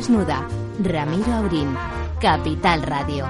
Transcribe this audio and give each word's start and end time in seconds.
Desnuda. 0.00 0.48
Ramiro 0.82 1.30
Aurín. 1.30 1.76
Capital 2.22 2.80
Radio. 2.84 3.26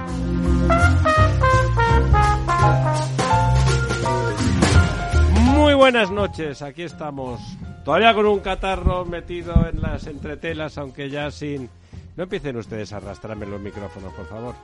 Muy 5.53 5.73
buenas 5.73 6.09
noches, 6.11 6.61
aquí 6.61 6.83
estamos. 6.83 7.41
Todavía 7.83 8.13
con 8.13 8.25
un 8.25 8.39
catarro 8.39 9.03
metido 9.03 9.53
en 9.67 9.81
las 9.81 10.07
entretelas, 10.07 10.77
aunque 10.77 11.09
ya 11.09 11.29
sin... 11.29 11.69
No 12.15 12.23
empiecen 12.23 12.55
ustedes 12.55 12.93
a 12.93 12.97
arrastrarme 12.97 13.45
los 13.47 13.59
micrófonos, 13.59 14.13
por 14.13 14.27
favor 14.27 14.55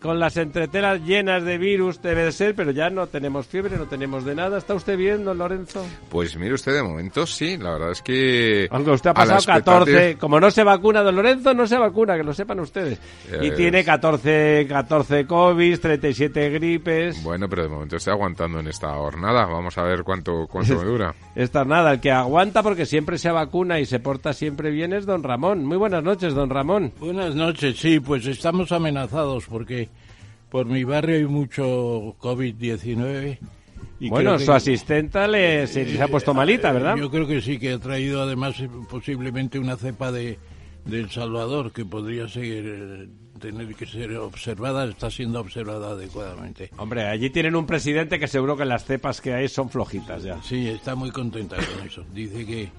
con 0.00 0.18
las 0.18 0.36
entretelas 0.36 1.02
llenas 1.02 1.44
de 1.44 1.58
virus, 1.58 2.00
debe 2.00 2.24
de 2.24 2.32
ser, 2.32 2.54
pero 2.54 2.70
ya 2.70 2.88
no 2.90 3.06
tenemos 3.06 3.46
fiebre, 3.46 3.76
no 3.76 3.86
tenemos 3.86 4.24
de 4.24 4.34
nada. 4.34 4.58
¿Está 4.58 4.74
usted 4.74 4.96
bien, 4.96 5.24
don 5.24 5.38
Lorenzo? 5.38 5.86
Pues 6.08 6.36
mire 6.36 6.54
usted, 6.54 6.74
de 6.74 6.82
momento 6.82 7.26
sí, 7.26 7.56
la 7.58 7.72
verdad 7.72 7.92
es 7.92 8.00
que... 8.00 8.66
Aunque 8.70 8.92
usted 8.92 9.10
ha 9.10 9.14
pasado 9.14 9.40
14, 9.44 10.16
como 10.16 10.40
no 10.40 10.50
se 10.50 10.64
vacuna, 10.64 11.02
don 11.02 11.16
Lorenzo 11.16 11.52
no 11.52 11.66
se 11.66 11.76
vacuna, 11.76 12.16
que 12.16 12.24
lo 12.24 12.32
sepan 12.32 12.60
ustedes. 12.60 12.98
y 13.40 13.50
tiene 13.50 13.84
14, 13.84 14.66
14 14.68 15.26
COVID, 15.26 15.78
37 15.78 16.50
gripes. 16.50 17.22
Bueno, 17.22 17.48
pero 17.48 17.64
de 17.64 17.68
momento 17.68 17.96
estoy 17.96 18.14
aguantando 18.14 18.60
en 18.60 18.68
esta 18.68 18.94
jornada, 18.94 19.44
vamos 19.44 19.76
a 19.76 19.82
ver 19.82 20.02
cuánto, 20.02 20.46
cuánto 20.50 20.76
me 20.76 20.84
dura. 20.90 21.14
Esta 21.34 21.64
nada, 21.64 21.92
el 21.92 22.00
que 22.00 22.10
aguanta 22.10 22.62
porque 22.62 22.86
siempre 22.86 23.18
se 23.18 23.30
vacuna 23.30 23.78
y 23.80 23.86
se 23.86 24.00
porta 24.00 24.32
siempre 24.32 24.70
bien 24.70 24.94
es 24.94 25.04
don 25.04 25.22
Ramón. 25.22 25.66
Muy 25.66 25.76
buenas 25.76 26.02
noches, 26.02 26.34
don 26.34 26.48
Ramón. 26.48 26.92
Buenas 26.98 27.34
noches, 27.34 27.78
sí, 27.78 28.00
pues 28.00 28.26
estamos 28.26 28.72
amenazados 28.72 29.44
porque 29.46 29.89
por 30.50 30.66
mi 30.66 30.84
barrio 30.84 31.16
hay 31.16 31.24
mucho 31.24 32.16
COVID-19. 32.18 33.38
Bueno, 34.08 34.38
su 34.38 34.52
asistenta 34.52 35.28
le, 35.28 35.66
se, 35.66 36.02
ha 36.02 36.08
puesto 36.08 36.32
malita, 36.32 36.72
¿verdad? 36.72 36.96
Yo 36.96 37.10
creo 37.10 37.26
que 37.26 37.40
sí, 37.40 37.58
que 37.58 37.74
ha 37.74 37.78
traído 37.78 38.22
además 38.22 38.56
posiblemente 38.88 39.58
una 39.58 39.76
cepa 39.76 40.10
de, 40.10 40.38
El 40.90 41.10
Salvador 41.10 41.72
que 41.72 41.84
podría 41.84 42.26
seguir 42.26 42.64
eh, 42.66 43.08
tener 43.38 43.74
que 43.74 43.86
ser 43.86 44.16
observada, 44.16 44.86
está 44.86 45.10
siendo 45.10 45.40
observada 45.40 45.90
adecuadamente. 45.90 46.70
Hombre, 46.78 47.06
allí 47.06 47.30
tienen 47.30 47.54
un 47.54 47.66
presidente 47.66 48.18
que 48.18 48.26
seguro 48.26 48.56
que 48.56 48.64
las 48.64 48.84
cepas 48.84 49.20
que 49.20 49.34
hay 49.34 49.48
son 49.48 49.68
flojitas 49.68 50.22
ya. 50.22 50.42
Sí, 50.42 50.68
está 50.68 50.94
muy 50.94 51.10
contenta 51.10 51.56
con 51.56 51.86
eso. 51.86 52.04
Dice 52.12 52.46
que 52.46 52.70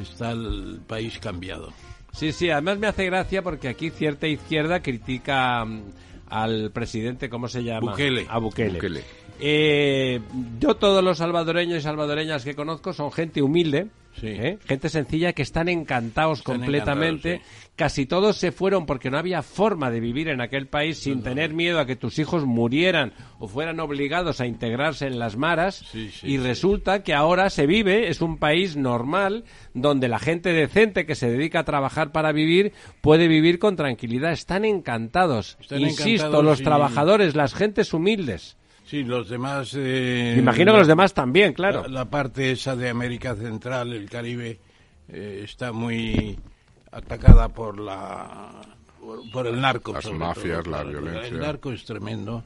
está 0.00 0.32
el 0.32 0.80
país 0.86 1.18
cambiado. 1.18 1.72
Sí, 2.12 2.32
sí, 2.32 2.50
además 2.50 2.78
me 2.78 2.86
hace 2.86 3.04
gracia 3.04 3.42
porque 3.42 3.68
aquí 3.68 3.90
cierta 3.90 4.26
izquierda 4.26 4.80
critica 4.80 5.64
mm, 5.64 5.82
al 6.30 6.70
presidente, 6.70 7.28
¿cómo 7.28 7.48
se 7.48 7.62
llama? 7.62 7.90
Bukele. 7.90 8.26
A 8.28 8.38
Bukele. 8.38 9.02
Eh, 9.40 10.20
yo 10.58 10.76
todos 10.76 11.02
los 11.02 11.18
salvadoreños 11.18 11.78
y 11.78 11.80
salvadoreñas 11.80 12.44
que 12.44 12.54
conozco 12.54 12.92
son 12.92 13.10
gente 13.10 13.42
humilde, 13.42 13.88
¿eh? 14.22 14.58
gente 14.66 14.88
sencilla 14.88 15.32
que 15.32 15.42
están 15.42 15.68
encantados 15.68 16.42
completamente. 16.42 17.40
Casi 17.76 18.04
todos 18.04 18.36
se 18.36 18.52
fueron 18.52 18.84
porque 18.84 19.10
no 19.10 19.16
había 19.16 19.42
forma 19.42 19.90
de 19.90 20.00
vivir 20.00 20.28
en 20.28 20.42
aquel 20.42 20.66
país 20.66 20.98
sin 20.98 21.22
tener 21.22 21.54
miedo 21.54 21.80
a 21.80 21.86
que 21.86 21.96
tus 21.96 22.18
hijos 22.18 22.44
murieran 22.44 23.14
o 23.38 23.48
fueran 23.48 23.80
obligados 23.80 24.42
a 24.42 24.46
integrarse 24.46 25.06
en 25.06 25.18
las 25.18 25.36
maras. 25.38 25.84
y 26.22 26.36
resulta 26.36 27.02
que 27.02 27.14
ahora 27.14 27.48
se 27.48 27.66
vive, 27.66 28.08
es 28.08 28.20
un 28.20 28.36
país 28.36 28.76
normal 28.76 29.44
donde 29.72 30.08
la 30.08 30.18
gente 30.18 30.52
decente 30.52 31.06
que 31.06 31.14
se 31.14 31.30
dedica 31.30 31.60
a 31.60 31.64
trabajar 31.64 32.12
para 32.12 32.32
vivir 32.32 32.72
puede 33.00 33.28
vivir 33.28 33.58
con 33.58 33.76
tranquilidad. 33.76 34.32
Están 34.32 34.66
encantados. 34.66 35.56
Insisto, 35.70 36.42
los 36.42 36.62
trabajadores, 36.62 37.34
las 37.34 37.54
gentes 37.54 37.94
humildes. 37.94 38.58
Sí, 38.90 39.04
los 39.04 39.28
demás. 39.28 39.72
Eh, 39.76 40.34
imagino 40.36 40.72
que 40.72 40.78
los 40.78 40.88
demás 40.88 41.14
también, 41.14 41.52
claro. 41.52 41.86
La, 41.86 42.06
parte 42.06 42.50
esa 42.50 42.74
de 42.74 42.88
América 42.88 43.36
Central, 43.36 43.92
el 43.92 44.10
Caribe, 44.10 44.58
eh, 45.08 45.42
está 45.44 45.70
muy 45.70 46.36
atacada 46.90 47.50
por 47.50 47.78
la 47.78 48.50
por, 49.32 49.46
el 49.46 49.60
narco. 49.60 49.92
Las 49.92 50.10
mafias, 50.10 50.66
la 50.66 50.82
violencia. 50.82 51.28
El 51.28 51.38
narco 51.38 51.70
es 51.70 51.84
tremendo 51.84 52.42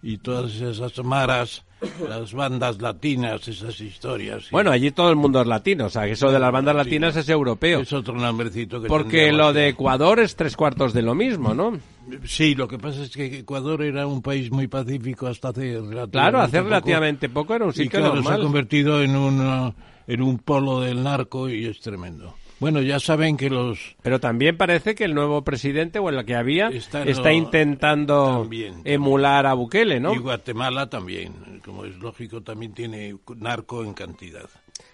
y 0.00 0.18
todas 0.18 0.54
esas 0.60 1.02
maras, 1.02 1.64
las 2.08 2.32
bandas 2.32 2.80
latinas, 2.80 3.48
esas 3.48 3.80
historias. 3.80 4.52
Bueno, 4.52 4.70
allí 4.70 4.92
todo 4.92 5.10
el 5.10 5.16
mundo 5.16 5.40
es 5.40 5.48
latino, 5.48 5.86
o 5.86 5.90
sea, 5.90 6.04
que 6.04 6.12
eso 6.12 6.30
de 6.30 6.38
las 6.38 6.52
bandas 6.52 6.76
latinas 6.76 7.16
es 7.16 7.28
europeo. 7.28 7.80
Es 7.80 7.92
otro 7.92 8.14
nombrecito 8.14 8.80
que 8.80 8.86
Porque 8.86 9.32
lo 9.32 9.52
de 9.52 9.66
Ecuador 9.66 10.20
es 10.20 10.36
tres 10.36 10.56
cuartos 10.56 10.92
de 10.92 11.02
lo 11.02 11.16
mismo, 11.16 11.54
¿no? 11.54 11.76
Sí, 12.24 12.54
lo 12.54 12.68
que 12.68 12.78
pasa 12.78 13.02
es 13.02 13.10
que 13.10 13.38
Ecuador 13.40 13.82
era 13.82 14.06
un 14.06 14.22
país 14.22 14.50
muy 14.50 14.66
pacífico 14.66 15.26
hasta 15.26 15.48
hace 15.48 15.74
relativamente 15.74 16.10
Claro, 16.10 16.40
hace 16.40 16.62
relativamente 16.62 17.28
poco, 17.28 17.54
era 17.54 17.64
un 17.64 17.72
sitio 17.72 17.98
y 17.98 18.02
claro, 18.02 18.22
se 18.22 18.32
ha 18.32 18.38
convertido 18.38 19.02
en 19.02 19.16
un, 19.16 19.74
en 20.06 20.22
un 20.22 20.38
polo 20.38 20.80
del 20.80 21.02
narco 21.02 21.48
y 21.48 21.66
es 21.66 21.80
tremendo. 21.80 22.34
Bueno, 22.60 22.80
ya 22.82 22.98
saben 22.98 23.36
que 23.36 23.50
los... 23.50 23.96
Pero 24.02 24.18
también 24.18 24.56
parece 24.56 24.94
que 24.94 25.04
el 25.04 25.14
nuevo 25.14 25.42
presidente, 25.44 26.00
o 26.00 26.08
el 26.08 26.24
que 26.24 26.34
había, 26.34 26.68
está, 26.68 27.32
intentando 27.32 28.48
emular 28.84 29.46
a 29.46 29.54
Bukele, 29.54 30.00
¿no? 30.00 30.12
Y 30.12 30.18
Guatemala 30.18 30.90
también, 30.90 31.60
como 31.64 31.84
es 31.84 31.96
lógico, 31.98 32.42
también 32.42 32.72
tiene 32.74 33.16
narco 33.36 33.84
en 33.84 33.94
cantidad. 33.94 34.48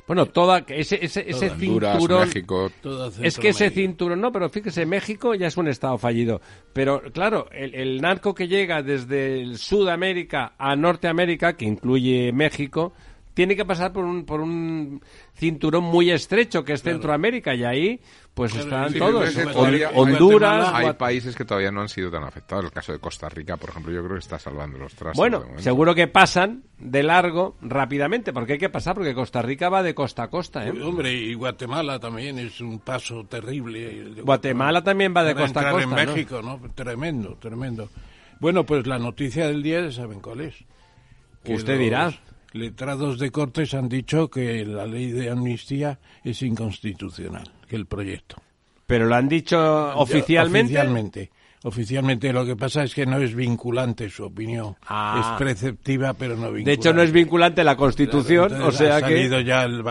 Bueno, 0.06 0.26
toda 0.26 0.64
ese, 0.68 1.02
ese, 1.02 1.24
ese 1.28 1.50
cinturón. 1.50 2.28
México. 2.28 2.70
Es 3.22 3.38
que 3.38 3.48
ese 3.48 3.70
cinturón, 3.70 4.20
no, 4.20 4.32
pero 4.32 4.50
fíjese, 4.50 4.84
México 4.84 5.34
ya 5.34 5.46
es 5.46 5.56
un 5.56 5.68
estado 5.68 5.96
fallido. 5.96 6.42
Pero 6.74 7.00
claro, 7.12 7.48
el, 7.52 7.74
el 7.74 8.00
narco 8.02 8.34
que 8.34 8.46
llega 8.46 8.82
desde 8.82 9.40
el 9.40 9.56
Sudamérica 9.56 10.54
a 10.58 10.76
Norteamérica, 10.76 11.56
que 11.56 11.64
incluye 11.64 12.32
México, 12.32 12.92
tiene 13.34 13.56
que 13.56 13.64
pasar 13.64 13.92
por 13.92 14.04
un, 14.04 14.24
por 14.24 14.40
un 14.40 15.02
cinturón 15.34 15.84
muy 15.84 16.10
estrecho 16.10 16.64
que 16.64 16.72
es 16.72 16.82
Centroamérica 16.82 17.54
y 17.54 17.64
ahí 17.64 18.00
pues 18.32 18.54
están 18.54 18.94
todos. 18.94 19.36
Honduras. 19.94 20.70
Hay, 20.72 20.92
países 20.94 21.34
que 21.34 21.44
todavía 21.44 21.70
no 21.70 21.82
han 21.82 21.88
sido 21.88 22.10
tan 22.10 22.24
afectados. 22.24 22.64
El 22.64 22.70
caso 22.70 22.92
de 22.92 22.98
Costa 23.00 23.28
Rica, 23.28 23.56
por 23.56 23.70
ejemplo, 23.70 23.92
yo 23.92 24.02
creo 24.02 24.14
que 24.14 24.20
está 24.20 24.38
salvando 24.38 24.78
los 24.78 24.94
trastos. 24.94 25.16
Bueno, 25.16 25.44
seguro 25.58 25.94
que 25.94 26.06
pasan 26.06 26.62
de 26.78 27.02
largo 27.02 27.56
rápidamente, 27.60 28.32
porque 28.32 28.54
hay 28.54 28.58
que 28.58 28.68
pasar, 28.68 28.94
porque 28.94 29.14
Costa 29.14 29.42
Rica 29.42 29.68
va 29.68 29.82
de 29.82 29.94
costa 29.94 30.24
a 30.24 30.30
costa. 30.30 30.66
¿eh? 30.66 30.70
Hombre, 30.82 31.12
y 31.12 31.34
Guatemala 31.34 31.98
también 31.98 32.38
es 32.38 32.60
un 32.60 32.78
paso 32.78 33.24
terrible. 33.24 34.22
Guatemala 34.22 34.82
también 34.82 35.12
va 35.16 35.24
de 35.24 35.34
costa 35.34 35.68
a 35.68 35.72
costa. 35.72 36.02
en 36.02 36.08
México, 36.08 36.40
¿no? 36.42 36.60
Tremendo, 36.74 37.36
tremendo. 37.36 37.88
Bueno, 38.40 38.64
pues 38.64 38.86
la 38.86 38.98
noticia 38.98 39.46
del 39.48 39.62
día, 39.62 39.90
¿saben 39.90 40.20
cuál 40.20 40.40
es? 40.42 40.54
Usted 41.46 41.78
dirá 41.78 42.12
letrados 42.54 43.18
de 43.18 43.30
Cortes 43.30 43.74
han 43.74 43.88
dicho 43.88 44.30
que 44.30 44.64
la 44.64 44.86
ley 44.86 45.10
de 45.10 45.28
amnistía 45.28 45.98
es 46.22 46.40
inconstitucional, 46.40 47.52
que 47.68 47.76
el 47.76 47.86
proyecto. 47.86 48.36
¿Pero 48.86 49.06
lo 49.06 49.14
han 49.16 49.28
dicho 49.28 49.58
oficialmente? 49.96 50.72
Oficialmente. 50.72 51.30
Oficialmente 51.64 52.32
lo 52.32 52.44
que 52.44 52.56
pasa 52.56 52.84
es 52.84 52.94
que 52.94 53.06
no 53.06 53.18
es 53.18 53.34
vinculante 53.34 54.08
su 54.08 54.24
opinión. 54.24 54.76
Ah. 54.86 55.20
Es 55.20 55.38
preceptiva, 55.38 56.12
pero 56.12 56.36
no 56.36 56.52
vinculante. 56.52 56.70
De 56.70 56.74
hecho, 56.74 56.92
no 56.92 57.02
es 57.02 57.10
vinculante 57.10 57.64
la 57.64 57.76
Constitución, 57.76 58.52
o 58.62 58.70
sea 58.70 58.96
ha 58.96 59.00
salido 59.00 59.40
ya 59.40 59.64
el, 59.64 59.82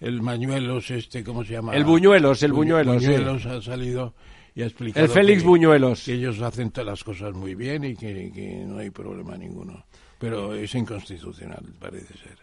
el 0.00 0.22
Mañuelos, 0.22 0.90
este, 0.90 1.24
¿cómo 1.24 1.42
se 1.44 1.54
llama? 1.54 1.74
El 1.74 1.84
Buñuelos, 1.84 2.42
el 2.42 2.52
Buñuelos. 2.52 3.02
Buñuelos 3.02 3.46
ha 3.46 3.60
salido 3.62 4.14
y 4.54 4.62
ha 4.62 4.66
explicado... 4.66 5.04
El 5.04 5.10
Félix 5.10 5.42
Buñuelos. 5.42 6.04
Que 6.04 6.12
ellos 6.12 6.40
hacen 6.42 6.70
todas 6.70 6.86
las 6.86 7.02
cosas 7.02 7.32
muy 7.34 7.54
bien 7.54 7.84
y 7.84 7.96
que 7.96 8.62
no 8.66 8.78
hay 8.78 8.90
problema 8.90 9.36
ninguno 9.36 9.84
pero 10.24 10.54
es 10.54 10.74
inconstitucional, 10.74 11.62
parece 11.78 12.14
ser. 12.16 12.38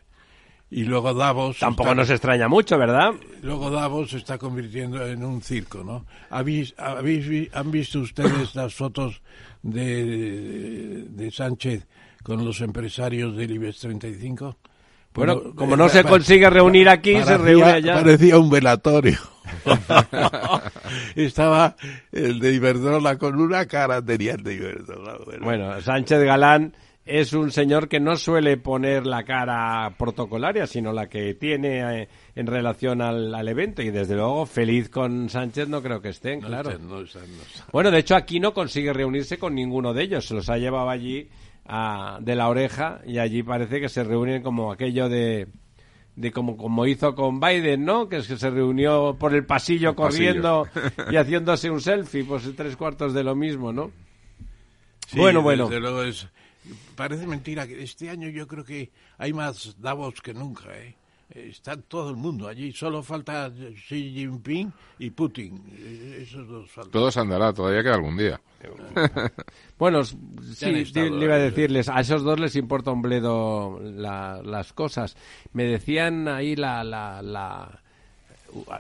Y 0.70 0.84
luego 0.84 1.16
Davos... 1.16 1.58
Tampoco 1.58 1.96
nos 1.96 2.12
extraña 2.12 2.48
mucho, 2.48 2.78
¿verdad? 2.78 3.14
Luego 3.42 3.72
Davos 3.72 4.12
se 4.12 4.18
está 4.18 4.38
convirtiendo 4.38 5.04
en 5.04 5.24
un 5.24 5.42
circo, 5.42 5.84
¿no? 5.84 6.06
¿Habéis, 6.30 6.76
han 6.78 7.72
visto 7.72 8.02
ustedes 8.02 8.54
las 8.56 8.76
fotos 8.76 9.24
de, 9.64 11.06
de 11.10 11.32
Sánchez 11.32 11.88
con 12.22 12.46
los 12.46 12.62
empresarios 12.62 13.36
del 13.36 13.50
IBEX 13.50 13.80
35? 13.80 14.58
Bueno, 15.16 15.56
como 15.56 15.76
no 15.76 15.90
se 15.90 16.04
consigue 16.04 16.52
reunir 16.52 16.88
aquí, 16.88 17.20
se 17.24 17.36
reúne 17.36 17.72
allá. 17.72 17.96
Parecía 17.96 18.38
un 18.38 18.52
velatorio. 18.52 19.18
Estaba 21.16 21.76
el 22.12 22.40
de 22.40 22.54
Iberdrola 22.54 23.18
con 23.18 23.42
una 23.42 23.66
cara, 23.66 24.04
tenía 24.04 24.34
el 24.34 24.44
de 24.44 24.54
Iberdrola. 24.54 25.18
bueno, 25.42 25.82
Sánchez 25.82 26.24
Galán 26.24 26.76
es 27.06 27.34
un 27.34 27.52
señor 27.52 27.88
que 27.88 28.00
no 28.00 28.16
suele 28.16 28.58
poner 28.58 29.08
la 29.08 29.24
cara 29.24 29.96
protocolaria, 29.98 30.68
sino 30.68 30.94
la 30.94 31.10
que 31.10 31.34
tiene 31.34 32.02
eh, 32.02 32.10
en 32.36 32.48
relación 32.48 33.02
al, 33.02 33.48
evento. 33.48 33.82
Y 33.82 33.90
desde 33.90 34.16
luego, 34.16 34.46
feliz 34.46 34.90
con 34.90 35.30
Sánchez 35.30 35.68
no 35.68 35.82
creo 35.82 36.02
que 36.02 36.10
estén, 36.10 36.42
claro. 36.42 36.72
bueno, 37.72 37.92
de 37.92 38.00
hecho, 38.00 38.16
aquí 38.16 38.40
no 38.40 38.54
consigue 38.54 38.94
reunirse 38.94 39.38
con 39.38 39.56
ninguno 39.56 39.94
de 39.94 40.04
ellos. 40.04 40.28
Se 40.28 40.36
los 40.36 40.50
ha 40.50 40.58
llevado 40.58 40.90
allí 40.90 41.30
de 42.20 42.36
la 42.36 42.50
oreja 42.50 43.02
y 43.06 43.18
allí 43.18 43.44
parece 43.44 43.80
que 43.80 43.90
se 43.90 44.04
reúnen 44.04 44.42
como 44.42 44.72
aquello 44.72 45.10
de 45.10 45.48
de 46.16 46.32
como, 46.32 46.58
como 46.58 46.86
hizo 46.86 47.16
con 47.16 47.40
Biden, 47.40 47.86
¿no? 47.86 48.10
Que 48.10 48.18
es 48.18 48.28
que 48.28 48.38
se 48.38 48.50
reunió 48.50 49.16
por 49.18 49.34
el 49.34 49.46
pasillo 49.46 49.96
corriendo 49.96 50.68
y 51.12 51.16
haciéndose 51.16 51.70
un 51.70 51.82
selfie, 51.82 52.26
pues 52.26 52.50
tres 52.56 52.76
cuartos 52.76 53.14
de 53.14 53.24
lo 53.24 53.34
mismo, 53.34 53.72
¿no? 53.72 53.92
bueno, 55.16 55.42
bueno. 55.42 55.70
luego 55.70 56.04
es, 56.04 56.28
Parece 56.96 57.28
mentira 57.28 57.68
que 57.68 57.82
este 57.82 58.10
año 58.10 58.30
yo 58.30 58.48
creo 58.48 58.64
que 58.64 58.92
hay 59.18 59.34
más 59.34 59.76
Davos 59.80 60.22
que 60.22 60.34
nunca, 60.34 60.70
¿eh? 60.78 60.96
Está 61.34 61.78
todo 61.78 62.10
el 62.10 62.18
mundo 62.18 62.48
allí, 62.48 62.74
solo 62.74 63.02
falta 63.02 63.50
Xi 63.50 64.12
Jinping 64.14 64.72
y 65.00 65.12
Putin. 65.12 65.64
Esos 66.18 66.46
dos 66.46 66.70
faltan. 66.70 66.92
Todos 66.92 67.16
andará, 67.16 67.54
todavía 67.54 67.84
queda 67.84 67.96
algún 67.96 68.18
día. 68.18 68.42
bueno, 69.80 70.04
sí, 70.04 70.66
le 70.66 71.26
iba 71.26 71.36
a 71.36 71.40
decirles, 71.40 71.88
a 71.88 72.02
esos 72.02 72.24
dos 72.24 72.38
les 72.38 72.56
importa 72.58 72.92
un 72.92 73.02
bledo 73.02 73.80
las 73.80 74.74
cosas. 74.74 75.16
Me 75.54 75.64
decían 75.64 76.28
ahí 76.28 76.58
la, 76.58 76.84
la, 76.84 77.82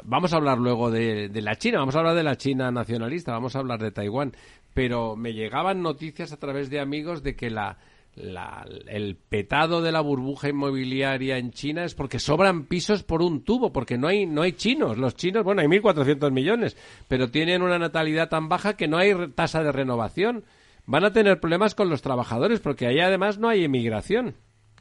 Vamos 0.03 0.33
a 0.33 0.35
hablar 0.35 0.57
luego 0.57 0.91
de, 0.91 1.29
de 1.29 1.41
la 1.41 1.55
China, 1.55 1.79
vamos 1.79 1.95
a 1.95 1.99
hablar 1.99 2.15
de 2.15 2.23
la 2.23 2.35
China 2.35 2.69
nacionalista, 2.69 3.31
vamos 3.31 3.55
a 3.55 3.59
hablar 3.59 3.79
de 3.79 3.91
Taiwán, 3.91 4.33
pero 4.73 5.15
me 5.15 5.31
llegaban 5.31 5.81
noticias 5.81 6.33
a 6.33 6.37
través 6.37 6.69
de 6.69 6.81
amigos 6.81 7.23
de 7.23 7.37
que 7.37 7.49
la 7.49 7.77
el 8.15 9.15
petado 9.15 9.81
de 9.81 9.91
la 9.91 10.01
burbuja 10.01 10.49
inmobiliaria 10.49 11.37
en 11.37 11.51
China 11.51 11.85
es 11.85 11.95
porque 11.95 12.19
sobran 12.19 12.65
pisos 12.65 13.03
por 13.03 13.21
un 13.21 13.43
tubo, 13.43 13.71
porque 13.71 13.97
no 13.97 14.07
hay, 14.07 14.25
no 14.25 14.41
hay 14.41 14.53
chinos. 14.53 14.97
Los 14.97 15.15
chinos, 15.15 15.43
bueno, 15.43 15.61
hay 15.61 15.67
1.400 15.67 16.31
millones, 16.31 16.75
pero 17.07 17.31
tienen 17.31 17.61
una 17.61 17.79
natalidad 17.79 18.29
tan 18.29 18.49
baja 18.49 18.75
que 18.75 18.87
no 18.87 18.97
hay 18.97 19.13
tasa 19.33 19.63
de 19.63 19.71
renovación. 19.71 20.43
Van 20.85 21.05
a 21.05 21.13
tener 21.13 21.39
problemas 21.39 21.73
con 21.73 21.89
los 21.89 22.01
trabajadores 22.01 22.59
porque 22.59 22.87
ahí 22.87 22.99
además 22.99 23.37
no 23.37 23.47
hay 23.47 23.63
emigración. 23.63 24.35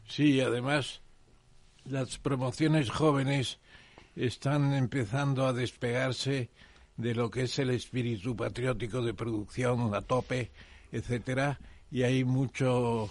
Sí, 0.09 0.41
además 0.41 1.03
las 1.85 2.19
promociones 2.19 2.91
jóvenes 2.91 3.61
están 4.17 4.75
empezando 4.75 5.47
a 5.47 5.53
despegarse 5.53 6.51
de 6.97 7.15
lo 7.15 7.31
que 7.31 7.43
es 7.43 7.59
el 7.59 7.71
espíritu 7.71 8.37
patriótico 8.37 9.03
de 9.03 9.15
producción 9.15 9.95
a 9.95 10.03
tope, 10.03 10.51
etcétera 10.91 11.59
y 11.91 12.03
hay 12.03 12.25
mucho 12.25 13.11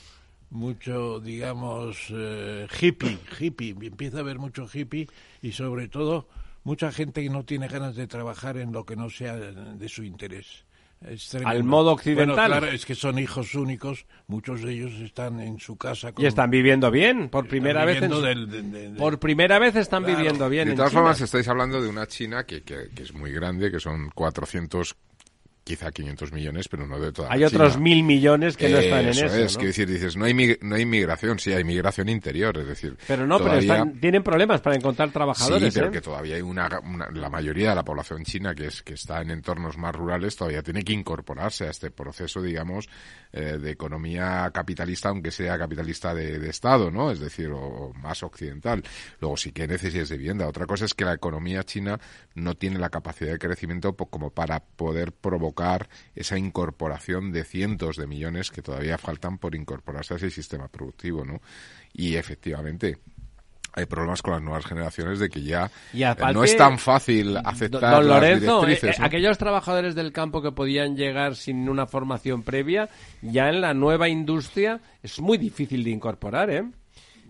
mucho 0.50 1.20
digamos 1.20 2.08
eh, 2.10 2.68
hippie 2.80 3.20
hippie 3.40 3.76
empieza 3.82 4.18
a 4.18 4.22
haber 4.22 4.40
mucho 4.40 4.68
hippie 4.72 5.08
y 5.42 5.52
sobre 5.52 5.88
todo 5.88 6.28
mucha 6.64 6.92
gente 6.92 7.22
que 7.24 7.30
no 7.30 7.44
tiene 7.44 7.68
ganas 7.68 7.96
de 7.96 8.08
trabajar 8.08 8.58
en 8.58 8.72
lo 8.72 8.86
que 8.86 8.96
no 8.96 9.10
sea 9.10 9.36
de 9.36 9.90
su 9.90 10.04
interés 10.04 10.66
al 11.46 11.64
modo 11.64 11.94
occidental. 11.94 12.36
Bueno, 12.36 12.60
claro, 12.60 12.68
es 12.68 12.86
que 12.86 12.94
son 12.94 13.20
hijos 13.20 13.56
únicos, 13.56 14.06
muchos 14.28 14.62
de 14.62 14.74
ellos 14.74 14.92
están 14.96 15.40
en 15.40 15.60
su 15.60 15.78
casa. 15.78 16.12
y 16.18 16.26
están 16.26 16.50
viviendo 16.50 16.92
bien, 16.92 17.30
por 17.30 17.48
primera 17.48 17.86
vez. 17.86 18.04
por 18.98 19.18
primera 19.18 19.60
vez 19.60 19.76
están 19.78 20.06
viviendo 20.06 20.50
bien. 20.50 20.68
De 20.68 20.76
todas 20.76 20.92
formas, 20.92 21.22
estáis 21.22 21.48
hablando 21.48 21.82
de 21.82 21.88
una 21.88 22.06
China 22.08 22.44
que, 22.44 22.64
que, 22.64 22.90
que, 22.94 23.04
es 23.04 23.14
muy 23.14 23.32
grande, 23.32 23.72
que 23.72 23.80
son 23.80 24.10
400 24.10 24.96
quizá 25.70 25.92
500 25.92 26.32
millones, 26.34 26.68
pero 26.68 26.88
no 26.88 27.00
de 27.00 27.12
toda 27.12 27.32
Hay 27.32 27.44
otros 27.44 27.78
mil 27.78 28.02
millones 28.04 28.58
que 28.58 28.70
no 28.70 28.80
están 28.80 29.02
en 29.02 29.10
eso. 29.10 29.26
Es, 29.28 29.56
que 29.56 29.68
decir, 29.68 29.88
dices, 29.88 30.18
no 30.18 30.26
hay, 30.26 30.58
no 30.62 30.76
hay 30.76 30.84
migración, 30.84 31.38
sí 31.38 31.54
hay 31.54 31.64
migración 31.64 32.10
interior, 32.10 32.58
es 32.58 32.68
decir. 32.68 32.98
Pero 33.08 33.28
no, 33.28 33.38
pero 33.38 33.60
tienen 34.02 34.24
problemas 34.24 34.62
para 34.62 34.76
encontrar 34.76 35.12
trabajadores. 35.12 35.72
Sí, 35.72 35.80
pero 35.80 35.90
¿eh? 35.90 35.92
que 35.92 36.02
todavía 36.02 36.38
hay 36.38 36.42
una, 36.42 36.68
la 37.14 37.30
mayoría 37.30 37.70
de 37.70 37.76
la 37.76 37.86
población 37.86 38.24
china 38.24 38.56
que 38.56 38.66
es 38.66 38.82
que 38.82 38.96
está 38.96 39.22
en 39.22 39.30
entornos 39.30 39.78
más 39.78 39.96
rurales 39.96 40.36
todavía 40.36 40.64
tiene 40.64 40.84
que 40.84 40.94
incorporarse 40.94 41.68
a 41.68 41.70
este 41.70 41.92
proceso, 41.92 42.42
digamos, 42.42 42.90
eh, 43.32 43.60
de 43.62 43.70
economía 43.70 44.50
capitalista, 44.52 45.10
aunque 45.10 45.30
sea 45.30 45.56
capitalista 45.60 46.16
de, 46.16 46.50
Estado, 46.50 46.90
¿no? 46.90 47.12
Es 47.12 47.20
decir, 47.20 47.52
o, 47.54 47.94
más 47.94 48.24
occidental. 48.24 48.84
Luego 49.20 49.38
sí 49.38 49.52
que 49.52 49.64
hay 49.64 49.68
necesidades 49.68 50.10
de 50.10 50.18
vivienda. 50.18 50.48
Otra 50.48 50.66
cosa 50.66 50.86
es 50.86 50.96
que 50.96 51.06
la 51.06 51.14
economía 51.14 51.64
china 51.64 52.00
no 52.34 52.56
tiene 52.56 52.80
la 52.80 52.90
capacidad 52.90 53.34
de 53.34 53.38
crecimiento 53.38 53.94
como 53.94 54.32
para 54.32 54.62
poder 54.62 55.12
provocar 55.12 55.59
esa 56.16 56.38
incorporación 56.38 57.32
de 57.32 57.44
cientos 57.44 57.98
de 57.98 58.08
millones 58.08 58.52
que 58.52 58.62
todavía 58.62 58.98
faltan 58.98 59.38
por 59.38 59.56
incorporarse 59.56 60.14
a 60.14 60.18
ese 60.18 60.30
sistema 60.30 60.68
productivo, 60.68 61.26
¿no? 61.26 61.42
Y 61.94 62.16
efectivamente, 62.16 62.98
hay 63.74 63.86
problemas 63.86 64.22
con 64.22 64.34
las 64.34 64.42
nuevas 64.42 64.66
generaciones 64.66 65.20
de 65.20 65.30
que 65.30 65.42
ya 65.42 65.70
eh, 65.94 66.16
no 66.34 66.44
es 66.44 66.58
tan 66.58 66.80
fácil 66.80 67.38
aceptar 67.38 67.96
don 67.96 68.08
Lorenzo, 68.08 68.66
las 68.66 68.84
eh, 68.84 68.94
aquellos 69.00 69.38
trabajadores 69.38 69.96
del 69.96 70.12
campo 70.12 70.42
que 70.42 70.52
podían 70.52 70.96
llegar 70.96 71.36
sin 71.36 71.70
una 71.70 71.86
formación 71.86 72.44
previa, 72.44 72.90
ya 73.22 73.50
en 73.50 73.62
la 73.62 73.74
nueva 73.74 74.10
industria 74.10 74.82
es 75.04 75.20
muy 75.20 75.38
difícil 75.38 75.84
de 75.84 75.92
incorporar, 75.92 76.50
¿eh? 76.50 76.64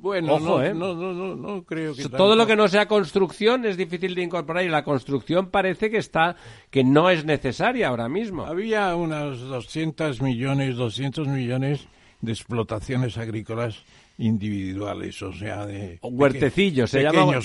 Bueno, 0.01 0.39
no, 0.39 0.63
¿eh? 0.63 0.73
no, 0.73 0.93
no, 0.93 1.35
no, 1.35 1.63
creo 1.63 1.93
que 1.93 2.07
todo 2.07 2.35
lo 2.35 2.47
que 2.47 2.55
no 2.55 2.67
sea 2.67 2.87
construcción 2.87 3.65
es 3.65 3.75
difícil 3.75 4.15
de 4.15 4.23
incorporar 4.23 4.63
y 4.63 4.69
la 4.69 4.83
construcción 4.83 5.49
parece 5.49 5.89
que 5.89 5.97
está 5.97 6.37
que 6.69 6.83
no 6.83 7.09
es 7.09 7.25
necesaria 7.25 7.89
ahora 7.89 8.07
mismo. 8.07 8.45
Había 8.45 8.95
unos 8.95 9.41
200 9.41 10.21
millones, 10.21 10.77
200 10.77 11.27
millones 11.27 11.87
de 12.21 12.31
explotaciones 12.31 13.17
agrícolas 13.17 13.83
individuales, 14.17 15.21
o 15.21 15.33
sea, 15.33 15.65
de 15.65 15.99
huertecillos, 16.01 16.89
se 16.89 17.03
llama 17.03 17.39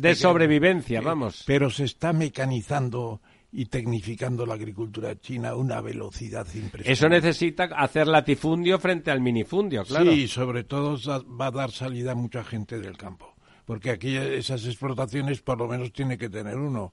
de, 0.00 0.14
sobrevivencia, 0.14 1.00
vamos. 1.00 1.42
Pero 1.46 1.70
se 1.70 1.84
está 1.84 2.12
mecanizando 2.12 3.20
y 3.52 3.66
tecnificando 3.66 4.46
la 4.46 4.54
agricultura 4.54 5.18
china 5.18 5.50
a 5.50 5.56
una 5.56 5.80
velocidad 5.80 6.46
impresionante. 6.54 6.92
Eso 6.92 7.08
necesita 7.08 7.64
hacer 7.64 8.06
latifundio 8.06 8.78
frente 8.78 9.10
al 9.10 9.20
minifundio, 9.20 9.84
claro. 9.84 10.12
Sí, 10.12 10.28
sobre 10.28 10.64
todo 10.64 10.96
va 11.26 11.46
a 11.46 11.50
dar 11.50 11.70
salida 11.70 12.12
a 12.12 12.14
mucha 12.14 12.44
gente 12.44 12.78
del 12.78 12.96
campo, 12.96 13.34
porque 13.64 13.90
aquí 13.90 14.16
esas 14.16 14.64
explotaciones 14.66 15.40
por 15.42 15.58
lo 15.58 15.66
menos 15.66 15.92
tiene 15.92 16.16
que 16.16 16.28
tener 16.28 16.56
uno 16.56 16.92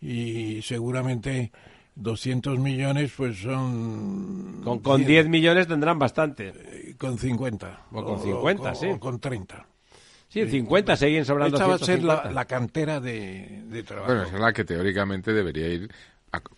y 0.00 0.60
seguramente 0.62 1.50
200 1.94 2.58
millones 2.58 3.12
pues 3.16 3.38
son... 3.38 4.60
Con, 4.62 4.80
con 4.80 5.04
10 5.04 5.28
millones 5.28 5.66
tendrán 5.66 5.98
bastante. 5.98 6.52
Eh, 6.54 6.94
con 6.98 7.18
50. 7.18 7.86
O 7.92 8.04
con 8.04 8.20
50, 8.20 8.74
sí. 8.74 8.86
O 8.86 9.00
con 9.00 9.20
30. 9.20 9.66
Sí, 10.34 10.40
en 10.40 10.50
50 10.50 10.96
siguen 10.96 11.24
sobrando. 11.24 11.56
Esta 11.56 11.68
va 11.68 11.76
a 11.76 11.78
ser 11.78 12.02
la, 12.02 12.44
cantera 12.44 12.98
de, 12.98 13.84
trabajo. 13.86 14.12
Bueno, 14.12 14.22
es 14.24 14.32
la 14.32 14.52
que 14.52 14.64
teóricamente 14.64 15.32
debería 15.32 15.68
ir 15.68 15.88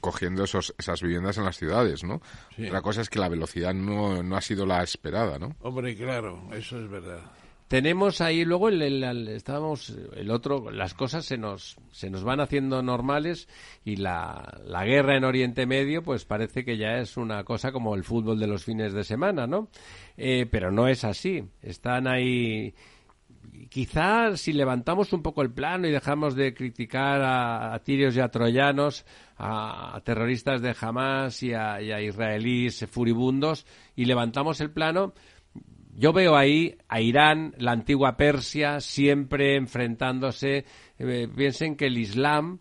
cogiendo 0.01 0.45
esos, 0.45 0.75
esas 0.79 1.03
viviendas 1.03 1.37
en 1.37 1.45
las 1.45 1.59
ciudades, 1.59 2.03
¿no? 2.03 2.23
La 2.57 2.81
cosa 2.81 3.03
es 3.03 3.11
que 3.11 3.19
la 3.19 3.29
velocidad 3.29 3.75
no, 3.75 4.23
no 4.23 4.35
ha 4.35 4.41
sido 4.41 4.65
la 4.65 4.83
esperada, 4.83 5.39
¿no? 5.39 5.57
Hombre, 5.61 5.95
claro, 5.95 6.49
eso 6.55 6.81
es 6.81 6.89
verdad. 6.89 7.21
Tenemos 7.69 8.23
ahí 8.23 8.47
luego 8.47 8.71
el, 8.71 8.81
el, 8.81 9.29
estábamos 9.29 9.95
el 10.15 10.31
otro 10.31 10.71
las 10.71 10.95
cosas 10.95 11.27
se 11.27 11.37
nos 11.37 11.77
se 11.91 12.11
nos 12.11 12.23
van 12.23 12.39
haciendo 12.41 12.81
normales 12.81 13.49
y 13.85 13.97
la, 13.97 14.59
la 14.65 14.85
guerra 14.87 15.17
en 15.17 15.25
Oriente 15.25 15.67
Medio 15.67 16.03
pues 16.05 16.25
parece 16.25 16.65
que 16.65 16.79
ya 16.79 16.99
es 16.99 17.17
una 17.17 17.43
cosa 17.43 17.73
como 17.73 17.97
el 17.97 18.05
fútbol 18.05 18.39
de 18.39 18.47
los 18.47 18.65
fines 18.65 18.95
de 18.95 19.05
semana, 19.05 19.47
¿no? 19.47 19.69
Eh, 20.17 20.47
pero 20.51 20.71
no 20.71 20.89
es 20.89 21.05
así. 21.05 21.45
Están 21.61 22.07
ahí 22.07 22.73
quizás 23.69 24.41
si 24.41 24.53
levantamos 24.53 25.13
un 25.13 25.23
poco 25.23 25.43
el 25.43 25.53
plano 25.53 25.87
y 25.87 25.93
dejamos 25.93 26.35
de 26.35 26.55
criticar 26.55 27.23
a, 27.23 27.79
tirios 27.85 28.17
y 28.17 28.21
a 28.21 28.29
troyanos, 28.29 29.05
a, 29.37 30.01
terroristas 30.05 30.63
de 30.63 30.75
Hamas 30.81 31.43
y 31.43 31.53
a, 31.53 31.81
y 31.83 31.93
a 31.93 32.01
israelíes 32.01 32.87
furibundos, 32.91 33.67
y 33.95 34.05
levantamos 34.05 34.61
el 34.61 34.71
plano, 34.71 35.15
yo 35.99 36.13
veo 36.13 36.37
ahí 36.37 36.77
a 36.89 37.01
Irán, 37.01 37.55
la 37.57 37.73
antigua 37.73 38.19
Persia, 38.19 38.81
siempre 38.81 39.57
enfrentándose 39.57 40.67
eh, 40.99 41.29
piensen 41.35 41.77
que 41.77 41.87
el 41.87 41.99
Islam 41.99 42.61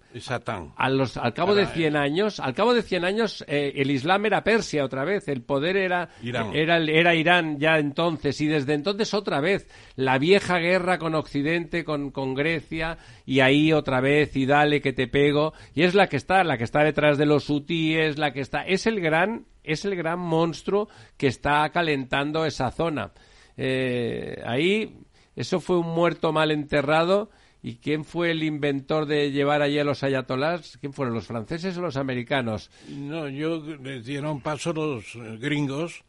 a 0.75 0.89
los 0.89 1.17
al 1.17 1.33
cabo 1.33 1.55
de 1.55 1.65
100 1.65 1.95
años 1.95 2.39
al 2.39 2.53
cabo 2.53 2.73
de 2.73 2.81
100 2.81 3.05
años 3.05 3.45
eh, 3.47 3.73
el 3.75 3.91
Islam 3.91 4.25
era 4.25 4.43
Persia 4.43 4.83
otra 4.83 5.05
vez 5.05 5.27
el 5.27 5.41
poder 5.41 5.77
era 5.77 6.09
Irán. 6.21 6.51
era 6.53 6.77
era 6.77 7.15
Irán 7.15 7.59
ya 7.59 7.77
entonces 7.77 8.39
y 8.41 8.47
desde 8.47 8.73
entonces 8.73 9.13
otra 9.13 9.39
vez 9.39 9.69
la 9.95 10.17
vieja 10.17 10.57
guerra 10.57 10.97
con 10.97 11.15
Occidente 11.15 11.83
con, 11.83 12.11
con 12.11 12.33
Grecia 12.33 12.97
y 13.25 13.39
ahí 13.39 13.71
otra 13.73 14.01
vez 14.01 14.35
y 14.35 14.45
dale 14.45 14.81
que 14.81 14.93
te 14.93 15.07
pego 15.07 15.53
y 15.73 15.83
es 15.83 15.95
la 15.95 16.07
que 16.07 16.17
está 16.17 16.43
la 16.43 16.57
que 16.57 16.63
está 16.65 16.83
detrás 16.83 17.17
de 17.17 17.25
los 17.25 17.49
hutíes 17.49 18.17
la 18.17 18.33
que 18.33 18.41
está 18.41 18.61
es 18.63 18.85
el 18.85 18.99
gran 18.99 19.45
es 19.65 19.85
el 19.85 19.95
gran 19.95 20.19
monstruo 20.19 20.87
que 21.17 21.27
está 21.27 21.69
calentando 21.69 22.45
esa 22.45 22.71
zona. 22.71 23.11
Eh, 23.57 24.41
ahí 24.45 24.97
eso 25.35 25.59
fue 25.59 25.77
un 25.77 25.87
muerto 25.87 26.31
mal 26.31 26.51
enterrado 26.51 27.29
¿Y 27.65 27.77
quién 27.77 28.05
fue 28.05 28.29
el 28.29 28.43
inventor 28.43 29.07
de 29.07 29.31
llevar 29.31 29.63
allí 29.63 29.79
a 29.79 29.83
los 29.83 30.03
ayatolás? 30.03 30.77
¿Quién 30.77 30.93
fueron, 30.93 31.15
los 31.15 31.25
franceses 31.25 31.75
o 31.79 31.81
los 31.81 31.97
americanos? 31.97 32.69
No, 32.89 33.27
yo 33.27 33.59
les 33.81 34.05
dieron 34.05 34.39
paso 34.39 34.71
los 34.71 35.17
gringos 35.39 36.03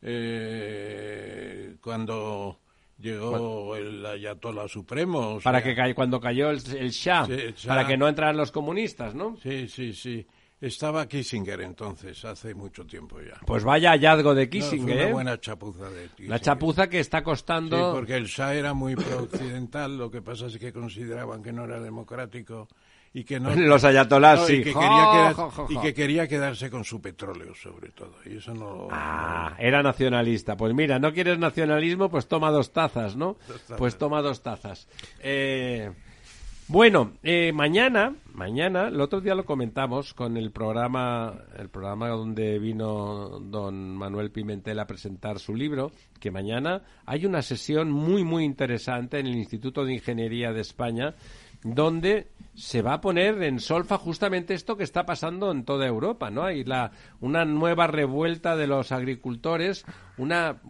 eh, 0.00 1.76
cuando 1.82 2.58
llegó 2.98 3.76
el 3.76 4.06
ayatolá 4.06 4.66
supremo. 4.66 5.40
para 5.42 5.62
que 5.62 5.94
cuando 5.94 6.18
cayó 6.18 6.48
el, 6.48 6.60
Shah, 6.60 7.28
para 7.66 7.86
que 7.86 7.98
no 7.98 8.08
entraran 8.08 8.38
los 8.38 8.50
comunistas, 8.50 9.14
¿no? 9.14 9.36
Sí, 9.42 9.68
sí, 9.68 9.92
sí. 9.92 10.26
Estaba 10.64 11.06
Kissinger 11.06 11.60
entonces, 11.60 12.24
hace 12.24 12.54
mucho 12.54 12.86
tiempo 12.86 13.20
ya. 13.20 13.38
Pues 13.46 13.62
vaya 13.64 13.90
hallazgo 13.90 14.34
de 14.34 14.48
Kissinger. 14.48 14.96
una 14.96 15.08
¿eh? 15.08 15.12
buena 15.12 15.40
chapuza 15.40 15.90
de 15.90 16.08
Kissinger. 16.08 16.30
La 16.30 16.40
chapuza 16.40 16.88
que 16.88 17.00
está 17.00 17.22
costando. 17.22 17.76
Sí, 17.76 17.96
porque 17.96 18.16
el 18.16 18.24
Shah 18.24 18.54
era 18.54 18.72
muy 18.72 18.96
pro-occidental, 18.96 19.98
lo 19.98 20.10
que 20.10 20.22
pasa 20.22 20.46
es 20.46 20.56
que 20.56 20.72
consideraban 20.72 21.42
que 21.42 21.52
no 21.52 21.64
era 21.64 21.80
democrático 21.80 22.66
y 23.12 23.24
que 23.24 23.38
no 23.38 23.50
los 23.54 23.84
ayatolás 23.84 24.46
sí 24.46 24.54
y, 24.54 24.64
que 24.64 24.72
quería 24.72 25.34
y 25.68 25.78
que 25.78 25.94
quería 25.94 26.26
quedarse 26.26 26.68
con 26.70 26.82
su 26.82 27.00
petróleo 27.00 27.54
sobre 27.54 27.90
todo 27.90 28.16
y 28.26 28.38
eso 28.38 28.52
no 28.52 28.88
ah 28.90 29.54
era 29.56 29.84
nacionalista 29.84 30.56
pues 30.56 30.74
mira 30.74 30.98
no 30.98 31.12
quieres 31.12 31.38
nacionalismo 31.38 32.10
pues 32.10 32.26
toma 32.26 32.50
dos 32.50 32.72
tazas 32.72 33.14
no 33.14 33.36
pues 33.78 33.96
toma 33.98 34.20
dos 34.20 34.42
tazas 34.42 34.88
eh, 35.20 35.92
bueno, 36.68 37.12
eh, 37.22 37.52
mañana, 37.52 38.16
mañana, 38.32 38.88
el 38.88 39.00
otro 39.00 39.20
día 39.20 39.34
lo 39.34 39.44
comentamos 39.44 40.14
con 40.14 40.36
el 40.36 40.50
programa, 40.50 41.34
el 41.58 41.68
programa 41.68 42.08
donde 42.08 42.58
vino 42.58 43.38
don 43.40 43.94
Manuel 43.96 44.30
Pimentel 44.30 44.78
a 44.78 44.86
presentar 44.86 45.38
su 45.38 45.54
libro, 45.54 45.92
que 46.18 46.30
mañana 46.30 46.82
hay 47.04 47.26
una 47.26 47.42
sesión 47.42 47.90
muy, 47.90 48.24
muy 48.24 48.44
interesante 48.44 49.18
en 49.18 49.26
el 49.26 49.36
Instituto 49.36 49.84
de 49.84 49.94
Ingeniería 49.94 50.52
de 50.52 50.62
España, 50.62 51.14
donde 51.64 52.28
se 52.54 52.82
va 52.82 52.94
a 52.94 53.00
poner 53.00 53.42
en 53.42 53.58
solfa 53.58 53.98
justamente 53.98 54.54
esto 54.54 54.76
que 54.76 54.84
está 54.84 55.04
pasando 55.04 55.50
en 55.50 55.64
toda 55.64 55.86
Europa, 55.86 56.30
¿no? 56.30 56.44
Hay 56.44 56.62
la, 56.62 56.92
una 57.20 57.44
nueva 57.44 57.88
revuelta 57.88 58.54
de 58.54 58.68
los 58.68 58.92
agricultores, 58.92 59.84
una, 60.18 60.60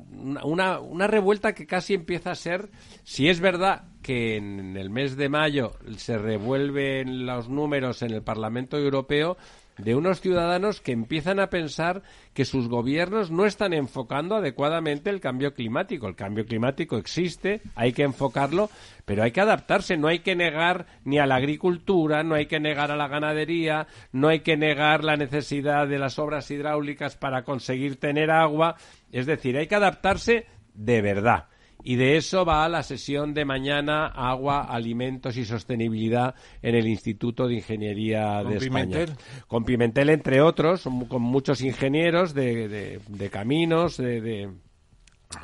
una, 0.42 0.80
una 0.80 1.06
revuelta 1.06 1.54
que 1.54 1.66
casi 1.66 1.92
empieza 1.92 2.30
a 2.30 2.36
ser, 2.36 2.70
si 3.02 3.28
es 3.28 3.40
verdad 3.40 3.84
que 4.02 4.36
en 4.36 4.76
el 4.76 4.88
mes 4.88 5.16
de 5.16 5.28
mayo 5.28 5.72
se 5.96 6.16
revuelven 6.16 7.26
los 7.26 7.48
números 7.48 8.00
en 8.02 8.12
el 8.12 8.22
Parlamento 8.22 8.78
Europeo, 8.78 9.36
de 9.78 9.94
unos 9.94 10.20
ciudadanos 10.20 10.80
que 10.80 10.92
empiezan 10.92 11.40
a 11.40 11.50
pensar 11.50 12.02
que 12.32 12.44
sus 12.44 12.68
gobiernos 12.68 13.30
no 13.30 13.46
están 13.46 13.72
enfocando 13.72 14.36
adecuadamente 14.36 15.10
el 15.10 15.20
cambio 15.20 15.54
climático. 15.54 16.06
El 16.06 16.14
cambio 16.14 16.46
climático 16.46 16.96
existe, 16.96 17.60
hay 17.74 17.92
que 17.92 18.02
enfocarlo, 18.02 18.70
pero 19.04 19.22
hay 19.22 19.32
que 19.32 19.40
adaptarse. 19.40 19.96
No 19.96 20.08
hay 20.08 20.20
que 20.20 20.36
negar 20.36 20.86
ni 21.04 21.18
a 21.18 21.26
la 21.26 21.36
agricultura, 21.36 22.22
no 22.22 22.34
hay 22.34 22.46
que 22.46 22.60
negar 22.60 22.90
a 22.90 22.96
la 22.96 23.08
ganadería, 23.08 23.86
no 24.12 24.28
hay 24.28 24.40
que 24.40 24.56
negar 24.56 25.04
la 25.04 25.16
necesidad 25.16 25.88
de 25.88 25.98
las 25.98 26.18
obras 26.18 26.50
hidráulicas 26.50 27.16
para 27.16 27.42
conseguir 27.42 27.98
tener 27.98 28.30
agua. 28.30 28.76
Es 29.10 29.26
decir, 29.26 29.56
hay 29.56 29.66
que 29.66 29.74
adaptarse 29.74 30.46
de 30.74 31.02
verdad. 31.02 31.46
Y 31.86 31.96
de 31.96 32.16
eso 32.16 32.46
va 32.46 32.66
la 32.70 32.82
sesión 32.82 33.34
de 33.34 33.44
mañana 33.44 34.06
Agua, 34.06 34.62
Alimentos 34.62 35.36
y 35.36 35.44
Sostenibilidad 35.44 36.34
en 36.62 36.74
el 36.74 36.86
Instituto 36.86 37.46
de 37.46 37.56
Ingeniería 37.56 38.42
de 38.42 38.56
España. 38.56 39.04
Con 39.46 39.66
Pimentel, 39.66 40.08
entre 40.08 40.40
otros, 40.40 40.88
con 41.08 41.20
muchos 41.20 41.60
ingenieros 41.60 42.32
de, 42.32 42.98
de, 43.06 43.30
caminos, 43.30 43.98
de, 43.98 44.50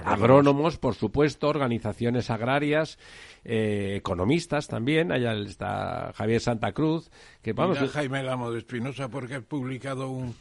agrónomos, 0.02 0.78
por 0.78 0.94
supuesto, 0.94 1.46
organizaciones 1.46 2.30
agrarias, 2.30 2.98
eh, 3.44 3.96
economistas 3.96 4.66
también. 4.66 5.12
Allá 5.12 5.34
está 5.34 6.14
Javier 6.14 6.40
Santa 6.40 6.72
Cruz. 6.72 7.10
Que, 7.42 7.52
vamos, 7.52 7.78
Jaime 7.92 8.22
Lamo 8.22 8.50
de 8.50 8.60
Espinosa 8.60 9.10
porque 9.10 9.34
ha 9.34 9.40
publicado 9.42 10.08
un, 10.08 10.34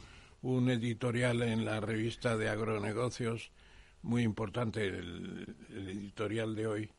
un 0.44 0.70
editorial 0.70 1.41
en 1.41 1.65
la 1.65 1.82
revista 1.82 2.38
de 2.38 2.48
agronegocios 2.48 3.51
muy 4.01 4.24
importante 4.24 4.86
el, 4.88 5.56
editorial 5.72 6.56
de 6.56 6.68
hoy, 6.68 6.91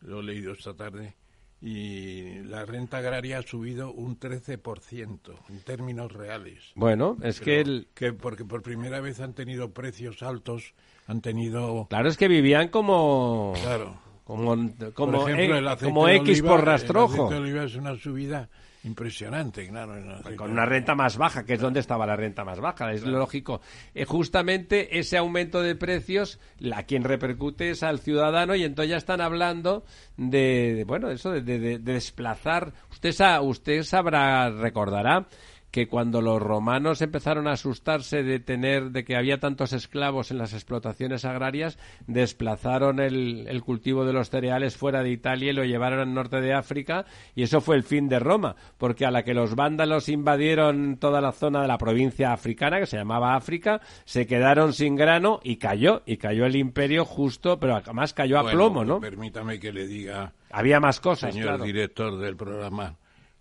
lo 0.00 0.20
he 0.20 0.24
leído 0.24 0.52
esta 0.52 0.74
tarde, 0.74 1.14
y 1.60 2.42
la 2.44 2.64
renta 2.64 2.98
agraria 2.98 3.38
ha 3.38 3.42
subido 3.42 3.92
un 3.92 4.18
13% 4.18 5.18
en 5.48 5.60
términos 5.62 6.12
reales. 6.12 6.72
Bueno, 6.74 7.18
es 7.22 7.40
que, 7.40 7.60
el... 7.60 7.88
que 7.94 8.12
porque 8.12 8.44
por 8.44 8.62
primera 8.62 9.00
vez 9.00 9.20
han 9.20 9.34
tenido 9.34 9.72
precios 9.72 10.22
altos, 10.22 10.74
han 11.06 11.20
tenido 11.20 11.86
Claro, 11.90 12.08
es 12.08 12.16
que 12.16 12.28
vivían 12.28 12.68
como 12.68 13.52
Claro. 13.62 13.98
Como, 14.24 14.54
como, 14.94 15.28
e, 15.28 15.76
como 15.80 16.08
X 16.08 16.42
por 16.42 16.64
rastrojo. 16.64 17.32
El 17.32 17.42
oliva 17.42 17.64
es 17.64 17.74
una 17.74 17.96
subida 17.96 18.48
impresionante, 18.84 19.68
claro. 19.68 19.94
Con 20.36 20.50
una 20.50 20.64
renta 20.64 20.94
más 20.94 21.16
baja, 21.16 21.44
que 21.44 21.54
es 21.54 21.60
donde 21.60 21.80
estaba 21.80 22.06
la 22.06 22.16
renta 22.16 22.44
más 22.44 22.60
baja, 22.60 22.92
es 22.92 23.02
lógico. 23.02 23.60
Eh, 23.94 24.04
justamente 24.04 24.98
ese 24.98 25.18
aumento 25.18 25.60
de 25.62 25.74
precios, 25.74 26.38
la 26.58 26.84
quien 26.84 27.04
repercute 27.04 27.70
es 27.70 27.82
al 27.82 28.00
ciudadano 28.00 28.54
y 28.54 28.64
entonces 28.64 28.90
ya 28.90 28.96
están 28.96 29.20
hablando 29.20 29.84
de, 30.16 30.84
bueno, 30.86 31.10
eso 31.10 31.30
de, 31.30 31.42
de, 31.42 31.78
desplazar. 31.78 32.72
Usted, 32.90 33.14
usted 33.42 33.82
sabrá, 33.82 34.50
recordará 34.50 35.26
que 35.70 35.86
cuando 35.86 36.20
los 36.20 36.42
romanos 36.42 37.00
empezaron 37.02 37.46
a 37.46 37.52
asustarse 37.52 38.22
de 38.22 38.40
tener 38.40 38.90
de 38.90 39.04
que 39.04 39.16
había 39.16 39.38
tantos 39.38 39.72
esclavos 39.72 40.30
en 40.30 40.38
las 40.38 40.52
explotaciones 40.52 41.24
agrarias 41.24 41.78
desplazaron 42.06 42.98
el, 43.00 43.62
cultivo 43.64 44.04
de 44.04 44.12
los 44.12 44.30
cereales 44.30 44.76
fuera 44.76 45.02
de 45.02 45.10
Italia 45.10 45.50
y 45.50 45.54
lo 45.54 45.64
llevaron 45.64 46.00
al 46.00 46.14
norte 46.14 46.40
de 46.40 46.54
África 46.54 47.04
y 47.34 47.42
eso 47.42 47.60
fue 47.60 47.76
el 47.76 47.84
fin 47.84 48.08
de 48.08 48.18
Roma 48.18 48.56
porque 48.78 49.06
a 49.06 49.10
la 49.10 49.22
que 49.22 49.34
los 49.34 49.54
vándalos 49.54 50.08
invadieron 50.08 50.96
toda 50.96 51.20
la 51.20 51.32
zona 51.32 51.62
de 51.62 51.68
la 51.68 51.78
provincia 51.78 52.32
africana 52.32 52.80
que 52.80 52.86
se 52.86 52.96
llamaba 52.96 53.36
África 53.36 53.80
se 54.04 54.26
quedaron 54.26 54.72
sin 54.72 54.96
grano 54.96 55.40
y 55.42 55.56
cayó 55.56 56.02
y 56.06 56.16
cayó 56.16 56.46
el 56.46 56.56
imperio 56.56 57.04
justo 57.04 57.60
pero 57.60 57.76
además 57.76 58.12
cayó 58.12 58.38
a 58.38 58.50
plomo 58.50 58.84
no 58.84 59.00
permítame 59.00 59.60
que 59.60 59.72
le 59.72 59.86
diga 59.86 60.32
había 60.50 60.80
más 60.80 61.00
cosas 61.00 61.32
señor 61.32 61.62
director 61.62 62.18
del 62.18 62.36
programa 62.36 62.96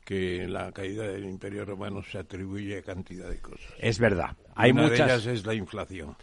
que 0.09 0.47
la 0.47 0.71
caída 0.71 1.03
del 1.03 1.23
Imperio 1.25 1.65
Romano 1.65 2.01
se 2.01 2.17
atribuye 2.17 2.79
a 2.79 2.81
cantidad 2.81 3.29
de 3.29 3.39
cosas. 3.39 3.71
Es 3.77 3.99
verdad. 3.99 4.35
Hay 4.55 4.71
Una 4.71 4.81
muchas. 4.81 4.97
De 4.97 5.03
ellas 5.03 5.25
es 5.27 5.45
la 5.45 5.53
inflación. 5.53 6.17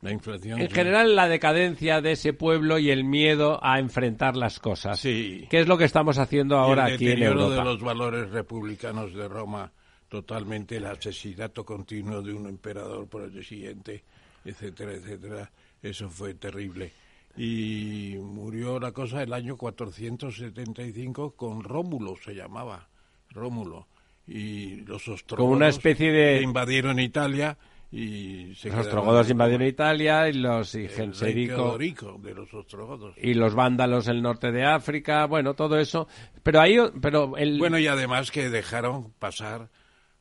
La 0.00 0.10
inflación. 0.10 0.60
En 0.60 0.68
general, 0.68 1.14
la 1.14 1.28
decadencia 1.28 2.00
de 2.00 2.10
ese 2.10 2.32
pueblo 2.32 2.80
y 2.80 2.90
el 2.90 3.04
miedo 3.04 3.60
a 3.62 3.78
enfrentar 3.78 4.36
las 4.36 4.58
cosas. 4.58 4.98
Sí. 4.98 5.46
¿Qué 5.48 5.60
es 5.60 5.68
lo 5.68 5.78
que 5.78 5.84
estamos 5.84 6.18
haciendo 6.18 6.58
ahora 6.58 6.86
aquí 6.86 7.08
en 7.08 7.22
Europa? 7.22 7.54
de 7.54 7.64
los 7.64 7.80
valores 7.80 8.30
republicanos 8.30 9.14
de 9.14 9.28
Roma, 9.28 9.70
totalmente 10.08 10.78
el 10.78 10.86
asesinato 10.86 11.64
continuo 11.64 12.20
de 12.20 12.34
un 12.34 12.48
emperador 12.48 13.06
por 13.06 13.22
el 13.22 13.44
siguiente, 13.44 14.02
etcétera, 14.44 14.94
etcétera. 14.94 15.48
Eso 15.80 16.10
fue 16.10 16.34
terrible 16.34 16.90
y 17.36 18.16
murió 18.20 18.78
la 18.78 18.92
cosa 18.92 19.22
el 19.22 19.32
año 19.32 19.56
475 19.56 21.32
con 21.32 21.62
Rómulo, 21.62 22.16
se 22.16 22.34
llamaba, 22.34 22.88
Rómulo, 23.30 23.86
y 24.26 24.82
los 24.82 25.08
ostrogodos 25.08 25.36
Como 25.36 25.56
una 25.56 25.68
especie 25.68 26.12
de... 26.12 26.42
invadieron 26.42 27.00
Italia 27.00 27.56
y 27.90 28.54
los 28.64 28.74
ostrogodos 28.74 29.28
invadieron 29.28 29.66
Italia 29.66 30.26
y 30.28 30.32
los 30.32 30.74
y 30.74 30.86
de 30.86 32.34
los 32.34 32.54
ostrogodos. 32.54 33.14
y 33.18 33.34
los 33.34 33.54
vándalos 33.54 34.08
el 34.08 34.22
norte 34.22 34.50
de 34.50 34.64
África 34.64 35.26
bueno 35.26 35.52
todo 35.52 35.78
eso. 35.78 36.08
Pero 36.42 36.60
ahí 36.60 36.78
pero 37.02 37.36
el 37.36 37.58
bueno 37.58 37.78
y 37.78 37.86
además 37.86 38.30
que 38.30 38.48
dejaron 38.48 39.12
pasar 39.18 39.68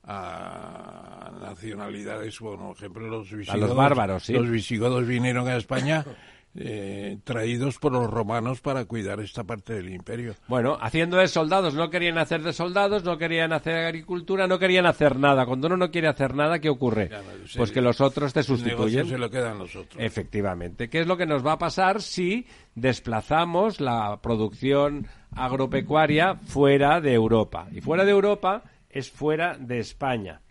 a 0.04 1.32
nacionalidades 1.42 2.40
bueno 2.42 2.70
por 2.70 2.78
ejemplo 2.78 3.08
los 3.08 3.32
visigodos 3.32 3.64
a 3.64 3.68
los 3.68 3.76
bárbaros 3.76 4.24
¿sí? 4.24 4.34
los 4.34 4.50
visigodos 4.50 5.08
vinieron 5.08 5.48
a 5.48 5.56
España 5.56 6.04
eh, 6.54 7.18
traídos 7.24 7.80
por 7.80 7.94
los 7.94 8.10
romanos 8.10 8.60
para 8.60 8.84
cuidar 8.86 9.22
esta 9.22 9.44
parte 9.46 9.74
del 9.74 9.90
imperio. 9.90 10.36
Bueno, 10.48 10.78
haciendo 10.82 11.18
de 11.18 11.28
soldados, 11.28 11.74
no 11.74 11.90
querían 11.90 12.18
hacer 12.18 12.42
de 12.44 12.52
soldados, 12.52 13.04
no 13.04 13.18
querían 13.18 13.54
hacer 13.54 13.86
agricultura, 13.86 14.48
no 14.48 14.60
querían 14.60 14.86
hacer 14.86 15.18
nada. 15.18 15.46
Cuando 15.46 15.68
uno 15.68 15.78
no 15.78 15.92
quiere 15.92 16.10
hacer 16.10 16.36
nada, 16.36 16.60
¿qué 16.60 16.70
ocurre? 16.70 17.10
pues 17.56 17.72
que 17.72 17.82
los 17.82 18.02
otros 18.02 18.34
te 18.34 18.44
sustituyen. 18.44 19.08
Se 19.08 19.18
lo 19.18 19.30
quedan 19.30 19.60
los 19.60 19.76
otros. 19.76 20.04
Efectivamente. 20.04 20.90
¿Qué 20.90 21.00
es 21.00 21.08
lo 21.08 21.18
que 21.18 21.26
nos 21.26 21.46
va 21.46 21.54
a 21.54 21.58
pasar 21.58 22.02
si 22.02 22.46
desplazamos 22.76 23.80
la 23.80 24.20
producción 24.22 25.08
agropecuaria 25.36 26.36
fuera 26.36 27.00
de 27.00 27.14
Europa? 27.14 27.68
Y 27.72 27.82
fuera 27.82 28.04
de 28.04 28.12
Europa 28.12 28.64
es 28.90 29.10
fuera 29.10 29.58
de 29.58 29.80
España. 29.80 30.42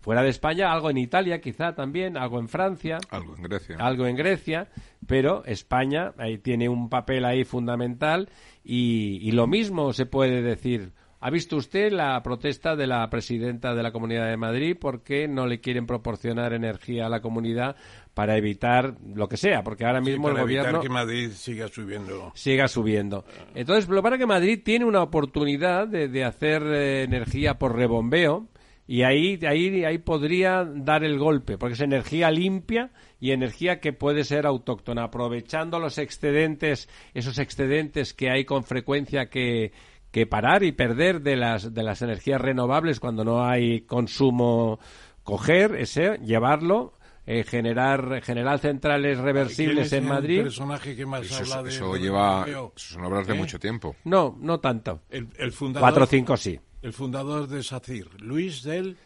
Fuera 0.00 0.22
de 0.22 0.30
España, 0.30 0.72
algo 0.72 0.88
en 0.88 0.96
Italia 0.96 1.40
quizá 1.40 1.74
también, 1.74 2.16
algo 2.16 2.38
en 2.38 2.48
Francia. 2.48 2.98
Algo 3.10 3.36
en 3.36 3.42
Grecia. 3.42 3.76
Algo 3.78 4.06
en 4.06 4.16
Grecia, 4.16 4.68
pero 5.06 5.44
España 5.44 6.14
ahí 6.16 6.38
tiene 6.38 6.70
un 6.70 6.88
papel 6.88 7.26
ahí 7.26 7.44
fundamental 7.44 8.30
y, 8.64 9.30
lo 9.32 9.46
mismo 9.46 9.92
se 9.92 10.06
puede 10.06 10.42
decir. 10.42 10.92
¿Ha 11.22 11.28
visto 11.28 11.56
usted 11.56 11.92
la 11.92 12.22
protesta 12.22 12.76
de 12.76 12.86
la 12.86 13.10
presidenta 13.10 13.74
de 13.74 13.82
la 13.82 13.92
Comunidad 13.92 14.30
de 14.30 14.38
Madrid 14.38 14.74
porque 14.80 15.28
no 15.28 15.46
le 15.46 15.60
quieren 15.60 15.86
proporcionar 15.86 16.54
energía 16.54 17.04
a 17.04 17.08
la 17.10 17.20
comunidad 17.20 17.76
para 18.14 18.38
evitar 18.38 18.94
lo 19.14 19.28
que 19.28 19.36
sea? 19.36 19.62
Porque 19.62 19.84
ahora 19.84 20.00
mismo 20.00 20.30
el 20.30 20.38
gobierno. 20.38 20.80
que 20.80 20.88
Madrid 20.88 21.30
siga 21.32 21.68
subiendo. 21.68 22.32
Siga 22.34 22.68
subiendo. 22.68 23.26
Entonces, 23.54 23.86
lo 23.90 24.02
para 24.02 24.16
que 24.16 24.24
Madrid 24.24 24.62
tiene 24.64 24.86
una 24.86 25.02
oportunidad 25.02 25.86
de, 25.86 26.24
hacer 26.24 26.62
eh, 26.62 27.02
energía 27.02 27.58
por 27.58 27.76
rebombeo 27.76 28.48
y 28.90 29.04
ahí, 29.04 29.38
ahí, 29.46 29.84
ahí 29.84 29.98
podría 29.98 30.64
dar 30.64 31.04
el 31.04 31.16
golpe, 31.16 31.56
porque 31.56 31.74
es 31.74 31.80
energía 31.80 32.28
limpia 32.32 32.90
y 33.20 33.30
energía 33.30 33.78
que 33.78 33.92
puede 33.92 34.24
ser 34.24 34.46
autóctona, 34.46 35.04
aprovechando 35.04 35.78
los 35.78 35.96
excedentes, 35.96 36.88
esos 37.14 37.38
excedentes 37.38 38.12
que 38.14 38.30
hay 38.30 38.44
con 38.44 38.64
frecuencia 38.64 39.26
que, 39.26 39.70
que 40.10 40.26
parar 40.26 40.64
y 40.64 40.72
perder 40.72 41.20
de 41.20 41.36
las, 41.36 41.72
de 41.72 41.84
las 41.84 42.02
energías 42.02 42.40
renovables 42.40 42.98
cuando 42.98 43.22
no 43.22 43.44
hay 43.44 43.82
consumo, 43.82 44.80
coger 45.22 45.76
ese, 45.76 46.18
llevarlo 46.24 46.94
eh, 47.38 47.44
generar 47.44 48.20
generar 48.22 48.58
centrales 48.58 49.18
reversibles 49.18 49.92
en 49.92 50.06
Madrid. 50.06 50.38
El 50.38 50.44
personaje 50.44 50.96
que 50.96 51.06
más 51.06 51.22
Eso, 51.26 51.36
habla 51.36 51.62
de 51.62 51.68
eso 51.70 51.92
del 51.92 52.02
lleva, 52.02 52.44
eso 52.48 52.72
son 52.76 53.04
obras 53.04 53.26
de 53.26 53.34
¿Eh? 53.34 53.36
mucho 53.36 53.58
tiempo. 53.58 53.94
No, 54.04 54.36
no 54.40 54.58
tanto. 54.60 55.02
El, 55.10 55.28
el 55.38 55.52
fundador, 55.52 55.84
Cuatro 55.88 56.04
o 56.04 56.06
cinco 56.06 56.36
sí. 56.36 56.58
El 56.82 56.92
fundador 56.94 57.46
de 57.46 57.62
SACIR, 57.62 58.22
Luis 58.22 58.62
del... 58.62 58.96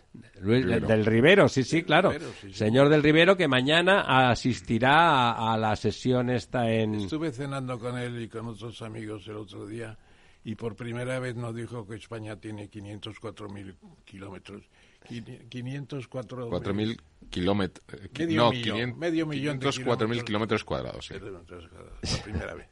Luis 0.41 0.65
Rivero. 0.65 0.87
del 0.87 1.05
Rivero, 1.05 1.49
sí, 1.49 1.65
sí, 1.65 1.83
claro. 1.83 2.13
Rivero, 2.13 2.31
sí, 2.41 2.49
sí. 2.49 2.55
Señor 2.55 2.89
del 2.89 3.03
Rivero 3.03 3.37
que 3.37 3.49
mañana 3.49 4.31
asistirá 4.31 5.33
a, 5.33 5.53
a 5.55 5.59
la 5.59 5.75
sesión 5.75 6.31
esta 6.31 6.71
en... 6.71 6.95
Estuve 6.95 7.33
cenando 7.33 7.79
con 7.81 7.99
él 7.99 8.23
y 8.23 8.29
con 8.29 8.47
otros 8.47 8.81
amigos 8.83 9.27
el 9.27 9.37
otro 9.37 9.67
día 9.67 9.99
y 10.45 10.55
por 10.55 10.77
primera 10.77 11.19
vez 11.19 11.35
nos 11.35 11.53
dijo 11.55 11.85
que 11.87 11.97
España 11.97 12.37
tiene 12.37 12.71
504.000 12.71 13.75
kilómetros. 14.05 14.63
Quini- 15.09 15.49
504 15.49 16.51
4.000 16.51 17.01
kilómetros. 17.31 17.85
eh, 17.95 18.09
Medio 18.19 18.43
no, 18.43 18.51
millón, 18.51 18.77
500 18.77 18.99
medio 18.99 19.27
millón 19.27 19.59
de 19.59 19.67
504.000 19.67 20.25
kilómetros. 20.25 20.25
kilómetros 20.25 20.65
cuadrados. 20.65 21.07
sí. 21.07 21.15
kilómetros 21.15 21.69
cuadrados, 21.69 22.13
La 22.17 22.23
primera 22.23 22.55
vez. 22.55 22.69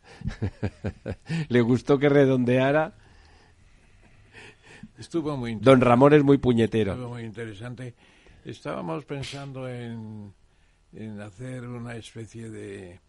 Le 1.48 1.60
gustó 1.60 1.98
que 1.98 2.08
redondeara. 2.08 2.94
Estuvo 4.98 5.36
muy 5.36 5.56
Don 5.56 5.80
Ramón 5.80 6.12
es 6.14 6.22
muy 6.22 6.38
puñetero. 6.38 6.92
Estuvo 6.92 7.10
muy 7.10 7.22
interesante. 7.22 7.94
Estábamos 8.44 9.04
pensando 9.04 9.68
en, 9.68 10.32
en 10.92 11.20
hacer 11.20 11.66
una 11.66 11.96
especie 11.96 12.50
de, 12.50 13.00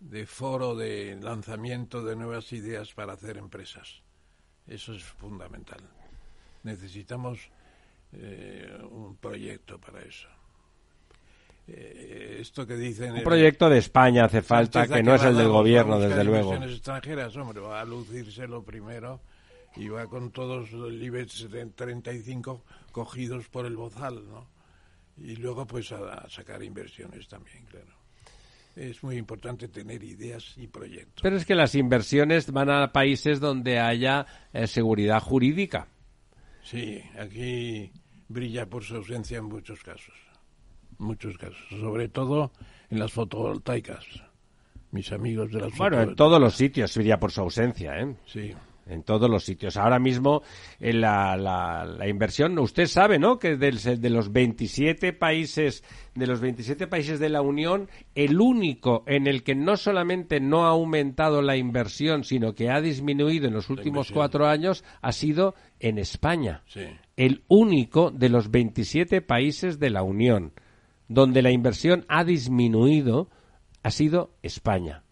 de 0.00 0.26
foro 0.26 0.74
de 0.74 1.16
lanzamiento 1.20 2.02
de 2.02 2.16
nuevas 2.16 2.52
ideas 2.52 2.92
para 2.94 3.12
hacer 3.14 3.36
empresas. 3.38 4.02
Eso 4.66 4.94
es 4.94 5.04
fundamental. 5.04 5.80
Necesitamos 6.64 7.50
eh, 8.12 8.76
un 8.90 9.16
proyecto 9.16 9.78
para 9.80 10.00
eso. 10.02 10.28
Eh, 11.68 12.38
esto 12.40 12.66
que 12.66 12.76
dicen... 12.76 13.12
Un 13.14 13.22
proyecto 13.22 13.68
de 13.68 13.78
España 13.78 14.24
hace 14.24 14.42
falta, 14.42 14.86
que 14.86 15.02
no 15.02 15.14
es 15.14 15.24
el 15.24 15.36
del 15.36 15.48
gobierno, 15.48 15.98
desde 15.98 16.24
luego. 16.24 16.54
extranjeras, 16.54 17.36
hombre, 17.36 17.60
va 17.60 17.80
a 17.80 17.84
lucirse 17.84 18.46
lo 18.46 18.62
primero 18.62 19.20
y 19.76 19.88
va 19.88 20.06
con 20.06 20.30
todos 20.30 20.72
el 20.72 21.02
IBEX 21.02 21.50
de 21.50 21.66
35 21.66 22.64
cogidos 22.92 23.48
por 23.48 23.66
el 23.66 23.76
bozal, 23.76 24.26
¿no? 24.28 24.48
Y 25.18 25.36
luego 25.36 25.66
pues 25.66 25.92
a, 25.92 26.12
a 26.12 26.30
sacar 26.30 26.62
inversiones 26.62 27.26
también, 27.26 27.64
claro. 27.66 27.96
Es 28.76 29.02
muy 29.02 29.16
importante 29.16 29.68
tener 29.68 30.04
ideas 30.04 30.52
y 30.58 30.66
proyectos. 30.66 31.22
Pero 31.22 31.36
es 31.36 31.46
que 31.46 31.54
las 31.54 31.74
inversiones 31.74 32.52
van 32.52 32.68
a 32.68 32.92
países 32.92 33.40
donde 33.40 33.78
haya 33.78 34.26
eh, 34.52 34.66
seguridad 34.66 35.20
jurídica. 35.20 35.88
Sí, 36.62 37.00
aquí 37.18 37.90
brilla 38.28 38.66
por 38.66 38.84
su 38.84 38.96
ausencia 38.96 39.38
en 39.38 39.44
muchos 39.44 39.82
casos. 39.82 40.25
Muchos 40.98 41.36
casos, 41.38 41.58
sobre 41.80 42.08
todo 42.08 42.52
en 42.90 42.98
las 42.98 43.12
fotovoltaicas. 43.12 44.04
Mis 44.92 45.12
amigos 45.12 45.50
de 45.52 45.60
las 45.60 45.76
Bueno, 45.76 46.00
en 46.00 46.14
todos 46.14 46.40
los 46.40 46.54
sitios 46.54 46.96
iría 46.96 47.18
por 47.18 47.32
su 47.32 47.40
ausencia, 47.42 47.98
¿eh? 47.98 48.14
Sí. 48.26 48.52
En 48.88 49.02
todos 49.02 49.28
los 49.28 49.44
sitios. 49.44 49.76
Ahora 49.76 49.98
mismo 49.98 50.42
en 50.78 51.00
la, 51.00 51.36
la, 51.36 51.84
la 51.84 52.08
inversión, 52.08 52.56
usted 52.60 52.86
sabe, 52.86 53.18
¿no? 53.18 53.36
Que 53.36 53.56
del- 53.56 53.80
de 54.00 54.10
los 54.10 54.30
27 54.32 55.12
países, 55.12 55.82
de 56.14 56.26
los 56.28 56.40
27 56.40 56.86
países 56.86 57.18
de 57.18 57.28
la 57.28 57.42
Unión, 57.42 57.90
el 58.14 58.40
único 58.40 59.02
en 59.08 59.26
el 59.26 59.42
que 59.42 59.56
no 59.56 59.76
solamente 59.76 60.38
no 60.38 60.66
ha 60.66 60.68
aumentado 60.70 61.42
la 61.42 61.56
inversión, 61.56 62.22
sino 62.22 62.54
que 62.54 62.70
ha 62.70 62.80
disminuido 62.80 63.48
en 63.48 63.54
los 63.54 63.68
últimos 63.70 64.12
cuatro 64.12 64.46
años, 64.46 64.84
ha 65.02 65.10
sido 65.10 65.56
en 65.80 65.98
España. 65.98 66.62
Sí. 66.68 66.84
El 67.16 67.42
único 67.48 68.12
de 68.12 68.28
los 68.28 68.52
27 68.52 69.20
países 69.20 69.80
de 69.80 69.90
la 69.90 70.04
Unión 70.04 70.52
donde 71.08 71.42
la 71.42 71.50
inversión 71.50 72.04
ha 72.08 72.24
disminuido 72.24 73.28
ha 73.82 73.90
sido 73.90 74.30
España. 74.42 75.04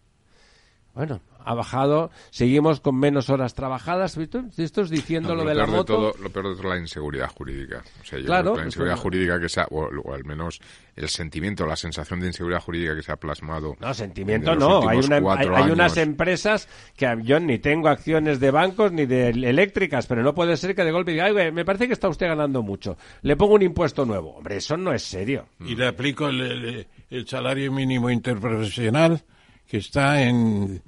Bueno, 0.93 1.21
ha 1.45 1.53
bajado, 1.53 2.11
seguimos 2.31 2.79
con 2.81 2.97
menos 2.97 3.29
horas 3.29 3.53
trabajadas. 3.53 4.17
¿Esto 4.17 4.43
esto 4.57 4.81
es 4.81 4.89
diciendo 4.89 5.29
No, 5.29 5.35
lo 5.35 5.43
lo, 5.43 5.49
de 5.49 5.55
la 5.55 5.65
de 5.65 5.71
moto? 5.71 5.93
todo, 5.95 6.13
lo 6.21 6.29
peor 6.29 6.49
de 6.49 6.55
todo 6.55 6.69
es 6.71 6.75
la 6.75 6.81
inseguridad 6.81 7.29
jurídica. 7.29 7.83
O 8.01 8.05
sea, 8.05 8.19
yo 8.19 8.25
Claro, 8.25 8.43
creo 8.43 8.53
que 8.55 8.59
la 8.61 8.65
inseguridad 8.65 8.97
jurídica 8.97 9.39
que 9.39 9.49
se 9.49 9.61
ha, 9.61 9.67
o, 9.69 9.87
o 10.03 10.13
al 10.13 10.25
menos 10.25 10.59
el 10.95 11.09
sentimiento, 11.09 11.65
la 11.65 11.75
sensación 11.75 12.19
de 12.21 12.27
inseguridad 12.27 12.61
jurídica 12.61 12.95
que 12.95 13.03
se 13.03 13.11
ha 13.11 13.17
plasmado. 13.17 13.75
No, 13.79 13.93
sentimiento 13.93 14.55
no. 14.55 14.87
Hay, 14.87 14.97
una- 14.99 15.17
hay, 15.37 15.47
hay 15.53 15.71
unas 15.71 15.97
empresas 15.97 16.67
que 16.95 17.15
yo 17.23 17.39
ni 17.39 17.59
tengo 17.59 17.89
acciones 17.89 18.39
de 18.39 18.51
bancos 18.51 18.91
ni 18.91 19.05
de 19.05 19.29
eléctricas, 19.29 20.07
pero 20.07 20.23
no 20.23 20.33
puede 20.33 20.55
ser 20.57 20.73
que 20.75 20.83
de 20.83 20.91
golpe 20.91 21.11
diga, 21.11 21.25
"Ay, 21.25 21.33
güey, 21.33 21.51
me 21.51 21.65
parece 21.65 21.87
que 21.87 21.93
está 21.93 22.07
usted 22.09 22.27
ganando 22.27 22.63
mucho. 22.63 22.97
Le 23.21 23.35
pongo 23.35 23.55
un 23.55 23.61
impuesto 23.61 24.05
nuevo. 24.05 24.35
Hombre, 24.37 24.57
eso 24.57 24.77
no 24.77 24.93
es 24.93 25.03
serio. 25.03 25.45
y 25.59 25.75
le 25.75 25.87
aplico 25.87 26.27
el, 26.29 26.41
el- 26.41 26.87
el 27.09 27.27
salario 27.27 27.71
mínimo 27.71 28.09
interprofesional 28.09 29.21
que 29.67 29.77
está 29.77 30.21
en 30.21 30.81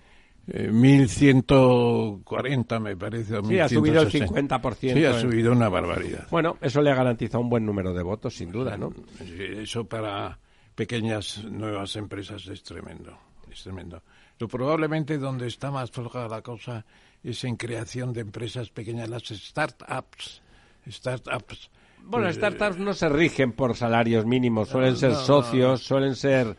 eh, 0.49 0.69
1140 0.71 2.79
me 2.79 2.95
parece 2.95 3.35
o 3.37 3.43
Sí, 3.43 3.59
ha 3.59 3.67
subido 3.67 3.99
el 4.01 4.07
1160. 4.07 4.61
50%. 4.61 4.93
sí 4.93 5.03
ha 5.05 5.11
eh. 5.11 5.19
subido 5.21 5.51
una 5.51 5.67
barbaridad 5.67 6.25
Bueno, 6.31 6.55
eso 6.61 6.81
le 6.81 6.89
ha 6.89 6.95
garantizado 6.95 7.43
un 7.43 7.49
buen 7.49 7.65
número 7.65 7.93
de 7.93 8.01
votos, 8.01 8.33
sin 8.33 8.49
duda, 8.51 8.77
¿no? 8.77 8.93
Eso 9.19 9.83
para 9.85 10.39
pequeñas 10.73 11.43
nuevas 11.43 11.97
empresas 11.97 12.47
es 12.47 12.63
tremendo 12.63 13.17
es 13.51 13.61
tremendo 13.63 14.01
Lo 14.39 14.47
probablemente 14.47 15.17
donde 15.17 15.47
está 15.47 15.69
más 15.69 15.91
floja 15.91 16.29
la 16.29 16.41
cosa 16.41 16.85
es 17.23 17.43
en 17.43 17.57
creación 17.57 18.13
de 18.13 18.21
empresas 18.21 18.69
pequeñas 18.69 19.09
las 19.09 19.23
startups 19.23 20.41
startups 20.89 21.69
Bueno, 22.03 22.27
Pues, 22.27 22.37
startups 22.37 22.77
no 22.77 22.93
se 22.93 23.09
rigen 23.09 23.51
por 23.51 23.75
salarios 23.75 24.25
mínimos, 24.25 24.69
suelen 24.69 24.95
ser 24.95 25.11
no, 25.11 25.17
no, 25.17 25.25
socios, 25.25 25.83
suelen 25.83 26.15
ser... 26.15 26.55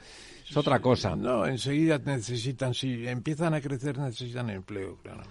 Es 0.49 0.57
otra 0.57 0.81
cosa. 0.81 1.15
No, 1.17 1.47
enseguida 1.47 1.99
necesitan, 1.99 2.75
si 2.75 3.07
empiezan 3.07 3.55
a 3.55 3.61
crecer, 3.61 3.99
necesitan 3.99 4.51
empleo, 4.51 4.97
claro. 5.03 5.23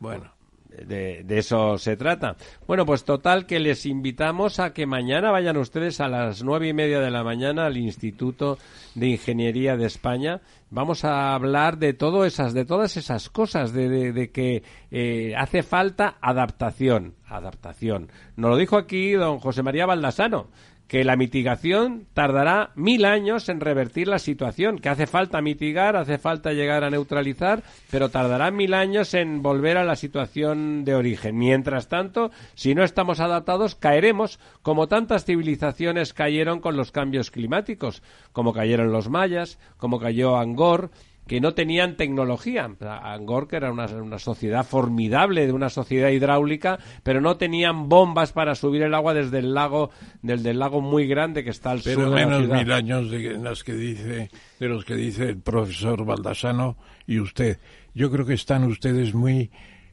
Bueno, 0.00 0.32
De, 0.68 1.22
de 1.22 1.38
eso 1.38 1.78
se 1.78 1.96
trata. 1.96 2.36
Bueno, 2.66 2.84
pues 2.84 3.04
total 3.04 3.46
que 3.46 3.60
les 3.60 3.86
invitamos 3.86 4.58
a 4.58 4.72
que 4.72 4.86
mañana 4.86 5.30
vayan 5.30 5.56
ustedes 5.56 6.00
a 6.00 6.08
las 6.08 6.42
nueve 6.42 6.66
y 6.66 6.72
media 6.72 6.98
de 6.98 7.12
la 7.12 7.22
mañana 7.22 7.66
al 7.66 7.76
Instituto 7.76 8.58
de 8.96 9.06
Ingeniería 9.10 9.76
de 9.76 9.86
España. 9.86 10.40
Vamos 10.70 11.04
a 11.04 11.32
hablar 11.36 11.78
de 11.78 11.92
todo 11.92 12.24
esas, 12.24 12.52
de 12.54 12.64
todas 12.64 12.96
esas 12.96 13.30
cosas, 13.30 13.72
de, 13.72 13.88
de- 13.88 14.12
de 14.12 14.30
que 14.32 14.64
eh, 14.90 15.34
hace 15.38 15.62
falta 15.62 16.16
adaptación, 16.20 17.14
adaptación. 17.28 18.08
Nos 18.34 18.50
lo 18.50 18.56
dijo 18.56 18.76
aquí 18.76 19.12
don 19.12 19.38
José 19.38 19.62
María 19.62 19.86
Baldasano 19.86 20.48
que 20.88 21.04
la 21.04 21.16
mitigación 21.16 22.06
tardará 22.12 22.70
mil 22.74 23.04
años 23.04 23.48
en 23.48 23.60
revertir 23.60 24.08
la 24.08 24.18
situación, 24.18 24.78
que 24.78 24.88
hace 24.88 25.06
falta 25.06 25.40
mitigar, 25.40 25.96
hace 25.96 26.18
falta 26.18 26.52
llegar 26.52 26.84
a 26.84 26.90
neutralizar, 26.90 27.62
pero 27.90 28.10
tardará 28.10 28.50
mil 28.50 28.74
años 28.74 29.14
en 29.14 29.42
volver 29.42 29.76
a 29.76 29.84
la 29.84 29.96
situación 29.96 30.84
de 30.84 30.94
origen. 30.94 31.38
Mientras 31.38 31.88
tanto, 31.88 32.30
si 32.54 32.74
no 32.74 32.84
estamos 32.84 33.20
adaptados, 33.20 33.74
caeremos 33.74 34.38
como 34.62 34.86
tantas 34.86 35.24
civilizaciones 35.24 36.12
cayeron 36.12 36.60
con 36.60 36.76
los 36.76 36.92
cambios 36.92 37.30
climáticos, 37.30 38.02
como 38.32 38.52
cayeron 38.52 38.92
los 38.92 39.08
mayas, 39.08 39.58
como 39.78 39.98
cayó 39.98 40.36
Angor, 40.36 40.90
que 41.26 41.40
no 41.40 41.54
tenían 41.54 41.96
tecnología. 41.96 42.70
Angor, 42.80 43.48
que 43.48 43.56
era 43.56 43.72
una, 43.72 43.86
una 43.86 44.18
sociedad 44.18 44.64
formidable, 44.64 45.46
de 45.46 45.52
una 45.52 45.70
sociedad 45.70 46.10
hidráulica, 46.10 46.78
pero 47.02 47.20
no 47.20 47.36
tenían 47.36 47.88
bombas 47.88 48.32
para 48.32 48.54
subir 48.54 48.82
el 48.82 48.94
agua 48.94 49.14
desde 49.14 49.38
el 49.38 49.54
lago, 49.54 49.90
desde 50.22 50.50
el 50.50 50.58
lago 50.58 50.80
muy 50.80 51.06
grande 51.06 51.44
que 51.44 51.50
está 51.50 51.70
al 51.70 51.80
pero 51.82 52.00
sur 52.00 52.10
de 52.10 52.20
la 52.20 52.26
menos 52.26 52.48
mil 52.48 52.72
años 52.72 53.10
de, 53.10 53.38
las 53.38 53.64
que 53.64 53.74
dice, 53.74 54.30
de 54.58 54.68
los 54.68 54.84
que 54.84 54.96
dice 54.96 55.30
el 55.30 55.38
profesor 55.38 56.04
Baldasano 56.04 56.76
y 57.06 57.18
usted. 57.18 57.58
Yo 57.94 58.10
creo 58.10 58.26
que 58.26 58.34
están 58.34 58.64
ustedes 58.64 59.14
muy 59.14 59.50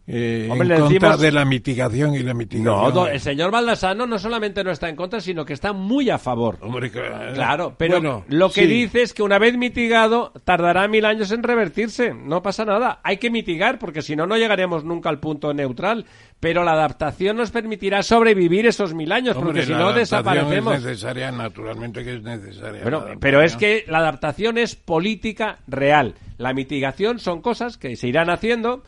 eh, 0.07 0.47
Hombre, 0.51 0.75
en 0.75 0.81
contra 0.81 0.97
decimos- 1.09 1.19
de 1.21 1.31
la 1.31 1.45
mitigación 1.45 2.15
y 2.15 2.19
la 2.19 2.33
mitigación. 2.33 2.93
No, 2.93 3.07
el 3.07 3.19
señor 3.19 3.51
Baldasano 3.51 4.05
no 4.07 4.17
solamente 4.19 4.63
no 4.63 4.71
está 4.71 4.89
en 4.89 4.95
contra, 4.95 5.21
sino 5.21 5.45
que 5.45 5.53
está 5.53 5.73
muy 5.73 6.09
a 6.09 6.17
favor. 6.17 6.57
Hombre, 6.61 6.89
claro, 6.91 7.33
Claro, 7.33 7.75
pero 7.77 7.95
Bueno, 7.95 8.25
lo 8.27 8.47
que 8.49 8.61
sí. 8.61 8.67
dice 8.67 9.03
es 9.03 9.13
que 9.13 9.23
una 9.23 9.37
vez 9.39 9.55
mitigado 9.57 10.33
tardará 10.43 10.87
mil 10.87 11.05
años 11.05 11.31
en 11.31 11.43
revertirse. 11.43 12.13
No 12.13 12.41
pasa 12.41 12.65
nada. 12.65 12.99
Hay 13.03 13.17
que 13.17 13.29
mitigar 13.29 13.79
porque 13.79 14.01
si 14.01 14.15
no, 14.15 14.25
no 14.27 14.37
llegaremos 14.37 14.83
nunca 14.83 15.09
al 15.09 15.19
punto 15.19 15.53
neutral. 15.53 16.05
Pero 16.39 16.63
la 16.63 16.71
adaptación 16.71 17.37
nos 17.37 17.51
permitirá 17.51 18.01
sobrevivir 18.01 18.65
esos 18.65 18.95
mil 18.95 19.11
años 19.11 19.35
Hombre, 19.37 19.51
porque 19.61 19.65
si 19.67 19.73
no 19.73 19.93
desaparecemos. 19.93 20.75
Es 20.77 20.83
necesaria, 20.83 21.31
naturalmente 21.31 22.03
que 22.03 22.15
es 22.15 22.23
necesaria. 22.23 22.81
Bueno, 22.81 23.05
pero 23.19 23.43
es 23.43 23.55
que 23.55 23.85
la 23.87 23.99
adaptación 23.99 24.57
es 24.57 24.75
política 24.75 25.59
real. 25.67 26.15
La 26.39 26.53
mitigación 26.53 27.19
son 27.19 27.41
cosas 27.41 27.77
que 27.77 27.95
se 27.95 28.07
irán 28.07 28.31
haciendo, 28.31 28.81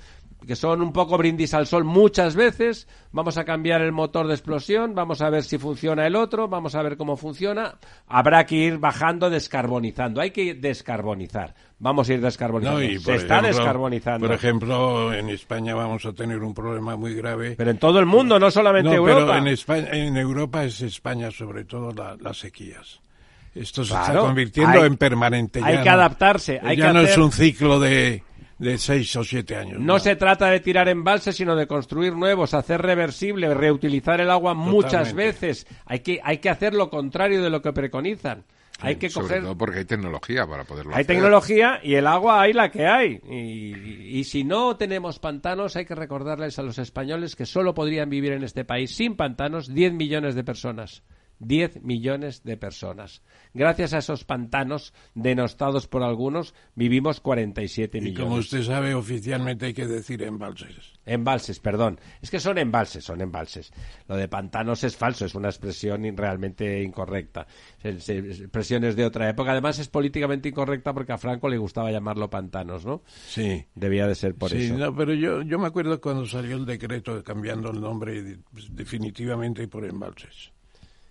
que 0.45 0.55
son 0.55 0.81
un 0.81 0.91
poco 0.93 1.17
brindis 1.17 1.53
al 1.53 1.67
sol 1.67 1.83
muchas 1.83 2.35
veces. 2.35 2.87
Vamos 3.11 3.37
a 3.37 3.43
cambiar 3.45 3.81
el 3.81 3.91
motor 3.91 4.27
de 4.27 4.33
explosión, 4.33 4.95
vamos 4.95 5.21
a 5.21 5.29
ver 5.29 5.43
si 5.43 5.57
funciona 5.57 6.05
el 6.07 6.15
otro, 6.15 6.47
vamos 6.47 6.75
a 6.75 6.81
ver 6.81 6.97
cómo 6.97 7.15
funciona. 7.17 7.75
Habrá 8.07 8.45
que 8.45 8.55
ir 8.55 8.77
bajando, 8.77 9.29
descarbonizando. 9.29 10.21
Hay 10.21 10.31
que 10.31 10.53
descarbonizar. 10.55 11.53
Vamos 11.79 12.09
a 12.09 12.13
ir 12.13 12.21
descarbonizando. 12.21 12.79
No, 12.79 12.85
y 12.85 12.99
se 12.99 13.15
está 13.15 13.39
ejemplo- 13.39 13.47
descarbonizando. 13.47 14.27
Por 14.27 14.35
ejemplo, 14.35 15.13
en 15.13 15.29
España 15.29 15.75
vamos 15.75 16.05
a 16.05 16.13
tener 16.13 16.39
un 16.39 16.53
problema 16.53 16.95
muy 16.95 17.13
grave. 17.13 17.55
pero 17.57 17.71
en 17.71 17.77
todo 17.77 17.99
el 17.99 18.05
mundo, 18.05 18.39
no 18.39 18.49
solamente 18.51 18.89
no, 18.89 18.95
Europa. 18.95 19.19
pero 19.33 19.37
en, 19.37 19.47
España, 19.47 19.87
en 19.91 20.17
Europa 20.17 20.63
es 20.63 20.81
España 20.81 21.29
sobre 21.31 21.65
todo 21.65 21.91
la- 21.91 22.15
las 22.19 22.37
sequías. 22.37 22.99
esto 23.55 23.83
se 23.83 23.93
está 23.93 24.17
convirtiendo 24.17 24.83
en 24.85 24.97
permanente. 24.97 25.61
Hay 25.63 25.81
que 25.83 25.89
adaptarse. 25.89 26.59
Hay 26.63 26.75
ya 26.77 26.87
que 26.87 26.93
no 26.93 27.01
es 27.01 27.17
un 27.17 27.31
ciclo 27.31 27.79
de, 27.79 28.23
de 28.63 28.77
seis 28.77 29.15
o 29.15 29.23
siete 29.23 29.55
años. 29.55 29.79
No, 29.79 29.99
se 29.99 30.15
trata 30.15 30.49
de 30.49 30.59
tirar 30.59 30.87
embalses, 30.87 31.35
sino 31.35 31.55
de 31.55 31.67
construir 31.67 32.15
nuevos, 32.15 32.53
hacer 32.53 32.81
reversible, 32.81 33.53
reutilizar 33.53 34.21
el 34.21 34.31
agua 34.31 34.53
muchas 34.53 35.13
veces. 35.13 35.67
Hay 35.85 35.99
que, 35.99 36.19
hay 36.23 36.37
que 36.37 36.49
hacer 36.49 36.73
lo 36.73 36.89
contrario 36.89 37.43
de 37.43 37.49
lo 37.49 37.61
que 37.61 37.73
preconizan. 37.73 38.45
Hay 38.79 38.95
que 38.95 39.09
Sobre 39.09 39.39
todo 39.39 39.57
porque 39.57 39.79
hay 39.79 39.85
tecnología 39.85 40.47
para 40.47 40.63
poderlo 40.63 40.93
hay 40.93 41.03
hacer. 41.03 41.11
Hay 41.11 41.15
tecnología 41.15 41.79
y 41.83 41.93
el 41.93 42.07
agua 42.07 42.41
hay 42.41 42.53
la 42.53 42.71
que 42.71 42.87
hay. 42.87 43.21
Y, 43.29 44.19
y, 44.19 44.23
si 44.23 44.43
no 44.43 44.75
tenemos 44.75 45.19
pantanos, 45.19 45.75
hay 45.75 45.85
que 45.85 45.95
recordarles 45.95 46.57
a 46.59 46.63
los 46.63 46.79
españoles 46.79 47.35
que 47.35 47.45
solo 47.45 47.73
podrían 47.73 48.09
vivir 48.09 48.33
en 48.33 48.43
este 48.43 48.65
país 48.65 48.95
sin 48.95 49.15
pantanos 49.15 49.73
10 49.73 49.93
millones 49.93 50.35
de 50.35 50.43
personas. 50.43 51.03
10 51.43 51.83
millones 51.83 52.43
de 52.43 52.57
personas. 52.57 53.21
Gracias 53.53 53.93
a 53.93 53.99
esos 53.99 54.23
pantanos 54.23 54.93
denostados 55.13 55.87
por 55.87 56.03
algunos, 56.03 56.53
vivimos 56.75 57.19
47 57.19 58.01
millones. 58.01 58.19
Y 58.19 58.23
como 58.23 58.35
usted 58.35 58.63
sabe, 58.63 58.95
oficialmente 58.95 59.67
hay 59.67 59.73
que 59.73 59.87
decir 59.87 60.23
embalses. 60.23 60.93
Embalses, 61.05 61.59
perdón. 61.59 61.99
Es 62.21 62.31
que 62.31 62.39
son 62.39 62.57
embalses, 62.57 63.03
son 63.03 63.21
embalses. 63.21 63.71
Lo 64.07 64.15
de 64.15 64.27
pantanos 64.27 64.83
es 64.83 64.95
falso, 64.95 65.25
es 65.25 65.35
una 65.35 65.49
expresión 65.49 66.03
realmente 66.15 66.81
incorrecta. 66.81 67.45
Expresiones 67.83 68.95
de 68.95 69.05
otra 69.05 69.29
época. 69.29 69.51
Además, 69.51 69.79
es 69.79 69.89
políticamente 69.89 70.49
incorrecta 70.49 70.93
porque 70.93 71.13
a 71.13 71.17
Franco 71.17 71.49
le 71.49 71.57
gustaba 71.57 71.91
llamarlo 71.91 72.29
pantanos, 72.29 72.85
¿no? 72.85 73.01
Sí. 73.27 73.65
Debía 73.75 74.07
de 74.07 74.15
ser 74.15 74.35
por 74.35 74.49
sí, 74.49 74.63
eso. 74.63 74.77
No, 74.77 74.95
pero 74.95 75.13
yo, 75.13 75.41
yo 75.41 75.59
me 75.59 75.67
acuerdo 75.67 75.99
cuando 75.99 76.25
salió 76.25 76.55
el 76.55 76.65
decreto 76.65 77.23
cambiando 77.23 77.71
el 77.71 77.81
nombre 77.81 78.37
definitivamente 78.71 79.67
por 79.67 79.85
embalses. 79.85 80.51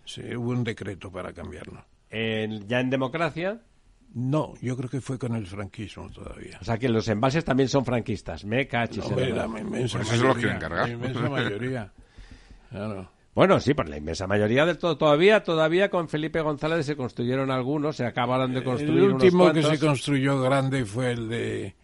Sí, 0.05 0.35
hubo 0.35 0.51
un 0.51 0.65
decreto 0.65 1.11
para 1.11 1.33
cambiarlo. 1.33 1.85
¿Ya 2.11 2.81
en 2.81 2.91
democracia? 2.91 3.61
No, 4.15 4.55
yo 4.61 4.77
creo 4.77 4.91
que 4.91 5.01
fue 5.01 5.19
con 5.19 5.35
el 5.35 5.47
franquismo 5.47 6.11
todavía. 6.11 6.59
O 6.61 6.65
sea 6.65 6.77
que 6.77 6.89
los 6.89 7.09
envases 7.09 7.45
también 7.45 7.69
son 7.69 7.85
franquistas. 7.85 8.45
Me 8.45 8.69
cachis. 8.69 9.09
No, 9.09 9.17
la 9.17 9.47
inmensa 9.47 9.99
pues 9.99 10.13
eso 10.13 10.27
lo 10.27 10.35
quieren 10.35 10.59
cargar. 10.59 10.89
La 10.89 10.95
inmensa 10.95 11.29
mayoría. 11.31 11.93
Claro. 12.69 13.11
Bueno, 13.35 13.59
sí, 13.61 13.73
por 13.73 13.89
la 13.89 13.97
inmensa 13.97 14.27
mayoría 14.27 14.67
del 14.67 14.77
todo. 14.77 14.99
Todavía, 14.99 15.43
todavía 15.43 15.89
con 15.89 16.11
Felipe 16.11 16.43
González 16.43 16.85
se 16.85 16.97
construyeron 16.97 17.51
algunos, 17.51 17.97
se 17.97 18.05
acabaron 18.05 18.53
de 18.53 18.63
construir 18.63 19.05
El 19.05 19.13
último 19.13 19.45
unos 19.45 19.55
que 19.55 19.63
se 19.63 19.79
construyó 19.79 20.43
grande 20.43 20.85
fue 20.85 21.13
el 21.13 21.31
de 21.31 21.75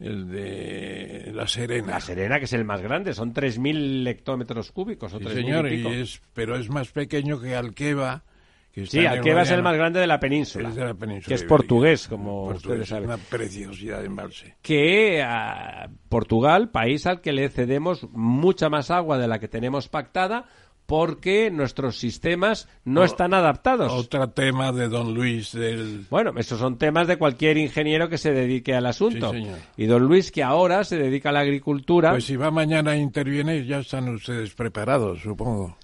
el 0.00 0.28
de 0.28 1.32
La 1.34 1.46
Serena. 1.46 1.92
La 1.92 2.00
Serena, 2.00 2.38
que 2.38 2.44
es 2.44 2.52
el 2.52 2.64
más 2.64 2.82
grande, 2.82 3.14
son 3.14 3.32
3.000 3.32 4.06
hectómetros 4.08 4.72
cúbicos. 4.72 5.12
O 5.14 5.18
sí, 5.18 5.26
señor, 5.26 5.72
y 5.72 5.86
es, 5.86 6.20
pero 6.34 6.56
es 6.56 6.68
más 6.70 6.90
pequeño 6.90 7.40
que 7.40 7.54
Alqueva. 7.54 8.24
Que 8.72 8.84
sí, 8.84 9.06
Alqueva 9.06 9.42
es 9.42 9.50
el 9.50 9.62
más 9.62 9.74
grande 9.74 10.00
de 10.00 10.06
la 10.06 10.20
península. 10.20 10.68
Es 10.68 10.74
de 10.74 10.84
la 10.84 10.94
península 10.94 11.28
que 11.28 11.34
es 11.34 11.44
portugués, 11.44 12.08
como 12.08 12.48
ustedes 12.48 12.88
saben. 12.88 13.06
Una 13.06 13.16
preciosidad 13.16 14.00
de 14.00 14.06
embalse. 14.06 14.56
Que 14.60 15.22
a 15.22 15.88
Portugal, 16.10 16.70
país 16.70 17.06
al 17.06 17.22
que 17.22 17.32
le 17.32 17.48
cedemos 17.48 18.06
mucha 18.12 18.68
más 18.68 18.90
agua 18.90 19.16
de 19.16 19.28
la 19.28 19.38
que 19.38 19.48
tenemos 19.48 19.88
pactada, 19.88 20.44
porque 20.86 21.50
nuestros 21.50 21.98
sistemas 21.98 22.68
no 22.84 23.04
están 23.04 23.34
adaptados. 23.34 23.92
Otro 23.92 24.30
tema 24.30 24.72
de 24.72 24.88
don 24.88 25.14
Luis 25.14 25.52
del... 25.52 26.06
Bueno, 26.08 26.32
esos 26.36 26.58
son 26.58 26.78
temas 26.78 27.08
de 27.08 27.16
cualquier 27.16 27.58
ingeniero 27.58 28.08
que 28.08 28.18
se 28.18 28.32
dedique 28.32 28.74
al 28.74 28.86
asunto. 28.86 29.32
Y 29.76 29.86
don 29.86 30.04
Luis, 30.04 30.30
que 30.30 30.42
ahora 30.42 30.84
se 30.84 30.96
dedica 30.96 31.30
a 31.30 31.32
la 31.32 31.40
agricultura... 31.40 32.10
Pues 32.12 32.24
si 32.24 32.36
va 32.36 32.50
mañana 32.50 32.92
a 32.92 32.96
intervenir, 32.96 33.66
ya 33.66 33.78
están 33.78 34.08
ustedes 34.08 34.54
preparados, 34.54 35.20
supongo. 35.20 35.76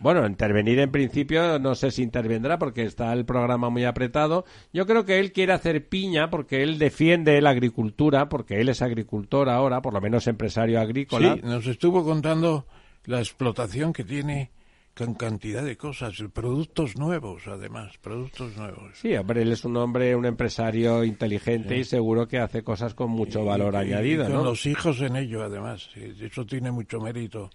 Bueno, 0.00 0.26
intervenir 0.26 0.78
en 0.78 0.90
principio 0.90 1.58
no 1.58 1.74
sé 1.74 1.90
si 1.90 2.02
intervendrá 2.02 2.58
porque 2.58 2.84
está 2.84 3.12
el 3.12 3.26
programa 3.26 3.68
muy 3.68 3.84
apretado. 3.84 4.46
Yo 4.72 4.86
creo 4.86 5.04
que 5.04 5.20
él 5.20 5.30
quiere 5.30 5.52
hacer 5.52 5.88
piña 5.88 6.30
porque 6.30 6.62
él 6.62 6.78
defiende 6.78 7.38
la 7.42 7.50
agricultura, 7.50 8.30
porque 8.30 8.62
él 8.62 8.70
es 8.70 8.80
agricultor 8.80 9.50
ahora, 9.50 9.82
por 9.82 9.92
lo 9.92 10.00
menos 10.00 10.26
empresario 10.26 10.80
agrícola. 10.80 11.34
Sí, 11.34 11.42
nos 11.44 11.66
estuvo 11.66 12.02
contando 12.02 12.66
la 13.04 13.18
explotación 13.18 13.92
que 13.92 14.04
tiene 14.04 14.50
con 14.96 15.14
cantidad 15.14 15.62
de 15.64 15.76
cosas, 15.76 16.22
productos 16.32 16.96
nuevos 16.96 17.46
además, 17.46 17.96
productos 17.98 18.56
nuevos. 18.56 18.98
Sí, 18.98 19.14
hombre, 19.16 19.42
él 19.42 19.52
es 19.52 19.64
un 19.64 19.76
hombre, 19.76 20.14
un 20.14 20.26
empresario 20.26 21.04
inteligente 21.04 21.78
y 21.78 21.84
seguro 21.84 22.28
que 22.28 22.38
hace 22.38 22.62
cosas 22.62 22.94
con 22.94 23.10
mucho 23.10 23.44
valor 23.44 23.76
añadido, 23.76 24.26
con 24.26 24.44
los 24.44 24.66
hijos 24.66 25.00
en 25.00 25.16
ello 25.16 25.42
además, 25.42 25.88
eso 25.94 26.44
tiene 26.44 26.70
mucho 26.70 27.00
mérito 27.00 27.50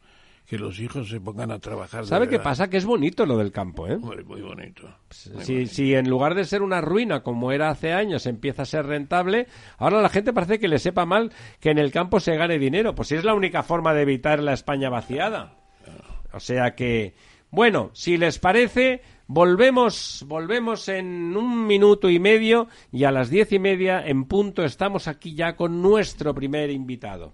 que 0.45 0.57
los 0.57 0.79
hijos 0.79 1.09
se 1.09 1.19
pongan 1.19 1.51
a 1.51 1.59
trabajar. 1.59 2.05
¿Sabe 2.05 2.27
qué 2.27 2.39
pasa? 2.39 2.69
Que 2.69 2.77
es 2.77 2.85
bonito 2.85 3.25
lo 3.25 3.37
del 3.37 3.51
campo, 3.51 3.87
¿eh? 3.87 3.97
Muy, 3.97 4.23
muy 4.23 4.41
bonito. 4.41 4.87
si, 5.09 5.65
si 5.65 5.95
en 5.95 6.09
lugar 6.09 6.35
de 6.35 6.45
ser 6.45 6.61
una 6.61 6.81
ruina 6.81 7.23
como 7.23 7.51
era 7.51 7.69
hace 7.69 7.93
años 7.93 8.25
empieza 8.27 8.61
a 8.61 8.65
ser 8.65 8.85
rentable, 8.85 9.47
ahora 9.77 10.01
la 10.01 10.09
gente 10.09 10.33
parece 10.33 10.59
que 10.59 10.67
le 10.67 10.77
sepa 10.77 11.05
mal 11.05 11.31
que 11.59 11.71
en 11.71 11.79
el 11.79 11.91
campo 11.91 12.19
se 12.19 12.35
gane 12.35 12.59
dinero. 12.59 12.93
Pues 12.93 13.07
si 13.07 13.15
es 13.15 13.23
la 13.23 13.33
única 13.33 13.63
forma 13.63 13.93
de 13.93 14.03
evitar 14.03 14.41
la 14.41 14.53
España 14.53 14.89
vaciada. 14.89 15.57
O 16.31 16.39
sea 16.39 16.75
que, 16.75 17.15
bueno, 17.49 17.89
si 17.93 18.17
les 18.17 18.39
parece, 18.39 19.01
volvemos, 19.25 20.25
volvemos 20.27 20.89
en 20.89 21.35
un 21.35 21.65
minuto 21.65 22.09
y 22.09 22.19
medio 22.19 22.67
y 22.91 23.05
a 23.05 23.11
las 23.11 23.29
diez 23.29 23.51
y 23.53 23.59
media 23.59 24.05
en 24.05 24.25
punto 24.25 24.63
estamos 24.63 25.07
aquí 25.07 25.33
ya 25.33 25.55
con 25.55 25.81
nuestro 25.81 26.35
primer 26.35 26.69
invitado. 26.69 27.33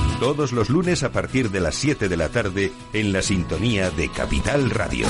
todos 0.21 0.51
los 0.51 0.69
lunes 0.69 1.01
a 1.01 1.11
partir 1.11 1.49
de 1.49 1.59
las 1.59 1.73
7 1.73 2.07
de 2.07 2.15
la 2.15 2.29
tarde 2.29 2.71
en 2.93 3.11
la 3.11 3.23
sintonía 3.23 3.89
de 3.89 4.07
Capital 4.07 4.69
Radio. 4.69 5.07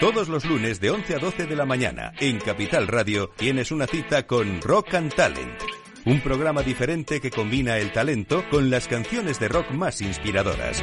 Todos 0.00 0.28
los 0.28 0.44
lunes 0.46 0.80
de 0.80 0.90
11 0.90 1.14
a 1.14 1.18
12 1.20 1.46
de 1.46 1.54
la 1.54 1.64
mañana 1.64 2.12
en 2.18 2.40
Capital 2.40 2.88
Radio 2.88 3.30
tienes 3.36 3.70
una 3.70 3.86
cita 3.86 4.26
con 4.26 4.60
Rock 4.62 4.94
and 4.94 5.14
Talent, 5.14 5.62
un 6.06 6.20
programa 6.22 6.62
diferente 6.62 7.20
que 7.20 7.30
combina 7.30 7.78
el 7.78 7.92
talento 7.92 8.42
con 8.50 8.68
las 8.68 8.88
canciones 8.88 9.38
de 9.38 9.46
rock 9.46 9.70
más 9.70 10.00
inspiradoras. 10.00 10.82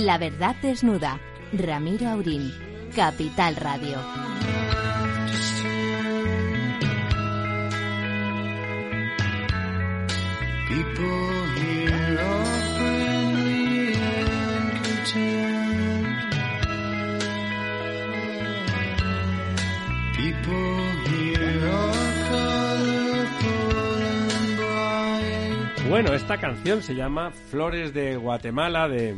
La 0.00 0.16
verdad 0.16 0.56
desnuda. 0.62 1.20
Ramiro 1.52 2.08
Aurín. 2.08 2.50
Capital 2.96 3.54
Radio. 3.56 3.98
Bueno, 25.90 26.14
esta 26.14 26.38
canción 26.38 26.82
se 26.82 26.94
llama 26.94 27.32
Flores 27.50 27.92
de 27.92 28.16
Guatemala 28.16 28.88
de 28.88 29.14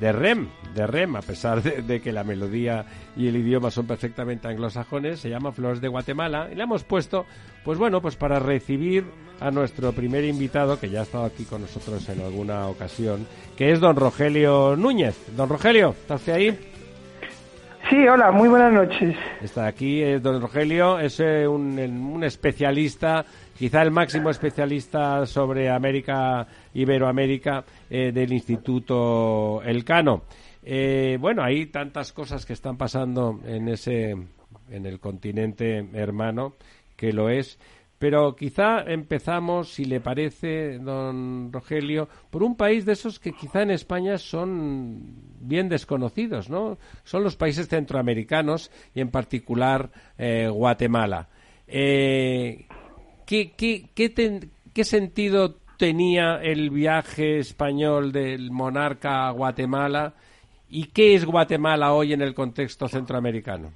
de 0.00 0.12
Rem, 0.12 0.48
de 0.74 0.86
Rem, 0.86 1.16
a 1.16 1.22
pesar 1.22 1.62
de, 1.62 2.00
que 2.00 2.12
la 2.12 2.24
melodía 2.24 2.84
y 3.16 3.28
el 3.28 3.36
idioma 3.36 3.70
son 3.70 3.86
perfectamente 3.86 4.48
anglosajones, 4.48 5.20
se 5.20 5.30
llama 5.30 5.52
Flores 5.52 5.80
de 5.80 5.88
Guatemala 5.88 6.48
y 6.52 6.54
la 6.54 6.64
hemos 6.64 6.84
puesto, 6.84 7.26
pues 7.64 7.78
bueno, 7.78 8.00
pues 8.00 8.16
para 8.16 8.38
recibir 8.38 9.04
a 9.40 9.50
nuestro 9.50 9.92
primer 9.92 10.24
invitado, 10.24 10.78
que 10.78 10.88
ya 10.90 11.00
ha 11.00 11.02
estado 11.04 11.24
aquí 11.24 11.44
con 11.44 11.62
nosotros 11.62 12.08
en 12.08 12.20
alguna 12.20 12.66
ocasión, 12.66 13.26
que 13.56 13.72
es 13.72 13.80
don 13.80 13.96
Rogelio 13.96 14.76
Núñez. 14.76 15.16
Don 15.36 15.48
Rogelio, 15.48 15.90
¿estás 15.90 16.28
ahí? 16.28 16.56
Sí, 17.88 18.06
hola, 18.06 18.30
muy 18.32 18.50
buenas 18.50 18.72
noches. 18.72 19.16
Está 19.40 19.66
aquí 19.66 20.02
eh, 20.02 20.20
don 20.20 20.42
Rogelio, 20.42 20.98
es 20.98 21.20
eh, 21.20 21.48
un, 21.48 21.78
un, 21.78 22.22
especialista, 22.22 23.24
quizá 23.58 23.82
el 23.82 23.90
máximo 23.90 24.30
especialista 24.30 25.26
sobre 25.26 25.68
América, 25.68 26.46
Iberoamérica, 26.74 27.64
eh, 27.90 28.12
del 28.12 28.32
Instituto 28.32 29.62
Elcano. 29.62 30.22
bueno, 31.18 31.42
hay 31.42 31.66
tantas 31.66 32.12
cosas 32.12 32.46
que 32.46 32.52
están 32.52 32.76
pasando 32.76 33.40
en 33.44 33.68
ese, 33.68 34.10
en 34.70 34.86
el 34.86 35.00
continente 35.00 35.88
hermano, 35.94 36.54
que 36.96 37.12
lo 37.12 37.28
es. 37.28 37.58
Pero 37.98 38.36
quizá 38.36 38.82
empezamos, 38.82 39.74
si 39.74 39.84
le 39.84 40.00
parece, 40.00 40.78
don 40.78 41.52
Rogelio, 41.52 42.08
por 42.30 42.44
un 42.44 42.56
país 42.56 42.86
de 42.86 42.92
esos 42.92 43.18
que 43.18 43.32
quizá 43.32 43.62
en 43.62 43.72
España 43.72 44.18
son 44.18 45.16
bien 45.40 45.68
desconocidos, 45.68 46.48
¿no? 46.48 46.78
Son 47.02 47.24
los 47.24 47.34
países 47.34 47.66
centroamericanos 47.66 48.70
y 48.94 49.00
en 49.00 49.10
particular 49.10 49.90
eh, 50.16 50.48
Guatemala. 50.48 51.28
Eh, 51.66 52.66
¿qué, 53.28 53.52
qué, 53.54 53.84
qué, 54.72 54.84
sentido 54.84 55.56
tenía 55.76 56.36
el 56.36 56.70
viaje 56.70 57.38
español 57.38 58.10
del 58.10 58.50
monarca 58.50 59.28
a 59.28 59.32
Guatemala 59.32 60.14
y 60.70 60.84
qué 60.86 61.14
es 61.14 61.26
Guatemala 61.26 61.92
hoy 61.92 62.14
en 62.14 62.22
el 62.22 62.34
contexto 62.34 62.88
centroamericano? 62.88 63.72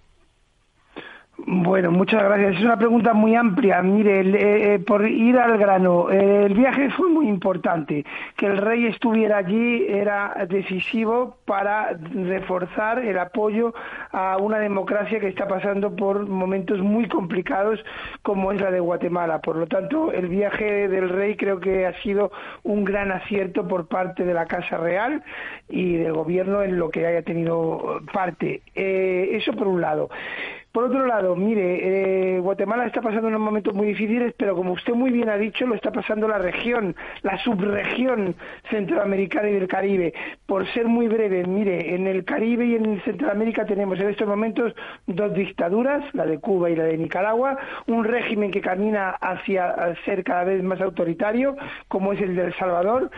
Bueno, 1.38 1.90
muchas 1.90 2.23
gracias. 2.23 2.57
Es 2.57 2.62
una 2.62 2.79
pregunta 2.79 3.14
muy 3.14 3.35
amplia. 3.35 3.83
Mire, 3.83 4.21
eh, 4.21 4.75
eh, 4.75 4.79
por 4.79 5.09
ir 5.09 5.38
al 5.38 5.59
grano, 5.59 6.11
eh, 6.11 6.45
el 6.47 6.55
viaje 6.55 6.90
fue 6.90 7.09
muy 7.09 7.27
importante. 7.27 8.05
Que 8.37 8.47
el 8.47 8.59
rey 8.59 8.87
estuviera 8.87 9.38
allí 9.38 9.87
era 9.88 10.47
decisivo 10.49 11.38
para 11.45 11.95
reforzar 12.14 13.01
el 13.01 13.18
apoyo 13.18 13.75
a 14.12 14.37
una 14.37 14.59
democracia 14.59 15.18
que 15.18 15.29
está 15.29 15.49
pasando 15.49 15.97
por 15.97 16.29
momentos 16.29 16.79
muy 16.81 17.09
complicados 17.09 17.81
como 18.23 18.53
es 18.53 18.61
la 18.61 18.71
de 18.71 18.81
Guatemala. 18.81 19.40
Por 19.40 19.57
lo 19.57 19.66
tanto, 19.66 20.12
el 20.12 20.29
viaje 20.29 20.87
del 20.87 21.09
rey 21.09 21.37
creo 21.37 21.59
que 21.59 21.87
ha 21.87 22.01
sido 22.03 22.31
un 22.62 22.85
gran 22.85 23.11
acierto 23.11 23.66
por 23.66 23.88
parte 23.88 24.25
de 24.25 24.35
la 24.35 24.47
Casa 24.47 24.77
Real 24.77 25.25
y 25.68 25.97
del 25.97 26.12
gobierno 26.12 26.62
en 26.62 26.79
lo 26.79 26.90
que 26.90 27.07
haya 27.07 27.23
tenido 27.23 28.01
parte. 28.12 28.62
eso 28.75 29.53
por 29.55 29.66
un 29.66 29.81
lado. 29.81 30.09
Por 30.73 30.85
otro 30.85 31.07
lado, 31.07 31.37
mire, 31.37 32.37
eh, 32.37 32.41
Guatemala 32.41 32.87
está 32.87 33.03
pasando 33.03 33.29
unos 33.29 33.43
momentos 33.43 33.75
muy 33.75 33.89
difíciles, 33.89 34.33
pero 34.39 34.57
como 34.57 34.73
usted 34.73 34.95
muy 34.95 35.11
bien 35.11 35.29
ha 35.29 35.37
dicho, 35.37 35.67
lo 35.67 35.75
está 35.75 35.93
pasando 35.93 36.27
la 36.27 36.39
región, 36.39 36.97
la 37.21 37.37
subregión 37.45 38.35
centroamericana 38.71 39.51
y 39.51 39.53
del 39.53 39.69
Caribe. 39.69 40.15
Por 40.47 40.67
ser 40.73 40.87
muy 40.87 41.09
breve, 41.09 41.45
mire, 41.47 41.95
en 41.95 42.07
el 42.07 42.25
Caribe 42.25 42.65
y 42.65 42.77
en 42.77 43.03
Centroamérica 43.03 43.67
tenemos 43.67 44.01
en 44.01 44.09
estos 44.09 44.27
momentos 44.27 44.75
dos 45.07 45.35
dictaduras, 45.35 46.03
la 46.15 46.25
de 46.25 46.39
Cuba 46.39 46.71
y 46.71 46.77
la 46.77 46.85
de 46.85 46.97
Nicaragua, 46.97 47.59
un 47.87 48.05
régimen 48.05 48.51
que 48.51 48.63
camina 48.63 49.11
hacia 49.11 49.95
ser 50.07 50.25
cada 50.25 50.45
vez 50.45 50.63
más 50.63 50.81
autoritario, 50.81 51.55
como 51.89 52.15
es 52.15 52.21
el 52.23 52.35
de 52.35 52.47
El 52.47 52.55
Salvador. 52.55 53.11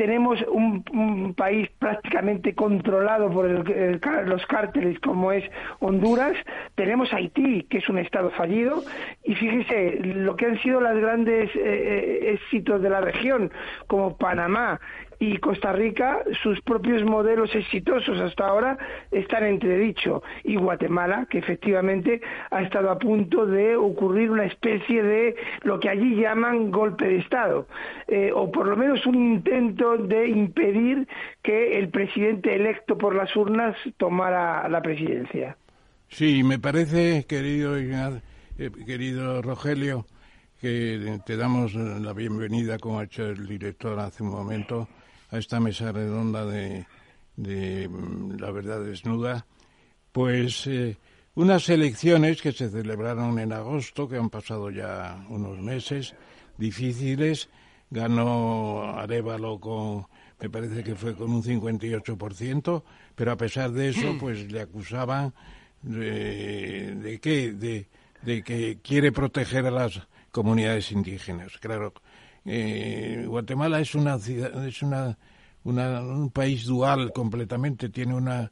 Tenemos 0.00 0.42
un, 0.48 1.34
país 1.36 1.68
prácticamente 1.78 2.54
controlado 2.54 3.30
por 3.30 3.46
los 3.46 4.46
cárteles, 4.46 4.98
como 5.00 5.30
es 5.30 5.44
Honduras. 5.80 6.38
Tenemos 6.74 7.12
Haití, 7.12 7.64
que 7.64 7.78
es 7.78 7.88
un 7.90 7.98
Estado 7.98 8.30
fallido, 8.30 8.82
y 9.24 9.34
fíjese 9.34 10.00
lo 10.02 10.36
que 10.36 10.46
han 10.46 10.58
sido 10.62 10.80
los 10.80 10.98
grandes 10.98 11.54
eh, 11.54 11.60
eh, 11.60 12.32
éxitos 12.32 12.80
de 12.80 12.88
la 12.88 13.02
región, 13.02 13.52
como 13.88 14.16
Panamá 14.16 14.80
y 15.20 15.36
Costa 15.36 15.72
Rica, 15.74 16.24
sus 16.42 16.60
propios 16.62 17.04
modelos 17.04 17.54
exitosos 17.54 18.18
hasta 18.18 18.46
ahora 18.46 18.78
están 19.12 19.44
entredicho. 19.44 20.22
Y 20.44 20.56
Guatemala, 20.56 21.26
que 21.30 21.38
efectivamente 21.38 22.22
ha 22.50 22.62
estado 22.62 22.90
a 22.90 22.98
punto 22.98 23.44
de 23.44 23.76
ocurrir 23.76 24.30
una 24.30 24.46
especie 24.46 25.02
de 25.02 25.36
lo 25.62 25.78
que 25.78 25.90
allí 25.90 26.16
llaman 26.16 26.70
golpe 26.70 27.06
de 27.06 27.18
Estado, 27.18 27.68
eh, 28.08 28.32
o 28.34 28.50
por 28.50 28.66
lo 28.66 28.76
menos 28.76 29.04
un 29.04 29.14
intento 29.14 29.98
de 29.98 30.26
impedir 30.26 31.06
que 31.42 31.78
el 31.78 31.90
presidente 31.90 32.56
electo 32.56 32.96
por 32.96 33.14
las 33.14 33.36
urnas 33.36 33.76
tomara 33.98 34.66
la 34.70 34.80
presidencia. 34.80 35.54
Sí, 36.08 36.42
me 36.42 36.58
parece, 36.58 37.26
querido, 37.28 37.76
eh, 37.76 38.70
querido 38.86 39.42
Rogelio, 39.42 40.06
que 40.62 41.20
te 41.26 41.36
damos 41.36 41.74
la 41.74 42.14
bienvenida, 42.14 42.78
como 42.78 43.00
ha 43.00 43.04
hecho 43.04 43.26
el 43.26 43.46
director 43.46 43.98
hace 43.98 44.22
un 44.22 44.30
momento, 44.30 44.88
a 45.30 45.38
esta 45.38 45.60
mesa 45.60 45.92
redonda 45.92 46.44
de, 46.44 46.86
de 47.36 47.88
mm, 47.88 48.38
La 48.38 48.50
Verdad 48.50 48.84
Desnuda. 48.84 49.46
Pues 50.12 50.66
eh, 50.66 50.96
unas 51.34 51.68
elecciones 51.68 52.42
que 52.42 52.52
se 52.52 52.68
celebraron 52.68 53.38
en 53.38 53.52
agosto, 53.52 54.08
que 54.08 54.16
han 54.16 54.30
pasado 54.30 54.70
ya 54.70 55.24
unos 55.28 55.58
meses 55.58 56.14
difíciles, 56.58 57.48
ganó 57.90 58.82
Arevalo 58.96 59.60
con, 59.60 60.06
me 60.40 60.50
parece 60.50 60.82
que 60.82 60.94
fue 60.94 61.14
con 61.14 61.30
un 61.30 61.42
58%, 61.42 62.82
pero 63.14 63.32
a 63.32 63.36
pesar 63.36 63.70
de 63.70 63.90
eso, 63.90 64.16
pues 64.18 64.50
le 64.50 64.60
acusaban 64.60 65.32
de, 65.82 66.94
de 66.96 67.86
de, 68.22 68.42
que 68.42 68.78
quiere 68.82 69.12
proteger 69.12 69.66
a 69.66 69.70
las 69.70 70.00
comunidades 70.30 70.92
indígenas. 70.92 71.58
Claro, 71.58 71.94
eh, 72.44 73.24
Guatemala 73.26 73.80
es 73.80 73.94
una 73.94 74.16
es 74.16 74.82
una, 74.82 75.16
un 75.64 76.30
país 76.30 76.64
dual 76.64 77.12
completamente, 77.12 77.88
tiene 77.88 78.14
una 78.14 78.50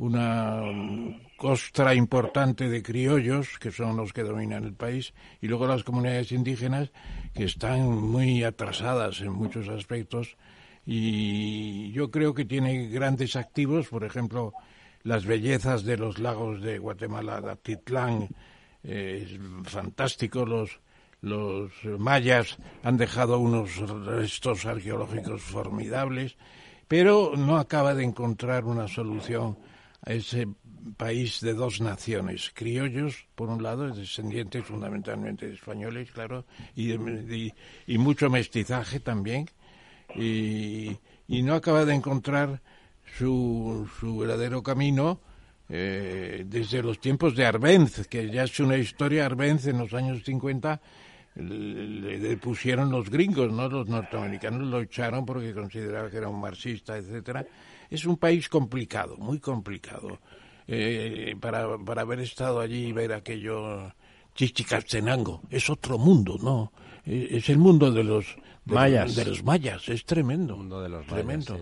una 0.00 0.62
costra 1.36 1.94
importante 1.94 2.70
de 2.70 2.82
criollos, 2.82 3.58
que 3.58 3.70
son 3.70 3.98
los 3.98 4.14
que 4.14 4.22
dominan 4.22 4.64
el 4.64 4.72
país, 4.72 5.12
y 5.42 5.46
luego 5.46 5.66
las 5.66 5.84
comunidades 5.84 6.32
indígenas, 6.32 6.90
que 7.34 7.44
están 7.44 7.82
muy 7.86 8.42
atrasadas 8.42 9.20
en 9.20 9.32
muchos 9.32 9.68
aspectos, 9.68 10.38
y 10.86 11.92
yo 11.92 12.10
creo 12.10 12.32
que 12.32 12.46
tiene 12.46 12.88
grandes 12.88 13.36
activos, 13.36 13.88
por 13.88 14.02
ejemplo, 14.02 14.54
las 15.02 15.26
bellezas 15.26 15.84
de 15.84 15.98
los 15.98 16.18
lagos 16.18 16.62
de 16.62 16.78
Guatemala, 16.78 17.42
de 17.42 17.50
Atitlán, 17.50 18.28
eh, 18.82 19.26
es 19.26 19.70
fantástico, 19.70 20.46
los, 20.46 20.80
los 21.20 21.70
mayas 21.98 22.56
han 22.82 22.96
dejado 22.96 23.38
unos 23.38 23.76
restos 24.06 24.64
arqueológicos 24.66 25.42
formidables, 25.42 26.36
pero 26.88 27.34
no 27.36 27.58
acaba 27.58 27.94
de 27.94 28.04
encontrar 28.04 28.64
una 28.64 28.88
solución 28.88 29.58
a 30.02 30.12
ese 30.12 30.48
país 30.96 31.40
de 31.40 31.52
dos 31.54 31.80
naciones, 31.80 32.50
criollos, 32.54 33.26
por 33.34 33.50
un 33.50 33.62
lado, 33.62 33.90
descendientes 33.90 34.64
fundamentalmente 34.64 35.46
de 35.46 35.54
españoles, 35.54 36.10
claro, 36.10 36.46
y, 36.74 36.92
y, 37.86 37.98
mucho 37.98 38.30
mestizaje 38.30 38.98
también, 38.98 39.46
y, 40.16 40.96
y 41.28 41.42
no 41.42 41.54
acaba 41.54 41.84
de 41.84 41.94
encontrar 41.94 42.62
su, 43.18 43.88
su 44.00 44.18
verdadero 44.18 44.62
camino 44.62 45.20
eh, 45.68 46.44
desde 46.46 46.82
los 46.82 46.98
tiempos 46.98 47.36
de 47.36 47.46
Arbenz, 47.46 48.08
que 48.08 48.28
ya 48.30 48.44
es 48.44 48.58
una 48.58 48.76
historia, 48.76 49.26
Arbenz 49.26 49.66
en 49.66 49.78
los 49.78 49.94
años 49.94 50.24
50 50.24 50.80
le, 51.36 52.36
pusieron 52.36 52.90
los 52.90 53.08
gringos, 53.08 53.52
¿no? 53.52 53.68
Los 53.68 53.88
norteamericanos 53.88 54.66
lo 54.66 54.80
echaron 54.80 55.24
porque 55.24 55.52
consideraban 55.52 56.10
que 56.10 56.16
era 56.16 56.28
un 56.28 56.40
marxista, 56.40 56.96
etcétera. 56.96 57.46
Es 57.88 58.04
un 58.04 58.16
país 58.16 58.48
complicado, 58.48 59.16
muy 59.16 59.38
complicado. 59.38 60.20
Eh, 60.66 61.34
para, 61.40 61.78
para 61.78 62.02
haber 62.02 62.20
estado 62.20 62.60
allí 62.60 62.86
y 62.86 62.92
ver 62.92 63.12
aquello 63.12 63.92
Chichicastenango, 64.34 65.42
es 65.50 65.68
otro 65.68 65.98
mundo, 65.98 66.36
¿no? 66.40 66.72
Eh, 67.04 67.28
es 67.32 67.48
el 67.48 67.58
mundo 67.58 67.90
de 67.90 68.04
los 68.04 68.36
mayas. 68.64 69.16
De 69.16 69.24
los 69.24 69.42
mayas, 69.42 69.88
es 69.88 70.04
tremendo. 70.04 70.56
mundo 70.56 70.80
de 70.80 70.88
los 70.88 71.06
tremendo. 71.06 71.60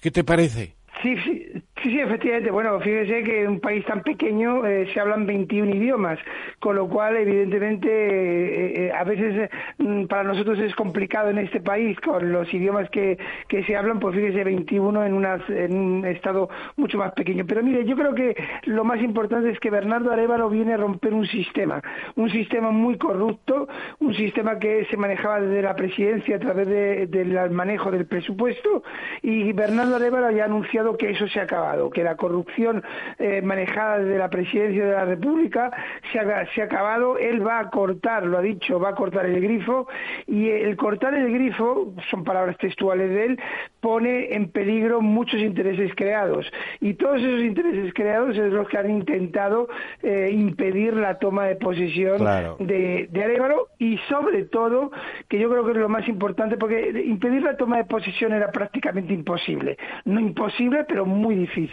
¿Qué 0.00 0.10
te 0.10 0.24
parece? 0.24 0.76
Sí, 1.02 1.14
sí, 1.24 1.43
Sí, 1.84 1.90
sí, 1.90 2.00
efectivamente. 2.00 2.50
Bueno, 2.50 2.80
fíjese 2.80 3.22
que 3.24 3.42
en 3.42 3.48
un 3.50 3.60
país 3.60 3.84
tan 3.84 4.02
pequeño 4.02 4.64
eh, 4.64 4.88
se 4.94 5.00
hablan 5.00 5.26
21 5.26 5.74
idiomas, 5.74 6.18
con 6.58 6.76
lo 6.76 6.88
cual, 6.88 7.14
evidentemente, 7.14 7.88
eh, 7.90 8.86
eh, 8.86 8.92
a 8.92 9.04
veces 9.04 9.50
mm, 9.76 10.06
para 10.06 10.22
nosotros 10.22 10.58
es 10.60 10.74
complicado 10.76 11.28
en 11.28 11.36
este 11.36 11.60
país 11.60 12.00
con 12.00 12.32
los 12.32 12.52
idiomas 12.54 12.88
que, 12.88 13.18
que 13.48 13.64
se 13.64 13.76
hablan, 13.76 14.00
pues 14.00 14.14
fíjese 14.16 14.44
21 14.44 15.04
en, 15.04 15.12
un 15.12 16.06
estado 16.06 16.48
mucho 16.76 16.96
más 16.96 17.12
pequeño. 17.12 17.44
Pero 17.46 17.62
mire, 17.62 17.84
yo 17.84 17.96
creo 17.96 18.14
que 18.14 18.34
lo 18.62 18.82
más 18.82 19.02
importante 19.02 19.50
es 19.50 19.60
que 19.60 19.68
Bernardo 19.68 20.10
Arevalo 20.10 20.48
viene 20.48 20.72
a 20.72 20.78
romper 20.78 21.12
un 21.12 21.26
sistema, 21.26 21.82
un 22.16 22.30
sistema 22.30 22.70
muy 22.70 22.96
corrupto, 22.96 23.68
un 23.98 24.14
sistema 24.14 24.58
que 24.58 24.86
se 24.86 24.96
manejaba 24.96 25.38
desde 25.38 25.60
la 25.60 25.76
presidencia 25.76 26.36
a 26.36 26.40
través 26.40 26.66
del 26.66 27.50
manejo 27.50 27.90
del 27.90 28.06
presupuesto 28.06 28.82
y 29.20 29.52
Bernardo 29.52 29.96
Arevalo 29.96 30.30
ya 30.30 30.44
ha 30.44 30.46
anunciado 30.46 30.96
que 30.96 31.10
eso 31.10 31.28
se 31.28 31.40
acaba 31.40 31.73
que 31.90 32.02
la 32.02 32.16
corrupción 32.16 32.82
eh, 33.18 33.42
manejada 33.42 33.98
desde 33.98 34.18
la 34.18 34.30
presidencia 34.30 34.84
de 34.84 34.92
la 34.92 35.04
República 35.04 35.70
se 36.12 36.18
ha, 36.18 36.46
se 36.54 36.62
ha 36.62 36.64
acabado, 36.64 37.18
él 37.18 37.46
va 37.46 37.60
a 37.60 37.70
cortar, 37.70 38.24
lo 38.26 38.38
ha 38.38 38.42
dicho, 38.42 38.78
va 38.78 38.90
a 38.90 38.94
cortar 38.94 39.26
el 39.26 39.40
grifo 39.40 39.88
y 40.26 40.48
el 40.50 40.76
cortar 40.76 41.14
el 41.14 41.32
grifo, 41.32 41.94
son 42.10 42.24
palabras 42.24 42.56
textuales 42.58 43.10
de 43.10 43.24
él, 43.26 43.40
pone 43.80 44.34
en 44.34 44.48
peligro 44.48 45.00
muchos 45.00 45.40
intereses 45.40 45.92
creados. 45.94 46.50
Y 46.80 46.94
todos 46.94 47.20
esos 47.20 47.40
intereses 47.40 47.92
creados 47.94 48.36
es 48.36 48.52
los 48.52 48.68
que 48.68 48.78
han 48.78 48.90
intentado 48.90 49.68
eh, 50.02 50.30
impedir 50.32 50.94
la 50.94 51.18
toma 51.18 51.46
de 51.46 51.56
posesión 51.56 52.18
de, 52.58 53.08
de 53.10 53.24
Arevalo 53.24 53.68
y 53.78 53.98
sobre 54.08 54.44
todo, 54.44 54.90
que 55.28 55.38
yo 55.38 55.50
creo 55.50 55.64
que 55.64 55.72
es 55.72 55.76
lo 55.76 55.88
más 55.88 56.06
importante, 56.08 56.56
porque 56.56 57.02
impedir 57.04 57.42
la 57.42 57.56
toma 57.56 57.78
de 57.78 57.84
posesión 57.84 58.32
era 58.32 58.50
prácticamente 58.50 59.12
imposible, 59.12 59.76
no 60.04 60.20
imposible, 60.20 60.84
pero 60.84 61.04
muy 61.04 61.34
difícil 61.34 61.63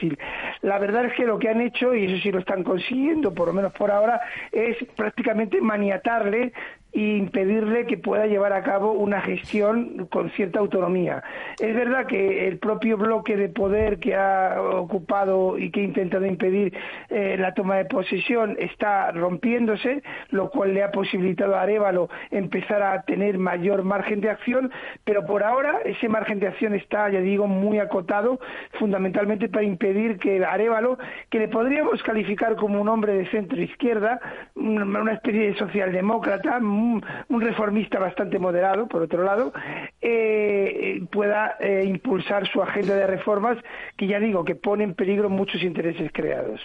La 0.62 0.80
verdad 0.80 1.06
es 1.06 1.14
que 1.14 1.26
lo 1.26 1.40
que 1.40 1.50
han 1.50 1.62
hecho, 1.62 1.94
y 1.94 2.06
eso 2.06 2.22
sí 2.22 2.32
lo 2.32 2.40
están 2.40 2.64
consiguiendo, 2.64 3.34
por 3.34 3.48
lo 3.48 3.54
menos 3.54 3.74
por 3.74 3.92
ahora, 3.92 4.22
es 4.52 4.78
prácticamente 4.96 5.62
maniatarle 5.62 6.54
y 6.94 7.16
impedirle 7.16 7.86
que 7.86 7.98
pueda 7.98 8.28
llevar 8.28 8.54
a 8.54 8.64
cabo 8.64 8.92
una 8.92 9.22
gestión 9.22 10.08
con 10.10 10.30
cierta 10.32 10.60
autonomía. 10.60 11.24
Es 11.60 11.74
verdad 11.74 12.06
que 12.06 12.48
el 12.48 12.58
propio 12.58 12.98
bloque 12.98 13.38
de 13.38 13.50
poder 13.50 14.00
que 14.00 14.16
ha 14.16 14.62
ocupado 14.62 15.58
y 15.58 15.72
que 15.72 15.82
ha 15.82 15.84
intentado 15.84 16.26
impedir 16.26 16.74
eh, 17.10 17.38
la 17.40 17.54
toma 17.54 17.78
de 17.78 17.86
posesión 17.86 18.58
está 18.60 19.12
rompiéndose, 19.12 20.04
lo 20.30 20.50
cual 20.50 20.74
le 20.74 20.84
ha 20.84 20.92
posibilitado 20.92 21.56
a 21.56 21.62
Arevalo 21.62 22.10
empezar 22.30 22.84
a 22.84 23.04
tener 23.04 23.38
mayor 23.38 23.84
margen 23.84 24.20
de 24.20 24.30
acción, 24.30 24.72
pero 25.06 25.26
por 25.26 25.44
ahora 25.44 25.80
ese 25.86 26.10
margen 26.10 26.40
de 26.40 26.48
acción 26.48 26.74
está, 26.76 27.10
ya 27.10 27.22
digo, 27.22 27.48
muy 27.48 27.80
acotado, 27.80 28.40
fundamentalmente 28.80 29.48
para 29.48 29.64
impedir 29.64 30.18
que 30.18 30.44
Arevalo, 30.44 30.98
que 31.30 31.40
le 31.40 31.48
podríamos 31.48 32.04
calificar 32.04 32.56
como 32.56 32.82
un 32.82 32.90
hombre 32.90 33.14
de 33.14 33.30
centro 33.30 33.62
izquierda, 33.62 34.20
una 34.56 35.14
especie 35.14 35.52
de 35.52 35.56
socialdemócrata, 35.56 36.60
un, 36.82 37.42
reformista 37.42 38.00
bastante 38.00 38.40
moderado, 38.40 38.88
por 38.88 39.02
otro 39.04 39.24
lado, 39.24 39.54
eh, 40.02 41.02
pueda 41.12 41.56
eh, 41.60 41.84
impulsar 41.86 42.48
su 42.48 42.62
agenda 42.62 42.96
de 42.96 43.08
reformas 43.08 43.58
que 43.98 44.08
ya 44.08 44.20
digo 44.20 44.44
que 44.44 44.56
pone 44.56 44.84
en 44.84 44.94
peligro 44.94 45.30
muchos 45.30 45.62
intereses 45.64 46.12
creados. 46.14 46.62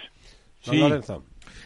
Sí. 0.60 0.82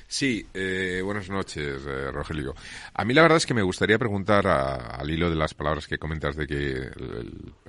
Sí, 0.07 0.45
eh, 0.53 1.01
buenas 1.05 1.31
noches, 1.31 1.85
Rogelio. 2.13 2.53
A 2.95 3.05
mí 3.05 3.15
la 3.15 3.23
verdad 3.23 3.37
es 3.37 3.47
que 3.47 3.55
me 3.55 3.63
gustaría 3.63 3.97
preguntar 3.97 4.45
al 4.47 5.09
hilo 5.09 5.31
de 5.31 5.37
las 5.37 5.55
palabras 5.55 5.87
que 5.87 5.99
comentas 5.99 6.35
de 6.35 6.49
que 6.49 6.73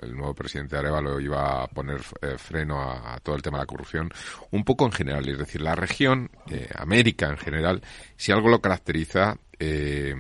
el, 0.01 0.15
nuevo 0.15 0.33
presidente 0.33 0.75
Arevalo 0.75 1.19
iba 1.19 1.63
a 1.63 1.67
poner 1.67 1.99
freno 2.37 2.81
a, 2.81 3.19
todo 3.21 3.35
el 3.35 3.43
tema 3.43 3.59
de 3.59 3.63
la 3.63 3.67
corrupción, 3.67 4.09
un 4.49 4.63
poco 4.63 4.87
en 4.87 4.91
general, 4.91 5.29
es 5.29 5.37
decir, 5.37 5.61
la 5.61 5.75
región, 5.75 6.31
América 6.75 7.29
en 7.29 7.37
general, 7.37 7.81
si 8.17 8.31
algo 8.31 8.49
lo 8.49 8.59
caracteriza 8.59 9.37
eh, 9.63 10.15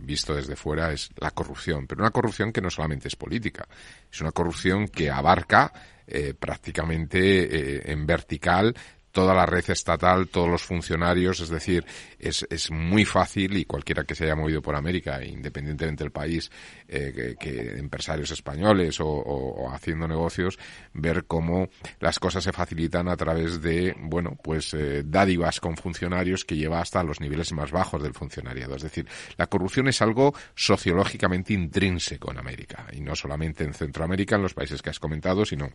visto 0.00 0.34
desde 0.34 0.56
fuera, 0.56 0.92
es 0.92 1.10
la 1.18 1.30
corrupción. 1.30 1.86
Pero 1.86 2.00
una 2.00 2.10
corrupción 2.10 2.52
que 2.52 2.60
no 2.60 2.70
solamente 2.70 3.06
es 3.06 3.14
política, 3.14 3.68
es 4.10 4.20
una 4.20 4.32
corrupción 4.32 4.88
que 4.88 5.08
abarca 5.08 5.72
eh, 6.08 6.34
prácticamente 6.36 7.18
eh, 7.18 7.82
en 7.92 8.04
vertical 8.04 8.74
toda 9.12 9.34
la 9.34 9.46
red 9.46 9.68
estatal, 9.68 10.28
todos 10.28 10.48
los 10.48 10.62
funcionarios, 10.62 11.40
es 11.40 11.48
decir, 11.48 11.84
es, 12.18 12.46
es 12.50 12.70
muy 12.70 13.04
fácil 13.04 13.56
y 13.56 13.64
cualquiera 13.64 14.04
que 14.04 14.14
se 14.14 14.24
haya 14.24 14.36
movido 14.36 14.62
por 14.62 14.76
América, 14.76 15.24
independientemente 15.24 16.04
del 16.04 16.12
país, 16.12 16.50
eh, 16.88 17.36
que, 17.38 17.78
empresarios 17.78 18.30
españoles 18.30 18.98
o, 19.00 19.70
haciendo 19.72 20.06
negocios, 20.06 20.58
ver 20.92 21.24
cómo 21.24 21.68
las 21.98 22.18
cosas 22.18 22.44
se 22.44 22.52
facilitan 22.52 23.08
a 23.08 23.16
través 23.16 23.60
de, 23.60 23.94
bueno, 23.98 24.36
pues 24.42 24.74
eh, 24.74 25.02
dádivas 25.04 25.60
con 25.60 25.76
funcionarios 25.76 26.44
que 26.44 26.56
lleva 26.56 26.80
hasta 26.80 27.02
los 27.02 27.20
niveles 27.20 27.52
más 27.52 27.70
bajos 27.70 28.02
del 28.02 28.14
funcionariado. 28.14 28.76
Es 28.76 28.82
decir, 28.82 29.06
la 29.36 29.46
corrupción 29.46 29.88
es 29.88 30.02
algo 30.02 30.34
sociológicamente 30.54 31.52
intrínseco 31.52 32.30
en 32.30 32.38
América 32.38 32.86
y 32.92 33.00
no 33.00 33.14
solamente 33.14 33.64
en 33.64 33.74
Centroamérica, 33.74 34.36
en 34.36 34.42
los 34.42 34.54
países 34.54 34.82
que 34.82 34.90
has 34.90 35.00
comentado, 35.00 35.44
sino 35.44 35.70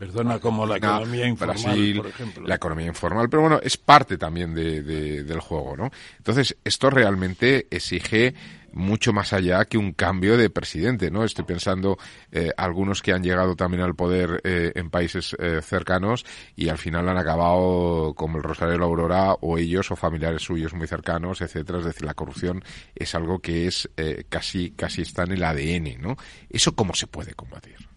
Perdona, 0.00 0.38
como 0.38 0.64
la 0.64 0.78
economía 0.78 1.26
informal, 1.26 1.94
por 1.94 2.06
ejemplo. 2.06 2.46
La 2.46 2.54
economía 2.54 2.86
informal, 2.86 3.28
pero 3.28 3.42
bueno, 3.42 3.60
es 3.62 3.76
parte 3.76 4.16
también 4.16 4.54
de, 4.54 4.82
del 4.82 5.40
juego, 5.40 5.76
¿no? 5.76 5.90
Entonces, 6.16 6.56
esto 6.64 6.88
realmente 6.88 7.66
exige 7.70 8.32
mucho 8.72 9.12
más 9.12 9.34
allá 9.34 9.66
que 9.66 9.76
un 9.76 9.92
cambio 9.92 10.38
de 10.38 10.48
presidente, 10.48 11.10
¿no? 11.10 11.22
Estoy 11.22 11.44
pensando 11.44 11.98
eh, 12.32 12.50
algunos 12.56 13.02
que 13.02 13.12
han 13.12 13.22
llegado 13.22 13.56
también 13.56 13.82
al 13.82 13.94
poder 13.94 14.40
eh, 14.42 14.72
en 14.74 14.88
países 14.88 15.36
eh, 15.38 15.60
cercanos 15.60 16.24
y 16.56 16.70
al 16.70 16.78
final 16.78 17.06
han 17.06 17.18
acabado 17.18 18.14
como 18.14 18.38
el 18.38 18.42
Rosario 18.42 18.82
Aurora 18.82 19.34
o 19.34 19.58
ellos 19.58 19.90
o 19.90 19.96
familiares 19.96 20.40
suyos 20.40 20.72
muy 20.72 20.86
cercanos, 20.86 21.42
etcétera. 21.42 21.80
Es 21.80 21.84
decir, 21.84 22.06
la 22.06 22.14
corrupción 22.14 22.64
es 22.94 23.14
algo 23.14 23.40
que 23.40 23.66
es 23.66 23.90
eh, 23.98 24.24
casi 24.30 24.70
casi 24.70 25.02
está 25.02 25.24
en 25.24 25.32
el 25.32 25.44
ADN, 25.44 26.00
¿no? 26.00 26.16
¿Eso 26.48 26.74
cómo 26.74 26.94
se 26.94 27.06
puede 27.06 27.34
combatir? 27.34 27.89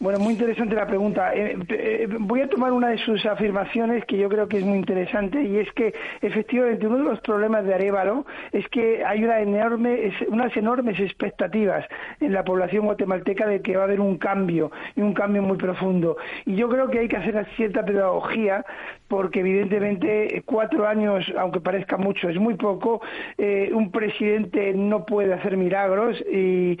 Bueno, 0.00 0.18
muy 0.18 0.32
interesante 0.32 0.74
la 0.74 0.86
pregunta. 0.86 1.34
Eh, 1.34 1.58
eh, 1.68 2.08
voy 2.08 2.40
a 2.40 2.48
tomar 2.48 2.72
una 2.72 2.88
de 2.88 2.96
sus 2.96 3.26
afirmaciones 3.26 4.02
que 4.06 4.16
yo 4.16 4.30
creo 4.30 4.48
que 4.48 4.56
es 4.56 4.64
muy 4.64 4.78
interesante 4.78 5.42
y 5.42 5.58
es 5.58 5.70
que 5.72 5.92
efectivamente 6.22 6.86
uno 6.86 6.96
de 6.96 7.04
los 7.04 7.20
problemas 7.20 7.66
de 7.66 7.74
Arevalo 7.74 8.24
es 8.50 8.66
que 8.68 9.04
hay 9.04 9.22
una 9.22 9.40
enorme, 9.40 10.10
unas 10.28 10.56
enormes 10.56 10.98
expectativas 10.98 11.84
en 12.18 12.32
la 12.32 12.44
población 12.44 12.86
guatemalteca 12.86 13.46
de 13.46 13.60
que 13.60 13.76
va 13.76 13.82
a 13.82 13.84
haber 13.84 14.00
un 14.00 14.16
cambio 14.16 14.72
y 14.96 15.02
un 15.02 15.12
cambio 15.12 15.42
muy 15.42 15.58
profundo. 15.58 16.16
Y 16.46 16.56
yo 16.56 16.70
creo 16.70 16.88
que 16.88 17.00
hay 17.00 17.08
que 17.08 17.18
hacer 17.18 17.46
cierta 17.56 17.84
pedagogía 17.84 18.64
porque 19.10 19.40
evidentemente 19.40 20.40
cuatro 20.46 20.86
años, 20.86 21.26
aunque 21.36 21.60
parezca 21.60 21.96
mucho, 21.96 22.28
es 22.28 22.38
muy 22.38 22.54
poco. 22.54 23.02
Eh, 23.36 23.72
un 23.74 23.90
presidente 23.90 24.72
no 24.72 25.04
puede 25.04 25.34
hacer 25.34 25.56
milagros 25.56 26.16
y, 26.32 26.78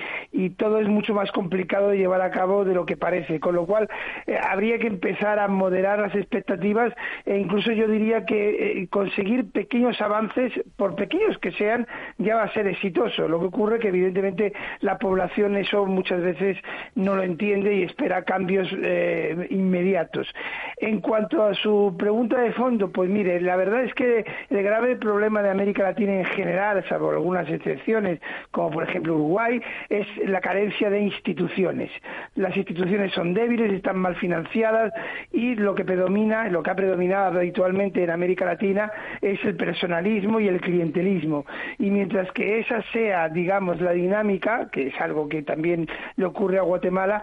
todo 0.56 0.78
es 0.78 0.88
mucho 0.88 1.14
más 1.14 1.30
complicado 1.32 1.88
de 1.88 1.98
llevar 1.98 2.20
a 2.20 2.30
cabo 2.30 2.64
de 2.64 2.74
lo 2.74 2.84
que 2.84 2.96
parece 2.96 3.40
con 3.40 3.54
lo 3.54 3.66
cual 3.66 3.88
eh, 4.26 4.36
habría 4.36 4.78
que 4.78 4.86
empezar 4.86 5.38
a 5.38 5.48
moderar 5.48 5.98
las 5.98 6.14
expectativas 6.14 6.92
e 7.24 7.38
incluso 7.38 7.72
yo 7.72 7.88
diría 7.88 8.24
que 8.26 8.82
eh, 8.82 8.88
conseguir 8.88 9.50
pequeños 9.50 10.00
avances, 10.00 10.52
por 10.76 10.94
pequeños 10.96 11.38
que 11.38 11.50
sean, 11.52 11.86
ya 12.18 12.36
va 12.36 12.44
a 12.44 12.52
ser 12.52 12.66
exitoso. 12.66 13.26
Lo 13.26 13.40
que 13.40 13.46
ocurre 13.46 13.78
que 13.78 13.88
evidentemente 13.88 14.52
la 14.80 14.98
población 14.98 15.56
eso 15.56 15.86
muchas 15.86 16.20
veces 16.20 16.58
no 16.94 17.16
lo 17.16 17.22
entiende 17.22 17.74
y 17.74 17.82
espera 17.82 18.22
cambios 18.22 18.68
inmediatos. 19.50 20.28
En 20.78 21.00
cuanto 21.00 21.42
a 21.42 21.54
su 21.54 21.94
pregunta 21.98 22.19
de 22.28 22.52
fondo, 22.52 22.90
pues 22.90 23.08
mire, 23.08 23.40
la 23.40 23.56
verdad 23.56 23.84
es 23.84 23.94
que 23.94 24.24
el 24.50 24.62
grave 24.62 24.96
problema 24.96 25.42
de 25.42 25.50
América 25.50 25.82
Latina 25.82 26.12
en 26.14 26.24
general, 26.26 26.84
salvo 26.88 27.10
algunas 27.10 27.48
excepciones, 27.48 28.20
como 28.50 28.70
por 28.70 28.84
ejemplo 28.88 29.14
Uruguay, 29.14 29.60
es 29.88 30.06
la 30.26 30.40
carencia 30.40 30.90
de 30.90 31.00
instituciones. 31.00 31.90
Las 32.34 32.56
instituciones 32.56 33.12
son 33.12 33.34
débiles, 33.34 33.72
están 33.72 33.98
mal 33.98 34.16
financiadas 34.16 34.92
y 35.32 35.54
lo 35.54 35.74
que 35.74 35.84
predomina, 35.84 36.48
lo 36.48 36.62
que 36.62 36.70
ha 36.70 36.74
predominado 36.74 37.38
habitualmente 37.38 38.02
en 38.02 38.10
América 38.10 38.44
Latina 38.44 38.90
es 39.22 39.42
el 39.44 39.56
personalismo 39.56 40.40
y 40.40 40.48
el 40.48 40.60
clientelismo. 40.60 41.46
Y 41.78 41.90
mientras 41.90 42.30
que 42.32 42.60
esa 42.60 42.82
sea, 42.92 43.28
digamos, 43.28 43.80
la 43.80 43.92
dinámica, 43.92 44.68
que 44.70 44.88
es 44.88 45.00
algo 45.00 45.28
que 45.28 45.42
también 45.42 45.88
le 46.16 46.26
ocurre 46.26 46.58
a 46.58 46.62
Guatemala, 46.62 47.22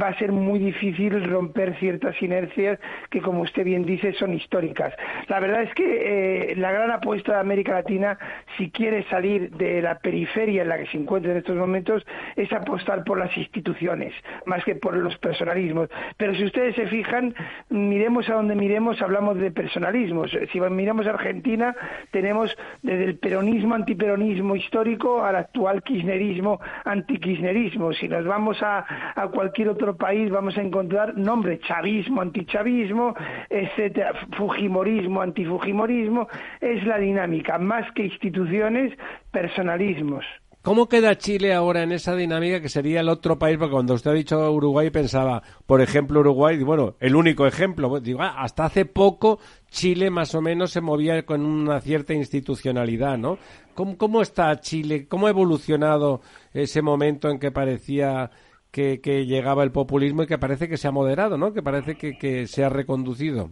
va 0.00 0.08
a 0.08 0.18
ser 0.18 0.32
muy 0.32 0.58
difícil 0.58 1.28
romper 1.28 1.76
ciertas 1.78 2.20
inercias 2.22 2.78
que, 3.10 3.20
como 3.20 3.42
usted 3.42 3.64
bien 3.64 3.84
dice, 3.84 4.12
son 4.14 4.37
históricas. 4.38 4.94
La 5.28 5.40
verdad 5.40 5.62
es 5.62 5.74
que 5.74 6.52
eh, 6.52 6.56
la 6.56 6.72
gran 6.72 6.90
apuesta 6.90 7.34
de 7.34 7.40
América 7.40 7.72
Latina, 7.72 8.18
si 8.56 8.70
quiere 8.70 9.04
salir 9.10 9.50
de 9.50 9.82
la 9.82 9.98
periferia 9.98 10.62
en 10.62 10.68
la 10.68 10.78
que 10.78 10.86
se 10.86 10.96
encuentra 10.96 11.32
en 11.32 11.38
estos 11.38 11.56
momentos, 11.56 12.06
es 12.36 12.52
apostar 12.52 13.04
por 13.04 13.18
las 13.18 13.36
instituciones, 13.36 14.14
más 14.46 14.64
que 14.64 14.74
por 14.74 14.96
los 14.96 15.16
personalismos. 15.18 15.90
Pero 16.16 16.34
si 16.34 16.44
ustedes 16.44 16.74
se 16.74 16.86
fijan, 16.86 17.34
miremos 17.68 18.28
a 18.28 18.34
donde 18.34 18.54
miremos, 18.54 19.00
hablamos 19.02 19.38
de 19.38 19.50
personalismos. 19.50 20.30
Si 20.52 20.60
miramos 20.60 21.06
a 21.06 21.10
Argentina, 21.10 21.74
tenemos 22.10 22.56
desde 22.82 23.04
el 23.04 23.18
peronismo, 23.18 23.74
antiperonismo 23.74 24.56
histórico 24.56 25.24
al 25.24 25.36
actual 25.36 25.82
kirchnerismo, 25.82 26.60
antikirchnerismo. 26.84 27.92
Si 27.92 28.08
nos 28.08 28.24
vamos 28.24 28.62
a, 28.62 28.84
a 29.14 29.28
cualquier 29.28 29.68
otro 29.68 29.96
país, 29.96 30.30
vamos 30.30 30.56
a 30.56 30.62
encontrar 30.62 31.16
nombre, 31.16 31.58
chavismo, 31.60 32.20
antichavismo, 32.20 33.14
etcétera, 33.50 34.12
fujimorismo, 34.36 35.22
antifujimorismo, 35.22 36.28
es 36.60 36.84
la 36.86 36.98
dinámica, 36.98 37.58
más 37.58 37.90
que 37.94 38.04
instituciones, 38.04 38.92
personalismos. 39.30 40.24
¿Cómo 40.62 40.88
queda 40.88 41.16
Chile 41.16 41.54
ahora 41.54 41.82
en 41.82 41.92
esa 41.92 42.14
dinámica 42.16 42.60
que 42.60 42.68
sería 42.68 43.00
el 43.00 43.08
otro 43.08 43.38
país? 43.38 43.56
Porque 43.56 43.72
cuando 43.72 43.94
usted 43.94 44.10
ha 44.10 44.14
dicho 44.14 44.52
Uruguay 44.52 44.90
pensaba, 44.90 45.42
por 45.64 45.80
ejemplo, 45.80 46.20
Uruguay, 46.20 46.62
bueno, 46.62 46.96
el 47.00 47.14
único 47.14 47.46
ejemplo, 47.46 47.98
ah, 48.18 48.34
hasta 48.42 48.64
hace 48.64 48.84
poco 48.84 49.38
Chile 49.70 50.10
más 50.10 50.34
o 50.34 50.42
menos 50.42 50.72
se 50.72 50.80
movía 50.80 51.24
con 51.24 51.42
una 51.42 51.80
cierta 51.80 52.12
institucionalidad, 52.12 53.16
¿no? 53.16 53.38
¿Cómo, 53.74 53.96
cómo 53.96 54.20
está 54.20 54.54
Chile? 54.60 55.06
¿Cómo 55.08 55.28
ha 55.28 55.30
evolucionado 55.30 56.20
ese 56.52 56.82
momento 56.82 57.30
en 57.30 57.38
que 57.38 57.52
parecía 57.52 58.30
que, 58.70 58.98
llegaba 59.26 59.62
el 59.62 59.70
populismo 59.70 60.24
y 60.24 60.26
que 60.26 60.38
parece 60.38 60.68
que 60.68 60.76
se 60.76 60.88
ha 60.88 60.92
moderado, 60.92 61.38
¿no? 61.38 61.54
Que 61.54 61.62
parece 61.62 61.96
que 61.96 62.46
se 62.46 62.64
ha 62.64 62.68
reconducido. 62.68 63.50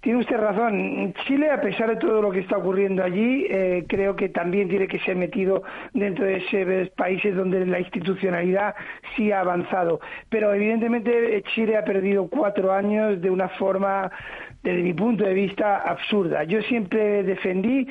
Tiene 0.00 0.20
usted 0.20 0.36
razón. 0.36 1.14
Chile, 1.26 1.50
a 1.50 1.60
pesar 1.60 1.88
de 1.88 1.96
todo 1.96 2.22
lo 2.22 2.30
que 2.30 2.40
está 2.40 2.58
ocurriendo 2.58 3.02
allí, 3.02 3.46
eh, 3.48 3.84
creo 3.88 4.14
que 4.14 4.28
también 4.28 4.68
tiene 4.68 4.86
que 4.86 5.00
ser 5.00 5.16
metido 5.16 5.62
dentro 5.94 6.24
de 6.24 6.36
esos 6.36 6.90
países 6.90 7.34
donde 7.34 7.66
la 7.66 7.80
institucionalidad 7.80 8.74
sí 9.16 9.32
ha 9.32 9.40
avanzado. 9.40 10.00
Pero 10.28 10.54
evidentemente 10.54 11.42
Chile 11.54 11.76
ha 11.76 11.84
perdido 11.84 12.28
cuatro 12.28 12.72
años 12.72 13.20
de 13.20 13.30
una 13.30 13.48
forma 13.48 14.10
desde 14.66 14.82
mi 14.82 14.94
punto 14.94 15.22
de 15.22 15.32
vista, 15.32 15.76
absurda. 15.76 16.42
Yo 16.42 16.60
siempre 16.62 17.22
defendí 17.22 17.86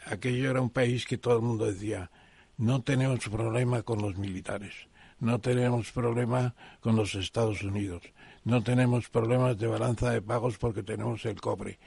aquello 0.05 0.51
era 0.51 0.61
un 0.61 0.69
país 0.69 1.07
que 1.07 1.17
todo 1.17 1.37
el 1.37 1.41
mundo 1.41 1.65
decía, 1.65 2.11
no 2.57 2.83
tenemos 2.83 3.27
problema 3.27 3.81
con 3.81 4.03
los 4.03 4.17
militares, 4.17 4.87
no 5.19 5.39
tenemos 5.39 5.91
problema 5.91 6.53
con 6.79 6.95
los 6.95 7.15
Estados 7.15 7.63
Unidos, 7.63 8.03
no 8.43 8.61
tenemos 8.61 9.09
problemas 9.09 9.57
de 9.57 9.65
balanza 9.65 10.11
de 10.11 10.21
pagos 10.21 10.59
porque 10.59 10.83
tenemos 10.83 11.25
el 11.25 11.41
cobre 11.41 11.79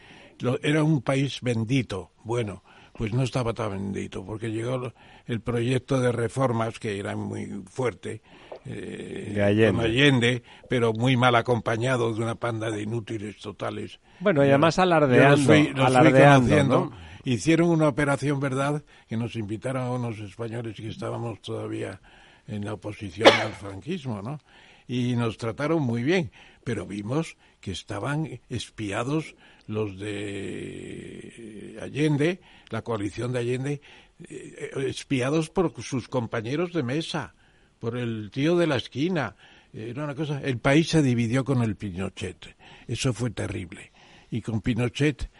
era 0.62 0.82
un 0.82 1.02
país 1.02 1.40
bendito. 1.40 2.12
Bueno, 2.24 2.62
pues 2.92 3.12
no 3.12 3.22
estaba 3.22 3.52
tan 3.54 3.72
bendito, 3.72 4.24
porque 4.24 4.50
llegó 4.50 4.92
el 5.26 5.40
proyecto 5.40 6.00
de 6.00 6.12
reformas, 6.12 6.78
que 6.78 6.98
era 6.98 7.16
muy 7.16 7.62
fuerte, 7.66 8.22
eh, 8.64 9.42
Allende. 9.44 9.84
Allende. 9.84 10.42
pero 10.68 10.92
muy 10.92 11.16
mal 11.16 11.34
acompañado 11.34 12.14
de 12.14 12.22
una 12.22 12.34
panda 12.36 12.70
de 12.70 12.82
inútiles 12.82 13.38
totales. 13.38 13.98
Bueno, 14.20 14.44
y 14.44 14.48
además 14.48 14.78
alardeando. 14.78 15.84
alardeando 15.84 16.92
Hicieron 17.24 17.70
una 17.70 17.88
operación, 17.88 18.40
¿verdad?, 18.40 18.82
que 19.08 19.16
nos 19.16 19.36
invitaron 19.36 19.82
a 19.82 19.90
unos 19.92 20.18
españoles 20.18 20.76
que 20.76 20.88
estábamos 20.88 21.40
todavía 21.40 22.00
en 22.48 22.64
la 22.64 22.74
oposición 22.74 23.28
al 23.28 23.52
franquismo, 23.52 24.22
¿no? 24.22 24.40
Y 24.88 25.14
nos 25.14 25.38
trataron 25.38 25.82
muy 25.82 26.02
bien, 26.02 26.32
pero 26.64 26.84
vimos 26.84 27.36
que 27.60 27.70
estaban 27.70 28.40
espiados 28.48 29.36
los 29.66 29.98
de 29.98 31.78
Allende, 31.80 32.40
la 32.70 32.82
coalición 32.82 33.32
de 33.32 33.38
Allende, 33.38 33.80
eh, 34.28 34.70
espiados 34.86 35.50
por 35.50 35.72
sus 35.82 36.08
compañeros 36.08 36.72
de 36.72 36.82
mesa, 36.82 37.34
por 37.78 37.96
el 37.96 38.30
tío 38.32 38.56
de 38.56 38.66
la 38.66 38.76
esquina. 38.76 39.36
Era 39.72 40.04
una 40.04 40.14
cosa. 40.14 40.40
El 40.42 40.58
país 40.58 40.88
se 40.88 41.02
dividió 41.02 41.44
con 41.44 41.62
el 41.62 41.76
Pinochet. 41.76 42.54
Eso 42.86 43.12
fue 43.12 43.30
terrible. 43.30 43.90
Y 44.30 44.42
con 44.42 44.60
Pinochet. 44.60 45.30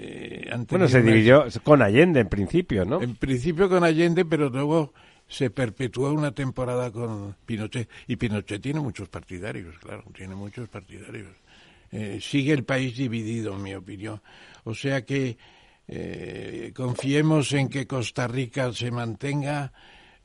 Eh, 0.00 0.50
bueno, 0.68 0.86
se 0.88 1.02
dividió 1.02 1.46
con 1.64 1.82
Allende 1.82 2.20
en 2.20 2.28
principio, 2.28 2.84
¿no? 2.84 3.02
En 3.02 3.16
principio 3.16 3.68
con 3.68 3.82
Allende, 3.82 4.24
pero 4.24 4.48
luego 4.48 4.92
se 5.26 5.50
perpetuó 5.50 6.12
una 6.12 6.32
temporada 6.32 6.90
con 6.90 7.34
Pinochet. 7.44 7.88
Y 8.06 8.16
Pinochet 8.16 8.62
tiene 8.62 8.80
muchos 8.80 9.08
partidarios, 9.08 9.78
claro, 9.78 10.04
tiene 10.14 10.34
muchos 10.34 10.68
partidarios. 10.68 11.28
Eh, 11.90 12.18
sigue 12.20 12.52
el 12.52 12.64
país 12.64 12.96
dividido, 12.96 13.54
en 13.54 13.62
mi 13.62 13.74
opinión. 13.74 14.20
O 14.64 14.74
sea 14.74 15.04
que 15.04 15.38
eh, 15.86 16.72
confiemos 16.74 17.52
en 17.52 17.68
que 17.68 17.86
Costa 17.86 18.28
Rica 18.28 18.72
se 18.72 18.90
mantenga, 18.90 19.72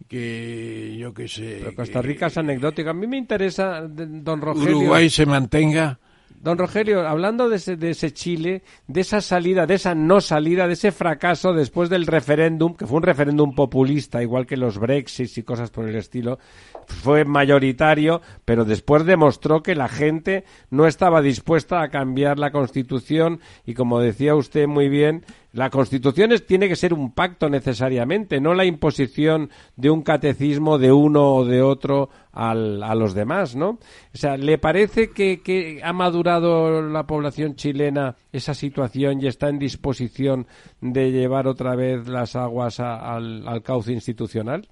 que 0.08 0.96
yo 0.98 1.14
qué 1.14 1.28
sé. 1.28 1.60
Pero 1.60 1.76
Costa 1.76 2.02
Rica 2.02 2.28
es 2.28 2.38
anecdótica. 2.38 2.90
A 2.90 2.94
mí 2.94 3.08
me 3.08 3.18
interesa, 3.18 3.88
don 3.88 4.42
Rogelio. 4.42 4.78
Uruguay 4.78 5.10
se 5.10 5.26
mantenga. 5.26 6.00
Don 6.44 6.58
Rogelio, 6.58 7.08
hablando 7.08 7.48
de 7.48 7.56
ese, 7.56 7.78
de 7.78 7.92
ese, 7.92 8.12
Chile, 8.12 8.64
de 8.86 9.00
esa 9.00 9.22
salida, 9.22 9.66
de 9.66 9.76
esa 9.76 9.96
no 9.96 10.20
salida, 10.20 10.68
de 10.68 10.74
ese 10.74 10.92
fracaso 10.92 11.54
después 11.54 11.90
del 11.90 12.06
referéndum, 12.06 12.76
que 12.76 12.86
fue 12.86 12.98
un 12.98 13.04
referéndum 13.04 13.56
populista, 13.56 14.22
igual 14.22 14.46
que 14.46 14.58
los 14.58 14.78
Brexit 14.78 15.38
y 15.38 15.44
cosas 15.44 15.72
por 15.72 15.88
el 15.88 15.96
estilo, 15.96 16.40
fue 16.88 17.26
mayoritario, 17.26 18.22
pero 18.46 18.66
después 18.66 19.06
demostró 19.06 19.64
que 19.64 19.76
la 19.76 19.88
gente 19.88 20.46
no 20.70 20.88
estaba 20.88 21.22
dispuesta 21.22 21.82
a 21.82 21.90
cambiar 21.90 22.40
la 22.40 22.52
Constitución 22.52 23.40
y, 23.66 23.74
como 23.74 24.00
decía 24.00 24.36
usted 24.36 24.68
muy 24.68 24.90
bien, 24.90 25.26
la 25.54 25.70
Constitución 25.70 26.32
tiene 26.48 26.68
que 26.68 26.76
ser 26.76 26.94
un 26.94 27.14
pacto 27.14 27.48
necesariamente, 27.48 28.42
no 28.42 28.56
la 28.56 28.66
imposición 28.66 29.52
de 29.76 29.92
un 29.92 30.02
catecismo 30.02 30.80
de 30.80 30.92
uno 30.92 31.36
o 31.36 31.46
de 31.46 31.62
otro 31.62 32.10
a 32.32 32.56
los 32.56 33.14
demás, 33.14 33.56
¿no? 33.56 33.70
O 33.70 34.18
sea, 34.18 34.36
¿le 34.38 34.58
parece 34.58 35.12
que, 35.12 35.80
ha 35.84 35.94
madurado 35.94 36.82
la 36.82 37.06
población 37.06 37.56
chilena 37.56 38.16
esa 38.32 38.56
situación 38.56 39.22
y 39.22 39.28
está 39.28 39.50
en 39.50 39.60
disposición 39.60 40.48
de 40.82 41.12
llevar 41.12 41.48
otra 41.48 41.76
vez 41.76 42.08
las 42.08 42.36
aguas 42.36 42.80
al 42.80 43.62
cauce 43.64 43.94
institucional? 43.94 44.68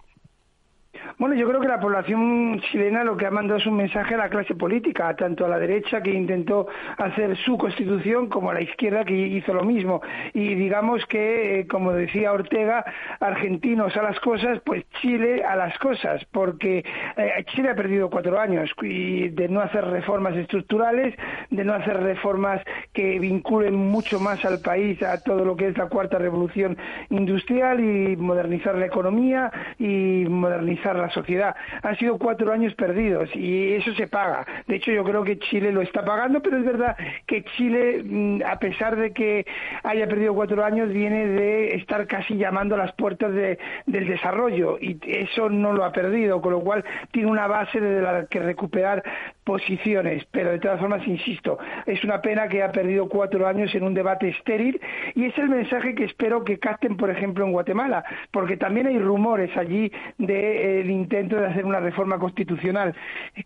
Bueno, 1.17 1.35
yo 1.35 1.47
creo 1.47 1.61
que 1.61 1.67
la 1.67 1.79
población 1.79 2.59
chilena 2.71 3.03
lo 3.03 3.17
que 3.17 3.25
ha 3.25 3.31
mandado 3.31 3.59
es 3.59 3.65
un 3.65 3.75
mensaje 3.75 4.15
a 4.15 4.17
la 4.17 4.29
clase 4.29 4.55
política, 4.55 5.15
tanto 5.15 5.45
a 5.45 5.49
la 5.49 5.59
derecha 5.59 6.01
que 6.01 6.11
intentó 6.11 6.67
hacer 6.97 7.37
su 7.37 7.57
constitución 7.57 8.27
como 8.27 8.51
a 8.51 8.53
la 8.53 8.61
izquierda 8.61 9.05
que 9.05 9.13
hizo 9.13 9.53
lo 9.53 9.63
mismo. 9.63 10.01
Y 10.33 10.55
digamos 10.55 11.05
que, 11.05 11.59
eh, 11.59 11.67
como 11.67 11.91
decía 11.91 12.31
Ortega, 12.31 12.85
argentinos 13.19 13.95
a 13.97 14.03
las 14.03 14.19
cosas, 14.19 14.59
pues 14.65 14.85
Chile 15.01 15.43
a 15.43 15.55
las 15.55 15.77
cosas, 15.79 16.23
porque 16.31 16.83
eh, 17.17 17.45
Chile 17.53 17.69
ha 17.69 17.75
perdido 17.75 18.09
cuatro 18.09 18.39
años 18.39 18.69
y 18.81 19.29
de 19.29 19.47
no 19.49 19.61
hacer 19.61 19.85
reformas 19.85 20.35
estructurales, 20.35 21.15
de 21.49 21.63
no 21.63 21.73
hacer 21.73 22.01
reformas 22.01 22.61
que 22.93 23.19
vinculen 23.19 23.75
mucho 23.75 24.19
más 24.19 24.43
al 24.45 24.59
país 24.59 25.01
a 25.03 25.21
todo 25.21 25.45
lo 25.45 25.55
que 25.55 25.67
es 25.67 25.77
la 25.77 25.87
cuarta 25.87 26.17
revolución 26.17 26.77
industrial 27.09 27.79
y 27.79 28.15
modernizar 28.15 28.75
la 28.75 28.85
economía 28.85 29.51
y 29.77 30.25
modernizar 30.29 30.95
sociedad. 31.11 31.55
Han 31.83 31.97
sido 31.97 32.17
cuatro 32.17 32.51
años 32.51 32.73
perdidos 32.75 33.29
y 33.35 33.73
eso 33.73 33.93
se 33.93 34.07
paga. 34.07 34.45
De 34.67 34.75
hecho, 34.75 34.91
yo 34.91 35.03
creo 35.03 35.23
que 35.23 35.39
Chile 35.39 35.71
lo 35.71 35.81
está 35.81 36.03
pagando, 36.03 36.41
pero 36.41 36.57
es 36.57 36.65
verdad 36.65 36.95
que 37.27 37.43
Chile, 37.57 38.03
mm, 38.03 38.41
a 38.45 38.57
pesar 38.59 38.95
de 38.95 39.11
que 39.11 39.45
haya 39.83 40.07
perdido 40.07 40.33
cuatro 40.33 40.63
años, 40.63 40.89
viene 40.89 41.27
de 41.27 41.75
estar 41.75 42.07
casi 42.07 42.35
llamando 42.35 42.75
a 42.75 42.79
las 42.79 42.93
puertas 42.93 43.33
de, 43.33 43.59
del 43.85 44.07
desarrollo 44.07 44.77
y 44.79 44.99
eso 45.05 45.49
no 45.49 45.73
lo 45.73 45.85
ha 45.85 45.91
perdido, 45.91 46.41
con 46.41 46.53
lo 46.53 46.61
cual 46.61 46.83
tiene 47.11 47.29
una 47.29 47.47
base 47.47 47.79
de 47.79 48.01
la 48.01 48.25
que 48.25 48.39
recuperar 48.39 49.03
posiciones, 49.43 50.23
pero 50.31 50.51
de 50.51 50.59
todas 50.59 50.79
formas, 50.79 51.05
insisto, 51.07 51.57
es 51.85 52.03
una 52.03 52.21
pena 52.21 52.47
que 52.47 52.61
ha 52.61 52.71
perdido 52.71 53.09
cuatro 53.09 53.47
años 53.47 53.73
en 53.73 53.83
un 53.83 53.93
debate 53.93 54.29
estéril 54.29 54.79
y 55.15 55.25
es 55.25 55.37
el 55.37 55.49
mensaje 55.49 55.95
que 55.95 56.03
espero 56.05 56.43
que 56.43 56.59
capten, 56.59 56.95
por 56.95 57.09
ejemplo, 57.09 57.45
en 57.45 57.51
Guatemala, 57.51 58.03
porque 58.31 58.57
también 58.57 58.87
hay 58.87 58.99
rumores 58.99 59.55
allí 59.57 59.91
del 60.17 60.89
intento 60.89 61.37
de 61.37 61.47
hacer 61.47 61.65
una 61.65 61.79
reforma 61.79 62.19
constitucional 62.19 62.93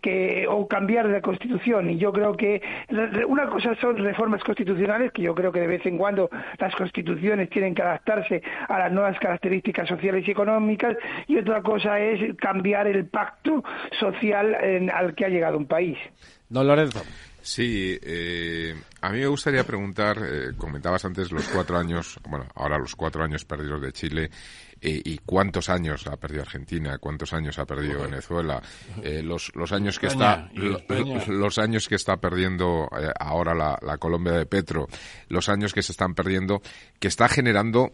que, 0.01 0.45
o 0.49 0.67
cambiar 0.67 1.07
de 1.07 1.21
constitución 1.21 1.89
y 1.89 1.97
yo 1.97 2.11
creo 2.11 2.35
que 2.35 2.61
una 3.27 3.47
cosa 3.47 3.75
son 3.75 3.97
reformas 3.97 4.43
constitucionales, 4.43 5.11
que 5.11 5.21
yo 5.21 5.33
creo 5.33 5.51
que 5.51 5.61
de 5.61 5.67
vez 5.67 5.85
en 5.85 5.97
cuando 5.97 6.29
las 6.57 6.75
constituciones 6.75 7.49
tienen 7.49 7.73
que 7.73 7.81
adaptarse 7.81 8.41
a 8.67 8.79
las 8.79 8.91
nuevas 8.91 9.17
características 9.19 9.87
sociales 9.87 10.27
y 10.27 10.31
económicas 10.31 10.97
y 11.27 11.37
otra 11.37 11.61
cosa 11.61 11.99
es 11.99 12.35
cambiar 12.35 12.87
el 12.87 13.05
pacto 13.05 13.63
social 13.99 14.55
al 14.93 15.15
que 15.15 15.25
ha 15.25 15.29
llegado 15.29 15.57
un 15.57 15.65
país. 15.65 15.84
Don 16.49 16.67
Lorenzo. 16.67 17.03
Sí, 17.45 17.95
eh, 18.01 18.73
a 19.01 19.11
mí 19.11 19.19
me 19.19 19.27
gustaría 19.27 19.63
preguntar, 19.63 20.17
eh, 20.17 20.53
comentabas 20.57 21.05
antes 21.05 21.31
los 21.31 21.47
cuatro 21.47 21.77
años, 21.77 22.19
bueno, 22.27 22.47
ahora 22.55 22.79
los 22.79 22.95
cuatro 22.95 23.23
años 23.23 23.45
perdidos 23.45 23.83
de 23.83 23.93
Chile, 23.93 24.31
eh, 24.81 24.99
y 25.05 25.19
cuántos 25.19 25.69
años 25.69 26.07
ha 26.07 26.17
perdido 26.17 26.41
Argentina, 26.41 26.97
cuántos 26.97 27.33
años 27.33 27.59
ha 27.59 27.65
perdido 27.65 28.01
Venezuela, 28.01 28.63
los, 29.21 29.51
los 29.53 29.71
años 29.73 29.99
que 29.99 30.07
está, 30.07 30.49
los 31.27 31.59
años 31.59 31.87
que 31.87 31.95
está 31.95 32.17
perdiendo 32.17 32.89
ahora 33.19 33.53
la, 33.53 33.77
la, 33.79 33.99
Colombia 33.99 34.33
de 34.33 34.47
Petro, 34.47 34.87
los 35.27 35.47
años 35.47 35.71
que 35.71 35.83
se 35.83 35.91
están 35.91 36.15
perdiendo, 36.15 36.63
que 36.99 37.09
está 37.09 37.29
generando 37.29 37.91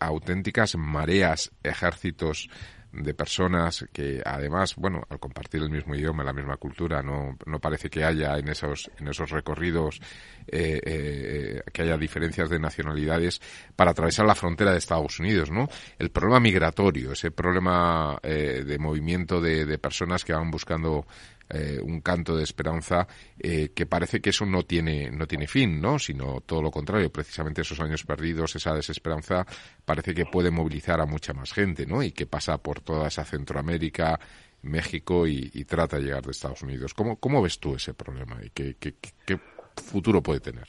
auténticas 0.00 0.76
mareas, 0.76 1.50
ejércitos 1.62 2.48
de 2.94 3.14
personas 3.14 3.86
que 3.92 4.22
además, 4.24 4.76
bueno, 4.76 5.02
al 5.08 5.18
compartir 5.18 5.62
el 5.62 5.70
mismo 5.70 5.94
idioma, 5.94 6.22
la 6.22 6.32
misma 6.32 6.56
cultura, 6.56 7.02
no, 7.02 7.36
no 7.46 7.58
parece 7.58 7.90
que 7.90 8.04
haya 8.04 8.38
en 8.38 8.48
esos, 8.48 8.90
en 8.98 9.08
esos 9.08 9.30
recorridos 9.30 10.00
eh, 10.46 10.80
eh, 10.84 11.62
que 11.72 11.82
haya 11.82 11.96
diferencias 11.96 12.48
de 12.50 12.58
nacionalidades 12.58 13.40
para 13.74 13.90
atravesar 13.90 14.26
la 14.26 14.34
frontera 14.34 14.72
de 14.72 14.78
Estados 14.78 15.18
Unidos, 15.18 15.50
¿no? 15.50 15.68
El 15.98 16.10
problema 16.10 16.40
migratorio, 16.40 17.12
ese 17.12 17.30
problema 17.30 18.18
eh, 18.22 18.62
de 18.64 18.78
movimiento 18.78 19.40
de, 19.40 19.66
de 19.66 19.78
personas 19.78 20.24
que 20.24 20.32
van 20.32 20.50
buscando 20.50 21.06
eh, 21.48 21.78
un 21.82 22.00
canto 22.00 22.36
de 22.36 22.44
esperanza 22.44 23.06
eh, 23.38 23.70
que 23.74 23.86
parece 23.86 24.20
que 24.20 24.30
eso 24.30 24.46
no 24.46 24.62
tiene 24.62 25.10
no 25.10 25.26
tiene 25.26 25.46
fin, 25.46 25.80
¿no? 25.80 25.98
Sino 25.98 26.40
todo 26.40 26.62
lo 26.62 26.70
contrario, 26.70 27.12
precisamente 27.12 27.62
esos 27.62 27.80
años 27.80 28.04
perdidos, 28.04 28.56
esa 28.56 28.74
desesperanza 28.74 29.46
parece 29.84 30.14
que 30.14 30.26
puede 30.26 30.50
movilizar 30.50 31.00
a 31.00 31.06
mucha 31.06 31.32
más 31.32 31.52
gente, 31.52 31.86
¿no? 31.86 32.02
Y 32.02 32.12
que 32.12 32.26
pasa 32.26 32.58
por 32.58 32.80
toda 32.80 33.08
esa 33.08 33.24
Centroamérica, 33.24 34.18
México 34.62 35.26
y, 35.26 35.64
trata 35.64 35.98
de 35.98 36.04
llegar 36.04 36.22
de 36.22 36.30
Estados 36.30 36.62
Unidos. 36.62 36.94
¿Cómo, 36.94 37.16
cómo 37.16 37.42
ves 37.42 37.58
tú 37.58 37.74
ese 37.74 37.94
problema 37.94 38.38
y 38.42 38.50
qué, 38.50 38.76
qué, 38.78 38.94
qué 39.26 39.38
futuro 39.76 40.22
puede 40.22 40.40
tener? 40.40 40.68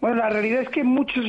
Bueno, 0.00 0.16
la 0.16 0.30
realidad 0.30 0.62
es 0.62 0.70
que 0.70 0.82
muchos, 0.82 1.22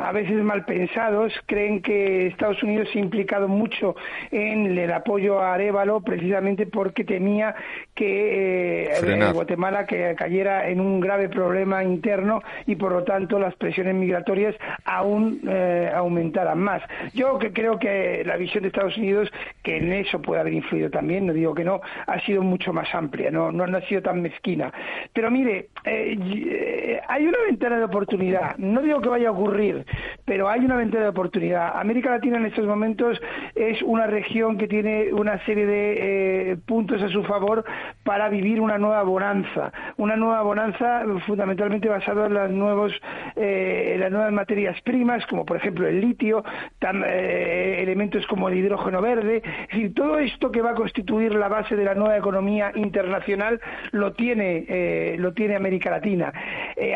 a 0.00 0.12
veces 0.12 0.42
mal 0.42 0.66
pensados, 0.66 1.32
creen 1.46 1.80
que 1.80 2.26
Estados 2.26 2.62
Unidos 2.62 2.88
se 2.92 2.98
ha 2.98 3.02
implicado 3.02 3.48
mucho 3.48 3.96
en 4.30 4.66
el 4.78 4.92
apoyo 4.92 5.40
a 5.40 5.54
Arevalo 5.54 6.02
precisamente 6.02 6.66
porque 6.66 7.04
temía 7.04 7.54
que 7.94 8.84
eh, 8.84 9.32
Guatemala 9.32 9.86
que 9.86 10.14
cayera 10.14 10.68
en 10.68 10.78
un 10.80 11.00
grave 11.00 11.30
problema 11.30 11.82
interno 11.82 12.42
y 12.66 12.76
por 12.76 12.92
lo 12.92 13.02
tanto 13.02 13.38
las 13.38 13.54
presiones 13.54 13.94
migratorias 13.94 14.54
aún 14.84 15.40
eh, 15.48 15.90
aumentaran 15.94 16.58
más. 16.58 16.82
Yo 17.14 17.38
que 17.38 17.50
creo 17.50 17.78
que 17.78 18.24
la 18.26 18.36
visión 18.36 18.62
de 18.62 18.68
Estados 18.68 18.98
Unidos, 18.98 19.32
que 19.62 19.78
en 19.78 19.90
eso 19.90 20.20
puede 20.20 20.42
haber 20.42 20.52
influido 20.52 20.90
también, 20.90 21.26
no 21.26 21.32
digo 21.32 21.54
que 21.54 21.64
no, 21.64 21.80
ha 22.06 22.20
sido 22.26 22.42
mucho 22.42 22.74
más 22.74 22.94
amplia, 22.94 23.30
no, 23.30 23.50
no, 23.50 23.64
ha 23.64 23.82
sido 23.86 24.02
tan 24.02 24.20
mezquina. 24.20 24.70
Pero 25.14 25.30
mire, 25.30 25.68
eh, 25.84 27.00
hay 27.08 27.26
una 27.26 27.38
ventana 27.46 27.78
de 27.78 27.84
oportunidad 27.84 28.17
no 28.58 28.82
digo 28.82 29.00
que 29.00 29.08
vaya 29.08 29.28
a 29.28 29.32
ocurrir, 29.32 29.84
pero 30.24 30.48
hay 30.48 30.60
una 30.60 30.76
ventana 30.76 31.04
de 31.04 31.10
oportunidad. 31.10 31.78
América 31.78 32.10
Latina 32.10 32.36
en 32.36 32.46
estos 32.46 32.66
momentos 32.66 33.20
es 33.54 33.80
una 33.82 34.06
región 34.06 34.58
que 34.58 34.68
tiene 34.68 35.12
una 35.12 35.42
serie 35.44 35.66
de 35.66 36.52
eh, 36.52 36.56
puntos 36.66 37.00
a 37.02 37.08
su 37.08 37.22
favor 37.24 37.64
para 38.04 38.28
vivir 38.28 38.60
una 38.60 38.78
nueva 38.78 39.02
bonanza. 39.02 39.72
Una 39.96 40.16
nueva 40.16 40.42
bonanza 40.42 41.04
fundamentalmente 41.26 41.88
basada 41.88 42.26
en 42.26 42.34
las, 42.34 42.50
nuevos, 42.50 42.92
eh, 43.36 43.96
las 43.98 44.10
nuevas 44.10 44.32
materias 44.32 44.80
primas, 44.82 45.24
como 45.26 45.44
por 45.44 45.56
ejemplo 45.56 45.86
el 45.86 46.00
litio, 46.00 46.44
eh, 46.80 47.78
elementos 47.80 48.26
como 48.26 48.48
el 48.48 48.58
hidrógeno 48.58 49.00
verde. 49.00 49.42
Es 49.44 49.68
decir, 49.68 49.94
todo 49.94 50.18
esto 50.18 50.50
que 50.50 50.62
va 50.62 50.70
a 50.72 50.74
constituir 50.74 51.34
la 51.34 51.48
base 51.48 51.76
de 51.76 51.84
la 51.84 51.94
nueva 51.94 52.16
economía 52.16 52.72
internacional 52.74 53.60
lo 53.92 54.12
tiene, 54.12 55.16
lo 55.18 55.32
tiene 55.32 55.56
América 55.56 55.90
Latina. 55.90 56.32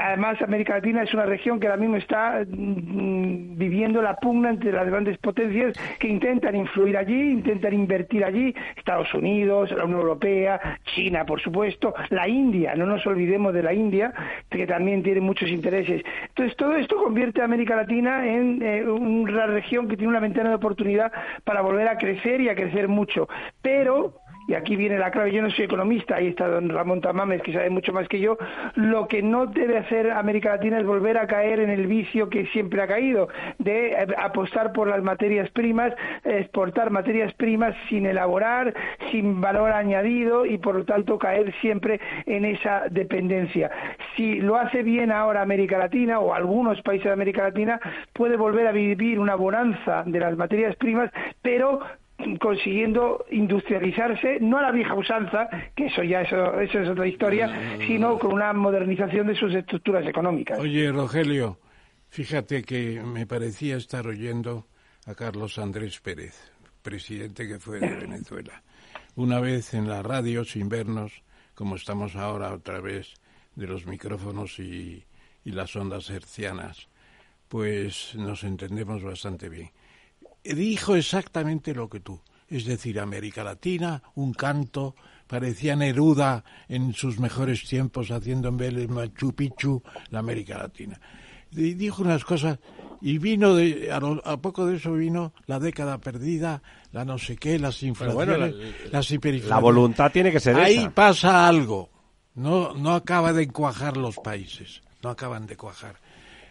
además, 0.01 0.41
América 0.43 0.75
Latina 0.75 1.03
es 1.03 1.12
una 1.15 1.27
región 1.27 1.61
que 1.61 1.67
ahora 1.67 1.81
mismo 1.81 1.97
está 1.97 2.45
mm, 2.47 3.57
viviendo 3.57 4.03
la 4.03 4.17
pugna 4.17 4.51
entre 4.51 4.73
las 4.73 4.87
grandes 4.87 5.19
potencias 5.19 5.75
que 5.99 6.09
intentan 6.09 6.57
influir 6.57 6.97
allí, 6.97 7.33
intentan 7.33 7.73
invertir 7.73 8.25
allí, 8.25 8.55
Estados 8.77 9.13
Unidos, 9.15 9.71
la 9.73 9.85
Unión 9.85 10.01
Europea, 10.01 10.79
China, 10.95 11.25
por 11.25 11.41
supuesto, 11.41 11.95
la 12.11 12.29
India, 12.29 12.75
no 12.75 12.87
nos 12.87 13.07
olvidemos 13.07 13.53
de 13.55 13.63
la 13.63 13.75
India, 13.75 14.13
que 14.51 14.67
también 14.67 15.03
tiene 15.03 15.21
muchos 15.21 15.49
intereses. 15.49 16.03
Entonces, 16.29 16.57
todo 16.57 16.77
esto 16.77 16.97
convierte 16.97 17.41
a 17.41 17.45
América 17.45 17.77
Latina 17.77 18.27
en 18.27 18.63
eh, 18.63 18.85
una 18.85 19.47
región 19.47 19.89
que 19.89 19.97
tiene 19.97 20.11
una 20.11 20.21
ventana 20.21 20.51
de 20.51 20.57
oportunidad 20.57 21.13
para 21.45 21.61
volver 21.63 21.89
a 21.89 21.99
crecer 21.99 22.41
y 22.41 22.49
a 22.49 22.55
crecer 22.55 22.89
mucho. 22.89 23.29
Pero 23.61 24.22
y 24.49 24.55
aquí 24.55 24.77
viene 24.77 24.99
la 24.99 25.11
clave, 25.11 25.33
yo 25.33 25.43
no 25.43 25.51
soy 25.51 25.65
economista, 25.65 26.17
ahí 26.17 26.29
está 26.29 26.49
don 26.49 26.69
Ramón 26.69 27.01
Tamames, 27.01 27.43
que 27.43 27.53
sabe 27.53 27.71
mucho 27.71 27.93
más 27.93 28.09
que 28.09 28.21
yo, 28.21 28.37
lo 28.75 29.09
que 29.09 29.23
no 29.23 29.47
debe 29.47 29.79
hacer 29.79 30.11
América 30.11 30.51
Latina 30.51 30.79
es 30.79 30.87
volver 30.87 31.19
a 31.19 31.27
caer 31.27 31.61
en 31.61 31.71
el 31.71 31.87
vicio 31.87 32.29
que 32.29 32.47
siempre 32.47 32.83
ha 32.83 32.87
caído, 32.87 33.29
de 33.59 33.93
eh, 33.93 34.07
apostar 34.19 34.73
por 34.73 34.89
las 34.89 35.03
materias 35.03 35.51
primas, 35.51 35.93
exportar 36.25 36.91
materias 36.91 37.33
primas 37.35 37.75
sin 37.89 38.07
elaborar, 38.07 38.75
sin 39.11 39.41
valor 39.41 39.73
añadido 39.73 40.47
y 40.47 40.59
por 40.59 40.75
lo 40.75 40.85
tanto 40.85 41.19
caer 41.19 41.53
siempre 41.61 42.01
en 42.27 42.45
esa 42.45 42.85
dependencia. 42.91 43.71
Si 44.17 44.41
lo 44.41 44.57
hace 44.57 44.83
bien 44.83 45.11
ahora 45.11 45.43
América 45.43 45.79
Latina 45.79 46.19
o 46.21 46.35
algunos 46.35 46.81
países 46.83 47.07
de 47.07 47.13
América 47.13 47.45
Latina, 47.45 47.81
puede 48.13 48.37
volver 48.37 48.67
a 48.67 48.73
vivir 48.73 49.19
una 49.19 49.35
bonanza 49.35 50.03
de 50.07 50.21
las 50.21 50.37
materias 50.37 50.77
primas, 50.77 51.11
pero 51.43 51.81
consiguiendo 52.39 53.25
industrializarse, 53.31 54.39
no 54.41 54.59
a 54.59 54.63
la 54.63 54.73
vieja 54.73 54.95
usanza, 54.95 55.49
que 55.75 55.87
eso 55.87 56.03
ya 56.03 56.23
eso, 56.23 56.61
es 56.61 56.89
otra 56.89 57.07
historia, 57.07 57.79
sino 57.87 58.19
con 58.19 58.33
una 58.33 58.53
modernización 58.53 59.27
de 59.27 59.35
sus 59.35 59.55
estructuras 59.55 60.07
económicas. 60.07 60.59
Oye, 60.59 60.91
Rogelio, 60.91 61.59
fíjate 62.09 62.63
que 62.63 63.01
me 63.03 63.27
parecía 63.27 63.77
estar 63.77 64.07
oyendo 64.07 64.67
a 65.07 65.15
Carlos 65.15 65.59
Andrés 65.59 66.01
Pérez, 66.01 66.53
presidente 66.83 67.47
que 67.47 67.59
fue 67.59 67.81
de 67.81 67.95
Venezuela. 68.07 68.63
Una 69.15 69.41
vez 69.41 69.75
en 69.75 69.89
la 69.89 70.03
radio, 70.03 70.45
sin 70.45 70.69
vernos, 70.69 71.23
como 71.55 71.77
estamos 71.77 72.17
ahora 72.17 72.53
otra 72.53 72.81
vez 72.81 73.15
de 73.55 73.67
los 73.67 73.87
micrófonos 73.87 74.59
y, 74.59 75.05
y 75.45 75.51
las 75.51 75.77
ondas 75.77 76.09
hercianas, 76.09 76.89
pues 77.49 78.15
nos 78.15 78.45
entendemos 78.45 79.03
bastante 79.03 79.49
bien 79.49 79.71
dijo 80.45 80.97
exactamente 80.97 81.75
lo 81.75 81.89
que 81.89 82.01
tú. 82.01 82.21
Es 82.49 82.67
decir, 82.67 83.01
América 83.01 83.43
Latina, 83.43 84.03
un 84.15 84.35
canto, 84.35 84.95
parecía 85.27 85.75
Neruda 85.75 86.45
en 86.69 86.93
sus 86.93 87.19
mejores 87.19 87.65
tiempos 87.65 88.11
haciendo 88.11 88.49
en 88.49 88.59
Vélez 88.59 88.89
Machu 88.89 89.35
Picchu, 89.35 89.83
la 90.11 90.19
América 90.19 90.59
Latina. 90.59 91.01
Y 91.51 91.75
dijo 91.75 92.03
unas 92.03 92.25
cosas 92.25 92.59
y 93.01 93.19
vino 93.19 93.55
de, 93.55 93.91
a, 93.91 94.37
poco 94.37 94.67
de 94.67 94.77
eso 94.77 94.93
vino 94.93 95.33
la 95.47 95.59
década 95.59 95.99
perdida, 95.99 96.63
la 96.93 97.05
no 97.05 97.19
sé 97.19 97.37
qué, 97.37 97.59
las 97.59 97.83
inflaciones, 97.83 98.55
las 98.93 99.11
hiperinflaciones. 99.11 99.49
La 99.49 99.59
voluntad 99.59 100.13
tiene 100.13 100.31
que 100.31 100.39
ser 100.39 100.57
Ahí 100.57 100.89
pasa 100.89 101.49
algo. 101.49 101.91
No, 102.35 102.75
no 102.75 102.95
acaba 102.95 103.33
de 103.33 103.49
cuajar 103.49 103.97
los 103.97 104.17
países, 104.17 104.83
no 105.03 105.11
acaban 105.11 105.47
de 105.47 105.57
cuajar. 105.57 105.97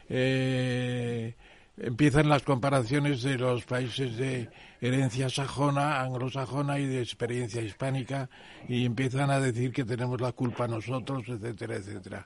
Eh, 0.10 1.36
empiezan 1.78 2.30
las 2.30 2.44
comparaciones 2.44 3.24
de 3.24 3.38
los 3.38 3.66
países 3.66 4.18
de 4.18 4.50
herencia 4.82 5.30
sajona, 5.30 6.02
anglosajona 6.02 6.80
y 6.80 6.86
de 6.86 7.02
experiencia 7.02 7.62
hispánica 7.62 8.30
y 8.68 8.86
empiezan 8.86 9.32
a 9.32 9.40
decir 9.40 9.72
que 9.72 9.86
tenemos 9.86 10.22
la 10.22 10.32
culpa 10.32 10.68
nosotros, 10.68 11.24
etcétera, 11.28 11.76
etcétera. 11.76 12.26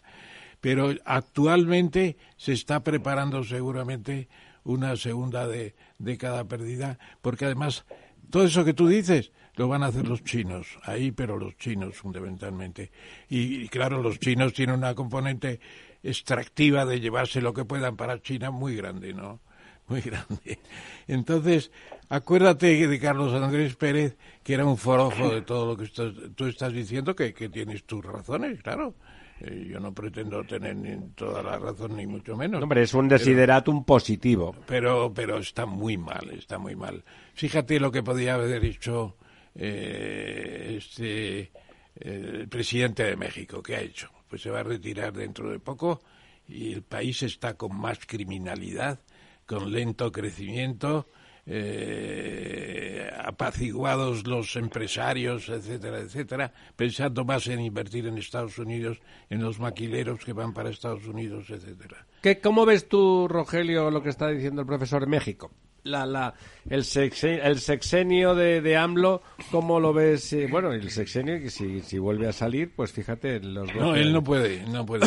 pero 0.62 0.94
actualmente 1.06 2.18
se 2.38 2.54
está 2.54 2.84
preparando 2.84 3.44
seguramente 3.44 4.28
una 4.64 4.96
segunda 4.96 5.48
de, 5.48 5.76
década 6.00 6.46
perdida, 6.46 6.98
porque 7.22 7.46
además 7.46 7.86
todo 8.30 8.46
eso 8.46 8.66
que 8.66 8.74
tú 8.74 8.88
dices 8.88 9.32
lo 9.56 9.68
van 9.68 9.84
a 9.84 9.88
hacer 9.88 10.08
los 10.08 10.24
chinos, 10.24 10.68
ahí, 10.84 11.12
pero 11.12 11.38
los 11.38 11.56
chinos 11.58 11.96
fundamentalmente. 11.96 12.92
Y, 13.30 13.68
claro, 13.70 14.02
los 14.02 14.20
chinos 14.20 14.54
tienen 14.54 14.76
una 14.76 14.94
componente 14.96 15.60
extractiva 16.06 16.86
de 16.86 17.00
llevarse 17.00 17.42
lo 17.42 17.54
que 17.54 17.66
puedan 17.66 17.98
para 17.98 18.22
China 18.22 18.52
muy 18.52 18.76
grande, 18.76 19.14
¿no? 19.14 19.42
Muy 19.88 20.02
grande. 20.02 20.60
Entonces, 21.08 21.72
acuérdate 22.10 22.88
de 22.88 23.00
Carlos 23.00 23.34
Andrés 23.34 23.76
Pérez, 23.76 24.18
que 24.44 24.54
era 24.54 24.66
un 24.66 24.78
forofo 24.78 25.30
de 25.30 25.42
todo 25.42 25.66
lo 25.66 25.78
que 25.78 25.88
tú 26.36 26.46
estás 26.46 26.74
diciendo, 26.74 27.16
que, 27.16 27.34
que 27.34 27.50
tienes 27.50 27.84
tus 27.84 28.04
razones, 28.04 28.62
claro. 28.64 28.96
Eh, 29.42 29.68
yo 29.70 29.80
no 29.80 29.94
pretendo 29.94 30.44
tener 30.46 30.76
ni 30.76 30.96
toda 31.14 31.44
la 31.44 31.60
razón, 31.60 31.98
ni 31.98 32.08
mucho 32.08 32.38
menos. 32.38 32.64
Hombre, 32.64 32.84
es 32.84 32.94
un 32.94 33.08
desideratum 33.10 33.84
positivo. 33.84 34.56
Pero, 34.66 35.14
pero 35.14 35.38
está 35.38 35.66
muy 35.66 35.98
mal, 35.98 36.32
está 36.32 36.58
muy 36.58 36.76
mal. 36.76 37.04
Fíjate 37.34 37.80
lo 37.80 37.92
que 37.92 38.02
podía 38.02 38.36
haber 38.36 38.62
dicho 38.62 39.18
eh, 39.54 40.76
este, 40.78 41.52
el 42.00 42.48
presidente 42.48 43.04
de 43.04 43.18
México, 43.18 43.62
¿qué 43.62 43.76
ha 43.76 43.82
hecho? 43.82 44.10
Pues 44.36 44.44
se 44.44 44.50
va 44.50 44.60
a 44.60 44.64
retirar 44.64 45.14
dentro 45.14 45.50
de 45.50 45.60
poco 45.60 46.02
y 46.46 46.74
el 46.74 46.84
país 46.84 47.24
está 47.24 47.54
con 47.54 47.74
más 47.74 48.00
criminalidad, 48.06 49.00
con 49.46 49.72
lento 49.72 50.12
crecimiento, 50.12 51.08
eh, 51.46 53.10
apaciguados 53.24 54.28
los 54.28 54.58
empresarios, 54.58 55.48
etcétera, 55.48 56.00
etcétera, 56.00 56.54
pensando 56.76 57.24
más 57.24 57.48
en 57.48 57.62
invertir 57.62 58.08
en 58.08 58.18
Estados 58.18 58.60
Unidos, 58.60 59.00
en 59.30 59.42
los 59.42 59.58
maquileros 59.58 60.26
que 60.26 60.34
van 60.34 60.54
para 60.54 60.70
Estados 60.70 61.08
Unidos, 61.08 61.50
etcétera. 61.50 62.06
¿Qué, 62.22 62.42
¿Cómo 62.42 62.66
ves 62.66 62.90
tú, 62.90 63.30
Rogelio, 63.30 63.90
lo 63.90 64.04
que 64.04 64.10
está 64.10 64.28
diciendo 64.28 64.64
el 64.64 64.68
profesor 64.68 65.04
en 65.04 65.12
México? 65.12 65.50
La, 65.86 66.04
la, 66.08 66.34
el, 66.68 66.84
sexenio, 66.84 67.44
el 67.44 67.60
sexenio 67.60 68.34
de, 68.34 68.60
de 68.60 68.76
AMLO, 68.76 69.22
¿cómo 69.52 69.80
lo 69.80 69.94
ves? 69.94 70.34
Eh, 70.34 70.48
bueno, 70.50 70.72
el 70.74 70.90
sexenio, 70.90 71.40
que 71.40 71.52
si, 71.52 71.82
si 71.82 72.00
vuelve 72.00 72.28
a 72.28 72.34
salir, 72.34 72.74
pues 72.76 72.92
fíjate, 72.92 73.40
los. 73.40 73.74
No, 73.76 73.96
él 73.96 74.12
no 74.12 74.24
puede, 74.24 74.66
no 74.68 74.84
puede. 74.84 75.06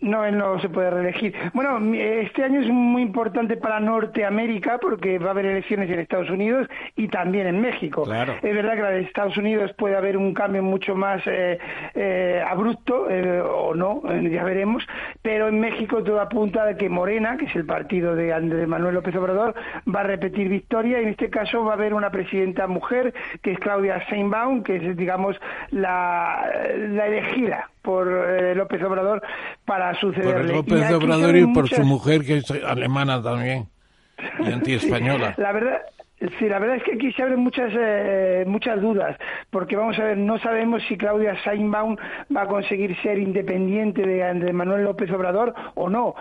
No, 0.00 0.24
él 0.24 0.38
no 0.38 0.60
se 0.60 0.68
puede 0.68 0.90
reelegir. 0.90 1.34
Bueno, 1.52 1.78
este 1.94 2.44
año 2.44 2.60
es 2.60 2.68
muy 2.68 3.02
importante 3.02 3.56
para 3.56 3.80
Norteamérica 3.80 4.78
porque 4.78 5.18
va 5.18 5.28
a 5.28 5.30
haber 5.30 5.46
elecciones 5.46 5.90
en 5.90 6.00
Estados 6.00 6.30
Unidos 6.30 6.68
y 6.96 7.08
también 7.08 7.46
en 7.46 7.60
México. 7.60 8.04
Claro. 8.04 8.34
Es 8.42 8.54
verdad 8.54 8.74
que 8.74 8.82
de 8.82 9.00
Estados 9.00 9.36
Unidos 9.36 9.72
puede 9.76 9.96
haber 9.96 10.16
un 10.16 10.34
cambio 10.34 10.62
mucho 10.62 10.94
más 10.94 11.22
eh, 11.26 11.58
eh, 11.94 12.42
abrupto 12.46 13.10
eh, 13.10 13.40
o 13.40 13.74
no, 13.74 14.02
ya 14.20 14.44
veremos, 14.44 14.86
pero 15.22 15.48
en 15.48 15.60
México 15.60 16.02
todo 16.02 16.20
apunta 16.20 16.64
a 16.64 16.76
que 16.76 16.88
Morena, 16.88 17.36
que 17.36 17.46
es 17.46 17.56
el 17.56 17.66
partido 17.66 18.14
de 18.14 18.32
Andrés 18.32 18.68
Manuel 18.68 18.94
López 18.94 19.14
Obrador, 19.16 19.54
va 19.92 20.00
a 20.00 20.04
repetir 20.04 20.48
victoria 20.48 21.00
y 21.00 21.04
en 21.04 21.08
este 21.10 21.30
caso 21.30 21.64
va 21.64 21.72
a 21.72 21.74
haber 21.74 21.94
una 21.94 22.10
presidenta 22.10 22.66
mujer 22.66 23.14
que 23.42 23.52
es 23.52 23.58
Claudia 23.58 24.02
Sheinbaum, 24.08 24.62
que 24.62 24.76
es, 24.76 24.96
digamos, 24.96 25.40
la, 25.70 26.50
la 26.90 27.06
elegida 27.06 27.70
por 27.82 28.08
eh, 28.08 28.54
López 28.54 28.82
Obrador 28.82 29.22
para 29.64 29.98
sucederle. 30.00 30.52
Por 30.54 30.68
López 30.68 30.92
Obrador 30.92 31.36
y 31.36 31.46
por 31.52 31.68
su 31.68 31.82
mujer, 31.82 32.24
que 32.24 32.38
es 32.38 32.50
alemana 32.50 33.22
también, 33.22 33.68
y 34.40 34.52
antiespañola. 34.52 35.34
la 35.36 35.52
verdad, 35.52 35.82
Sí, 36.38 36.50
la 36.50 36.58
verdad 36.58 36.76
es 36.76 36.82
que 36.82 36.92
aquí 36.92 37.10
se 37.12 37.22
abren 37.22 37.40
muchas 37.40 37.72
eh, 37.74 38.44
muchas 38.46 38.78
dudas, 38.82 39.16
porque 39.48 39.74
vamos 39.74 39.98
a 39.98 40.04
ver, 40.04 40.18
no 40.18 40.38
sabemos 40.38 40.82
si 40.86 40.98
Claudia 40.98 41.34
Seinbaum 41.42 41.96
va 42.34 42.42
a 42.42 42.46
conseguir 42.46 42.94
ser 43.00 43.18
independiente 43.18 44.02
de 44.02 44.22
Andrés 44.22 44.52
Manuel 44.52 44.84
López 44.84 45.10
Obrador 45.12 45.54
o 45.76 45.88
no. 45.88 46.14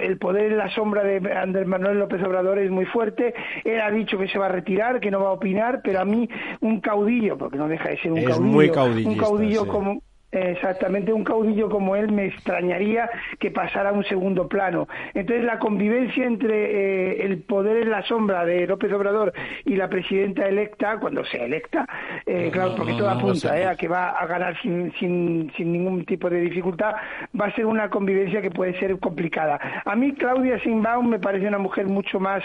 el 0.00 0.16
poder 0.16 0.52
en 0.52 0.56
la 0.56 0.74
sombra 0.74 1.04
de 1.04 1.16
Andrés 1.34 1.66
Manuel 1.66 1.98
López 1.98 2.22
Obrador 2.22 2.60
es 2.60 2.70
muy 2.70 2.86
fuerte. 2.86 3.34
Él 3.64 3.78
ha 3.82 3.90
dicho 3.90 4.16
que 4.16 4.26
se 4.28 4.38
va 4.38 4.46
a 4.46 4.48
retirar, 4.48 5.00
que 5.00 5.10
no 5.10 5.20
va 5.20 5.28
a 5.28 5.32
opinar, 5.32 5.82
pero 5.84 6.00
a 6.00 6.06
mí 6.06 6.26
un 6.62 6.80
caudillo, 6.80 7.36
porque 7.36 7.58
no 7.58 7.68
deja 7.68 7.90
de 7.90 7.98
ser 7.98 8.12
un 8.12 8.18
es 8.18 8.28
caudillo, 8.28 8.50
muy 8.50 8.68
un 9.04 9.18
caudillo 9.18 9.68
como 9.68 10.02
Exactamente, 10.32 11.12
un 11.12 11.24
caudillo 11.24 11.68
como 11.68 11.94
él 11.94 12.10
me 12.10 12.24
extrañaría 12.24 13.10
que 13.38 13.50
pasara 13.50 13.90
a 13.90 13.92
un 13.92 14.02
segundo 14.04 14.48
plano. 14.48 14.88
Entonces, 15.12 15.44
la 15.44 15.58
convivencia 15.58 16.24
entre 16.24 17.18
eh, 17.20 17.26
el 17.26 17.42
poder 17.42 17.82
en 17.82 17.90
la 17.90 18.02
sombra 18.04 18.46
de 18.46 18.66
López 18.66 18.90
Obrador 18.94 19.34
y 19.66 19.76
la 19.76 19.90
presidenta 19.90 20.48
electa, 20.48 20.98
cuando 20.98 21.22
sea 21.26 21.44
electa, 21.44 21.86
eh, 22.24 22.48
claro, 22.50 22.74
porque 22.74 22.94
todo 22.94 23.10
apunta 23.10 23.60
eh, 23.60 23.66
a 23.66 23.76
que 23.76 23.88
va 23.88 24.08
a 24.08 24.24
ganar 24.24 24.58
sin, 24.62 24.90
sin, 24.98 25.52
sin 25.54 25.70
ningún 25.70 26.06
tipo 26.06 26.30
de 26.30 26.40
dificultad, 26.40 26.94
va 27.38 27.46
a 27.48 27.54
ser 27.54 27.66
una 27.66 27.90
convivencia 27.90 28.40
que 28.40 28.50
puede 28.50 28.78
ser 28.78 28.98
complicada. 29.00 29.60
A 29.84 29.94
mí, 29.94 30.14
Claudia 30.14 30.58
Simbaum 30.60 31.10
me 31.10 31.18
parece 31.18 31.46
una 31.46 31.58
mujer 31.58 31.88
mucho 31.88 32.18
más, 32.18 32.42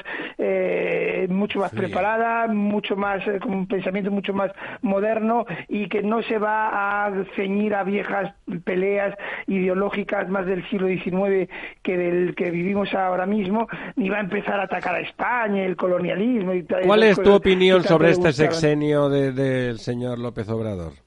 mucho 1.29 1.59
más 1.59 1.71
preparada, 1.71 2.47
mucho 2.47 2.97
más, 2.97 3.23
con 3.39 3.53
un 3.53 3.67
pensamiento 3.67 4.11
mucho 4.11 4.33
más 4.33 4.51
moderno 4.81 5.45
y 5.69 5.87
que 5.87 6.03
no 6.03 6.21
se 6.23 6.37
va 6.37 7.05
a 7.05 7.13
ceñir 7.37 7.76
viejas 7.83 8.33
peleas 8.63 9.15
ideológicas 9.47 10.29
más 10.29 10.45
del 10.45 10.67
siglo 10.69 10.87
XIX 10.87 11.49
que 11.83 11.97
del 11.97 12.35
que 12.35 12.51
vivimos 12.51 12.93
ahora 12.93 13.25
mismo, 13.25 13.67
ni 13.95 14.09
va 14.09 14.17
a 14.17 14.21
empezar 14.21 14.59
a 14.59 14.63
atacar 14.63 14.95
a 14.95 14.99
España, 14.99 15.63
el 15.63 15.75
colonialismo 15.75 16.53
y 16.53 16.63
tal. 16.63 16.83
¿Cuál 16.83 17.03
es 17.03 17.21
tu 17.21 17.33
opinión 17.33 17.83
sobre 17.83 18.11
este 18.11 18.33
sexenio 18.33 19.09
del 19.09 19.79
señor 19.79 20.19
López 20.19 20.49
Obrador? 20.49 21.06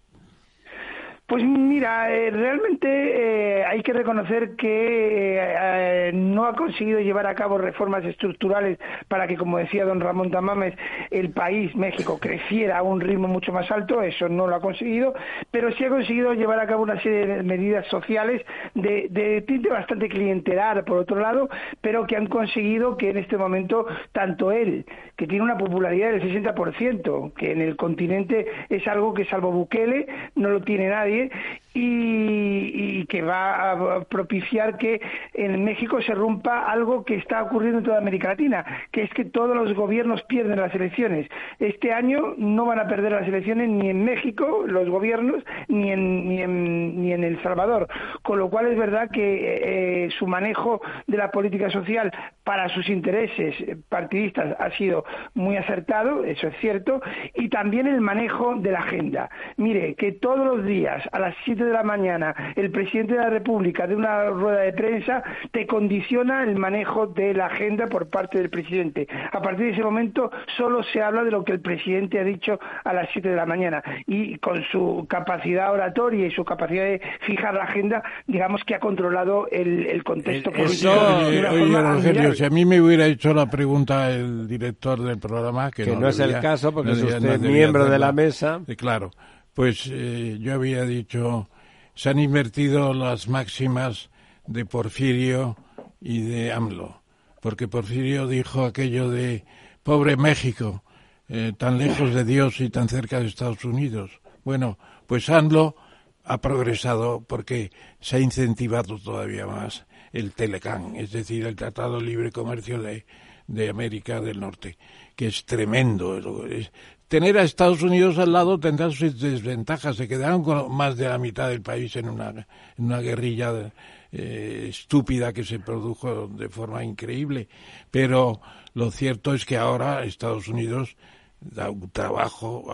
Pues 1.30 1.44
mira, 1.44 2.12
eh, 2.12 2.32
realmente 2.32 2.88
eh, 2.88 3.64
hay 3.64 3.84
que 3.84 3.92
reconocer 3.92 4.56
que 4.56 5.38
eh, 5.38 6.10
no 6.12 6.44
ha 6.44 6.54
conseguido 6.54 6.98
llevar 6.98 7.28
a 7.28 7.36
cabo 7.36 7.56
reformas 7.56 8.04
estructurales 8.04 8.80
para 9.06 9.28
que, 9.28 9.36
como 9.36 9.58
decía 9.58 9.84
don 9.84 10.00
Ramón 10.00 10.32
Tamames, 10.32 10.74
el 11.12 11.30
país, 11.30 11.72
México, 11.76 12.18
creciera 12.20 12.78
a 12.78 12.82
un 12.82 13.00
ritmo 13.00 13.28
mucho 13.28 13.52
más 13.52 13.70
alto, 13.70 14.02
eso 14.02 14.28
no 14.28 14.48
lo 14.48 14.56
ha 14.56 14.60
conseguido, 14.60 15.14
pero 15.52 15.70
sí 15.70 15.84
ha 15.84 15.88
conseguido 15.88 16.34
llevar 16.34 16.58
a 16.58 16.66
cabo 16.66 16.82
una 16.82 17.00
serie 17.00 17.24
de 17.24 17.44
medidas 17.44 17.86
sociales 17.86 18.44
de, 18.74 19.44
tinte 19.46 19.68
bastante 19.68 20.08
clientelar, 20.08 20.84
por 20.84 20.98
otro 20.98 21.20
lado, 21.20 21.48
pero 21.80 22.08
que 22.08 22.16
han 22.16 22.26
conseguido 22.26 22.96
que 22.96 23.10
en 23.10 23.18
este 23.18 23.38
momento 23.38 23.86
tanto 24.10 24.50
él, 24.50 24.84
que 25.14 25.28
tiene 25.28 25.44
una 25.44 25.56
popularidad 25.56 26.10
del 26.10 26.22
60%, 26.22 27.34
que 27.34 27.52
en 27.52 27.60
el 27.60 27.76
continente 27.76 28.46
es 28.68 28.84
algo 28.88 29.14
que 29.14 29.26
salvo 29.26 29.52
Bukele 29.52 30.08
no 30.34 30.50
lo 30.50 30.62
tiene 30.62 30.88
nadie, 30.88 31.19
nadie 31.20 31.30
y, 31.74 33.04
que 33.06 33.22
va 33.22 33.72
a 33.72 34.04
propiciar 34.04 34.76
que 34.76 35.00
en 35.34 35.64
México 35.64 36.00
se 36.02 36.14
rompa 36.14 36.70
algo 36.70 37.04
que 37.04 37.16
está 37.16 37.42
ocurriendo 37.42 37.78
en 37.78 37.84
toda 37.84 37.98
América 37.98 38.28
Latina, 38.28 38.64
que 38.92 39.02
es 39.02 39.10
que 39.10 39.24
todos 39.24 39.56
los 39.56 39.74
gobiernos 39.74 40.22
pierden 40.24 40.60
las 40.60 40.74
elecciones. 40.74 41.28
Este 41.58 41.92
año 41.92 42.34
no 42.36 42.66
van 42.66 42.78
a 42.78 42.86
perder 42.86 43.12
las 43.12 43.26
elecciones 43.26 43.68
ni 43.68 43.90
en 43.90 44.04
México 44.04 44.64
los 44.66 44.88
gobiernos 44.88 45.42
ni 45.68 45.90
en, 45.90 46.28
ni 46.28 46.42
en, 46.42 47.02
ni 47.02 47.12
en 47.12 47.24
El 47.24 47.42
Salvador, 47.42 47.88
con 48.22 48.38
lo 48.38 48.50
cual 48.50 48.66
es 48.66 48.78
verdad 48.78 49.10
que 49.10 50.04
eh, 50.06 50.10
su 50.18 50.26
manejo 50.26 50.80
de 51.06 51.16
la 51.16 51.30
política 51.30 51.70
social 51.70 52.12
para 52.44 52.68
sus 52.68 52.88
intereses 52.88 53.54
partidistas 53.88 54.56
ha 54.58 54.70
sido 54.76 55.04
muy 55.34 55.56
acertado, 55.56 56.24
eso 56.24 56.48
es 56.48 56.56
cierto, 56.60 57.00
y 57.34 57.48
también 57.48 57.86
el 57.86 58.00
manejo 58.00 58.54
de 58.56 58.72
la 58.72 58.80
agenda. 58.80 59.30
Mire, 59.56 59.94
que 59.94 60.12
todos 60.12 60.44
los 60.44 60.64
días 60.64 61.02
a 61.12 61.18
las 61.18 61.34
7 61.44 61.59
de 61.64 61.72
la 61.72 61.82
mañana 61.82 62.34
el 62.56 62.70
presidente 62.70 63.14
de 63.14 63.20
la 63.20 63.30
República 63.30 63.86
de 63.86 63.96
una 63.96 64.24
rueda 64.26 64.61
de 64.61 64.72
prensa 64.72 65.22
te 65.52 65.66
condiciona 65.66 66.42
el 66.42 66.56
manejo 66.56 67.06
de 67.06 67.34
la 67.34 67.46
agenda 67.46 67.86
por 67.86 68.08
parte 68.08 68.38
del 68.38 68.50
presidente. 68.50 69.06
A 69.32 69.40
partir 69.40 69.66
de 69.66 69.72
ese 69.72 69.82
momento 69.82 70.30
solo 70.56 70.82
se 70.82 71.02
habla 71.02 71.24
de 71.24 71.30
lo 71.30 71.44
que 71.44 71.52
el 71.52 71.61
presidente 71.61 72.18
ha 72.18 72.24
dicho 72.24 72.58
a 72.84 72.92
las 72.92 73.08
7 73.12 73.28
de 73.28 73.36
la 73.36 73.46
mañana 73.46 73.82
y 74.06 74.38
con 74.38 74.62
su 74.70 75.06
capacidad 75.08 75.72
oratoria 75.72 76.26
y 76.26 76.30
su 76.30 76.44
capacidad 76.44 76.84
de 76.84 77.00
fijar 77.20 77.54
la 77.54 77.64
agenda, 77.64 78.02
digamos 78.26 78.62
que 78.64 78.74
ha 78.74 78.80
controlado 78.80 79.48
el, 79.50 80.02
contexto 80.04 80.50
político. 80.50 80.90
Rogelio, 80.90 82.34
si 82.34 82.44
a 82.44 82.50
mí 82.50 82.64
me 82.64 82.80
hubiera 82.80 83.06
hecho 83.06 83.34
la 83.34 83.46
pregunta 83.46 84.11
el 84.11 84.48
director 84.48 85.00
del 85.00 85.18
programa, 85.18 85.70
que, 85.70 85.86
no, 85.86 86.08
es 86.08 86.18
el 86.18 86.40
caso 86.40 86.72
porque 86.72 86.92
es 86.92 87.02
usted 87.02 87.40
miembro 87.40 87.86
de 87.86 87.98
la 87.98 88.12
mesa. 88.12 88.61
claro 88.76 89.11
pues 89.55 89.88
eh, 89.90 90.38
yo 90.40 90.55
había 90.55 90.84
dicho, 90.84 91.48
se 91.94 92.11
han 92.11 92.18
invertido 92.18 92.94
las 92.94 93.28
máximas 93.28 94.11
de 94.46 94.64
Porfirio 94.64 95.57
y 96.01 96.22
de 96.22 96.53
AMLO, 96.53 97.03
porque 97.40 97.68
Porfirio 97.68 98.26
dijo 98.26 98.64
aquello 98.64 99.11
de 99.11 99.44
pobre 99.82 100.16
México, 100.16 100.82
eh, 101.28 101.53
tan 101.57 101.78
lejos 101.78 102.14
de 102.14 102.24
Dios 102.24 102.61
y 102.61 102.70
tan 102.70 102.88
cerca 102.88 103.20
de 103.20 103.26
Estados 103.26 103.64
Unidos. 103.64 104.20
Bueno, 104.44 104.78
pues 105.07 105.28
AMLO 105.28 105.76
ha 106.24 106.40
progresado 106.40 107.22
porque 107.22 107.70
se 108.01 108.16
ha 108.16 108.20
incentivado 108.20 108.98
todavía 108.98 109.46
más 109.46 109.86
el 110.12 110.32
Telecán, 110.32 110.96
es 110.96 111.12
decir, 111.12 111.46
el 111.46 111.57
Tratado 111.57 111.98
de 111.98 112.07
Libre 112.07 112.32
Comercio 112.32 112.80
de, 112.82 113.07
de 113.46 113.68
América 113.68 114.20
del 114.20 114.40
Norte, 114.40 114.78
que 115.16 115.28
es 115.28 115.44
tremendo. 115.44 116.46
Es, 116.46 116.72
tener 117.11 117.36
a 117.38 117.42
Estados 117.42 117.82
Unidos 117.82 118.18
al 118.18 118.32
lado 118.32 118.61
tendrá 118.61 118.88
sus 118.88 119.20
desventajas. 119.20 119.96
Se 119.96 120.06
quedaron 120.06 120.44
con 120.44 120.72
más 120.72 120.96
de 120.96 121.08
la 121.08 121.18
mitad 121.18 121.48
del 121.48 121.61
país 121.61 121.96
en 121.96 122.08
una, 122.08 122.30
en 122.30 122.84
una 122.84 123.00
guerrilla 123.00 123.72
eh, 124.12 124.66
estúpida 124.70 125.32
que 125.32 125.42
se 125.42 125.58
produjo 125.58 126.28
de 126.28 126.48
forma 126.48 126.84
increíble. 126.84 127.48
Pero 127.90 128.40
lo 128.74 128.92
cierto 128.92 129.34
es 129.34 129.44
que 129.44 129.56
ahora 129.56 130.04
Estados 130.04 130.46
Unidos 130.46 130.96
da 131.40 131.68
un 131.70 131.90
trabajo 131.90 132.64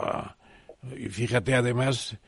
y 0.94 1.08
fíjate 1.08 1.54
además 1.54 2.18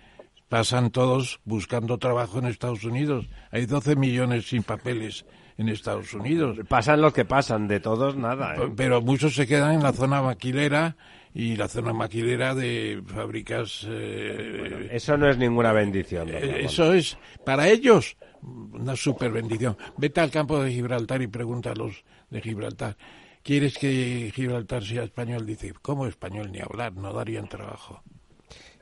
pasan 0.48 0.90
todos 0.90 1.40
buscando 1.44 1.98
trabajo 1.98 2.38
en 2.38 2.46
Estados 2.46 2.84
Unidos. 2.84 3.28
Hay 3.50 3.66
12 3.66 3.96
millones 3.96 4.48
sin 4.48 4.62
papeles 4.62 5.26
en 5.59 5.68
Estados 5.68 6.14
Unidos. 6.14 6.56
Pasan 6.68 7.02
los 7.02 7.12
que 7.12 7.26
pasan, 7.26 7.68
de 7.68 7.80
todos 7.80 8.16
nada. 8.16 8.54
¿eh? 8.54 8.72
Pero 8.74 9.02
muchos 9.02 9.34
se 9.34 9.46
quedan 9.46 9.74
en 9.74 9.82
la 9.82 9.92
zona 9.92 10.22
maquilera 10.22 10.96
y 11.34 11.56
la 11.56 11.68
zona 11.68 11.92
maquilera 11.92 12.54
de 12.54 13.02
fábricas. 13.06 13.86
Eh, 13.88 14.88
eso 14.92 15.16
no 15.16 15.28
es 15.28 15.38
ninguna 15.38 15.72
bendición. 15.72 16.28
Eh, 16.30 16.64
eso 16.64 16.92
es, 16.92 17.16
para 17.44 17.68
ellos, 17.68 18.16
una 18.42 18.96
super 18.96 19.30
bendición. 19.30 19.76
Vete 19.96 20.20
al 20.20 20.30
campo 20.30 20.62
de 20.62 20.72
Gibraltar 20.72 21.22
y 21.22 21.26
pregunta 21.26 21.72
a 21.72 21.74
los 21.74 22.04
de 22.30 22.40
Gibraltar. 22.40 22.96
¿Quieres 23.42 23.78
que 23.78 24.32
Gibraltar 24.34 24.84
sea 24.84 25.04
español? 25.04 25.46
Dice, 25.46 25.72
¿cómo 25.80 26.06
español 26.06 26.50
ni 26.52 26.60
hablar? 26.60 26.92
No 26.94 27.12
darían 27.12 27.48
trabajo. 27.48 28.02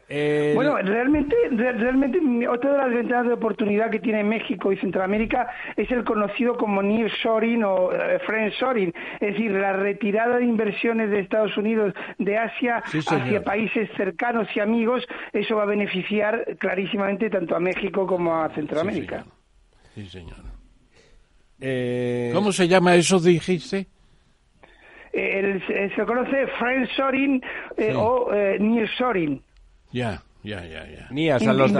Bueno, 0.08 0.76
realmente, 0.76 1.34
realmente 1.50 2.20
otra 2.48 2.72
de 2.72 2.78
las 2.78 2.90
ventanas 2.90 3.26
de 3.26 3.32
oportunidad 3.32 3.90
que 3.90 3.98
tiene 3.98 4.22
México 4.22 4.72
y 4.72 4.76
Centroamérica 4.76 5.48
es 5.76 5.90
el 5.90 6.04
conocido 6.04 6.56
como 6.56 6.80
nearshoring 6.80 7.64
o 7.64 7.88
uh, 7.88 7.92
friendshoring, 8.24 8.94
es 9.20 9.32
decir, 9.32 9.50
la 9.50 9.72
retirada 9.72 10.36
de 10.36 10.44
inversiones 10.44 11.10
de 11.10 11.20
Estados 11.20 11.56
Unidos 11.56 11.92
de 12.18 12.38
Asia 12.38 12.84
hacia 12.84 13.42
países 13.42 13.90
cercanos 13.96 14.46
y 14.54 14.60
amigos. 14.60 15.04
Eso 15.32 15.56
va 15.56 15.64
a 15.64 15.66
beneficiar 15.66 16.56
clarísimamente 16.58 17.28
tanto 17.28 17.56
a 17.56 17.60
México 17.60 18.06
como 18.06 18.36
a 18.36 18.48
Centroamérica. 18.54 19.24
Sí, 19.94 20.06
señor. 20.08 20.36
Eh, 21.60 22.30
¿Cómo 22.32 22.52
se 22.52 22.68
llama 22.68 22.94
eso, 22.94 23.18
dijiste? 23.18 23.86
El, 25.12 25.62
se 25.66 26.04
conoce 26.04 26.46
friendshoring 26.58 27.42
eh, 27.78 27.94
o 27.96 28.32
eh, 28.32 28.58
nearshoring. 28.60 29.42
Ya, 29.96 30.22
ya, 30.42 30.62
ya, 30.66 30.86
ya. 30.86 31.06
Ni 31.10 31.30
a 31.30 31.38
los 31.38 31.72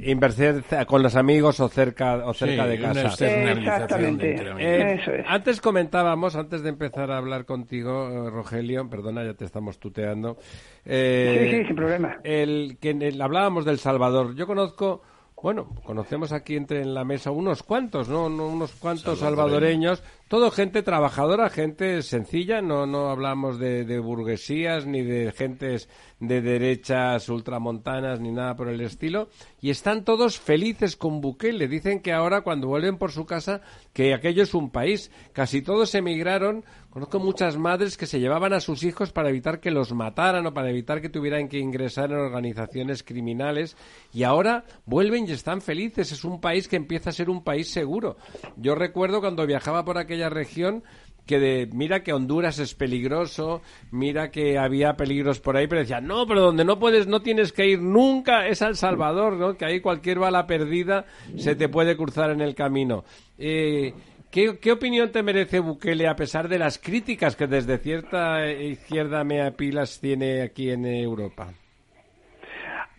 invertir 0.00 0.62
con 0.86 1.02
los 1.02 1.16
amigos 1.16 1.58
o 1.60 1.68
cerca 1.70 2.16
o 2.26 2.34
cerca 2.34 2.66
de 2.66 2.78
casa. 2.78 3.06
Exactamente. 3.06 4.36
Eh, 4.58 4.98
Eso 5.00 5.10
es. 5.12 5.24
Antes 5.26 5.62
comentábamos, 5.62 6.36
antes 6.36 6.62
de 6.62 6.68
empezar 6.68 7.10
a 7.10 7.16
hablar 7.16 7.46
contigo, 7.46 8.10
eh, 8.10 8.30
Rogelio, 8.30 8.90
perdona, 8.90 9.24
ya 9.24 9.32
te 9.32 9.46
estamos 9.46 9.78
tuteando. 9.78 10.36
Eh, 10.84 11.48
sí, 11.50 11.56
sí, 11.56 11.66
sin 11.68 11.76
problema. 11.76 12.18
El 12.24 12.76
que 12.78 12.90
hablábamos 13.18 13.64
del 13.64 13.78
Salvador. 13.78 14.34
Yo 14.34 14.46
conozco 14.46 15.00
bueno, 15.42 15.74
conocemos 15.84 16.32
aquí 16.32 16.56
entre 16.56 16.82
en 16.82 16.92
la 16.92 17.04
mesa 17.04 17.30
unos 17.30 17.62
cuantos, 17.62 18.08
¿no? 18.08 18.26
Unos 18.26 18.72
cuantos 18.72 19.20
salvadoreños 19.20 20.02
todo 20.30 20.52
gente 20.52 20.84
trabajadora, 20.84 21.50
gente 21.50 22.02
sencilla, 22.02 22.62
no, 22.62 22.86
no 22.86 23.10
hablamos 23.10 23.58
de, 23.58 23.84
de, 23.84 23.98
burguesías 23.98 24.86
ni 24.86 25.02
de 25.02 25.32
gentes 25.32 25.88
de 26.20 26.40
derechas 26.40 27.28
ultramontanas 27.28 28.20
ni 28.20 28.30
nada 28.30 28.54
por 28.54 28.68
el 28.68 28.80
estilo, 28.80 29.28
y 29.60 29.70
están 29.70 30.04
todos 30.04 30.38
felices 30.38 30.94
con 30.94 31.20
Bukele. 31.20 31.66
Dicen 31.66 31.98
que 31.98 32.12
ahora 32.12 32.42
cuando 32.42 32.68
vuelven 32.68 32.96
por 32.96 33.10
su 33.10 33.26
casa, 33.26 33.60
que 33.92 34.14
aquello 34.14 34.44
es 34.44 34.54
un 34.54 34.70
país. 34.70 35.10
Casi 35.32 35.62
todos 35.62 35.94
emigraron. 35.96 36.64
Conozco 36.90 37.20
muchas 37.20 37.56
madres 37.56 37.96
que 37.96 38.06
se 38.06 38.18
llevaban 38.18 38.52
a 38.52 38.60
sus 38.60 38.82
hijos 38.82 39.12
para 39.12 39.28
evitar 39.28 39.60
que 39.60 39.70
los 39.70 39.92
mataran 39.92 40.46
o 40.46 40.54
para 40.54 40.70
evitar 40.70 41.00
que 41.00 41.08
tuvieran 41.08 41.48
que 41.48 41.58
ingresar 41.58 42.10
en 42.10 42.18
organizaciones 42.18 43.02
criminales, 43.02 43.76
y 44.12 44.24
ahora 44.24 44.64
vuelven 44.86 45.26
y 45.26 45.32
están 45.32 45.60
felices. 45.60 46.12
Es 46.12 46.24
un 46.24 46.40
país 46.40 46.68
que 46.68 46.76
empieza 46.76 47.10
a 47.10 47.14
ser 47.14 47.30
un 47.30 47.42
país 47.42 47.70
seguro. 47.70 48.16
Yo 48.56 48.74
recuerdo 48.74 49.20
cuando 49.20 49.46
viajaba 49.46 49.84
por 49.84 49.98
aquella 49.98 50.19
región 50.28 50.82
que 51.30 51.38
de, 51.38 51.68
mira 51.72 52.02
que 52.02 52.12
Honduras 52.12 52.58
es 52.58 52.74
peligroso, 52.74 53.62
mira 53.92 54.32
que 54.32 54.58
había 54.58 54.94
peligros 54.94 55.38
por 55.38 55.56
ahí, 55.56 55.68
pero 55.68 55.82
decía, 55.82 56.00
no, 56.00 56.26
pero 56.26 56.40
donde 56.40 56.64
no 56.64 56.80
puedes, 56.80 57.06
no 57.06 57.22
tienes 57.22 57.52
que 57.52 57.68
ir 57.68 57.80
nunca 57.80 58.48
es 58.48 58.62
El 58.62 58.74
Salvador, 58.74 59.34
¿no? 59.34 59.56
Que 59.56 59.64
ahí 59.64 59.80
cualquier 59.80 60.18
bala 60.18 60.48
perdida 60.48 61.04
se 61.36 61.54
te 61.54 61.68
puede 61.68 61.96
cruzar 61.96 62.30
en 62.30 62.40
el 62.40 62.56
camino. 62.56 63.04
Eh, 63.38 63.94
¿qué, 64.32 64.58
¿Qué 64.58 64.72
opinión 64.72 65.12
te 65.12 65.22
merece 65.22 65.60
Bukele 65.60 66.08
a 66.08 66.16
pesar 66.16 66.48
de 66.48 66.58
las 66.58 66.78
críticas 66.78 67.36
que 67.36 67.46
desde 67.46 67.78
cierta 67.78 68.50
izquierda 68.50 69.22
mea 69.22 69.52
pilas 69.52 70.00
tiene 70.00 70.42
aquí 70.42 70.70
en 70.70 70.84
Europa? 70.84 71.54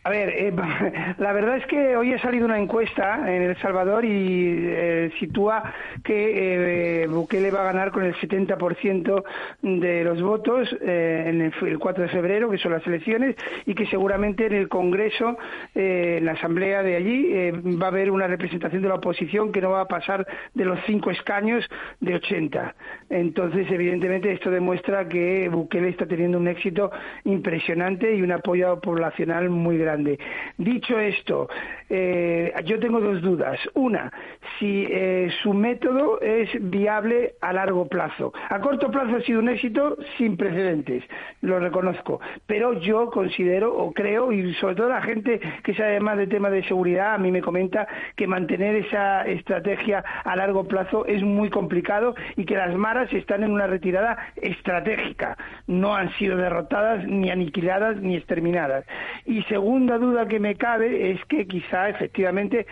A 0.04 0.10
ver, 0.10 0.30
eh, 0.30 0.52
la 1.20 1.32
verdad 1.32 1.58
es 1.58 1.66
que 1.68 1.95
hoy 1.95 2.14
ha 2.14 2.22
salido 2.22 2.45
una 2.45 2.58
encuesta 2.58 3.20
en 3.32 3.43
El 3.43 3.58
Salvador 3.58 4.04
y 4.04 4.56
eh, 4.60 5.12
sitúa 5.20 5.74
que 6.04 7.04
eh, 7.04 7.08
Bukele 7.08 7.52
va 7.52 7.62
a 7.62 7.66
ganar 7.66 7.91
con 7.91 8.04
el 8.04 8.16
70% 8.16 9.24
de 9.62 10.04
los 10.04 10.20
votos 10.24 10.76
en 10.82 11.41
el, 11.41 11.80
4 11.80 12.04
de 12.04 12.10
febrero, 12.10 12.49
que 12.49 12.58
son 12.58 12.72
las 12.72 12.86
elecciones, 12.88 13.36
y 13.68 13.76
que 13.76 13.86
seguramente 13.86 14.47
en 14.47 14.54
el 14.54 14.70
Congreso, 14.70 15.38
en 15.76 16.26
la 16.26 16.32
Asamblea 16.32 16.82
de 16.82 16.95
allí, 16.95 17.52
va 17.80 17.88
a 17.88 17.89
haber 17.89 18.10
una 18.10 18.28
representación 18.28 18.82
de 18.82 18.88
la 18.88 18.95
oposición 18.95 19.52
que 19.52 19.62
no 19.62 19.72
va 19.72 19.82
a 19.82 19.88
pasar 19.88 20.26
de 20.54 20.66
los 20.66 20.80
cinco 20.86 21.12
escaños 21.12 21.68
de 21.99 22.16
80. 22.16 22.76
Entonces, 23.12 23.70
evidentemente, 23.70 24.32
esto 24.32 24.49
demuestra 24.49 25.09
que 25.09 25.49
Bukele 25.49 25.89
está 25.89 26.05
teniendo 26.05 26.38
un 26.38 26.47
éxito 26.47 26.89
impresionante 27.26 28.16
y 28.16 28.22
un 28.22 28.32
apoyo 28.32 28.80
poblacional 28.80 29.49
muy 29.49 29.78
grande. 29.78 30.18
Dicho 30.57 30.97
esto, 30.97 31.49
eh, 31.89 32.53
yo 32.64 32.80
tengo 32.80 33.01
dos 33.01 33.22
dudas. 33.22 33.59
Una, 33.74 34.09
si 34.57 34.88
eh, 34.89 35.30
su 35.43 35.53
método 35.53 36.22
es 36.22 36.49
viable 36.70 37.34
a 37.41 37.51
largo 37.51 37.89
plazo. 37.89 38.32
A 38.49 38.62
corto 38.62 38.89
plazo 38.89 39.18
ha 39.18 39.22
sido 39.22 39.39
un 39.39 39.49
éxito 39.49 39.97
sin 40.18 40.38
precedentes, 40.38 41.03
lo 41.41 41.59
reconozco. 41.59 42.22
Pero 42.47 42.80
yo 42.80 43.09
considero 43.09 43.76
o 43.76 43.91
creo, 43.91 44.32
y 44.32 44.53
sobre 44.53 44.76
todo 44.76 44.88
la 44.88 45.01
gente 45.01 45.41
que 45.64 45.74
sabe 45.74 45.99
más 45.99 46.18
de 46.18 46.28
temas 46.28 46.53
de 46.53 46.64
seguridad, 46.64 47.16
a 47.16 47.18
mí 47.18 47.30
me 47.30 47.41
comenta 47.41 47.86
que 48.16 48.26
mantener 48.26 48.78
esa 48.78 49.28
estrategia 49.28 50.01
a 50.24 50.36
largo 50.38 50.64
plazo 50.66 51.05
es 51.05 51.22
muy 51.24 51.49
complicado 51.49 52.16
y 52.38 52.45
que 52.45 52.55
las 52.55 52.74
maras 52.74 53.01
están 53.12 53.43
en 53.43 53.52
una 53.52 53.68
retirada 53.68 54.18
estratégica. 54.36 55.38
No 55.68 55.95
han 55.95 56.12
sido 56.18 56.38
derrotadas, 56.38 57.06
ni 57.06 57.30
aniquiladas, 57.30 57.97
ni 57.97 58.16
exterminadas. 58.16 58.86
Y 59.26 59.43
segunda 59.43 59.97
duda 59.97 60.28
que 60.28 60.39
me 60.39 60.56
cabe 60.56 61.12
es 61.12 61.24
que 61.26 61.47
quizá 61.47 61.89
efectivamente 61.89 62.66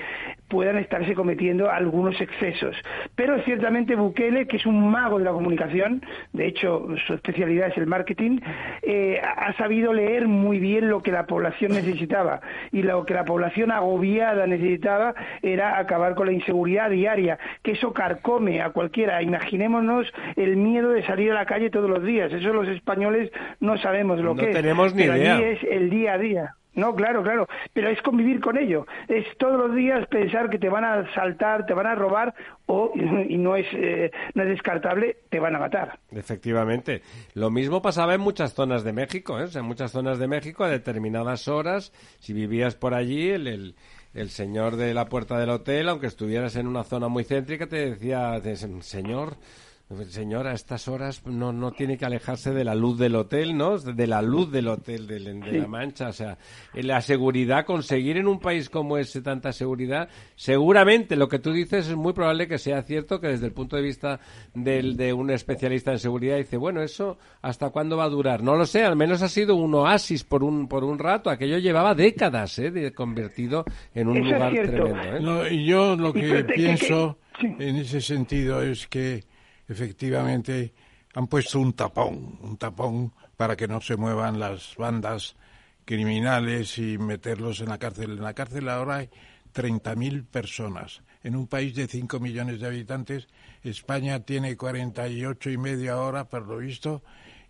puedan 0.49 0.77
estarse 0.77 1.13
cometiendo 1.13 1.69
algunos 1.69 2.19
excesos. 2.19 2.75
Pero 3.15 3.41
ciertamente 3.43 3.95
Bukele, 3.95 4.47
que 4.47 4.57
es 4.57 4.65
un 4.65 4.89
mago 4.89 5.19
de 5.19 5.25
la 5.25 5.31
comunicación, 5.31 6.01
de 6.33 6.47
hecho 6.47 6.87
su 7.05 7.13
especialidad 7.13 7.67
es 7.67 7.77
el 7.77 7.85
marketing, 7.85 8.39
eh, 8.81 9.21
ha 9.21 9.53
sabido 9.53 9.93
leer 9.93 10.27
muy 10.27 10.59
bien 10.59 10.89
lo 10.89 11.01
que 11.01 11.11
la 11.11 11.25
población 11.25 11.73
necesitaba 11.73 12.41
y 12.71 12.81
lo 12.81 13.05
que 13.05 13.13
la 13.13 13.25
población 13.25 13.71
agobiada 13.71 14.47
necesitaba 14.47 15.13
era 15.41 15.77
acabar 15.77 16.15
con 16.15 16.27
la 16.27 16.33
inseguridad 16.33 16.89
diaria, 16.89 17.37
que 17.63 17.71
eso 17.71 17.93
carcome 17.93 18.61
a 18.61 18.71
cualquiera. 18.71 19.21
Imaginémonos 19.21 20.11
el 20.35 20.57
miedo 20.57 20.89
de 20.89 21.05
salir 21.05 21.31
a 21.31 21.35
la 21.35 21.45
calle 21.45 21.69
todos 21.69 21.89
los 21.89 22.03
días. 22.03 22.31
Eso 22.31 22.53
los 22.53 22.67
españoles 22.67 23.31
no 23.59 23.77
sabemos 23.77 24.19
lo 24.19 24.35
que 24.35 24.43
es. 24.43 24.47
No 24.49 24.53
tenemos 24.53 24.93
ni 24.93 25.03
idea. 25.03 25.39
es 25.39 25.59
el 25.63 25.89
día 25.89 26.13
a 26.13 26.17
día. 26.17 26.55
No, 26.75 26.95
claro, 26.95 27.23
claro, 27.23 27.47
pero 27.73 27.89
es 27.89 28.01
convivir 28.01 28.39
con 28.39 28.57
ello. 28.57 28.85
Es 29.07 29.25
todos 29.37 29.57
los 29.57 29.75
días 29.75 30.07
pensar 30.07 30.49
que 30.49 30.59
te 30.59 30.69
van 30.69 30.85
a 30.85 31.11
saltar, 31.13 31.65
te 31.65 31.73
van 31.73 31.87
a 31.87 31.95
robar 31.95 32.33
o, 32.67 32.91
y 33.27 33.37
no 33.37 33.55
es, 33.55 33.65
eh, 33.73 34.11
no 34.35 34.43
es 34.43 34.49
descartable, 34.49 35.17
te 35.29 35.39
van 35.39 35.55
a 35.55 35.59
matar. 35.59 35.99
Efectivamente. 36.11 37.01
Lo 37.33 37.49
mismo 37.49 37.81
pasaba 37.81 38.13
en 38.13 38.21
muchas 38.21 38.53
zonas 38.53 38.83
de 38.83 38.93
México, 38.93 39.39
¿eh? 39.41 39.47
en 39.53 39.65
muchas 39.65 39.91
zonas 39.91 40.19
de 40.19 40.27
México 40.27 40.63
a 40.63 40.69
determinadas 40.69 41.47
horas, 41.47 41.91
si 42.19 42.33
vivías 42.33 42.75
por 42.75 42.93
allí, 42.93 43.29
el, 43.29 43.47
el, 43.47 43.75
el 44.13 44.29
señor 44.29 44.75
de 44.75 44.93
la 44.93 45.05
puerta 45.05 45.37
del 45.37 45.49
hotel, 45.49 45.89
aunque 45.89 46.07
estuvieras 46.07 46.55
en 46.55 46.67
una 46.67 46.83
zona 46.83 47.07
muy 47.07 47.23
céntrica, 47.23 47.67
te 47.67 47.89
decía, 47.91 48.39
señor, 48.81 49.35
Señora, 50.09 50.51
a 50.51 50.53
estas 50.53 50.87
horas 50.87 51.25
no, 51.25 51.51
no 51.51 51.71
tiene 51.71 51.97
que 51.97 52.05
alejarse 52.05 52.53
de 52.53 52.63
la 52.63 52.75
luz 52.75 52.99
del 52.99 53.15
hotel, 53.15 53.57
¿no? 53.57 53.79
De 53.79 54.05
la 54.05 54.21
luz 54.21 54.51
del 54.51 54.67
hotel 54.67 55.07
de, 55.07 55.19
La 55.19 55.67
Mancha. 55.67 56.09
O 56.09 56.13
sea, 56.13 56.37
la 56.75 57.01
seguridad, 57.01 57.65
conseguir 57.65 58.17
en 58.17 58.27
un 58.27 58.39
país 58.39 58.69
como 58.69 58.99
ese 58.99 59.23
tanta 59.23 59.51
seguridad, 59.51 60.07
seguramente 60.35 61.15
lo 61.15 61.27
que 61.27 61.39
tú 61.39 61.51
dices 61.51 61.87
es 61.87 61.95
muy 61.95 62.13
probable 62.13 62.47
que 62.47 62.59
sea 62.59 62.83
cierto 62.83 63.19
que 63.19 63.29
desde 63.29 63.47
el 63.47 63.51
punto 63.51 63.77
de 63.77 63.81
vista 63.81 64.19
del, 64.53 64.95
de 64.95 65.11
un 65.11 65.31
especialista 65.31 65.91
en 65.91 65.97
seguridad 65.97 66.37
dice, 66.37 66.57
bueno, 66.57 66.83
eso 66.83 67.17
¿hasta 67.41 67.71
cuándo 67.71 67.97
va 67.97 68.03
a 68.03 68.09
durar? 68.09 68.43
No 68.43 68.55
lo 68.55 68.67
sé, 68.67 68.83
al 68.83 68.95
menos 68.95 69.23
ha 69.23 69.27
sido 69.27 69.55
un 69.55 69.73
oasis 69.73 70.23
por 70.23 70.43
un, 70.43 70.67
por 70.67 70.83
un 70.83 70.99
rato. 70.99 71.31
Aquello 71.31 71.57
llevaba 71.57 71.95
décadas, 71.95 72.59
¿eh? 72.59 72.69
De, 72.69 72.91
convertido 72.93 73.65
en 73.95 74.07
un 74.07 74.19
lugar 74.19 74.53
tremendo. 74.53 75.47
¿eh? 75.47 75.55
y 75.55 75.65
yo 75.65 75.95
lo 75.95 76.13
que 76.13 76.43
pienso 76.43 77.17
en 77.41 77.77
ese 77.77 78.01
sentido 78.01 78.61
es 78.61 78.85
que 78.85 79.23
efectivamente 79.69 80.73
han 81.13 81.27
puesto 81.27 81.59
un 81.59 81.73
tapón, 81.73 82.37
un 82.41 82.57
tapón 82.57 83.13
para 83.37 83.55
que 83.55 83.67
no 83.67 83.79
se 83.81 83.95
muevan 83.95 84.39
las 84.39 84.75
bandas 84.75 85.35
criminales 85.85 86.77
y 86.77 86.97
meterlos 86.97 87.61
en 87.61 87.69
la 87.69 87.77
cárcel. 87.77 88.11
En 88.11 88.23
la 88.23 88.33
cárcel 88.33 88.69
ahora 88.69 88.97
hay 88.97 89.09
30.000 89.53 90.25
personas 90.25 91.01
en 91.23 91.35
un 91.35 91.47
país 91.47 91.75
de 91.75 91.87
5 91.87 92.19
millones 92.19 92.59
de 92.59 92.67
habitantes. 92.67 93.27
España 93.63 94.19
tiene 94.19 94.55
48 94.55 95.49
y 95.49 95.57
medio 95.57 95.93
ahora, 95.93 96.25
por 96.25 96.47
lo 96.47 96.57
visto, 96.57 97.01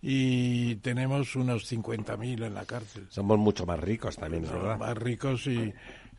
y 0.02 0.76
tenemos 0.76 1.36
unos 1.36 1.70
50.000 1.70 2.46
en 2.46 2.54
la 2.54 2.64
cárcel. 2.64 3.06
Somos 3.10 3.38
mucho 3.38 3.66
más 3.66 3.78
ricos 3.78 4.16
también, 4.16 4.44
¿verdad? 4.44 4.78
Más 4.78 4.96
ricos 4.96 5.46
y 5.46 5.72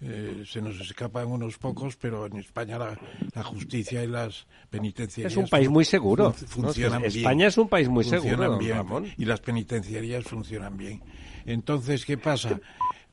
eh, 0.04 0.44
se 0.48 0.62
nos 0.62 0.80
escapan 0.82 1.28
unos 1.28 1.60
pocos, 1.60 1.96
pero 1.96 2.26
en 2.26 2.38
España 2.38 2.80
la, 2.80 3.44
justicia 3.44 4.04
y 4.04 4.08
las 4.08 4.48
penitenciarías... 4.70 5.32
Es 5.32 5.38
un 5.38 5.48
país 5.48 5.70
muy 5.70 5.86
seguro. 5.86 6.34
Funcionan 6.34 7.06
España 7.06 7.48
es 7.48 7.58
un 7.58 7.70
país 7.70 7.88
muy 7.88 8.04
seguro, 8.04 8.58
bien, 8.58 8.84
Y 9.18 9.26
las 9.26 9.42
penitenciarías 9.42 10.24
funcionan 10.24 10.76
bien. 10.76 11.04
Entonces, 11.46 12.04
¿qué 12.04 12.18
pasa? 12.18 12.60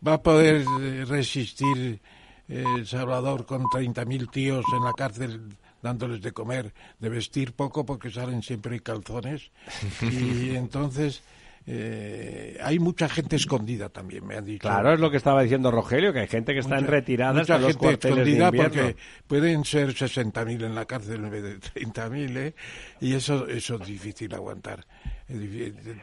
¿Va 0.07 0.15
a 0.15 0.23
poder 0.23 0.65
resistir 1.07 2.01
El 2.49 2.87
Salvador 2.87 3.45
con 3.45 3.65
30.000 3.65 4.31
tíos 4.31 4.65
en 4.75 4.85
la 4.85 4.93
cárcel 4.95 5.43
dándoles 5.83 6.23
de 6.23 6.33
comer, 6.33 6.73
de 6.99 7.09
vestir 7.11 7.53
poco 7.53 7.85
porque 7.85 8.11
salen 8.11 8.43
siempre 8.43 8.81
calzones? 8.81 9.51
Y 10.01 10.57
entonces 10.57 11.23
eh, 11.71 12.57
hay 12.63 12.79
mucha 12.79 13.11
gente 13.11 13.37
escondida 13.37 13.91
también, 13.91 14.27
me 14.27 14.37
han 14.37 14.45
dicho. 14.47 14.67
Claro, 14.67 14.95
es 14.95 15.01
lo 15.01 15.11
que 15.11 15.19
estaba 15.19 15.43
diciendo 15.43 15.71
Rogelio, 15.71 16.15
que 16.15 16.21
hay 16.21 16.27
gente 16.27 16.55
que 16.55 16.61
está 16.61 16.79
en 16.79 16.87
retirada 16.87 17.35
mucha 17.35 17.59
los 17.59 17.77
gente 17.77 18.09
escondida 18.09 18.51
porque 18.51 18.97
pueden 19.27 19.67
ser 19.67 19.91
60.000 19.91 20.65
en 20.65 20.75
la 20.75 20.87
cárcel 20.87 21.23
en 21.23 21.31
vez 21.31 21.43
de 21.43 21.59
30.000, 21.59 22.37
¿eh? 22.39 22.55
y 23.03 23.13
eso, 23.13 23.47
eso 23.47 23.75
es 23.75 23.87
difícil 23.87 24.33
aguantar. 24.35 24.87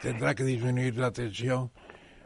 Tendrá 0.04 0.36
que 0.36 0.44
disminuir 0.44 0.98
la 0.98 1.10
tensión 1.10 1.72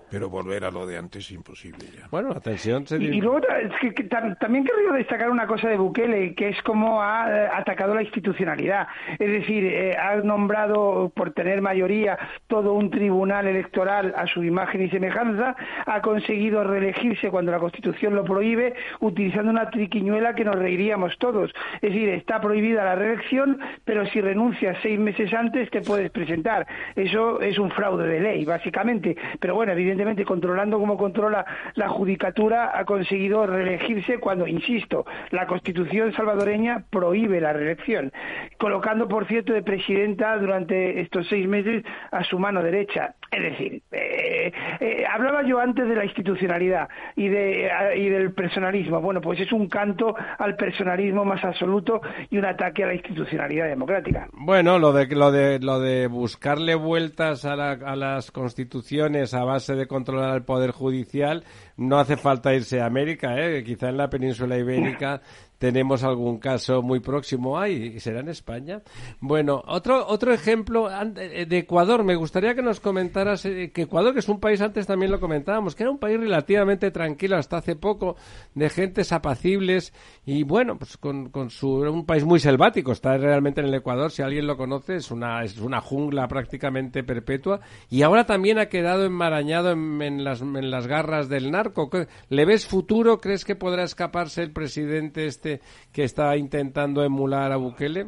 pero 0.10 0.30
volver 0.30 0.64
a 0.64 0.72
lo 0.72 0.88
de 0.88 0.98
antes 0.98 1.32
imposible 1.32 1.86
ya. 1.96 2.08
Bueno, 2.10 2.30
la 2.30 2.40
tensión 2.40 2.88
se... 2.88 2.98
Y, 2.98 3.22
luego 3.22 3.40
es 3.40 3.94
que, 3.94 4.04
también 4.04 4.66
querría 4.66 4.92
destacar 4.94 5.30
una 5.30 5.46
cosa 5.48 5.70
de 5.70 5.78
Bukele, 5.78 6.34
que 6.34 6.50
es 6.50 6.62
cómo 6.64 7.02
ha 7.02 7.30
eh, 7.30 7.50
atacado 7.54 7.94
la 7.94 8.02
institucionalidad. 8.02 8.88
Es 9.20 9.32
decir, 9.32 9.66
eh, 9.66 9.96
ha 9.98 10.16
nombrado 10.18 11.12
por 11.16 11.32
tener 11.32 11.62
mayoría 11.62 12.18
todo 12.48 12.74
un 12.74 12.90
tribunal 12.90 13.48
electoral 13.48 14.14
a 14.18 14.26
su 14.28 14.44
imagen 14.44 14.82
y 14.82 14.90
semejanza, 14.90 15.56
ha 15.86 16.02
conseguido 16.02 16.64
reelegirse 16.64 17.30
cuando 17.30 17.52
la 17.52 17.60
Constitución 17.60 18.16
lo 18.16 18.24
prohíbe, 18.24 18.74
utilizando 19.00 19.52
una 19.52 19.70
triquiñuela 19.70 20.34
que 20.34 20.46
nos 20.46 20.56
reiríamos 20.56 21.18
todos. 21.20 21.54
Es 21.76 21.94
decir, 21.94 22.10
está 22.10 22.42
prohibida 22.42 22.84
la 22.84 22.96
reelección, 22.96 23.60
pero 23.86 24.06
si 24.08 24.22
renuncias 24.22 24.78
seis 24.82 25.00
meses 25.00 25.34
antes 25.34 25.70
te 25.70 25.82
puedes 25.82 26.10
presentar. 26.12 26.66
Eso 26.96 27.42
es 27.42 27.60
un 27.60 27.72
fraude 27.72 28.08
de 28.08 28.20
ley, 28.20 28.46
básicamente. 28.46 29.16
Pero 29.40 29.56
bueno, 29.56 29.72
evidentemente 29.74 29.99
controlando 30.26 30.80
como 30.80 30.98
controla 30.98 31.46
la 31.76 31.90
judicatura, 31.90 32.72
ha 32.78 32.86
conseguido 32.86 33.46
reelegirse 33.46 34.20
cuando, 34.20 34.48
insisto, 34.48 35.06
la 35.32 35.46
Constitución 35.48 36.14
salvadoreña 36.14 36.86
prohíbe 36.90 37.42
la 37.42 37.54
reelección, 37.54 38.12
colocando, 38.58 39.08
por 39.08 39.26
cierto, 39.28 39.54
de 39.54 39.62
presidenta 39.62 40.38
durante 40.38 41.02
estos 41.02 41.28
seis 41.28 41.48
meses 41.48 41.84
a 42.12 42.24
su 42.24 42.40
mano 42.40 42.62
derecha. 42.64 43.16
Es 43.32 43.44
decir, 43.44 43.82
eh, 43.92 44.52
eh, 44.80 45.04
hablaba 45.08 45.44
yo 45.44 45.60
antes 45.60 45.88
de 45.88 45.96
la 45.96 46.04
institucionalidad 46.04 46.90
y, 47.16 47.28
de, 47.28 47.70
y 47.96 48.10
del 48.10 48.34
personalismo. 48.34 49.02
Bueno, 49.02 49.22
pues 49.22 49.40
es 49.40 49.52
un 49.52 49.68
canto 49.68 50.16
al 50.40 50.56
personalismo 50.56 51.26
más 51.26 51.44
absoluto 51.44 52.02
y 52.32 52.38
un 52.38 52.46
ataque 52.46 52.84
a 52.84 52.88
la 52.88 52.96
institucionalidad 52.96 53.68
democrática. 53.68 54.28
Bueno, 54.34 54.80
lo 54.80 54.94
de, 54.94 55.08
lo 55.16 55.32
de, 55.32 55.60
lo 55.60 55.80
de 55.80 56.08
buscarle 56.08 56.74
vueltas 56.74 57.46
a, 57.46 57.54
a 57.54 57.96
las 57.96 58.32
constituciones 58.32 59.34
a 59.36 59.44
base 59.44 59.76
de 59.76 59.86
controlar 59.90 60.34
el 60.36 60.44
poder 60.44 60.72
judicial, 60.72 61.44
no 61.76 62.00
hace 62.00 62.16
falta 62.16 62.54
irse 62.54 62.80
a 62.80 62.86
América, 62.86 63.36
¿eh? 63.38 63.62
quizá 63.66 63.90
en 63.90 63.98
la 63.98 64.10
península 64.10 64.58
ibérica 64.58 65.22
tenemos 65.60 66.04
algún 66.04 66.40
caso 66.40 66.82
muy 66.82 67.02
próximo 67.02 67.60
ahí, 67.60 68.00
será 68.00 68.22
en 68.22 68.30
España. 68.30 68.82
Bueno, 69.20 69.62
otro, 69.68 70.08
otro 70.08 70.34
ejemplo 70.34 70.90
eh, 70.90 71.46
de 71.46 71.58
Ecuador, 71.58 72.04
me 72.06 72.16
gustaría 72.16 72.56
que 72.56 72.62
nos 72.62 72.80
comentaras 72.80 73.46
eh, 73.46 73.72
que 73.74 73.84
Ecuador, 73.84 74.14
que 74.14 74.20
es 74.20 74.30
un 74.30 74.40
país, 74.40 74.62
antes 74.62 74.88
también 74.88 75.12
lo 75.12 75.20
comentábamos, 75.20 75.76
que 75.76 75.84
era 75.84 75.92
un 75.92 76.00
país 76.00 76.18
relativamente 76.18 76.92
tranquilo 76.92 77.36
hasta 77.36 77.58
hace 77.58 77.76
poco, 77.76 78.16
de 78.56 78.70
gentes 78.70 79.12
apacibles 79.12 79.94
y 80.26 80.44
bueno, 80.44 80.78
pues 80.78 80.96
con, 80.96 81.30
con 81.30 81.50
su, 81.50 81.70
un 81.70 82.06
país 82.06 82.24
muy 82.24 82.40
selvático, 82.40 82.94
está 82.94 83.18
realmente 83.18 83.60
en 83.60 83.68
el 83.68 83.74
Ecuador, 83.74 84.12
si 84.12 84.22
alguien 84.22 84.48
lo 84.48 84.56
conoce, 84.56 84.96
es 84.96 85.12
una, 85.12 85.44
es 85.44 85.60
una 85.60 85.82
jungla 85.82 86.28
prácticamente 86.30 87.04
perpetua 87.04 87.60
y 87.90 88.04
ahora 88.04 88.26
también 88.26 88.60
ha 88.60 88.68
quedado 88.68 89.04
enmarañado 89.06 89.72
en, 89.72 90.02
en, 90.02 90.24
las, 90.24 90.42
en 90.42 90.72
las 90.72 90.88
garras 90.88 91.28
del 91.28 91.52
narco. 91.52 91.90
¿Le 92.30 92.46
ves 92.46 92.66
futuro? 92.66 93.20
¿Crees 93.20 93.44
que 93.44 93.58
podrá 93.58 93.84
escaparse 93.84 94.42
el 94.42 94.52
presidente 94.52 95.26
este 95.26 95.49
que 95.92 96.04
está 96.04 96.36
intentando 96.38 97.04
emular 97.04 97.52
a 97.52 97.58
Bukele? 97.58 98.02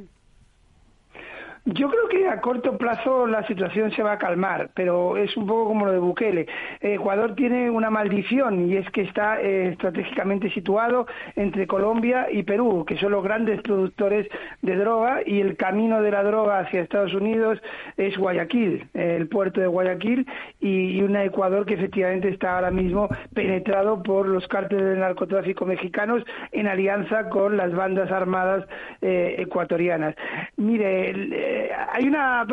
Yo 1.65 1.89
creo 1.89 2.07
que 2.09 2.27
a 2.27 2.41
corto 2.41 2.75
plazo 2.75 3.27
la 3.27 3.45
situación 3.45 3.91
se 3.91 4.01
va 4.01 4.13
a 4.13 4.17
calmar, 4.17 4.71
pero 4.73 5.15
es 5.15 5.37
un 5.37 5.45
poco 5.45 5.67
como 5.67 5.85
lo 5.85 5.91
de 5.91 5.99
Bukele. 5.99 6.47
Ecuador 6.79 7.35
tiene 7.35 7.69
una 7.69 7.91
maldición 7.91 8.67
y 8.67 8.77
es 8.77 8.89
que 8.89 9.01
está 9.01 9.39
eh, 9.39 9.69
estratégicamente 9.69 10.49
situado 10.49 11.05
entre 11.35 11.67
Colombia 11.67 12.27
y 12.31 12.41
Perú, 12.41 12.83
que 12.83 12.97
son 12.97 13.11
los 13.11 13.23
grandes 13.23 13.61
productores 13.61 14.27
de 14.63 14.75
droga 14.75 15.21
y 15.23 15.39
el 15.39 15.55
camino 15.55 16.01
de 16.01 16.09
la 16.09 16.23
droga 16.23 16.61
hacia 16.61 16.81
Estados 16.81 17.13
Unidos 17.13 17.61
es 17.95 18.17
Guayaquil, 18.17 18.87
el 18.95 19.27
puerto 19.27 19.61
de 19.61 19.67
Guayaquil 19.67 20.25
y, 20.59 20.99
un 21.03 21.15
Ecuador 21.15 21.65
que 21.67 21.75
efectivamente 21.75 22.29
está 22.29 22.55
ahora 22.55 22.71
mismo 22.71 23.07
penetrado 23.35 24.01
por 24.01 24.27
los 24.27 24.47
cárteles 24.47 24.85
del 24.85 24.99
narcotráfico 24.99 25.65
mexicanos 25.65 26.23
en 26.51 26.67
alianza 26.67 27.29
con 27.29 27.55
las 27.55 27.71
bandas 27.71 28.11
armadas 28.11 28.65
eh, 29.01 29.35
ecuatorianas. 29.37 30.15
Mire, 30.57 31.50
eh, 31.51 31.69
hay 31.91 32.07
una 32.07 32.45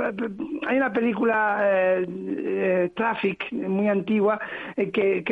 hay 0.67 0.77
una 0.77 0.93
película 0.93 1.61
eh, 1.63 2.07
eh, 2.09 2.91
Traffic 2.97 3.53
muy 3.53 3.89
antigua 3.89 4.41
que, 4.75 5.23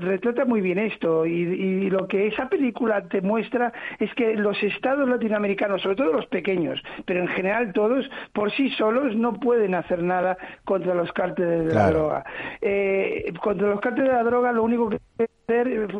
retrata 0.00 0.46
muy 0.46 0.62
bien 0.62 0.78
esto 0.78 1.26
y, 1.26 1.90
lo 1.90 2.06
que 2.08 2.28
esa 2.28 2.48
película 2.48 3.02
te 3.08 3.20
muestra 3.20 3.72
es 3.98 4.14
que 4.14 4.36
los 4.36 4.62
estados 4.62 5.08
latinoamericanos, 5.08 5.82
sobre 5.82 5.96
todo 5.96 6.12
los 6.12 6.26
pequeños, 6.26 6.80
pero 7.04 7.20
en 7.20 7.28
general 7.28 7.72
todos 7.72 8.08
por 8.32 8.50
sí 8.52 8.70
solos 8.70 9.14
no 9.16 9.34
pueden 9.34 9.74
hacer 9.74 10.02
nada 10.02 10.38
contra 10.64 10.94
los 10.94 11.12
cárteles 11.12 11.66
de 11.66 11.74
la 11.74 11.90
droga. 11.90 12.24
contra 13.42 13.68
los 13.68 13.80
cárteles 13.80 14.10
de 14.10 14.16
la 14.16 14.22
droga 14.22 14.52
lo 14.52 14.62
único 14.62 14.88
que 14.88 14.98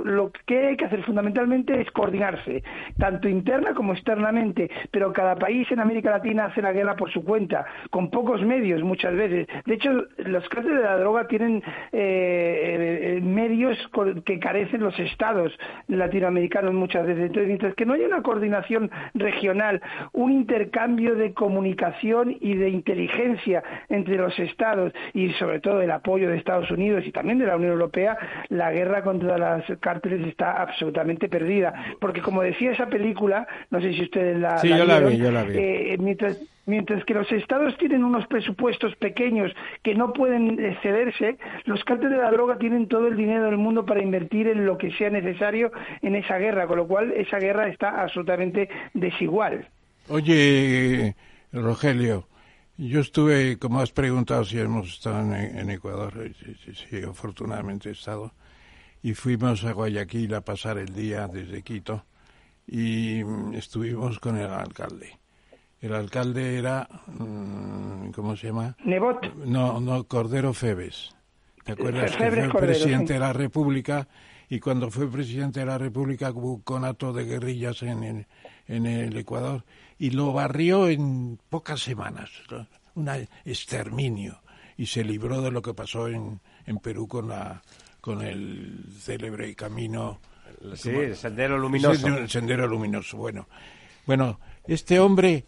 lo 0.05 0.30
que 0.46 0.68
hay 0.68 0.76
que 0.76 0.84
hacer 0.84 1.03
fundamentalmente 1.05 1.80
es 1.80 1.90
coordinarse, 1.90 2.62
tanto 2.98 3.28
interna 3.28 3.74
como 3.74 3.92
externamente, 3.92 4.70
pero 4.90 5.12
cada 5.12 5.36
país 5.36 5.70
en 5.70 5.80
América 5.80 6.11
Latina 6.11 6.46
hace 6.46 6.62
la 6.62 6.72
guerra 6.72 6.96
por 6.96 7.11
su 7.12 7.24
cuenta, 7.24 7.64
con 7.90 8.11
pocos 8.11 8.42
medios 8.42 8.82
muchas 8.82 9.14
veces. 9.14 9.46
De 9.66 9.74
hecho, 9.74 10.05
los 10.18 10.48
cárteles 10.48 10.78
de 10.78 10.84
la 10.84 10.96
droga 10.96 11.26
tienen 11.26 11.62
eh, 11.92 13.16
eh, 13.16 13.20
medios 13.22 13.76
que 14.24 14.38
carecen 14.38 14.82
los 14.82 14.98
estados 14.98 15.53
latinoamericanos 15.88 16.74
muchas 16.74 17.07
veces. 17.07 17.24
Entonces, 17.24 17.48
mientras 17.48 17.74
que 17.74 17.86
no 17.86 17.94
haya 17.94 18.07
una 18.07 18.22
coordinación 18.22 18.90
regional, 19.14 19.80
un 20.12 20.32
intercambio 20.32 21.14
de 21.14 21.32
comunicación 21.34 22.36
y 22.40 22.55
de 22.55 22.70
inteligencia 22.70 23.62
entre 23.88 24.16
los 24.16 24.38
estados 24.38 24.92
y 25.14 25.32
sobre 25.34 25.61
todo 25.61 25.80
el 25.82 25.90
apoyo 25.90 26.28
de 26.28 26.36
Estados 26.36 26.70
Unidos 26.70 27.05
y 27.07 27.12
también 27.12 27.38
de 27.38 27.46
la 27.46 27.57
Unión 27.57 27.72
Europea, 27.72 28.16
la 28.48 28.70
guerra 28.72 29.03
contra 29.03 29.38
las 29.41 29.64
cárteles 29.80 30.26
está 30.26 30.62
absolutamente 30.62 31.28
perdida. 31.28 31.97
Porque 32.01 32.20
como 32.20 32.43
decía 32.43 32.72
esa 32.72 32.86
película, 32.86 33.47
no 33.70 33.80
sé 33.80 33.93
si 33.93 34.03
ustedes 34.03 34.38
la, 34.38 34.59
sí, 34.59 34.68
yo 34.68 34.84
la 34.84 35.01
vi, 35.01 35.16
yo 35.16 35.30
la 35.30 35.45
vi. 35.45 35.59
Eh, 35.59 35.97
mientras, 35.99 36.41
mientras 36.66 37.05
que 37.05 37.14
los 37.14 37.30
estados 37.32 37.76
tienen 37.78 38.05
unos 38.05 38.26
presupuestos 38.26 38.95
pequeños 38.97 39.53
que 39.82 39.95
no 39.95 40.12
pueden 40.12 40.64
excederse, 40.64 41.38
los 41.64 41.82
cárteles 41.84 42.18
de 42.18 42.22
la 42.22 42.30
droga 42.30 42.59
tienen 42.59 42.86
todo 42.88 43.09
el 43.09 43.16
dinero 43.16 43.45
del 43.45 43.57
mundo 43.57 43.84
para 43.84 44.03
invertir 44.03 44.47
en 44.49 44.66
lo 44.66 44.78
que 44.78 44.93
sea 44.93 45.11
necesario 45.11 45.72
en 46.03 46.14
esa 46.14 46.38
guerra, 46.38 46.66
con 46.66 46.76
lo 46.76 46.86
cual 46.86 47.12
esa 47.12 47.38
guerra 47.38 47.68
está 47.68 48.03
absolutamente 48.03 48.68
desigual. 48.95 49.68
Oye, 50.09 51.14
Rogelio, 51.53 52.26
yo 52.76 53.01
estuve, 53.01 53.59
como 53.59 53.80
has 53.80 53.93
preguntado 53.93 54.45
si 54.45 54.59
hemos 54.59 54.95
estado 54.95 55.20
en, 55.20 55.70
Ecuador, 55.70 56.14
sí, 56.64 56.72
sí, 56.74 57.03
afortunadamente 57.07 57.91
he 57.91 57.93
estado 57.93 58.32
y 59.03 59.14
fuimos 59.14 59.64
a 59.64 59.72
Guayaquil 59.72 60.34
a 60.34 60.42
pasar 60.42 60.78
el 60.78 60.94
día 60.94 61.26
desde 61.28 61.62
Quito 61.62 62.05
y 62.66 63.22
mm, 63.24 63.55
estuvimos 63.55 64.18
con 64.18 64.36
el 64.36 64.51
alcalde. 64.51 65.18
El 65.80 65.94
alcalde 65.94 66.59
era, 66.59 66.88
mm, 67.07 68.11
¿cómo 68.11 68.36
se 68.36 68.48
llama? 68.48 68.76
Nebot. 68.84 69.34
No, 69.46 69.80
no, 69.80 70.05
Cordero 70.05 70.53
Febes. 70.53 71.14
¿Te 71.64 71.72
acuerdas 71.72 72.16
que 72.16 72.30
fue 72.30 72.61
presidente 72.61 73.14
de 73.14 73.18
la 73.18 73.32
República 73.32 74.09
y 74.48 74.59
cuando 74.61 74.90
fue 74.90 75.11
presidente 75.11 75.61
de 75.61 75.66
la 75.66 75.78
República 75.78 76.30
hubo 76.30 76.55
un 76.55 76.61
conato 76.62 77.12
de 77.12 77.24
guerrillas 77.24 77.82
en 77.82 78.03
el, 78.03 78.26
en 78.66 78.86
el 78.86 79.16
Ecuador 79.16 79.64
y 79.98 80.11
lo 80.11 80.32
barrió 80.32 80.88
en 80.88 81.38
pocas 81.48 81.80
semanas, 81.80 82.30
un 82.94 83.09
exterminio 83.44 84.40
y 84.76 84.86
se 84.86 85.05
libró 85.05 85.42
de 85.42 85.51
lo 85.51 85.62
que 85.62 85.74
pasó 85.74 86.09
en, 86.09 86.40
en 86.66 86.78
Perú 86.78 87.07
con 87.07 87.28
la 87.28 87.62
con 88.01 88.22
el 88.22 88.84
célebre 88.98 89.55
camino 89.55 90.20
Sí, 90.74 90.90
el 90.90 91.16
sendero 91.16 91.59
luminoso. 91.59 92.07
El 92.07 92.28
sendero 92.28 92.66
luminoso, 92.66 93.16
bueno. 93.16 93.48
Bueno, 94.07 94.40
este 94.66 95.01
hombre 95.01 95.46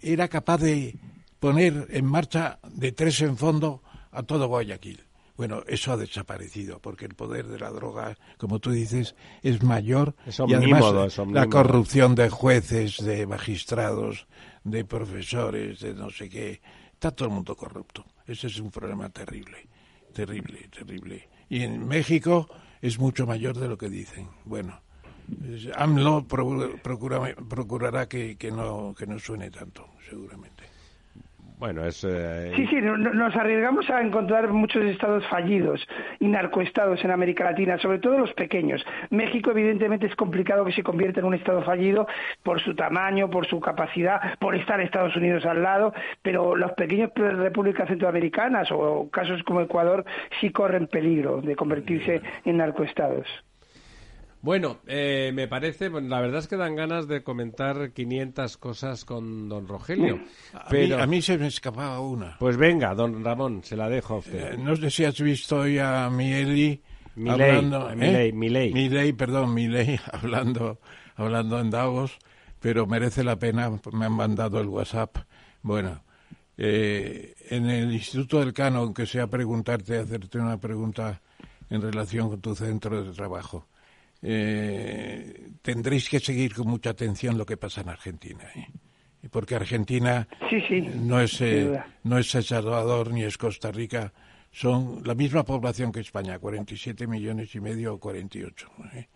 era 0.00 0.28
capaz 0.28 0.58
de 0.58 0.96
poner 1.38 1.86
en 1.90 2.04
marcha 2.04 2.58
de 2.64 2.92
tres 2.92 3.20
en 3.22 3.36
fondo 3.36 3.82
a 4.10 4.22
todo 4.22 4.48
Guayaquil. 4.48 5.04
Bueno, 5.36 5.62
eso 5.66 5.92
ha 5.92 5.96
desaparecido 5.96 6.80
porque 6.80 7.06
el 7.06 7.14
poder 7.14 7.46
de 7.46 7.58
la 7.58 7.70
droga, 7.70 8.18
como 8.36 8.58
tú 8.58 8.72
dices, 8.72 9.14
es 9.42 9.62
mayor 9.62 10.14
y 10.46 10.52
además 10.52 11.18
la 11.28 11.46
corrupción 11.46 12.14
de 12.14 12.28
jueces, 12.28 12.98
de 12.98 13.26
magistrados, 13.26 14.26
de 14.64 14.84
profesores, 14.84 15.80
de 15.80 15.94
no 15.94 16.10
sé 16.10 16.28
qué, 16.28 16.60
está 16.92 17.10
todo 17.12 17.28
el 17.28 17.34
mundo 17.34 17.56
corrupto. 17.56 18.04
Ese 18.26 18.48
es 18.48 18.60
un 18.60 18.70
problema 18.70 19.08
terrible, 19.08 19.66
terrible, 20.12 20.68
terrible. 20.68 21.29
Y 21.50 21.64
en 21.64 21.86
México 21.86 22.48
es 22.80 22.98
mucho 22.98 23.26
mayor 23.26 23.58
de 23.58 23.68
lo 23.68 23.76
que 23.76 23.90
dicen. 23.90 24.28
Bueno, 24.44 24.80
AMLO 25.74 26.26
procurará 26.26 28.08
que, 28.08 28.36
que, 28.36 28.50
no, 28.50 28.94
que 28.96 29.06
no 29.06 29.18
suene 29.18 29.50
tanto, 29.50 29.86
seguramente. 30.08 30.59
Bueno, 31.60 31.84
es... 31.84 32.02
Eh, 32.04 32.52
sí, 32.56 32.66
sí, 32.68 32.76
nos 32.80 33.36
arriesgamos 33.36 33.88
a 33.90 34.00
encontrar 34.00 34.48
muchos 34.48 34.82
estados 34.84 35.26
fallidos 35.28 35.86
y 36.18 36.26
narcoestados 36.26 37.04
en 37.04 37.10
América 37.10 37.44
Latina, 37.44 37.78
sobre 37.78 37.98
todo 37.98 38.18
los 38.18 38.32
pequeños. 38.32 38.82
México, 39.10 39.50
evidentemente, 39.50 40.06
es 40.06 40.16
complicado 40.16 40.64
que 40.64 40.72
se 40.72 40.82
convierta 40.82 41.20
en 41.20 41.26
un 41.26 41.34
estado 41.34 41.62
fallido 41.62 42.06
por 42.42 42.62
su 42.62 42.74
tamaño, 42.74 43.28
por 43.28 43.46
su 43.46 43.60
capacidad, 43.60 44.38
por 44.38 44.56
estar 44.56 44.80
Estados 44.80 45.14
Unidos 45.16 45.44
al 45.44 45.62
lado, 45.62 45.92
pero 46.22 46.56
las 46.56 46.72
pequeñas 46.72 47.10
repúblicas 47.14 47.88
centroamericanas 47.88 48.72
o 48.72 49.10
casos 49.10 49.42
como 49.42 49.60
Ecuador 49.60 50.06
sí 50.40 50.50
corren 50.52 50.86
peligro 50.86 51.42
de 51.42 51.56
convertirse 51.56 52.22
en 52.46 52.56
narcoestados. 52.56 53.26
Bueno, 54.42 54.78
eh, 54.86 55.32
me 55.34 55.48
parece, 55.48 55.90
la 55.90 56.20
verdad 56.20 56.38
es 56.38 56.48
que 56.48 56.56
dan 56.56 56.74
ganas 56.74 57.06
de 57.06 57.22
comentar 57.22 57.92
500 57.92 58.56
cosas 58.56 59.04
con 59.04 59.50
don 59.50 59.68
Rogelio. 59.68 60.18
Pero... 60.70 60.98
A, 60.98 61.06
mí, 61.06 61.20
se 61.20 61.36
me 61.36 61.48
escapaba 61.48 62.00
una. 62.00 62.38
Pues 62.38 62.56
venga, 62.56 62.94
don 62.94 63.22
Ramón, 63.22 63.62
se 63.62 63.76
la 63.76 63.90
dejo 63.90 64.14
a 64.14 64.18
usted. 64.18 64.54
Eh, 64.54 64.56
no 64.56 64.74
sé 64.76 64.90
si 64.90 65.04
has 65.04 65.20
visto 65.20 65.58
hoy 65.58 65.78
a 65.78 66.08
Mieli 66.08 66.82
hablando... 67.28 67.90
¿eh? 67.90 68.32
Milei, 68.32 68.72
Milei. 68.72 69.12
perdón, 69.12 69.54
hablando, 70.12 70.80
hablando 71.16 71.60
en 71.60 71.70
Davos, 71.70 72.16
pero 72.60 72.86
merece 72.86 73.22
la 73.22 73.36
pena, 73.36 73.70
me 73.92 74.06
han 74.06 74.12
mandado 74.12 74.58
el 74.58 74.68
WhatsApp. 74.68 75.18
Bueno, 75.60 76.02
en 76.56 77.66
el 77.68 77.92
Instituto 77.92 78.40
del 78.40 78.54
Cano, 78.54 78.78
aunque 78.78 79.04
sea 79.04 79.26
preguntarte, 79.26 79.98
hacerte 79.98 80.38
una 80.38 80.58
pregunta 80.58 81.20
en 81.68 81.82
relación 81.82 82.30
con 82.30 82.40
tu 82.40 82.54
centro 82.54 83.04
de 83.04 83.12
trabajo 83.12 83.66
eh, 84.22 85.50
tendréis 85.62 86.08
que 86.08 86.20
seguir 86.20 86.54
con 86.54 86.68
mucha 86.68 86.90
atención 86.90 87.38
lo 87.38 87.46
que 87.46 87.56
pasa 87.56 87.80
en 87.80 87.88
Argentina. 87.88 88.44
¿eh? 88.54 88.68
Porque 89.30 89.54
Argentina 89.54 90.26
no 90.94 91.20
es 91.20 91.40
eh, 91.40 91.80
no 92.04 92.18
es 92.18 92.34
El 92.34 92.44
Salvador 92.44 93.12
ni 93.12 93.22
es 93.22 93.36
Costa 93.36 93.70
Rica, 93.70 94.12
son 94.50 95.02
la 95.04 95.14
misma 95.14 95.44
población 95.44 95.92
que 95.92 96.00
España, 96.00 96.38
47 96.38 97.06
millones 97.06 97.54
y 97.54 97.60
medio 97.60 97.94
o 97.94 98.00
48. 98.00 98.70
¿eh? 98.94 99.08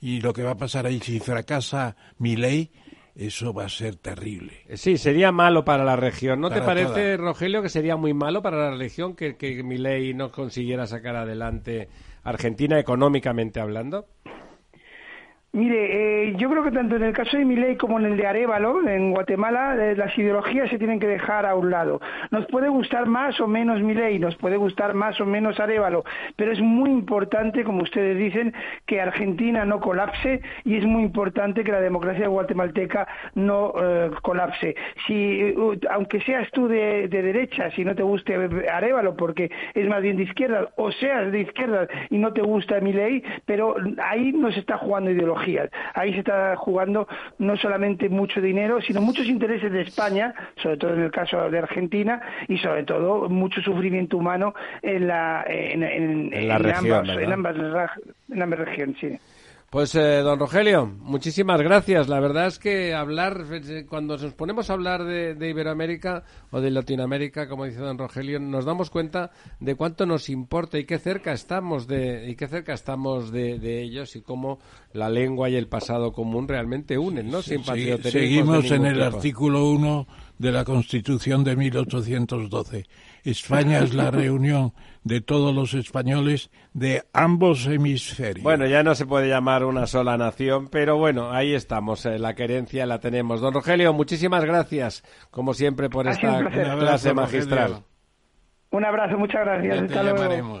Y 0.00 0.20
lo 0.20 0.32
que 0.32 0.42
va 0.42 0.52
a 0.52 0.56
pasar 0.56 0.86
ahí, 0.86 0.98
si 0.98 1.20
fracasa 1.20 1.96
mi 2.18 2.36
ley, 2.36 2.70
eso 3.14 3.52
va 3.52 3.66
a 3.66 3.68
ser 3.68 3.96
terrible. 3.96 4.64
Sí, 4.74 4.96
sería 4.96 5.32
malo 5.32 5.64
para 5.64 5.84
la 5.84 5.96
región. 5.96 6.40
¿No 6.40 6.50
te 6.50 6.60
parece, 6.60 7.16
Rogelio, 7.16 7.62
que 7.62 7.68
sería 7.68 7.96
muy 7.96 8.14
malo 8.14 8.42
para 8.42 8.70
la 8.70 8.76
región 8.76 9.14
que, 9.14 9.36
que 9.36 9.62
mi 9.62 9.78
ley 9.78 10.12
no 10.12 10.32
consiguiera 10.32 10.86
sacar 10.86 11.14
adelante 11.16 11.88
Argentina 12.24 12.78
económicamente 12.78 13.60
hablando? 13.60 14.06
Mire, 15.54 16.30
eh, 16.30 16.34
yo 16.38 16.48
creo 16.48 16.64
que 16.64 16.70
tanto 16.70 16.96
en 16.96 17.02
el 17.02 17.12
caso 17.12 17.36
de 17.36 17.44
Milei 17.44 17.76
como 17.76 17.98
en 17.98 18.06
el 18.06 18.16
de 18.16 18.26
Arevalo, 18.26 18.88
en 18.88 19.10
Guatemala, 19.10 19.76
eh, 19.78 19.94
las 19.94 20.16
ideologías 20.16 20.70
se 20.70 20.78
tienen 20.78 20.98
que 20.98 21.06
dejar 21.06 21.44
a 21.44 21.54
un 21.54 21.70
lado. 21.70 22.00
Nos 22.30 22.46
puede 22.46 22.70
gustar 22.70 23.04
más 23.04 23.38
o 23.38 23.46
menos 23.46 23.82
Milei, 23.82 24.18
nos 24.18 24.34
puede 24.36 24.56
gustar 24.56 24.94
más 24.94 25.20
o 25.20 25.26
menos 25.26 25.60
Arevalo, 25.60 26.04
pero 26.36 26.52
es 26.52 26.60
muy 26.62 26.88
importante, 26.88 27.64
como 27.64 27.82
ustedes 27.82 28.16
dicen, 28.16 28.54
que 28.86 29.02
Argentina 29.02 29.66
no 29.66 29.78
colapse 29.80 30.40
y 30.64 30.78
es 30.78 30.86
muy 30.86 31.02
importante 31.02 31.64
que 31.64 31.72
la 31.72 31.82
democracia 31.82 32.28
guatemalteca 32.28 33.06
no 33.34 33.74
eh, 33.78 34.10
colapse. 34.22 34.74
Si, 35.06 35.54
aunque 35.90 36.22
seas 36.22 36.50
tú 36.52 36.66
de, 36.66 37.08
de, 37.08 37.22
derecha, 37.22 37.70
si 37.72 37.84
no 37.84 37.94
te 37.94 38.02
guste 38.02 38.36
Arevalo 38.72 39.18
porque 39.18 39.50
es 39.74 39.86
más 39.86 40.00
bien 40.00 40.16
de 40.16 40.22
izquierda, 40.22 40.70
o 40.76 40.90
seas 40.92 41.30
de 41.30 41.40
izquierda 41.40 41.88
y 42.08 42.16
no 42.16 42.32
te 42.32 42.40
gusta 42.40 42.80
Milei, 42.80 43.22
pero 43.44 43.76
ahí 44.02 44.32
no 44.32 44.50
se 44.50 44.60
está 44.60 44.78
jugando 44.78 45.10
ideología 45.10 45.41
Ahí 45.94 46.12
se 46.12 46.20
está 46.20 46.56
jugando 46.56 47.08
no 47.38 47.56
solamente 47.56 48.08
mucho 48.08 48.40
dinero, 48.40 48.80
sino 48.80 49.00
muchos 49.00 49.26
intereses 49.26 49.72
de 49.72 49.82
España, 49.82 50.34
sobre 50.62 50.76
todo 50.76 50.94
en 50.94 51.02
el 51.02 51.10
caso 51.10 51.50
de 51.50 51.58
Argentina, 51.58 52.20
y 52.48 52.58
sobre 52.58 52.84
todo 52.84 53.28
mucho 53.28 53.60
sufrimiento 53.60 54.16
humano 54.16 54.54
en 54.82 55.08
la, 55.08 55.44
en, 55.46 55.82
en, 55.82 56.50
ambas, 56.50 57.08
en 57.18 58.42
ambas 58.42 58.58
regiones. 58.58 58.96
Sí. 59.00 59.18
Pues, 59.72 59.94
eh, 59.94 60.18
don 60.18 60.38
Rogelio, 60.38 60.84
muchísimas 60.84 61.58
gracias. 61.62 62.06
La 62.06 62.20
verdad 62.20 62.46
es 62.46 62.58
que 62.58 62.92
hablar, 62.92 63.46
eh, 63.50 63.86
cuando 63.88 64.18
nos 64.18 64.34
ponemos 64.34 64.68
a 64.68 64.74
hablar 64.74 65.02
de, 65.02 65.48
Iberoamérica 65.48 66.24
o 66.50 66.60
de 66.60 66.70
Latinoamérica, 66.70 67.48
como 67.48 67.64
dice 67.64 67.78
don 67.78 67.96
Rogelio, 67.96 68.38
nos 68.38 68.66
damos 68.66 68.90
cuenta 68.90 69.30
de 69.60 69.74
cuánto 69.74 70.04
nos 70.04 70.28
importa 70.28 70.78
y 70.78 70.84
qué 70.84 70.98
cerca 70.98 71.32
estamos 71.32 71.86
de, 71.86 72.28
y 72.28 72.36
qué 72.36 72.48
cerca 72.48 72.74
estamos 72.74 73.32
de, 73.32 73.82
ellos 73.82 74.14
y 74.14 74.20
cómo 74.20 74.58
la 74.92 75.08
lengua 75.08 75.48
y 75.48 75.56
el 75.56 75.68
pasado 75.68 76.12
común 76.12 76.48
realmente 76.48 76.98
unen, 76.98 77.30
¿no? 77.30 77.40
Sin 77.40 77.64
Seguimos 77.64 78.70
en 78.70 78.84
el 78.84 79.00
artículo 79.00 79.70
1 79.70 80.06
de 80.36 80.52
la 80.52 80.66
Constitución 80.66 81.44
de 81.44 81.56
1812. 81.56 82.84
España 83.24 83.78
es 83.80 83.94
la 83.94 84.10
reunión 84.10 84.72
de 85.04 85.20
todos 85.20 85.54
los 85.54 85.74
españoles 85.74 86.50
de 86.72 87.02
ambos 87.12 87.66
hemisferios. 87.66 88.42
Bueno, 88.42 88.66
ya 88.66 88.82
no 88.82 88.94
se 88.94 89.06
puede 89.06 89.28
llamar 89.28 89.64
una 89.64 89.86
sola 89.86 90.16
nación, 90.16 90.68
pero 90.68 90.96
bueno, 90.96 91.32
ahí 91.32 91.54
estamos, 91.54 92.06
eh, 92.06 92.18
la 92.18 92.34
querencia 92.34 92.86
la 92.86 92.98
tenemos. 92.98 93.40
Don 93.40 93.54
Rogelio, 93.54 93.92
muchísimas 93.92 94.44
gracias, 94.44 95.02
como 95.30 95.54
siempre, 95.54 95.88
por 95.88 96.08
esta 96.08 96.44
clase 96.50 97.14
magistral. 97.14 97.84
Un 98.70 98.84
abrazo, 98.84 99.18
muchas 99.18 99.44
gracias. 99.44 99.82
Hasta 99.82 100.02
luego. 100.02 100.60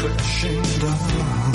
crashing 0.00 0.62
down. 0.80 1.52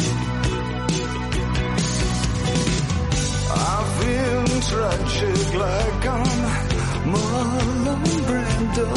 I've 3.58 3.92
been 4.00 4.46
tragic 4.70 5.48
like 5.64 6.06
I'm 6.16 6.42
Marlon 7.12 8.04
Brando. 8.28 8.90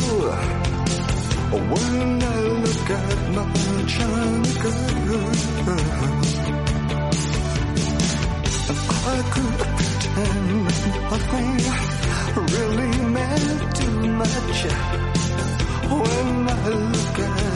When 1.70 2.22
I 2.22 2.40
look 2.64 2.90
at 2.99 3.16
my 3.36 3.46
girl, 4.62 4.84
I 9.07 9.18
could 9.32 9.55
pretend 9.61 10.49
nothing 11.11 11.57
really 12.55 12.92
meant 13.14 13.61
too 13.76 13.96
much 14.20 14.59
when 15.88 16.49
I 16.49 16.68
look 16.68 17.18
at 17.18 17.47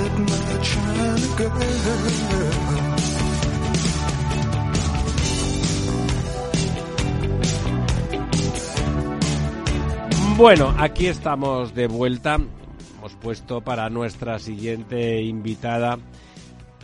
Bueno, 10.37 10.75
aquí 10.79 11.07
estamos 11.07 11.75
de 11.75 11.87
vuelta. 11.87 12.39
Hemos 12.99 13.15
puesto 13.15 13.61
para 13.61 13.91
nuestra 13.91 14.39
siguiente 14.39 15.23
invitada, 15.23 15.99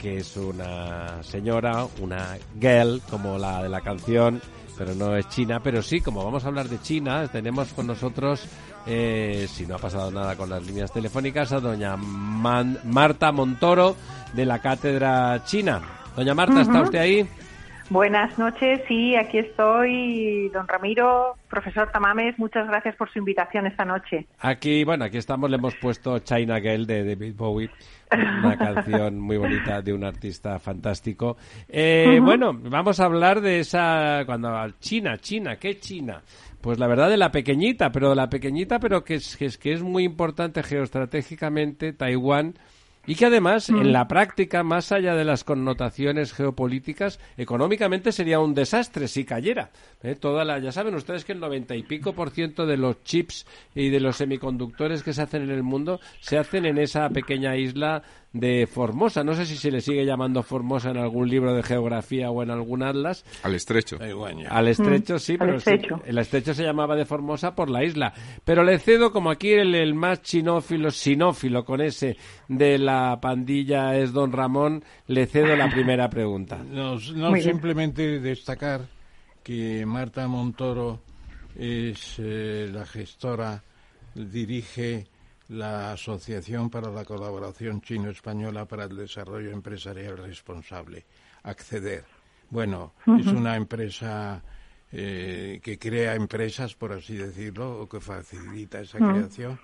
que 0.01 0.18
es 0.18 0.37
una 0.37 1.22
señora, 1.22 1.87
una 2.01 2.37
girl, 2.61 3.01
como 3.11 3.39
la 3.39 3.62
de 3.62 3.68
la 3.68 3.81
canción, 3.81 4.41
pero 4.79 4.95
no 4.95 5.16
es 5.16 5.29
china, 5.29 5.61
pero 5.61 5.83
sí, 5.83 6.01
como 6.01 6.24
vamos 6.24 6.45
a 6.45 6.49
hablar 6.49 6.68
de 6.68 6.81
China, 6.81 7.26
tenemos 7.29 7.72
con 7.72 7.87
nosotros, 7.87 8.49
eh, 8.87 9.47
si 9.49 9.66
no 9.66 9.74
ha 9.74 9.79
pasado 9.79 10.11
nada 10.11 10.37
con 10.37 10.49
las 10.49 10.64
líneas 10.64 10.93
telefónicas, 10.93 11.53
a 11.53 11.61
doña 11.61 11.97
Man- 11.97 12.79
Marta 12.85 13.33
Montoro 13.33 13.97
de 14.33 14.47
la 14.47 14.61
Cátedra 14.61 15.43
China. 15.45 15.83
Doña 16.16 16.35
Marta, 16.35 16.61
¿está 16.62 16.83
usted 16.83 16.99
ahí? 16.99 17.29
Buenas 17.91 18.39
noches, 18.39 18.83
sí, 18.87 19.16
aquí 19.16 19.39
estoy, 19.39 20.51
don 20.51 20.68
Ramiro, 20.68 21.37
profesor 21.49 21.91
Tamames, 21.91 22.39
muchas 22.39 22.66
gracias 22.68 22.95
por 22.97 23.11
su 23.11 23.18
invitación 23.18 23.66
esta 23.66 23.87
noche. 23.87 24.26
Aquí, 24.41 24.85
bueno, 24.85 25.07
aquí 25.07 25.16
estamos, 25.16 25.49
le 25.49 25.57
hemos 25.57 25.74
puesto 25.76 26.18
China 26.18 26.61
Girl 26.61 26.87
de 26.87 27.03
David 27.14 27.35
Bowie, 27.35 27.70
una 28.12 28.56
canción 28.59 29.18
muy 29.18 29.36
bonita 29.36 29.82
de 29.82 29.92
un 29.92 30.04
artista 30.04 30.59
fantástico. 30.59 31.36
Eh, 31.68 32.18
Bueno, 32.22 32.52
vamos 32.54 33.00
a 33.00 33.04
hablar 33.04 33.40
de 33.40 33.61
esa, 33.61 34.22
cuando 34.26 34.50
China, 34.80 35.18
China, 35.18 35.56
¿qué 35.56 35.78
China? 35.78 36.22
Pues 36.61 36.78
la 36.78 36.86
verdad 36.88 37.09
de 37.09 37.16
la 37.16 37.30
pequeñita, 37.30 37.92
pero 37.92 38.14
la 38.14 38.28
pequeñita, 38.28 38.80
pero 38.80 39.04
que 39.04 39.14
es, 39.14 39.36
que 39.36 39.46
es, 39.46 39.59
que 39.59 39.72
es 39.72 39.82
muy 39.82 40.04
importante 40.04 40.62
geoestratégicamente, 40.62 41.92
Taiwán, 41.92 42.54
y 43.09 43.14
que 43.14 43.24
además, 43.24 43.70
en 43.70 43.90
la 43.90 44.06
práctica, 44.06 44.62
más 44.62 44.92
allá 44.92 45.14
de 45.14 45.24
las 45.24 45.42
connotaciones 45.42 46.34
geopolíticas, 46.34 47.18
económicamente 47.38 48.12
sería 48.12 48.38
un 48.38 48.52
desastre 48.52 49.09
si 49.09 49.24
cayera. 49.24 49.70
¿eh? 50.02 50.14
Toda 50.14 50.44
la, 50.44 50.59
ya 50.59 50.72
saben 50.72 50.94
ustedes 50.94 51.24
que 51.24 51.32
el 51.32 51.40
noventa 51.40 51.74
y 51.74 51.84
pico 51.84 52.12
por 52.12 52.28
ciento 52.28 52.66
de 52.66 52.76
los 52.76 53.02
chips 53.04 53.46
y 53.74 53.88
de 53.88 54.00
los 54.00 54.18
semiconductores 54.18 55.02
que 55.02 55.14
se 55.14 55.22
hacen 55.22 55.44
en 55.44 55.52
el 55.52 55.62
mundo 55.62 56.00
se 56.20 56.36
hacen 56.36 56.66
en 56.66 56.76
esa 56.76 57.09
pequeña 57.09 57.56
isla 57.56 58.02
de 58.33 58.66
Formosa. 58.66 59.24
No 59.24 59.35
sé 59.35 59.47
si 59.47 59.57
se 59.57 59.70
le 59.70 59.81
sigue 59.81 60.05
llamando 60.05 60.43
Formosa 60.43 60.91
en 60.91 60.99
algún 60.99 61.29
libro 61.29 61.55
de 61.55 61.62
geografía 61.62 62.31
o 62.31 62.43
en 62.43 62.51
algún 62.51 62.83
atlas. 62.83 63.24
Al 63.43 63.55
estrecho. 63.55 63.99
Al 64.49 64.68
estrecho, 64.68 65.18
sí, 65.18 65.33
al 65.33 65.39
pero 65.39 65.61
sí, 65.61 65.70
estrecho. 65.70 66.03
el 66.05 66.18
estrecho 66.18 66.55
se 66.55 66.62
llamaba 66.64 66.97
de 66.97 67.05
Formosa 67.05 67.55
por 67.55 67.70
la 67.70 67.85
isla. 67.85 68.12
Pero 68.45 68.62
le 68.64 68.79
cedo, 68.79 69.12
como 69.12 69.31
aquí 69.31 69.53
el, 69.53 69.74
el 69.74 69.95
más 69.95 70.22
chinófilo, 70.22 70.91
sinófilo 70.91 71.64
con 71.64 71.81
ese 71.81 72.16
de 72.49 72.79
la 72.79 73.18
pandilla 73.20 73.97
es 73.97 74.12
don 74.12 74.33
Ramón, 74.33 74.85
le 75.07 75.26
cedo 75.26 75.57
la 75.57 75.70
primera 75.70 76.09
pregunta. 76.11 76.59
No 76.59 76.99
simplemente 76.99 78.20
destacar 78.20 78.83
que 79.43 79.87
Marta 79.87 80.29
Montoro 80.29 81.01
es 81.57 82.16
eh, 82.18 82.68
la 82.70 82.85
gestora, 82.85 83.62
dirige 84.14 85.07
la 85.49 85.92
Asociación 85.92 86.70
para 86.70 86.90
la 86.90 87.05
Colaboración 87.05 87.80
Chino-Española 87.80 88.66
para 88.66 88.84
el 88.84 88.96
Desarrollo 88.96 89.51
Empresarial 89.51 90.18
Responsable, 90.18 91.07
Acceder. 91.42 92.05
Bueno, 92.51 92.94
es 93.18 93.26
una 93.26 93.57
empresa 93.57 94.42
eh, 94.92 95.61
que 95.62 95.78
crea 95.78 96.14
empresas, 96.14 96.74
por 96.74 96.92
así 96.92 97.14
decirlo, 97.16 97.82
o 97.82 97.88
que 97.88 98.01
facilita 98.01 98.80
esa 98.80 98.99
creación 98.99 99.59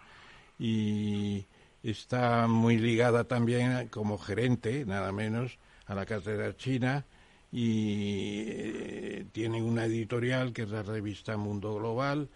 y 0.59 1.47
está 1.83 2.47
muy 2.47 2.79
ligada 2.79 3.25
también 3.25 3.89
como 3.89 4.19
gerente, 4.19 4.85
nada 4.85 5.13
menos, 5.13 5.59
a 5.87 5.95
la 5.95 6.07
cátedra 6.07 6.57
china 6.57 7.05
y 7.53 8.45
eh, 8.49 9.27
tiene 9.33 9.63
una 9.63 9.85
editorial 9.85 10.53
que 10.53 10.63
es 10.63 10.71
la 10.71 10.83
revista 10.83 11.37
Mundo 11.37 11.75
Global 11.75 12.29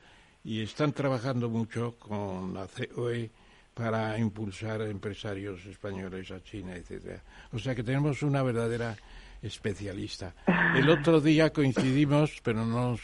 y 0.44 0.62
están 0.62 0.92
trabajando 0.92 1.48
mucho 1.48 1.96
con 1.98 2.54
la 2.54 2.66
COE 2.66 3.30
para 3.78 4.18
impulsar 4.18 4.82
empresarios 4.82 5.64
españoles 5.66 6.32
a 6.32 6.42
China, 6.42 6.74
etcétera. 6.74 7.22
O 7.52 7.60
sea 7.60 7.76
que 7.76 7.84
tenemos 7.84 8.24
una 8.24 8.42
verdadera 8.42 8.96
especialista. 9.40 10.34
El 10.74 10.90
otro 10.90 11.20
día 11.20 11.52
coincidimos, 11.52 12.40
pero 12.42 12.66
no 12.66 12.90
nos 12.90 13.00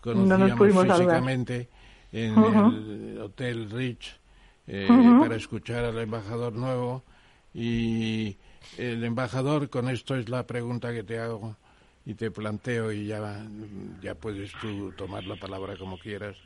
conocíamos 0.00 0.86
físicamente 0.86 1.68
en 2.10 2.38
el 2.38 3.20
Hotel 3.20 3.70
Rich 3.70 4.18
eh, 4.66 4.88
para 5.20 5.36
escuchar 5.36 5.84
al 5.84 5.98
embajador 5.98 6.54
nuevo. 6.54 7.04
Y 7.52 8.38
el 8.78 9.04
embajador, 9.04 9.68
con 9.68 9.90
esto 9.90 10.16
es 10.16 10.30
la 10.30 10.46
pregunta 10.46 10.90
que 10.90 11.02
te 11.02 11.18
hago 11.18 11.54
y 12.06 12.14
te 12.14 12.30
planteo 12.30 12.92
y 12.92 13.08
ya, 13.08 13.46
ya 14.00 14.14
puedes 14.14 14.52
tú 14.62 14.90
tomar 14.92 15.24
la 15.24 15.36
palabra 15.36 15.76
como 15.76 15.98
quieras, 15.98 16.36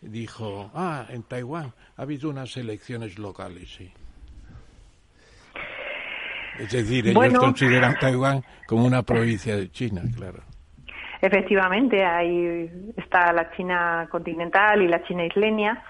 dijo, 0.00 0.70
ah, 0.74 1.06
en 1.10 1.22
Taiwán 1.22 1.72
ha 1.96 2.02
habido 2.02 2.30
unas 2.30 2.56
elecciones 2.56 3.18
locales, 3.18 3.68
sí. 3.74 3.92
Es 6.58 6.72
decir, 6.72 7.04
ellos 7.06 7.14
Bueno. 7.14 7.38
consideran 7.40 7.96
Taiwán 8.00 8.42
como 8.66 8.84
una 8.84 9.02
provincia 9.02 9.56
de 9.56 9.70
China, 9.70 10.02
claro. 10.16 10.42
Efectivamente, 11.20 12.04
ahí 12.04 12.92
está 12.96 13.32
la 13.32 13.50
China 13.52 14.08
continental 14.10 14.82
y 14.82 14.88
la 14.88 15.02
China 15.04 15.24
isleña. 15.24 15.82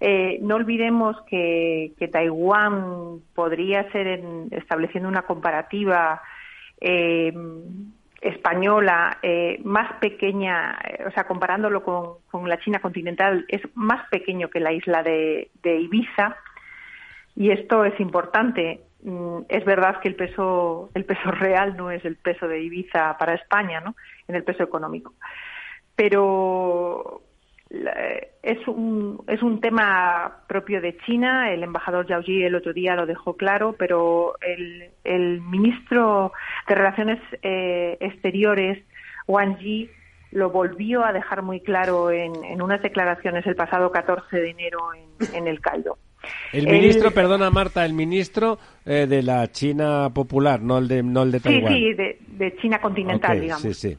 Eh, 0.00 0.38
no 0.42 0.56
olvidemos 0.56 1.16
que, 1.28 1.92
que 1.98 2.08
Taiwán 2.08 3.20
podría 3.34 3.90
ser, 3.92 4.06
en- 4.06 4.48
estableciendo 4.50 5.08
una 5.08 5.22
comparativa 5.22 6.20
eh, 6.80 7.32
española 8.22 9.18
eh, 9.20 9.60
más 9.64 9.94
pequeña, 9.94 10.78
eh, 10.84 11.04
o 11.06 11.10
sea, 11.10 11.26
comparándolo 11.26 11.82
con, 11.82 12.48
la 12.48 12.58
China 12.60 12.80
continental, 12.80 13.44
es 13.48 13.60
más 13.74 14.08
pequeño 14.08 14.48
que 14.48 14.60
la 14.60 14.72
isla 14.72 15.02
de, 15.02 15.50
de 15.62 15.80
Ibiza. 15.80 16.36
Y 17.34 17.50
esto 17.50 17.84
es 17.84 17.98
importante. 18.00 18.80
Mm, 19.02 19.40
Es 19.48 19.64
verdad 19.64 20.00
que 20.00 20.08
el 20.08 20.14
peso, 20.14 20.90
el 20.94 21.04
peso 21.04 21.30
real 21.32 21.76
no 21.76 21.90
es 21.90 22.04
el 22.04 22.16
peso 22.16 22.46
de 22.46 22.62
Ibiza 22.62 23.18
para 23.18 23.34
España, 23.34 23.80
¿no? 23.80 23.96
En 24.28 24.36
el 24.36 24.44
peso 24.44 24.62
económico. 24.62 25.14
Pero 25.96 27.22
es 28.42 28.68
un, 28.68 29.22
es 29.26 29.42
un 29.42 29.60
tema 29.60 30.42
propio 30.46 30.80
de 30.80 30.96
China. 31.06 31.50
El 31.52 31.62
embajador 31.62 32.06
Yao 32.06 32.22
Ji 32.22 32.42
el 32.44 32.54
otro 32.54 32.72
día 32.72 32.94
lo 32.94 33.06
dejó 33.06 33.36
claro, 33.36 33.74
pero 33.78 34.34
el, 34.40 34.90
el 35.04 35.40
ministro 35.40 36.32
de 36.68 36.74
Relaciones 36.74 37.18
eh, 37.42 37.96
Exteriores, 38.00 38.82
Wang 39.26 39.58
Yi, 39.58 39.88
lo 40.32 40.50
volvió 40.50 41.04
a 41.04 41.12
dejar 41.12 41.42
muy 41.42 41.60
claro 41.60 42.10
en, 42.10 42.32
en 42.44 42.62
unas 42.62 42.82
declaraciones 42.82 43.46
el 43.46 43.54
pasado 43.56 43.90
14 43.90 44.36
de 44.36 44.50
enero 44.50 44.78
en, 44.94 45.34
en 45.34 45.46
el 45.46 45.60
Cairo. 45.60 45.98
El 46.52 46.68
ministro, 46.68 47.10
perdona 47.10 47.50
Marta, 47.50 47.84
el 47.84 47.94
ministro 47.94 48.58
eh, 48.86 49.06
de 49.08 49.22
la 49.22 49.50
China 49.50 50.08
popular, 50.14 50.62
no 50.62 50.78
el 50.78 50.86
de, 50.88 51.02
no 51.02 51.24
el 51.24 51.32
de 51.32 51.38
Sí, 51.40 51.44
Taiwán. 51.48 51.72
sí, 51.74 51.94
de, 51.94 52.18
de 52.28 52.56
China 52.58 52.80
continental, 52.80 53.40
digamos. 53.40 53.62
Sí, 53.62 53.74
sí. 53.74 53.98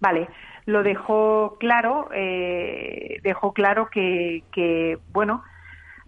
Vale, 0.00 0.28
lo 0.68 0.82
dejó 0.82 1.56
claro, 1.58 2.10
eh, 2.14 3.20
dejó 3.22 3.54
claro 3.54 3.88
que, 3.90 4.42
que, 4.52 4.98
bueno, 5.14 5.42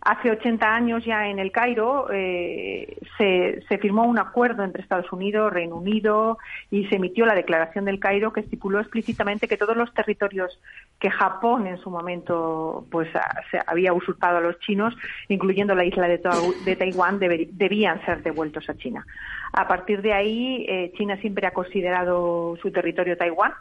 hace 0.03 0.31
80 0.31 0.67
años 0.67 1.03
ya 1.03 1.29
en 1.29 1.39
el 1.39 1.51
Cairo 1.51 2.09
eh, 2.13 2.99
se, 3.17 3.79
firmó 3.79 4.05
un 4.05 4.19
acuerdo 4.19 4.63
entre 4.63 4.83
Estados 4.83 5.11
Unidos, 5.13 5.51
Reino 5.51 5.77
Unido 5.77 6.37
y 6.71 6.85
se 6.89 6.97
emitió 6.97 7.25
la 7.25 7.35
Declaración 7.35 7.87
del 7.87 7.99
Cairo 7.99 8.35
que 8.35 8.41
estipuló 8.41 8.81
explícitamente 8.81 9.49
que 9.49 9.57
todos 9.57 9.79
los 9.79 9.95
territorios 9.95 10.61
que 10.99 11.11
Japón 11.11 11.67
en 11.67 11.79
su 11.79 11.89
momento 11.89 12.85
pues 12.91 13.09
se 13.51 13.61
había 13.67 13.95
usurpado 13.95 14.37
a 14.37 14.43
los 14.43 14.59
chinos, 14.59 14.95
incluyendo 15.29 15.75
la 15.75 15.87
isla 15.87 16.07
de, 16.07 16.77
Taiwán, 16.77 17.19
debían 17.19 18.05
ser 18.05 18.23
devueltos 18.23 18.69
a 18.69 18.77
China. 18.77 19.07
A 19.55 19.67
partir 19.67 20.03
de 20.03 20.13
ahí, 20.13 20.67
eh, 20.69 20.93
China 20.99 21.17
siempre 21.17 21.47
ha 21.47 21.53
considerado 21.53 22.59
su 22.61 22.71
territorio 22.71 23.17
Taiwán 23.17 23.55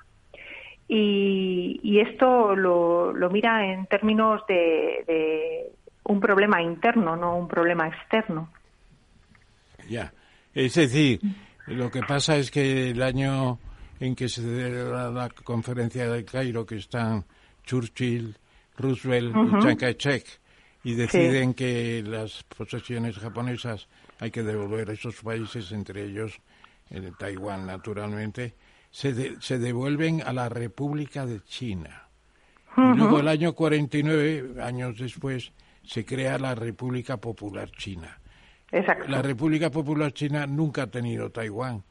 y, 0.89 1.79
y 1.83 1.99
esto 1.99 2.55
lo, 2.55 3.13
lo 3.13 3.29
mira 3.29 3.71
en 3.71 3.85
términos 3.85 4.41
de, 4.47 5.05
de 5.07 5.71
un 6.03 6.19
problema 6.19 6.61
interno, 6.61 7.15
no 7.15 7.37
un 7.37 7.47
problema 7.47 7.87
externo. 7.87 8.49
Ya. 9.87 10.11
Es 10.53 10.73
decir, 10.73 11.21
lo 11.67 11.91
que 11.91 12.01
pasa 12.01 12.37
es 12.37 12.49
que 12.49 12.89
el 12.89 13.03
año 13.03 13.59
en 13.99 14.15
que 14.15 14.27
se 14.27 14.41
celebra 14.41 15.11
la 15.11 15.29
conferencia 15.29 16.09
de 16.09 16.25
Cairo, 16.25 16.65
que 16.65 16.77
están 16.77 17.23
Churchill, 17.63 18.35
Roosevelt 18.77 19.35
y 19.35 19.61
Chiang 19.61 19.77
Kai-shek, 19.77 20.25
y 20.83 20.95
deciden 20.95 21.53
que 21.53 22.01
las 22.03 22.43
posesiones 22.45 23.19
japonesas 23.19 23.87
hay 24.19 24.31
que 24.31 24.41
devolver 24.41 24.89
a 24.89 24.93
esos 24.93 25.21
países, 25.21 25.71
entre 25.71 26.05
ellos 26.05 26.39
eh, 26.89 27.11
Taiwán, 27.19 27.67
naturalmente, 27.67 28.55
se, 28.91 29.39
se 29.41 29.59
devuelven 29.59 30.21
a 30.21 30.33
la 30.33 30.49
República 30.49 31.25
de 31.25 31.41
China. 31.43 32.09
Y 32.77 32.97
luego 32.97 33.19
el 33.19 33.27
año 33.27 33.53
49, 33.53 34.61
años 34.61 34.97
después, 34.97 35.51
se 35.83 36.05
crea 36.05 36.37
la 36.37 36.55
República 36.55 37.17
Popular 37.17 37.69
China. 37.71 38.19
Exacto. 38.71 39.07
La 39.07 39.21
República 39.21 39.69
Popular 39.69 40.13
China 40.13 40.45
nunca 40.45 40.83
ha 40.83 40.87
tenido 40.87 41.31
Taiwán, 41.31 41.83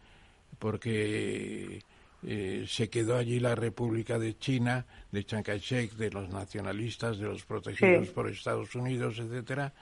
porque 0.59 1.83
eh, 2.23 2.65
se 2.67 2.89
quedó 2.89 3.17
allí 3.17 3.41
la 3.41 3.55
República 3.55 4.19
de 4.19 4.39
China, 4.39 4.87
de 5.11 5.25
Chiang 5.25 5.43
Kai-shek, 5.43 5.93
de 5.95 6.11
los 6.11 6.29
nacionalistas, 6.31 7.19
de 7.19 7.27
los 7.27 7.45
protegidos 7.45 8.09
por 8.09 8.29
Estados 8.29 8.75
Unidos, 8.75 9.19
etcétera. 9.19 9.73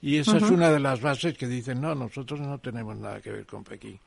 Y 0.00 0.16
esa 0.16 0.36
es 0.36 0.44
una 0.44 0.70
de 0.70 0.80
las 0.80 1.00
bases 1.00 1.36
que 1.36 1.46
dicen, 1.46 1.80
no, 1.80 1.94
nosotros 1.94 2.40
no 2.40 2.58
tenemos 2.58 2.96
nada 2.96 3.20
que 3.20 3.32
ver 3.32 3.46
con 3.46 3.64
Pekín. 3.64 3.98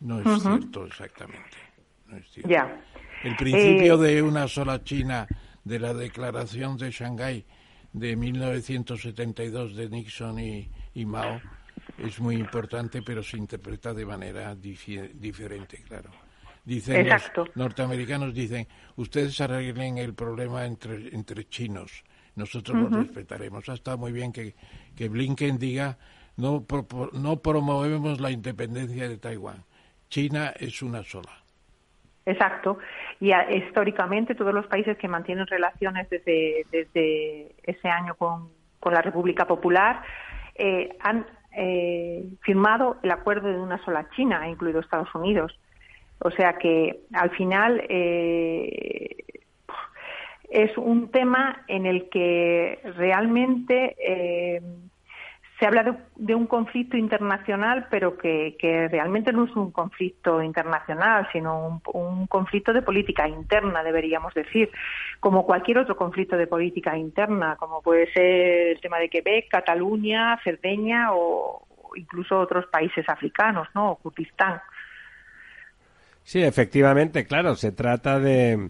No 0.00 0.20
es 0.20 0.42
cierto 0.42 0.86
exactamente. 0.86 1.56
No 2.10 2.16
es 2.16 2.28
cierto. 2.30 2.48
Ya. 2.50 2.80
El 3.22 3.36
principio 3.36 4.02
Eh, 4.04 4.14
de 4.14 4.22
una 4.22 4.48
sola 4.48 4.82
China 4.82 5.26
de 5.64 5.78
la 5.78 5.94
declaración 5.94 6.76
de 6.76 6.90
Shanghái 6.90 7.44
de 7.92 8.16
1972 8.16 9.74
de 9.76 9.88
Nixon 9.88 10.38
y, 10.38 10.68
y 10.94 11.04
Mao 11.04 11.40
es 11.98 12.18
muy 12.20 12.36
importante, 12.36 13.02
pero 13.02 13.22
se 13.22 13.36
interpreta 13.36 13.92
de 13.92 14.06
manera 14.06 14.54
diferente, 14.54 15.82
claro. 15.86 16.10
Dicen 16.64 16.96
los 17.08 17.56
norteamericanos 17.56 18.34
dicen, 18.34 18.66
ustedes 18.96 19.40
arreglen 19.40 19.98
el 19.98 20.14
problema 20.14 20.64
entre, 20.66 21.14
entre 21.14 21.48
chinos, 21.48 22.04
nosotros 22.36 22.76
lo 22.76 22.88
respetaremos. 23.02 23.68
Ha 23.68 23.74
estado 23.74 23.98
muy 23.98 24.12
bien 24.12 24.30
que, 24.32 24.54
que 24.94 25.08
Blinken 25.08 25.58
diga, 25.58 25.98
no, 26.36 26.62
propo- 26.66 27.10
no 27.12 27.40
promovemos 27.40 28.20
la 28.20 28.30
independencia 28.30 29.08
de 29.08 29.18
Taiwán. 29.18 29.64
China 30.08 30.52
es 30.58 30.80
una 30.82 31.02
sola. 31.02 31.32
Exacto. 32.30 32.78
Y 33.18 33.32
históricamente 33.32 34.34
todos 34.34 34.54
los 34.54 34.66
países 34.66 34.96
que 34.96 35.08
mantienen 35.08 35.46
relaciones 35.46 36.08
desde, 36.08 36.64
desde 36.70 37.54
ese 37.64 37.88
año 37.88 38.14
con, 38.14 38.48
con 38.78 38.94
la 38.94 39.02
República 39.02 39.46
Popular 39.46 40.02
eh, 40.54 40.96
han 41.00 41.26
eh, 41.56 42.24
firmado 42.42 42.98
el 43.02 43.10
acuerdo 43.10 43.48
de 43.48 43.58
una 43.58 43.82
sola 43.84 44.08
China, 44.14 44.48
incluido 44.48 44.80
Estados 44.80 45.12
Unidos. 45.14 45.58
O 46.20 46.30
sea 46.30 46.58
que 46.58 47.00
al 47.14 47.30
final 47.30 47.82
eh, 47.88 49.16
es 50.50 50.76
un 50.78 51.10
tema 51.10 51.64
en 51.66 51.86
el 51.86 52.08
que 52.10 52.78
realmente 52.96 53.96
eh, 53.98 54.62
se 55.60 55.66
habla 55.66 55.84
de, 55.84 55.94
de 56.16 56.34
un 56.34 56.46
conflicto 56.46 56.96
internacional, 56.96 57.86
pero 57.90 58.18
que, 58.18 58.56
realmente 58.90 59.32
no 59.32 59.44
es 59.44 59.54
un 59.54 59.70
conflicto 59.70 60.42
internacional, 60.42 61.28
sino 61.32 61.66
un, 61.68 61.82
un 61.92 62.26
conflicto 62.26 62.72
de 62.72 62.82
política 62.82 63.28
interna, 63.28 63.84
deberíamos 63.84 64.34
decir, 64.34 64.70
como 65.20 65.46
cualquier 65.46 65.78
otro 65.78 65.96
conflicto 65.96 66.36
de 66.36 66.48
política 66.48 66.96
interna, 66.96 67.56
como 67.56 67.82
puede 67.82 68.10
ser 68.12 68.68
el 68.68 68.80
tema 68.80 68.98
de 68.98 69.08
Quebec, 69.08 69.48
Cataluña, 69.48 70.40
Cerdeña 70.42 71.12
o 71.12 71.66
o 71.90 71.96
incluso 71.96 72.38
otros 72.38 72.66
países 72.66 73.08
africanos, 73.08 73.68
¿no? 73.74 73.92
O 73.92 73.96
Kurdistán. 73.96 74.60
Sí, 76.22 76.42
efectivamente, 76.42 77.26
claro, 77.26 77.56
se 77.56 77.72
trata 77.72 78.18
de... 78.18 78.68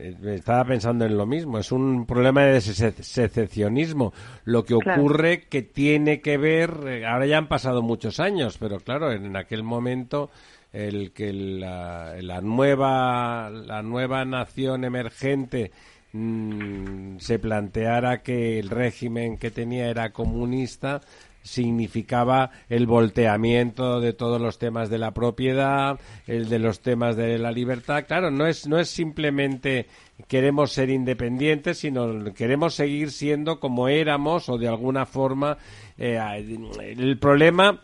eh, 0.00 0.34
Estaba 0.34 0.64
pensando 0.64 1.04
en 1.04 1.16
lo 1.16 1.26
mismo, 1.26 1.58
es 1.58 1.70
un 1.72 2.06
problema 2.06 2.42
de 2.44 2.58
sece- 2.58 3.02
secesionismo. 3.02 4.12
Lo 4.44 4.64
que 4.64 4.74
Claro. 4.78 5.00
ocurre 5.02 5.42
que 5.48 5.62
tiene 5.62 6.20
que 6.20 6.38
ver, 6.38 6.70
eh, 6.86 7.06
ahora 7.06 7.26
ya 7.26 7.38
han 7.38 7.48
pasado 7.48 7.82
muchos 7.82 8.20
años, 8.20 8.56
pero 8.58 8.80
claro, 8.80 9.12
en 9.12 9.36
aquel 9.36 9.62
momento 9.62 10.30
el 10.72 11.12
que 11.12 11.32
la, 11.32 12.14
la 12.20 12.40
nueva 12.40 13.50
la 13.50 13.82
nueva 13.82 14.24
nación 14.24 14.84
emergente 14.84 15.72
mm, 16.12 17.18
se 17.18 17.38
planteara 17.38 18.22
que 18.22 18.58
el 18.58 18.70
régimen 18.70 19.36
que 19.38 19.50
tenía 19.50 19.88
era 19.90 20.12
comunista 20.12 21.00
significaba 21.42 22.50
el 22.68 22.86
volteamiento 22.86 24.00
de 24.00 24.12
todos 24.12 24.40
los 24.40 24.58
temas 24.58 24.90
de 24.90 24.98
la 24.98 25.12
propiedad, 25.12 25.98
el 26.26 26.48
de 26.48 26.58
los 26.58 26.80
temas 26.80 27.16
de 27.16 27.38
la 27.38 27.52
libertad. 27.52 28.04
Claro, 28.06 28.30
no 28.30 28.46
es 28.46 28.66
no 28.66 28.78
es 28.78 28.88
simplemente 28.88 29.86
queremos 30.28 30.72
ser 30.72 30.90
independientes, 30.90 31.78
sino 31.78 32.32
queremos 32.34 32.74
seguir 32.74 33.10
siendo 33.10 33.60
como 33.60 33.88
éramos 33.88 34.48
o 34.48 34.58
de 34.58 34.68
alguna 34.68 35.06
forma 35.06 35.58
el 36.00 37.18
problema 37.18 37.78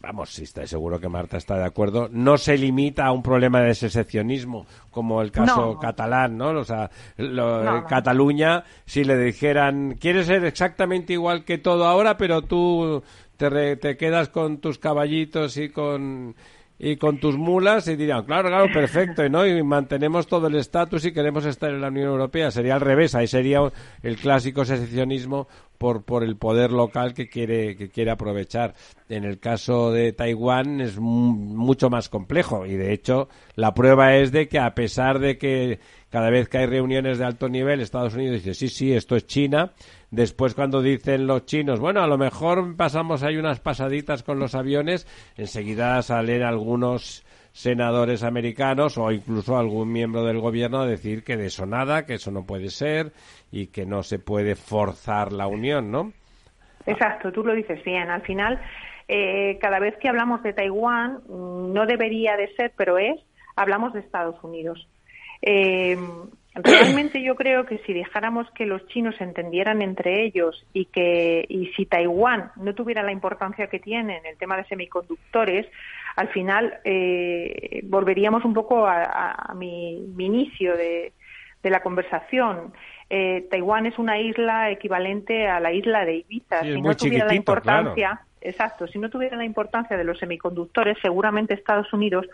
vamos, 0.00 0.38
estoy 0.38 0.66
seguro 0.66 0.98
que 1.00 1.08
Marta 1.08 1.36
está 1.36 1.56
de 1.56 1.64
acuerdo, 1.64 2.08
no 2.10 2.36
se 2.36 2.58
limita 2.58 3.06
a 3.06 3.12
un 3.12 3.22
problema 3.22 3.60
de 3.60 3.74
secesionismo, 3.74 4.66
como 4.90 5.22
el 5.22 5.30
caso 5.30 5.72
No. 5.74 5.78
catalán, 5.78 6.36
¿no? 6.36 6.50
O 6.50 6.64
sea, 6.64 6.90
lo- 7.16 7.62
No, 7.64 7.80
no. 7.80 7.86
Cataluña, 7.86 8.64
si 8.84 9.04
le 9.04 9.16
dijeran, 9.16 9.94
quieres 9.98 10.26
ser 10.26 10.44
exactamente 10.44 11.12
igual 11.14 11.44
que 11.44 11.58
todo 11.58 11.86
ahora, 11.86 12.16
pero 12.16 12.42
tú 12.42 13.02
te, 13.36 13.48
re- 13.48 13.76
te 13.76 13.96
quedas 13.96 14.28
con 14.28 14.58
tus 14.58 14.78
caballitos 14.78 15.56
y 15.56 15.68
con 15.70 16.34
y 16.86 16.96
con 16.96 17.18
tus 17.18 17.38
mulas 17.38 17.88
y 17.88 17.96
dirían, 17.96 18.24
claro, 18.26 18.50
claro, 18.50 18.66
perfecto, 18.70 19.26
¿no? 19.30 19.46
Y 19.46 19.62
mantenemos 19.62 20.26
todo 20.26 20.48
el 20.48 20.56
estatus 20.56 21.06
y 21.06 21.12
queremos 21.14 21.46
estar 21.46 21.70
en 21.70 21.80
la 21.80 21.88
Unión 21.88 22.08
Europea. 22.08 22.50
Sería 22.50 22.74
al 22.74 22.82
revés, 22.82 23.14
ahí 23.14 23.26
sería 23.26 23.60
el 24.02 24.16
clásico 24.16 24.66
secesionismo 24.66 25.48
por, 25.78 26.02
por 26.04 26.22
el 26.22 26.36
poder 26.36 26.72
local 26.72 27.14
que 27.14 27.26
quiere, 27.28 27.74
que 27.76 27.88
quiere 27.88 28.10
aprovechar. 28.10 28.74
En 29.08 29.24
el 29.24 29.38
caso 29.38 29.92
de 29.92 30.12
Taiwán 30.12 30.82
es 30.82 30.98
mu- 30.98 31.32
mucho 31.34 31.88
más 31.88 32.10
complejo 32.10 32.66
y 32.66 32.74
de 32.74 32.92
hecho 32.92 33.28
la 33.54 33.72
prueba 33.72 34.14
es 34.16 34.30
de 34.30 34.46
que 34.48 34.58
a 34.58 34.74
pesar 34.74 35.20
de 35.20 35.38
que 35.38 35.80
cada 36.14 36.30
vez 36.30 36.48
que 36.48 36.58
hay 36.58 36.66
reuniones 36.66 37.18
de 37.18 37.24
alto 37.24 37.48
nivel 37.48 37.80
Estados 37.80 38.14
Unidos 38.14 38.36
dice 38.36 38.54
sí, 38.54 38.68
sí, 38.68 38.94
esto 38.94 39.16
es 39.16 39.26
China, 39.26 39.72
después 40.12 40.54
cuando 40.54 40.80
dicen 40.80 41.26
los 41.26 41.44
chinos, 41.44 41.80
bueno, 41.80 42.02
a 42.02 42.06
lo 42.06 42.16
mejor 42.16 42.76
pasamos 42.76 43.24
ahí 43.24 43.36
unas 43.36 43.58
pasaditas 43.58 44.22
con 44.22 44.38
los 44.38 44.54
aviones, 44.54 45.08
enseguida 45.36 46.00
salen 46.02 46.44
algunos 46.44 47.26
senadores 47.50 48.22
americanos 48.22 48.96
o 48.96 49.10
incluso 49.10 49.58
algún 49.58 49.90
miembro 49.90 50.22
del 50.22 50.38
gobierno 50.38 50.82
a 50.82 50.86
decir 50.86 51.24
que 51.24 51.36
de 51.36 51.46
eso 51.46 51.66
nada, 51.66 52.06
que 52.06 52.14
eso 52.14 52.30
no 52.30 52.46
puede 52.46 52.68
ser 52.68 53.10
y 53.50 53.66
que 53.66 53.84
no 53.84 54.04
se 54.04 54.20
puede 54.20 54.54
forzar 54.54 55.32
la 55.32 55.48
unión, 55.48 55.90
¿no? 55.90 56.12
Exacto, 56.86 57.32
tú 57.32 57.42
lo 57.42 57.54
dices 57.54 57.82
bien. 57.82 58.08
Al 58.08 58.22
final, 58.22 58.60
eh, 59.08 59.58
cada 59.60 59.80
vez 59.80 59.96
que 60.00 60.08
hablamos 60.08 60.44
de 60.44 60.52
Taiwán, 60.52 61.22
mm, 61.26 61.72
no 61.72 61.86
debería 61.86 62.36
de 62.36 62.54
ser, 62.54 62.72
pero 62.76 62.98
es, 62.98 63.20
hablamos 63.56 63.92
de 63.94 63.98
Estados 63.98 64.36
Unidos. 64.44 64.86
Eh, 65.46 65.98
realmente 66.54 67.22
yo 67.22 67.34
creo 67.34 67.66
que 67.66 67.78
si 67.78 67.92
dejáramos 67.92 68.50
que 68.52 68.64
los 68.64 68.86
chinos 68.88 69.14
entendieran 69.20 69.82
entre 69.82 70.24
ellos 70.24 70.64
y 70.72 70.86
que 70.86 71.44
y 71.48 71.66
si 71.76 71.84
Taiwán 71.84 72.50
no 72.56 72.74
tuviera 72.74 73.02
la 73.02 73.12
importancia 73.12 73.66
que 73.66 73.78
tiene 73.78 74.16
en 74.18 74.24
el 74.26 74.38
tema 74.38 74.56
de 74.56 74.64
semiconductores, 74.64 75.66
al 76.16 76.28
final 76.28 76.78
eh, 76.84 77.80
volveríamos 77.84 78.44
un 78.44 78.54
poco 78.54 78.86
a, 78.86 79.02
a- 79.02 79.50
a 79.50 79.54
mi, 79.54 80.00
mi 80.16 80.26
inicio 80.26 80.76
de, 80.76 81.12
de 81.62 81.70
la 81.70 81.80
conversación. 81.80 82.72
Eh, 83.10 83.46
Taiwán 83.50 83.84
es 83.86 83.98
una 83.98 84.18
isla 84.18 84.70
equivalente 84.70 85.46
a 85.46 85.60
la 85.60 85.72
isla 85.72 86.04
de 86.06 86.16
Ibiza. 86.18 86.60
Sí, 86.62 86.68
si 86.74 86.80
no 86.80 86.88
tuviera 87.08 87.26
la 87.26 87.34
importancia, 87.34 88.20
exacto, 88.40 88.86
si 88.86 88.98
no 88.98 89.10
tuviera 89.10 89.36
la 89.36 89.44
importancia 89.44 89.96
de 89.96 90.04
los 90.04 90.18
semiconductores, 90.18 90.96
seguramente 91.02 91.52
Estados 91.54 91.92
Unidos 91.92 92.26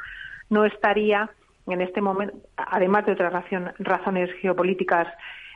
no 0.49 0.65
estaría 0.65 1.31
en 1.73 1.81
este 1.81 2.01
momento, 2.01 2.35
además 2.57 3.07
de 3.07 3.13
otras 3.13 3.33
razones 3.79 4.31
geopolíticas 4.41 5.09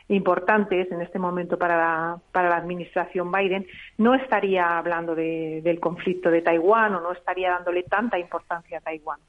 importantes 0.07 0.91
en 0.91 1.01
este 1.01 1.17
momento 1.19 1.57
para 1.57 1.77
la, 1.77 2.17
para 2.31 2.49
la 2.49 2.57
administración 2.57 3.31
Biden, 3.31 3.65
no 3.97 4.13
estaría 4.13 4.77
hablando 4.77 5.15
de- 5.15 5.61
del 5.63 5.79
conflicto 5.79 6.29
de 6.29 6.41
Taiwán 6.41 6.93
o 6.95 7.01
no 7.01 7.11
estaría 7.11 7.51
dándole 7.51 7.83
tanta 7.83 8.19
importancia 8.19 8.77
a 8.77 8.81
Taiwán. 8.81 9.19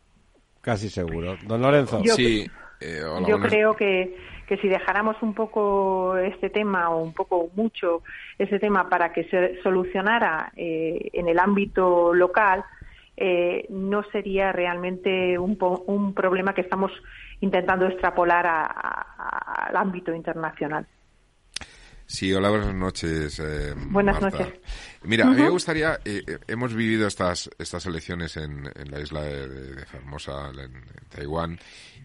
Casi 0.61 0.89
seguro. 0.91 1.37
Don 1.47 1.63
Lorenzo. 1.63 2.03
Yo- 2.03 2.15
Sí, 2.15 2.47
eh, 2.81 3.03
hola, 3.05 3.27
Yo 3.27 3.37
buenas- 3.39 3.51
creo 3.53 3.75
que, 3.75 4.17
que 4.47 4.57
si 4.59 4.69
dejáramos 4.69 5.17
un 5.23 5.33
poco 5.33 6.17
este 6.19 6.51
tema 6.51 6.91
o 6.91 7.03
un 7.03 7.15
poco 7.15 7.49
mucho 7.55 8.03
ese 8.39 8.59
tema 8.59 8.89
para 8.91 9.13
que 9.13 9.25
se 9.25 9.63
solucionara 9.63 10.53
eh, 10.57 11.09
en 11.15 11.29
el 11.29 11.39
ámbito 11.39 12.13
local, 12.13 12.65
eh, 13.17 13.67
no 13.71 14.03
sería 14.13 14.53
realmente 14.53 15.39
un, 15.39 15.57
un 15.87 16.15
problema 16.15 16.55
que 16.55 16.61
estamos 16.63 16.93
intentando 17.41 17.87
extrapolar 17.87 18.47
a- 18.47 18.65
a- 18.67 19.67
al 19.69 19.77
ámbito 19.77 20.15
internacional. 20.15 20.87
Sí, 22.07 22.33
hola, 22.33 22.51
buenas 22.51 22.75
noches. 22.75 23.39
eh, 23.41 23.75
Buenas 23.91 24.21
Marta. 24.21 24.39
noches. 24.39 24.61
Mira, 25.07 25.27
a 25.27 25.31
mí 25.31 25.41
me 25.41 25.49
gustaría, 25.49 26.01
eh, 26.05 26.23
eh, 26.27 26.39
hemos 26.49 26.74
vivido 26.74 27.07
estas, 27.07 27.49
estas 27.59 27.87
elecciones 27.87 28.37
en, 28.37 28.65
la 28.91 29.01
isla 29.01 29.23
de, 29.23 29.87
Formosa, 29.87 30.51
en, 30.51 30.85
Taiwán, 31.09 31.59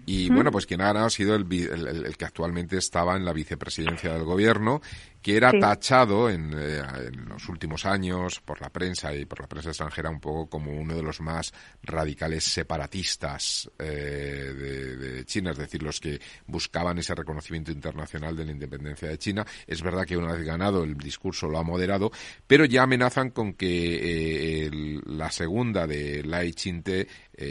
y 0.06 0.30
bueno, 0.30 0.52
pues 0.52 0.66
quien 0.66 0.82
ha 0.82 0.86
ganado 0.86 1.08
ha 1.08 1.10
sido 1.10 1.36
el, 1.36 1.52
el, 1.52 2.18
que 2.18 2.26
actualmente 2.26 2.78
estaba 2.78 3.16
en 3.16 3.26
la 3.26 3.34
vicepresidencia 3.34 4.14
del 4.14 4.24
gobierno 4.24 4.82
que 5.22 5.38
era 5.38 5.52
tachado 5.52 6.30
eh, 6.30 6.34
en, 6.34 7.30
los 7.30 7.48
últimos 7.48 7.86
años 7.86 8.42
por 8.42 8.60
la 8.60 8.70
prensa 8.70 9.14
y 9.14 9.26
por 9.26 9.40
la 9.40 9.48
prensa 9.48 9.70
extranjera 9.70 10.10
un 10.10 10.20
poco 10.20 10.50
como 10.50 10.72
uno 10.72 10.96
de 10.96 11.04
los 11.04 11.22
más 11.22 11.54
radicales 11.84 12.44
separatistas 12.44 13.70
eh, 13.78 13.86
de, 13.86 15.26
China, 15.26 15.52
es 15.52 15.58
decir, 15.58 15.84
los 15.84 16.00
que 16.00 16.20
buscaban 16.48 16.98
ese 16.98 17.14
reconocimiento 17.14 17.72
internacional 17.72 18.36
de 18.36 18.46
la 18.46 18.52
independencia 18.52 19.10
de 19.10 19.18
China. 19.18 19.46
Es 19.68 19.82
verdad 19.82 20.06
que 20.06 20.18
una 20.18 20.34
vez 20.34 20.44
ganado 20.44 20.84
el 20.84 20.98
discurso 20.98 21.48
lo 21.48 21.60
ha 21.60 21.64
moderado, 21.64 22.12
pero 22.48 22.66
ya 22.66 22.88
amenazan 22.92 23.30
con 23.30 23.54
que 23.54 24.66
eh, 24.66 24.70
la 25.06 25.32
segunda 25.32 25.88
de 25.88 26.24
Lai 26.24 26.52
Chinte, 26.52 27.08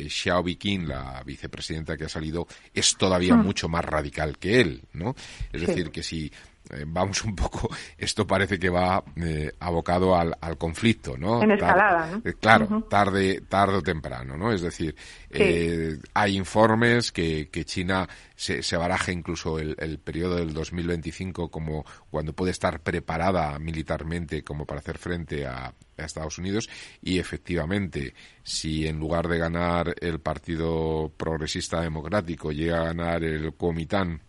Xiao 0.08 0.42
Biqing, 0.42 0.86
la 0.86 1.22
vicepresidenta 1.24 1.96
que 1.96 2.04
ha 2.04 2.08
salido, 2.08 2.46
es 2.74 2.96
todavía 2.96 3.34
hmm. 3.34 3.42
mucho 3.42 3.68
más 3.68 3.84
radical 3.84 4.36
que 4.36 4.60
él, 4.60 4.82
¿no? 4.92 5.14
Es 5.50 5.66
decir, 5.66 5.90
que 5.90 6.02
si 6.02 6.30
eh, 6.72 6.84
vamos 6.86 7.24
un 7.24 7.34
poco, 7.34 7.68
esto 7.98 8.26
parece 8.26 8.58
que 8.58 8.68
va 8.68 9.02
eh, 9.16 9.52
abocado 9.60 10.16
al, 10.16 10.36
al, 10.40 10.56
conflicto, 10.56 11.16
¿no? 11.16 11.42
En 11.42 11.52
escalada, 11.52 12.06
¿no? 12.06 12.22
Eh, 12.24 12.34
claro, 12.38 12.86
tarde, 12.88 13.42
tarde 13.48 13.78
o 13.78 13.82
temprano, 13.82 14.36
¿no? 14.36 14.52
Es 14.52 14.62
decir, 14.62 14.94
hay 16.14 16.36
informes 16.36 17.12
que, 17.12 17.48
que 17.50 17.64
China 17.64 18.08
se, 18.34 18.62
se, 18.62 18.76
baraja 18.76 19.12
incluso 19.12 19.58
el, 19.58 19.76
el, 19.78 19.98
periodo 19.98 20.36
del 20.36 20.52
2025 20.52 21.50
como 21.50 21.84
cuando 22.10 22.32
puede 22.32 22.52
estar 22.52 22.80
preparada 22.80 23.58
militarmente 23.58 24.42
como 24.42 24.64
para 24.64 24.80
hacer 24.80 24.98
frente 24.98 25.46
a, 25.46 25.74
a 25.98 26.04
Estados 26.04 26.38
Unidos 26.38 26.68
y 27.02 27.18
efectivamente 27.18 28.14
si 28.42 28.86
en 28.86 28.98
lugar 28.98 29.28
de 29.28 29.38
ganar 29.38 29.94
el 30.00 30.20
Partido 30.20 31.12
Progresista 31.16 31.80
Democrático 31.80 32.52
llega 32.52 32.80
a 32.80 32.84
ganar 32.86 33.22
el 33.22 33.52
Kuomintang 33.54 34.20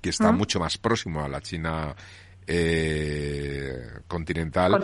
que 0.00 0.10
está 0.10 0.32
mucho 0.32 0.60
más 0.60 0.78
próximo 0.78 1.22
a 1.24 1.28
la 1.28 1.40
China 1.40 1.94
eh, 2.50 3.78
continental, 4.06 4.80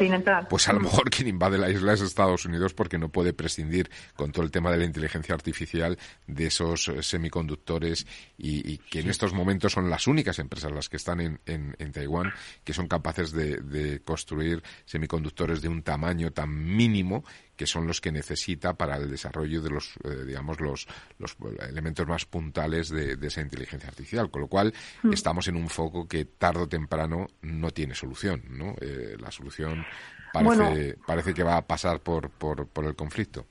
pues 0.51 0.69
a 0.69 0.74
lo 0.74 0.81
mejor 0.81 1.09
quien 1.09 1.28
invade 1.28 1.57
la 1.57 1.70
isla 1.70 1.95
es 1.95 2.03
Estados 2.03 2.45
Unidos 2.45 2.74
porque 2.74 2.99
no 2.99 3.09
puede 3.09 3.32
prescindir 3.32 3.91
con 4.16 4.32
todo 4.32 4.45
el 4.45 4.51
tema 4.51 4.70
de 4.70 4.77
la 4.77 4.85
inteligencia 4.85 5.35
artificial 5.35 5.99
de 6.27 6.47
esos 6.47 6.89
eh, 6.89 7.03
semiconductores 7.03 8.07
y, 8.36 8.77
que 8.77 9.01
en 9.01 9.09
estos 9.09 9.32
momentos 9.32 9.73
son 9.73 9.89
las 9.89 10.07
únicas 10.07 10.39
empresas 10.41 10.73
las 10.73 10.91
que 10.91 10.99
están 10.99 11.23
en, 11.23 11.41
en, 11.47 11.93
Taiwán 11.93 12.35
que 12.65 12.74
son 12.74 12.86
capaces 12.86 13.32
de, 13.32 13.57
de 13.57 14.01
construir 14.01 14.62
semiconductores 14.85 15.62
de 15.62 15.69
un 15.69 15.82
tamaño 15.82 16.32
tan 16.32 16.51
mínimo 16.51 17.24
que 17.56 17.66
son 17.66 17.86
los 17.86 18.01
que 18.01 18.12
necesita 18.12 18.74
para 18.74 18.97
el 18.97 19.10
desarrollo 19.10 19.62
de 19.62 19.70
los, 19.70 19.94
eh, 20.05 20.24
digamos, 20.26 20.60
los, 20.60 20.86
los 21.18 21.36
elementos 21.68 22.06
más 22.06 22.24
puntales 22.24 22.89
de, 22.89 23.18
esa 23.22 23.40
inteligencia 23.40 23.89
artificial. 23.89 24.31
Con 24.31 24.43
lo 24.43 24.48
cual, 24.48 24.72
mm. 25.02 25.12
estamos 25.12 25.48
en 25.48 25.56
un 25.56 25.68
foco 25.68 26.06
que 26.06 26.24
tarde 26.24 26.62
o 26.62 26.68
temprano 26.68 27.28
no 27.43 27.70
tiene 27.70 27.94
solución, 27.94 28.43
¿no? 28.51 28.74
Eh, 28.81 29.16
la 29.18 29.31
solución 29.31 29.85
parece, 30.32 30.97
parece 31.06 31.35
que 31.35 31.43
va 31.43 31.56
a 31.56 31.66
pasar 31.66 32.01
por, 32.01 32.31
por, 32.31 32.66
por 32.68 32.85
el 32.85 32.94
conflicto. 32.94 33.47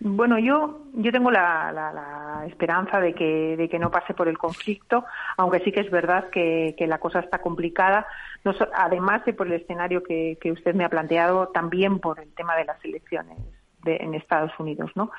Bueno, 0.00 0.38
yo, 0.38 0.82
yo 0.94 1.10
tengo 1.10 1.30
la, 1.30 1.72
la, 1.72 2.46
esperanza 2.46 3.00
de 3.00 3.14
que, 3.14 3.56
de 3.56 3.68
que 3.68 3.80
no 3.80 3.90
pase 3.90 4.14
por 4.14 4.28
el 4.28 4.38
conflicto, 4.38 5.04
aunque 5.36 5.58
sí 5.60 5.72
que 5.72 5.80
es 5.80 5.90
verdad 5.90 6.30
que, 6.30 6.74
que 6.78 6.86
la 6.86 6.98
cosa 6.98 7.18
está 7.18 7.40
complicada, 7.40 8.06
no, 8.44 8.54
además 8.74 9.24
de 9.24 9.32
por 9.32 9.48
el 9.48 9.54
escenario 9.54 10.02
que, 10.04 10.38
que, 10.40 10.52
usted 10.52 10.74
me 10.74 10.84
ha 10.84 10.88
planteado, 10.88 11.48
también 11.48 11.98
por 11.98 12.20
el 12.20 12.32
tema 12.34 12.54
de 12.56 12.64
las 12.64 12.82
elecciones 12.84 13.38
de, 13.82 13.96
en 13.96 14.14
Estados 14.14 14.52
Unidos, 14.58 14.92
¿no? 14.94 15.10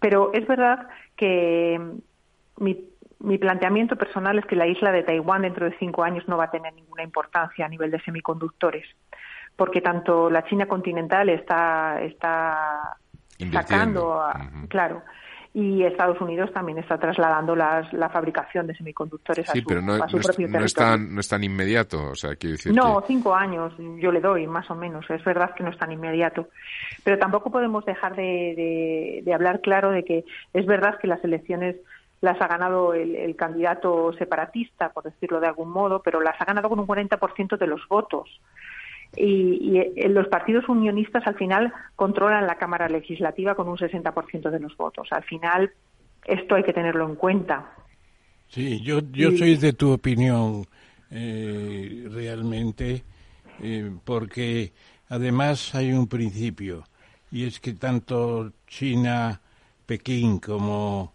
Pero 0.00 0.32
es 0.32 0.46
verdad 0.46 0.88
que 1.14 1.78
mi, 2.56 2.88
mi 3.20 3.36
planteamiento 3.36 3.96
personal 3.96 4.38
es 4.38 4.46
que 4.46 4.56
la 4.56 4.66
isla 4.66 4.92
de 4.92 5.02
Taiwán 5.02 5.42
dentro 5.42 5.66
de 5.66 5.76
cinco 5.78 6.04
años 6.04 6.26
no 6.26 6.38
va 6.38 6.44
a 6.44 6.50
tener 6.50 6.72
ninguna 6.72 7.02
importancia 7.02 7.66
a 7.66 7.68
nivel 7.68 7.90
de 7.90 8.00
semiconductores 8.00 8.86
porque 9.54 9.82
tanto 9.82 10.30
la 10.30 10.44
China 10.44 10.66
continental 10.66 11.28
está, 11.28 12.00
está 12.02 12.96
sacando, 13.50 14.22
claro. 14.68 15.02
Y 15.54 15.82
Estados 15.82 16.18
Unidos 16.18 16.50
también 16.54 16.78
está 16.78 16.96
trasladando 16.98 17.54
las, 17.54 17.92
la 17.92 18.08
fabricación 18.08 18.66
de 18.66 18.74
semiconductores 18.74 19.50
a, 19.50 19.52
su, 19.52 19.62
pero 19.64 19.82
no, 19.82 19.98
propio 19.98 20.20
territorio. 20.22 20.58
No 20.60 20.64
es, 20.64 20.72
tan, 20.72 21.14
no 21.14 21.20
es 21.20 21.28
tan 21.28 21.44
inmediato, 21.44 22.10
o 22.10 22.14
sea, 22.14 22.30
decir 22.30 22.72
No, 22.72 23.04
cinco 23.06 23.34
años 23.34 23.74
yo 23.98 24.10
le 24.10 24.22
doy, 24.22 24.46
más 24.46 24.70
o 24.70 24.74
menos. 24.74 25.04
Es 25.10 25.22
verdad 25.24 25.54
que 25.54 25.62
no 25.62 25.68
es 25.68 25.76
tan 25.76 25.92
inmediato. 25.92 26.48
Pero 27.04 27.18
tampoco 27.18 27.50
podemos 27.50 27.84
dejar 27.84 28.16
de, 28.16 29.20
de, 29.22 29.34
hablar 29.34 29.60
claro 29.60 29.90
de 29.90 30.04
que 30.04 30.24
es 30.54 30.64
verdad 30.64 30.98
que 30.98 31.06
las 31.06 31.22
elecciones 31.22 31.76
las 32.22 32.40
ha 32.40 32.46
ganado 32.46 32.94
el, 32.94 33.14
el, 33.14 33.36
candidato 33.36 34.14
separatista, 34.14 34.88
por 34.90 35.04
decirlo 35.04 35.38
de 35.38 35.48
algún 35.48 35.68
modo, 35.68 36.00
pero 36.02 36.22
las 36.22 36.40
ha 36.40 36.46
ganado 36.46 36.70
con 36.70 36.78
un 36.78 36.86
40% 36.86 37.58
de 37.58 37.66
los 37.66 37.86
votos 37.88 38.40
y, 39.16 39.78
eh, 39.78 40.08
los 40.08 40.28
partidos 40.28 40.68
unionistas 40.68 41.26
al 41.26 41.34
final 41.36 41.72
controlan 41.96 42.46
la 42.46 42.56
Cámara 42.56 42.88
Legislativa 42.88 43.54
con 43.54 43.68
un 43.68 43.76
60% 43.76 44.50
de 44.50 44.60
los 44.60 44.76
votos. 44.76 45.08
Al 45.10 45.22
final, 45.24 45.70
esto 46.24 46.54
hay 46.54 46.62
que 46.62 46.72
tenerlo 46.72 47.06
en 47.06 47.16
cuenta. 47.16 47.74
Sí, 48.48 48.80
yo, 48.82 49.00
yo 49.12 49.30
soy 49.32 49.56
de 49.56 49.72
tu 49.72 49.92
opinión 49.92 50.66
eh, 51.10 52.06
realmente, 52.10 53.02
eh, 53.60 53.90
porque 54.04 54.72
además 55.08 55.74
hay 55.74 55.92
un 55.92 56.06
principio, 56.06 56.84
y 57.30 57.46
es 57.46 57.60
que 57.60 57.74
tanto 57.74 58.52
China, 58.66 59.40
Pekín 59.86 60.38
como 60.38 61.14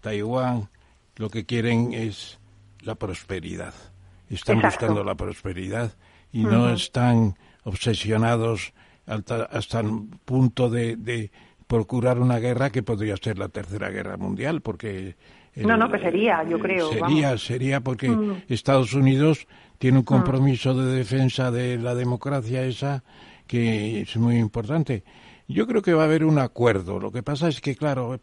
Taiwán 0.00 0.68
lo 1.16 1.28
que 1.28 1.44
quieren 1.44 1.92
es 1.92 2.38
la 2.80 2.94
prosperidad. 2.94 3.74
Están 4.30 4.60
buscando 4.60 5.02
la 5.02 5.14
prosperidad 5.14 5.92
y 6.32 6.44
no 6.44 6.70
están 6.70 7.34
obsesionados 7.64 8.72
hasta, 9.06 9.80
el 9.80 10.08
punto 10.24 10.70
de, 10.70 11.30
procurar 11.66 12.18
una 12.18 12.38
guerra 12.38 12.70
que 12.70 12.82
podría 12.82 13.16
ser 13.16 13.38
la 13.38 13.48
tercera 13.48 13.90
guerra 13.90 14.16
mundial, 14.16 14.62
porque 14.62 15.16
no, 15.56 15.76
no, 15.76 15.90
que 15.90 15.98
sería, 15.98 16.44
yo 16.44 16.58
creo. 16.58 16.90
Sería, 16.92 17.36
sería 17.36 17.80
porque. 17.80 18.14
Estados 18.48 18.94
Unidos 18.94 19.46
tiene 19.78 19.98
un 19.98 20.04
compromiso 20.04 20.74
de 20.74 20.96
defensa 20.96 21.50
de 21.50 21.78
la 21.78 21.94
democracia 21.94 22.62
esa 22.64 23.02
que 23.46 24.02
es 24.02 24.16
muy 24.16 24.36
importante. 24.36 25.04
Yo 25.48 25.66
creo 25.66 25.82
que 25.82 25.94
va 25.94 26.02
a 26.02 26.06
haber 26.06 26.24
un 26.24 26.38
acuerdo. 26.38 27.00
Lo 27.00 27.10
que 27.10 27.22
pasa 27.22 27.48
es 27.48 27.60
que, 27.60 27.74
claro, 27.74 28.20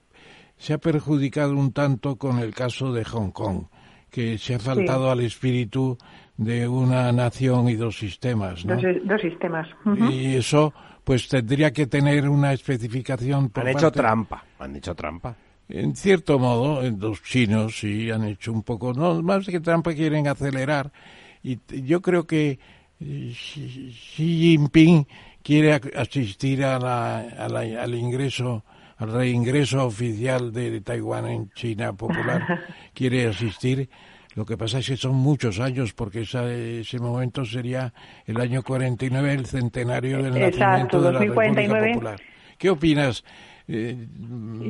se 0.57 0.73
ha 0.73 0.77
perjudicado 0.77 1.53
un 1.53 1.73
tanto 1.73 2.17
con 2.17 2.39
el 2.39 2.53
caso 2.53 2.93
de 2.93 3.03
Hong 3.03 3.31
Kong, 3.31 3.65
que 4.09 4.37
se 4.37 4.55
ha 4.55 4.59
faltado 4.59 5.09
al 5.11 5.21
espíritu 5.21 5.97
de 6.37 6.67
una 6.67 7.11
nación 7.11 7.69
y 7.69 7.75
dos 7.75 7.97
sistemas, 7.97 8.65
¿no? 8.65 8.75
Dos, 8.75 9.21
sistemas. 9.21 9.67
Y 10.09 10.35
eso, 10.35 10.73
pues 11.03 11.27
tendría 11.27 11.71
que 11.71 11.87
tener 11.87 12.27
una 12.27 12.53
especificación. 12.53 13.51
han 13.53 13.67
hecho 13.67 13.91
trampa, 13.91 14.43
han 14.59 14.75
hecho 14.75 14.93
trampa. 14.95 15.35
En 15.67 15.95
cierto 15.95 16.37
modo, 16.37 16.81
los 16.91 17.23
chinos 17.23 17.79
sí 17.79 18.11
han 18.11 18.23
hecho 18.25 18.51
un 18.51 18.63
poco, 18.63 18.93
no, 18.93 19.21
más 19.23 19.47
que 19.47 19.59
trampa 19.59 19.93
quieren 19.93 20.27
acelerar. 20.27 20.91
Y 21.41 21.59
yo 21.83 22.01
creo 22.01 22.25
que 22.27 22.59
eh, 22.99 23.33
Xi 23.33 23.91
Jinping 24.15 25.07
quiere 25.41 25.73
asistir 25.95 26.63
a 26.63 26.79
la, 26.79 27.19
al 27.81 27.95
ingreso, 27.95 28.63
al 28.97 29.11
reingreso 29.11 29.85
oficial 29.85 30.51
de 30.51 30.81
Taiwán 30.81 31.27
en 31.27 31.49
China 31.51 31.93
Popular. 31.93 32.63
quiere 32.93 33.27
asistir 33.27 33.89
lo 34.35 34.45
que 34.45 34.57
pasa 34.57 34.79
es 34.79 34.87
que 34.87 34.97
son 34.97 35.15
muchos 35.15 35.59
años, 35.59 35.93
porque 35.93 36.21
ese 36.21 36.99
momento 36.99 37.45
sería 37.45 37.93
el 38.25 38.39
año 38.39 38.63
49, 38.63 39.33
el 39.33 39.45
centenario 39.45 40.21
del 40.21 40.37
nacimiento 40.39 41.01
de 41.01 41.13
la 41.13 41.19
República 41.19 41.79
Popular. 41.79 42.21
¿Qué 42.57 42.69
opinas? 42.69 43.23
Eh, 43.67 44.07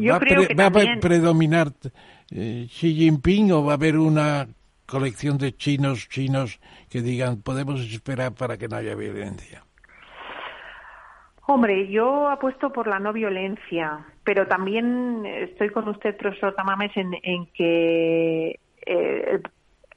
¿Va, 0.10 0.66
a 0.66 1.00
predominar 1.00 1.72
eh, 2.32 2.68
Xi 2.70 2.94
Jinping 2.94 3.52
o 3.52 3.66
va 3.66 3.74
a 3.74 3.76
haber 3.76 3.98
una 3.98 4.48
colección 4.86 5.38
de 5.38 5.56
chinos 5.56 6.08
chinos 6.08 6.60
que 6.90 7.02
digan 7.02 7.42
podemos 7.42 7.82
esperar 7.82 8.34
para 8.34 8.58
que 8.58 8.68
no 8.68 8.78
haya 8.78 8.96
violencia? 8.96 9.64
Hombre, 11.48 11.88
yo 11.90 12.30
apuesto 12.30 12.72
por 12.72 12.88
la 12.88 13.00
no 13.00 13.14
violencia, 13.14 14.06
pero 14.24 14.48
también 14.48 15.26
estoy 15.26 15.70
con 15.70 15.88
usted, 15.90 16.18
profesor 16.18 16.56
Tamames, 16.56 16.92
en, 16.96 17.46
que 17.54 18.60
eh, 18.86 19.40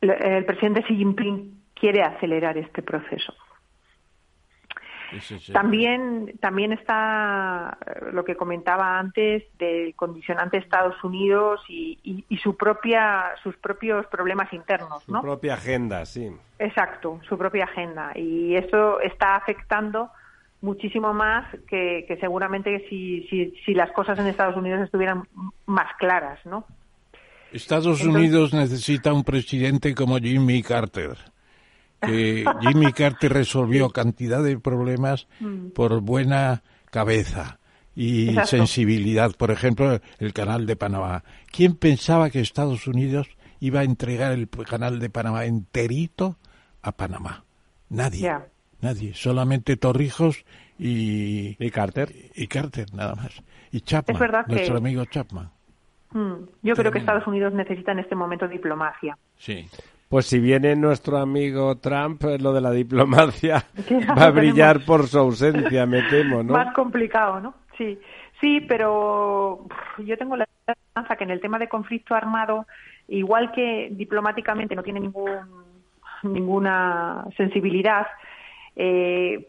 el 0.00 0.44
presidente 0.44 0.82
Xi 0.82 0.96
Jinping 0.96 1.62
quiere 1.74 2.02
acelerar 2.02 2.56
este 2.58 2.82
proceso. 2.82 3.34
También, 5.52 6.34
también 6.40 6.72
está 6.72 7.78
eh, 7.86 8.10
lo 8.12 8.24
que 8.24 8.36
comentaba 8.36 8.98
antes 8.98 9.44
del 9.58 9.94
condicionante 9.94 10.58
Estados 10.58 11.02
Unidos 11.02 11.60
y, 11.68 12.24
su 12.42 12.56
propia, 12.56 13.32
sus 13.42 13.56
propios 13.56 14.06
problemas 14.06 14.52
internos. 14.52 15.02
Su 15.04 15.20
propia 15.20 15.54
agenda, 15.54 16.04
sí. 16.04 16.30
Exacto, 16.58 17.20
su 17.28 17.38
propia 17.38 17.64
agenda. 17.64 18.12
Y 18.14 18.54
eso 18.56 19.00
está 19.00 19.36
afectando 19.36 20.10
muchísimo 20.60 21.14
más 21.14 21.46
que, 21.68 22.16
seguramente 22.20 22.86
si, 22.88 23.26
si, 23.28 23.54
si, 23.64 23.74
las 23.74 23.90
cosas 23.92 24.18
en 24.18 24.26
Estados 24.26 24.56
Unidos 24.56 24.82
estuvieran 24.82 25.22
más 25.66 25.94
claras, 25.98 26.44
¿no? 26.44 26.64
Estados 27.52 28.02
Unidos 28.02 28.52
necesita 28.52 29.12
un 29.12 29.24
presidente 29.24 29.94
como 29.94 30.18
Jimmy 30.18 30.62
Carter. 30.62 31.16
Que 32.00 32.44
Jimmy 32.60 32.92
Carter 32.92 33.32
resolvió 33.32 33.90
cantidad 33.90 34.42
de 34.42 34.58
problemas 34.58 35.26
mm. 35.40 35.70
por 35.70 36.00
buena 36.00 36.62
cabeza 36.90 37.58
y 37.96 38.36
sensibilidad. 38.46 39.34
Por 39.34 39.50
ejemplo, 39.50 40.00
el 40.18 40.32
canal 40.32 40.66
de 40.66 40.76
Panamá. 40.76 41.24
¿Quién 41.50 41.74
pensaba 41.74 42.30
que 42.30 42.40
Estados 42.40 42.86
Unidos 42.86 43.28
iba 43.60 43.80
a 43.80 43.84
entregar 43.84 44.32
el 44.32 44.48
canal 44.48 45.00
de 45.00 45.10
Panamá 45.10 45.46
enterito 45.46 46.38
a 46.82 46.92
Panamá? 46.92 47.44
Nadie. 47.88 48.32
Nadie. 48.80 49.14
Solamente 49.14 49.76
Torrijos 49.76 50.44
y, 50.78 51.56
y 51.58 51.70
Carter. 51.70 52.14
Y, 52.36 52.46
Carter, 52.46 52.94
nada 52.94 53.16
más. 53.16 53.42
Y 53.72 53.80
Chapman, 53.80 54.46
nuestro 54.46 54.78
amigo 54.78 55.04
Chapman. 55.06 55.50
Mm, 56.12 56.34
yo 56.62 56.74
creo 56.74 56.90
que 56.90 56.98
Estados 56.98 57.26
Unidos 57.26 57.52
necesita 57.52 57.92
en 57.92 57.98
este 57.98 58.14
momento 58.14 58.48
diplomacia. 58.48 59.16
Sí. 59.36 59.68
Pues 60.08 60.24
si 60.24 60.38
viene 60.38 60.74
nuestro 60.74 61.18
amigo 61.18 61.76
Trump, 61.76 62.22
lo 62.40 62.54
de 62.54 62.62
la 62.62 62.70
diplomacia 62.70 63.64
va 64.18 64.24
a 64.24 64.30
brillar 64.30 64.84
por 64.86 65.06
su 65.06 65.18
ausencia, 65.18 65.84
me 65.84 66.02
temo, 66.04 66.42
¿no? 66.42 66.54
Más 66.54 66.72
complicado, 66.74 67.40
¿no? 67.40 67.54
Sí, 67.76 67.98
sí, 68.40 68.62
pero 68.62 69.66
yo 69.98 70.16
tengo 70.16 70.36
la 70.36 70.44
esperanza 70.44 71.16
que 71.16 71.24
en 71.24 71.30
el 71.30 71.40
tema 71.40 71.58
de 71.58 71.68
conflicto 71.68 72.14
armado, 72.14 72.66
igual 73.06 73.52
que 73.52 73.88
diplomáticamente 73.92 74.74
no 74.74 74.82
tiene 74.82 75.00
ningún, 75.00 75.30
ninguna 76.22 77.26
sensibilidad, 77.36 78.06
eh, 78.76 79.46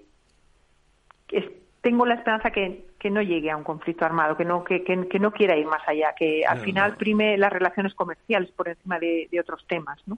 tengo 1.81 2.06
la 2.06 2.15
esperanza 2.15 2.52
que, 2.52 2.86
que, 2.99 3.09
no 3.09 3.21
llegue 3.21 3.51
a 3.51 3.57
un 3.57 3.63
conflicto 3.63 4.05
armado, 4.05 4.35
que 4.38 4.45
no, 4.45 4.63
que, 4.63 4.84
que, 4.84 5.19
no 5.19 5.31
quiera 5.31 5.57
ir 5.57 5.65
más 5.65 5.81
allá, 5.88 6.13
que 6.17 6.45
al 6.45 6.59
final 6.59 6.97
prime 6.97 7.38
las 7.38 7.51
relaciones 7.51 7.93
comerciales 7.93 8.51
por 8.51 8.67
encima 8.67 8.99
de, 8.99 9.27
de 9.31 9.39
otros 9.39 9.65
temas, 9.67 9.99
¿no? 10.05 10.17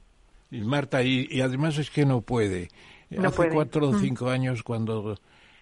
Y 0.51 0.59
Marta, 0.61 1.01
y, 1.01 1.39
además 1.39 1.77
es 1.77 1.89
que 1.89 2.05
no 2.05 2.21
puede. 2.21 2.67
Hace 3.23 3.49
cuatro 3.49 3.87
o 3.87 3.93
mm. 3.93 4.01
cinco 4.01 4.29
años, 4.29 4.63
cuando, 4.63 5.17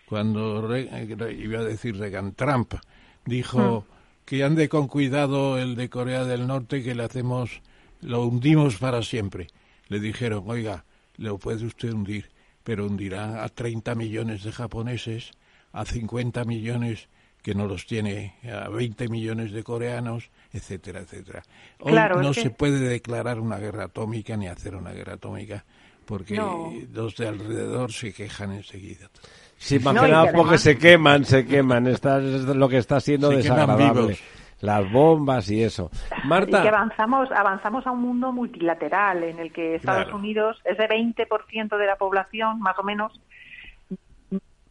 cuando 0.08 0.78
iba 0.78 1.60
a 1.60 1.64
decir 1.64 1.98
Reagan, 1.98 2.34
Trump 2.34 2.74
dijo 3.26 3.82
mm. 3.82 4.26
que 4.26 4.44
ande 4.44 4.68
con 4.68 4.88
cuidado 4.88 5.60
el 5.60 5.76
de 5.76 5.90
Corea 5.90 6.26
del 6.26 6.48
Norte, 6.48 6.84
que 6.84 6.96
le 6.96 7.04
hacemos, 7.04 7.62
lo 8.02 8.24
hundimos 8.26 8.78
para 8.78 9.04
siempre. 9.04 9.48
Le 9.88 10.00
dijeron, 10.00 10.44
oiga, 10.48 10.86
lo 11.18 11.38
puede 11.38 11.66
usted 11.66 11.94
hundir, 11.94 12.30
pero 12.64 12.88
hundirá 12.88 13.44
a 13.44 13.50
30 13.50 13.94
millones 13.94 14.44
de 14.44 14.52
japoneses, 14.52 15.32
a 15.72 15.86
50 15.86 16.44
millones 16.46 17.10
que 17.42 17.56
no 17.56 17.68
los 17.68 17.86
tiene, 17.86 18.36
a 18.52 18.70
20 18.70 19.08
millones 19.08 19.52
de 19.52 19.64
coreanos, 19.64 20.30
etcétera, 20.52 21.00
etcétera. 21.00 21.42
Hoy 21.80 21.94
no 21.94 22.34
se 22.34 22.50
puede 22.50 22.80
declarar 22.80 23.40
una 23.40 23.58
guerra 23.58 23.86
atómica 23.86 24.36
ni 24.36 24.48
hacer 24.48 24.76
una 24.76 24.92
guerra 24.92 25.14
atómica 25.14 25.64
porque 26.10 26.42
los 26.92 27.16
de 27.16 27.28
alrededor 27.28 27.92
se 27.92 28.12
quejan 28.12 28.52
enseguida. 28.52 29.10
Sí, 29.58 29.78
más 29.78 30.32
porque 30.34 30.58
se 30.58 30.78
queman, 30.78 31.24
se 31.24 31.46
queman. 31.46 31.86
Está, 31.86 32.18
es 32.18 32.46
lo 32.46 32.68
que 32.68 32.78
está 32.78 33.00
siendo 33.00 33.30
desagradable. 33.30 34.18
Las 34.62 34.92
bombas 34.92 35.50
y 35.52 35.64
eso. 35.64 35.92
Marta. 36.26 36.60
Y 36.60 36.62
que 36.64 36.70
avanzamos, 36.70 37.30
avanzamos 37.32 37.86
a 37.86 37.92
un 37.92 38.02
mundo 38.02 38.32
multilateral 38.32 39.24
en 39.24 39.40
el 39.40 39.54
que 39.54 39.76
Estados 39.76 40.12
Unidos, 40.12 40.60
ese 40.66 40.88
20% 40.88 41.78
de 41.78 41.86
la 41.86 41.96
población, 41.96 42.60
más 42.60 42.78
o 42.80 42.84
menos, 42.84 43.22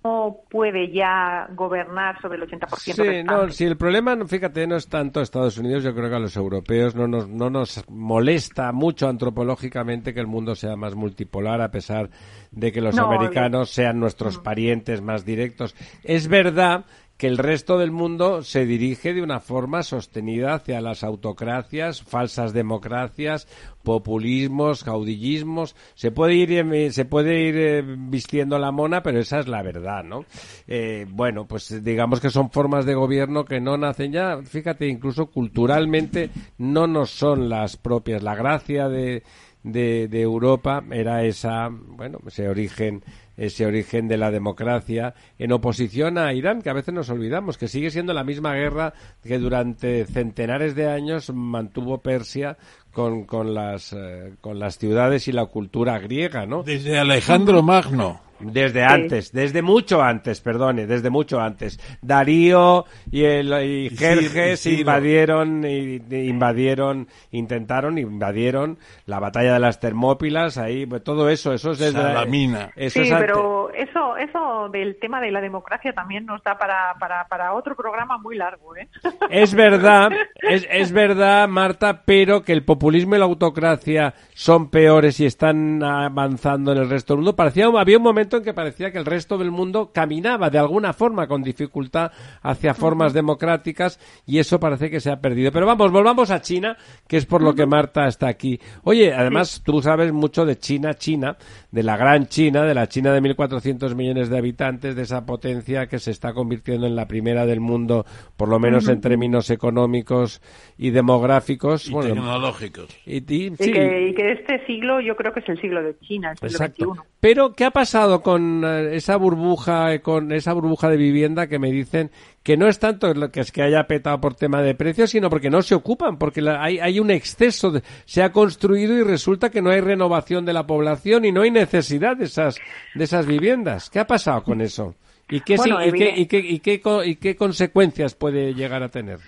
no 0.05 0.39
puede 0.49 0.93
ya 0.93 1.49
gobernar 1.55 2.21
sobre 2.21 2.39
el 2.39 2.49
80% 2.49 2.69
sí, 2.77 3.25
no, 3.25 3.51
si 3.51 3.65
el 3.65 3.77
problema, 3.77 4.17
fíjate, 4.27 4.67
no 4.67 4.77
es 4.77 4.89
tanto 4.89 5.21
Estados 5.21 5.59
Unidos, 5.59 5.83
yo 5.83 5.95
creo 5.95 6.09
que 6.09 6.17
a 6.17 6.21
los 6.21 6.37
europeos 6.37 6.95
no 6.95 7.09
nos, 7.09 7.29
no 7.29 7.51
nos 7.51 7.85
molesta 7.89 8.73
mucho 8.73 9.09
antropológicamente 9.09 10.15
que 10.15 10.21
el 10.21 10.27
mundo 10.27 10.55
sea 10.55 10.77
más 10.77 10.95
multipolar, 10.95 11.61
a 11.61 11.71
pesar 11.71 12.11
de 12.53 12.73
que 12.73 12.81
los 12.81 12.97
americanos 12.99 13.71
sean 13.71 13.99
nuestros 13.99 14.39
parientes 14.39 15.03
más 15.03 15.25
directos. 15.25 15.75
Es 16.05 16.29
verdad 16.29 16.85
que 17.19 17.27
el 17.27 17.37
resto 17.37 17.79
del 17.79 17.91
mundo 17.91 18.43
se 18.45 18.65
dirige 18.65 19.13
de 19.13 19.23
una 19.23 19.41
forma 19.41 19.83
sostenida 19.83 20.55
hacia 20.55 20.81
las 20.81 21.03
autocracias, 21.03 22.01
falsas 22.01 22.53
democracias, 22.53 23.49
populismos, 23.83 24.85
caudillismos. 24.85 25.75
Se 25.97 26.13
puede 26.13 26.35
ir, 26.35 26.93
se 26.93 27.05
puede 27.05 27.41
ir 27.41 27.57
eh, 27.57 27.83
vistiendo 27.85 28.57
la 28.61 28.71
mona, 28.71 29.03
pero 29.03 29.19
esa 29.19 29.41
es 29.41 29.49
la 29.49 29.63
verdad, 29.63 30.05
¿no? 30.05 30.27
Eh, 30.69 31.07
bueno, 31.11 31.49
pues 31.49 31.83
digamos 31.83 32.21
que 32.21 32.31
son 32.31 32.53
formas 32.53 32.87
de 32.87 32.95
gobierno 32.95 33.45
que 33.45 33.61
no 33.61 33.77
nacen 33.77 34.13
ya, 34.13 34.41
fíjate, 34.41 34.87
incluso 34.87 35.27
culturalmente 35.27 36.31
no 36.57 36.87
nos 36.87 37.11
son 37.11 37.49
las 37.49 37.77
propias. 37.77 38.23
La 38.23 38.37
gracia 38.37 38.89
de, 38.89 39.25
de, 39.65 40.07
de 40.07 40.21
Europa 40.21 40.85
era 40.93 41.25
esa, 41.25 41.69
bueno, 41.69 42.21
ese 42.29 42.49
origen 42.49 43.03
ese 43.39 43.65
origen 43.65 44.09
de 44.09 44.19
la 44.19 44.31
democracia 44.31 45.15
en 45.39 45.53
oposición 45.53 46.19
a 46.19 46.35
Irán, 46.35 46.61
que 46.61 46.69
a 46.69 46.75
veces 46.75 46.93
nos 46.93 47.09
olvidamos, 47.09 47.57
que 47.57 47.69
sigue 47.69 47.91
siendo 47.91 48.13
la 48.13 48.25
misma 48.25 48.55
guerra 48.55 48.93
que 49.23 49.39
durante 49.39 50.05
centenares 50.05 50.75
de 50.75 50.91
años 50.91 51.33
mantuvo 51.33 52.03
Persia 52.03 52.59
con, 52.93 53.25
con, 53.25 53.55
las, 53.55 53.93
eh, 53.93 54.35
con 54.41 54.59
las 54.59 54.77
ciudades 54.77 55.29
y 55.29 55.33
la 55.33 55.47
cultura 55.47 55.99
griega, 56.01 56.45
¿no? 56.45 56.63
Desde 56.63 56.99
Alejandro 56.99 57.63
Magno. 57.63 58.28
Desde 58.41 58.85
antes, 58.85 59.33
desde 59.33 59.63
mucho 59.63 60.03
antes, 60.03 60.41
perdone, 60.41 60.87
desde 60.87 61.11
mucho 61.11 61.41
antes. 61.41 61.79
Darío 62.03 62.85
y, 63.11 63.25
el, 63.25 63.53
y 63.65 63.91
Jerjes 63.91 64.65
invadieron, 64.67 65.65
y, 65.65 65.97
invadieron, 66.11 67.09
intentaron, 67.33 67.99
invadieron 67.99 68.79
la 69.07 69.19
batalla 69.19 69.55
de 69.55 69.61
las 69.61 69.81
Termópilas, 69.81 70.59
ahí, 70.59 70.87
pues, 70.87 71.03
todo 71.03 71.29
eso, 71.29 71.53
eso 71.53 71.73
es 71.73 71.79
desde 71.79 72.01
Salamina. 72.01 72.71
Eso 72.77 73.03
sí, 73.03 73.11
pero 73.19 73.71
eso, 73.73 74.17
eso 74.17 74.69
del 74.69 74.99
tema 74.99 75.21
de 75.21 75.31
la 75.31 75.41
democracia 75.41 75.93
también 75.93 76.27
nos 76.27 76.43
da 76.43 76.59
para, 76.59 76.95
para, 76.99 77.27
para 77.29 77.53
otro 77.55 77.75
programa 77.75 78.19
muy 78.19 78.37
largo, 78.37 78.77
¿eh? 78.77 78.89
Es 79.31 79.55
verdad, 79.55 80.11
es, 80.43 80.67
es 80.71 80.93
verdad, 80.93 81.49
Marta, 81.49 82.03
pero 82.05 82.43
que 82.43 82.53
el 82.53 82.65
populismo 82.65 83.15
y 83.15 83.19
la 83.19 83.25
autocracia 83.25 84.15
son 84.35 84.71
peores 84.71 85.21
y 85.21 85.27
están 85.27 85.83
avanzando 85.83 86.73
en 86.73 86.79
el 86.79 86.91
resto 86.91 87.15
del 87.15 87.19
mundo. 87.19 87.37
Parecía, 87.37 87.67
había 87.67 87.97
un 87.97 88.03
momento 88.03 88.28
en 88.37 88.45
que 88.45 88.55
parecía 88.55 88.93
que 88.93 88.99
el 88.99 89.07
resto 89.07 89.39
del 89.39 89.51
mundo 89.51 89.91
caminaba 89.93 90.51
de 90.51 90.59
alguna 90.59 90.93
forma 90.93 91.27
con 91.27 91.43
dificultad 91.43 92.13
hacia 92.43 92.75
formas 92.75 93.13
democráticas 93.13 93.99
y 94.27 94.39
eso 94.39 94.61
parece 94.61 94.91
que 94.91 95.01
se 95.01 95.11
ha 95.11 95.21
perdido. 95.21 95.51
Pero 95.53 95.67
vamos, 95.67 95.91
volvamos 95.91 96.31
a 96.31 96.41
China, 96.41 96.77
que 97.07 97.17
es 97.17 97.27
por 97.27 97.43
lo 97.43 97.55
que 97.55 97.67
Marta 97.67 98.07
está 98.07 98.29
aquí. 98.29 98.61
Oye, 98.85 99.13
además 99.13 99.63
tú 99.65 99.83
sabes 99.83 100.13
mucho 100.13 100.45
de 100.45 100.59
China, 100.59 100.95
China, 100.95 101.37
de 101.71 101.83
la 101.83 101.97
gran 101.97 102.27
China, 102.27 102.65
de 102.65 102.75
la 102.75 102.89
China 102.89 103.13
de 103.13 103.21
1.400 103.23 103.95
millones 103.95 104.29
de 104.29 104.39
habitantes, 104.39 104.97
de 104.97 105.03
esa 105.03 105.25
potencia 105.25 105.87
que 105.87 105.99
se 105.99 106.11
está 106.11 106.33
convirtiendo 106.33 106.87
en 106.87 106.97
la 106.97 107.07
primera 107.07 107.47
del 107.47 107.61
mundo, 107.61 108.05
por 108.37 108.49
lo 108.49 108.59
menos 108.59 108.89
en 108.89 109.01
términos 109.01 109.51
económicos 109.51 110.41
y 110.77 110.91
demográficos. 110.91 111.89
Y 111.89 111.95
tecnológicos. 111.95 112.89
Y, 113.07 113.21
que, 113.23 114.33
este 114.33 114.65
siglo 114.67 115.01
yo 115.01 115.17
creo 115.17 115.33
que 115.33 115.41
es 115.41 115.49
el 115.49 115.61
siglo 115.61 115.83
de 115.83 115.99
China, 116.01 116.33
el 116.33 116.37
siglo 116.51 116.65
Exacto. 116.65 116.95
Pero, 117.21 117.53
¿qué 117.53 117.65
ha 117.65 117.71
pasado 117.71 118.18
con 118.23 118.65
eh, 118.65 118.97
esa 118.97 119.17
burbuja, 119.17 119.99
con 120.01 120.33
esa 120.33 120.53
burbuja 120.53 120.89
de 120.89 120.97
vivienda 120.97 121.47
que 121.47 121.59
me 121.59 121.71
dicen 121.71 122.11
que 122.43 122.57
no 122.57 122.69
es 122.69 122.79
tanto 122.79 123.13
lo 123.13 123.31
que 123.31 123.41
es 123.41 123.53
que 123.53 123.63
haya 123.63 123.87
petado 123.87 124.21
por 124.21 124.35
tema 124.35 124.63
de 124.63 124.75
precios, 124.75 125.11
sino 125.11 125.29
porque 125.29 125.51
no 125.51 125.63
se 125.63 125.75
ocupan, 125.75 126.19
porque 126.19 126.43
hay, 126.49 126.79
hay 126.79 127.01
un 127.01 127.11
exceso, 127.11 127.71
de, 127.71 127.83
se 128.05 128.23
ha 128.23 128.33
construido 128.33 128.97
y 128.97 129.03
resulta 129.03 129.51
que 129.51 129.63
no 129.63 129.71
hay 129.71 129.81
renovación 129.81 130.45
de 130.45 130.53
la 130.53 130.67
población 130.67 131.25
y 131.25 131.33
no 131.33 131.43
hay 131.43 131.51
necesidad 131.51 132.17
de 132.17 132.25
esas, 132.25 132.59
de 132.95 133.05
esas 133.05 133.27
viviendas. 133.27 133.91
¿Qué 133.91 133.99
ha 133.99 134.07
pasado 134.07 134.43
con 134.43 134.61
eso? 134.61 134.95
¿Y 135.31 135.41
qué, 135.41 135.57
y, 135.57 135.93
qué, 135.93 136.15
y, 136.17 136.27
qué, 136.27 136.39
y, 136.39 136.59
qué, 136.61 136.83
¿Y 137.05 137.17
qué 137.17 137.37
consecuencias 137.37 138.15
puede 138.15 138.55
llegar 138.55 138.83
a 138.83 138.89
tener? 138.89 139.19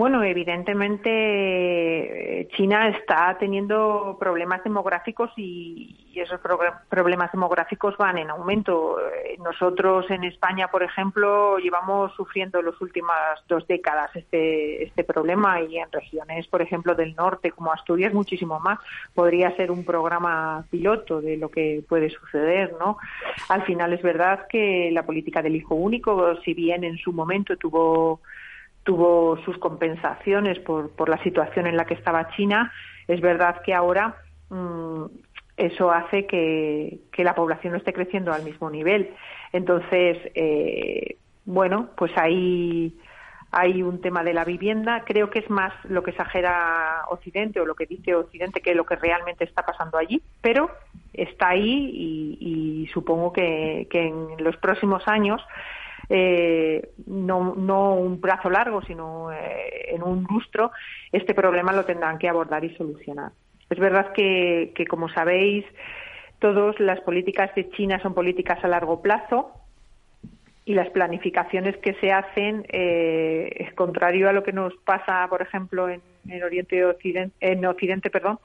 Bueno, 0.00 0.24
evidentemente 0.24 1.10
eh, 1.10 2.48
China 2.56 2.88
está 2.88 3.36
teniendo 3.38 4.16
problemas 4.18 4.64
demográficos 4.64 5.30
y, 5.36 5.94
esos 6.14 6.40
problemas 6.88 7.32
demográficos 7.32 7.96
van 7.98 8.16
en 8.18 8.30
aumento. 8.30 8.98
Eh, 8.98 9.36
nosotros 9.38 10.10
en 10.10 10.24
España, 10.24 10.68
por 10.68 10.82
ejemplo, 10.82 11.58
llevamos 11.58 12.14
sufriendo 12.14 12.62
las 12.62 12.80
últimas 12.80 13.40
dos 13.46 13.66
décadas 13.66 14.10
este, 14.14 14.84
este 14.84 15.04
problema 15.04 15.60
y 15.60 15.78
en 15.78 15.92
regiones, 15.92 16.46
por 16.48 16.62
ejemplo, 16.62 16.94
del 16.94 17.14
norte 17.14 17.50
como 17.50 17.70
Asturias, 17.70 18.14
muchísimo 18.14 18.58
más. 18.58 18.78
Podría 19.14 19.54
ser 19.56 19.70
un 19.70 19.84
programa 19.84 20.64
piloto 20.70 21.20
de 21.20 21.36
lo 21.36 21.50
que 21.50 21.84
puede 21.86 22.08
suceder, 22.08 22.74
¿no? 22.80 22.96
Al 23.50 23.62
final 23.64 23.92
es 23.92 24.02
verdad 24.02 24.46
que 24.48 24.90
la 24.92 25.04
política 25.04 25.42
del 25.42 25.56
hijo 25.56 25.74
único, 25.74 26.36
si 26.40 26.54
bien 26.54 26.84
en 26.84 26.96
su 26.96 27.12
momento 27.12 27.56
tuvo 27.56 28.20
tuvo 28.84 29.36
sus 29.44 29.58
compensaciones 29.58 30.58
por, 30.60 30.90
por 30.90 31.08
la 31.08 31.22
situación 31.22 31.66
en 31.66 31.76
la 31.76 31.84
que 31.84 31.94
estaba 31.94 32.30
China. 32.36 32.72
Es 33.06 33.20
verdad 33.20 33.60
que 33.62 33.74
ahora 33.74 34.16
mm, 34.48 35.04
eso 35.60 35.90
hace 35.90 36.26
que, 36.26 37.00
la 37.18 37.34
población 37.34 37.72
no 37.72 37.78
esté 37.78 37.92
creciendo 37.92 38.32
al 38.32 38.44
mismo 38.44 38.70
nivel. 38.70 39.10
Entonces, 39.52 40.16
eh, 40.34 41.16
bueno, 41.44 41.90
pues 41.96 42.12
ahí 42.16 42.96
hay 43.52 43.82
un 43.82 44.00
tema 44.00 44.24
de 44.24 44.32
la 44.32 44.44
vivienda. 44.44 45.04
Creo 45.04 45.28
que 45.28 45.40
es 45.40 45.50
más 45.50 45.72
lo 45.84 46.02
que 46.02 46.12
exagera 46.12 47.02
Occidente 47.10 47.60
o 47.60 47.66
lo 47.66 47.74
que 47.74 47.84
dice 47.84 48.14
Occidente 48.14 48.62
que 48.62 48.74
lo 48.74 48.86
que 48.86 48.96
realmente 48.96 49.44
está 49.44 49.62
pasando 49.62 49.98
allí, 49.98 50.22
pero 50.40 50.70
está 51.12 51.48
ahí 51.50 52.38
y, 52.40 52.88
supongo 52.92 53.32
que, 53.32 53.86
en 53.92 54.42
los 54.42 54.56
próximos 54.56 55.06
años, 55.06 55.42
eh, 56.12 56.90
no, 57.06 57.54
no 57.54 57.94
un 57.94 58.20
plazo 58.20 58.50
largo, 58.50 58.82
sino 58.82 59.32
eh, 59.32 59.94
en 59.94 60.02
un 60.02 60.26
lustro, 60.28 60.72
este 61.12 61.34
problema 61.34 61.72
lo 61.72 61.84
tendrán 61.84 62.18
que 62.18 62.28
abordar 62.28 62.64
y 62.64 62.74
solucionar. 62.74 63.30
Es 63.70 63.78
verdad 63.78 64.12
que, 64.12 64.74
como 64.88 65.08
sabéis, 65.08 65.64
todas 66.40 66.78
las 66.80 67.00
políticas 67.02 67.54
de 67.54 67.70
China 67.70 68.00
son 68.02 68.12
políticas 68.12 68.58
a 68.64 68.68
largo 68.68 69.00
plazo 69.00 69.52
y 70.64 70.74
las 70.74 70.90
planificaciones 70.90 71.76
que 71.76 71.94
se 71.94 72.10
hacen 72.10 72.66
eh, 72.68 73.52
es 73.54 73.72
contrario 73.74 74.28
a 74.28 74.32
lo 74.32 74.42
que 74.42 74.52
nos 74.52 74.74
pasa, 74.84 75.24
por 75.28 75.42
ejemplo, 75.42 75.88
en, 75.88 76.02
en 76.28 76.42
Oriente 76.42 76.84
Occidente, 76.84 77.36
en 77.40 77.64
Occidente, 77.64 78.10
perdón, 78.10 78.40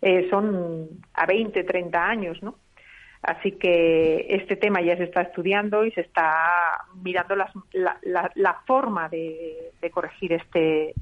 eh, 0.00 0.28
son 0.30 0.88
a 1.14 1.26
20, 1.26 1.64
30 1.64 2.08
años, 2.08 2.40
¿no? 2.44 2.54
Así 3.22 3.52
que 3.52 4.26
este 4.30 4.56
tema 4.56 4.80
ya 4.80 4.96
se 4.96 5.04
está 5.04 5.22
estudiando 5.22 5.84
y 5.84 5.90
se 5.92 6.02
está 6.02 6.84
mirando 7.02 7.34
la, 7.34 7.50
la, 8.34 8.54
forma 8.66 9.08
de, 9.08 9.72
de 9.80 9.90
corregir 9.90 10.32
este, 10.32 10.94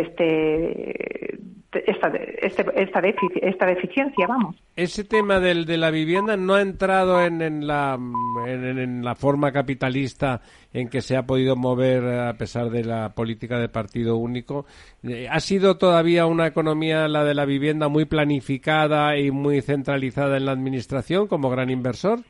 este 0.00 1.38
esta, 1.84 2.08
este, 2.08 2.64
esta, 2.82 3.00
esta 3.42 3.66
deficiencia, 3.66 4.26
vamos. 4.26 4.56
Ese 4.76 5.04
tema 5.04 5.40
del, 5.40 5.66
de 5.66 5.76
la 5.76 5.90
vivienda 5.90 6.36
no 6.36 6.54
ha 6.54 6.62
entrado 6.62 7.22
en, 7.22 7.42
en, 7.42 7.66
la, 7.66 7.98
en, 8.46 9.04
la 9.04 9.14
forma 9.14 9.52
capitalista 9.52 10.40
en 10.72 10.88
que 10.88 11.00
se 11.00 11.16
ha 11.16 11.24
podido 11.24 11.56
mover 11.56 12.04
a 12.20 12.34
pesar 12.34 12.70
de 12.70 12.84
la 12.84 13.10
política 13.10 13.58
de 13.58 13.68
partido 13.68 14.16
único. 14.16 14.66
Eh, 15.02 15.28
¿Ha 15.30 15.40
sido 15.40 15.76
todavía 15.78 16.26
una 16.26 16.46
economía, 16.46 17.08
la 17.08 17.24
de 17.24 17.34
la 17.34 17.44
vivienda, 17.44 17.88
muy 17.88 18.04
planificada 18.04 19.16
y 19.18 19.30
muy 19.30 19.60
centralizada 19.60 20.36
en 20.36 20.46
la 20.46 20.52
administración 20.52 21.26
como 21.26 21.50
gran 21.50 21.70
inversor? 21.70 22.20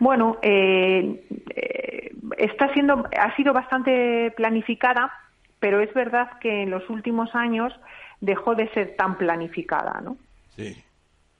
Bueno, 0.00 0.38
eh, 0.42 1.24
eh, 1.54 2.10
está 2.36 2.72
siendo, 2.74 3.04
ha 3.18 3.34
sido 3.36 3.52
bastante 3.52 4.32
planificada, 4.36 5.10
pero 5.60 5.80
es 5.80 5.92
verdad 5.94 6.38
que 6.40 6.62
en 6.62 6.70
los 6.70 6.88
últimos 6.90 7.34
años 7.34 7.72
dejó 8.20 8.54
de 8.54 8.68
ser 8.70 8.94
tan 8.96 9.16
planificada, 9.18 10.00
¿no? 10.00 10.16
Sí, 10.56 10.76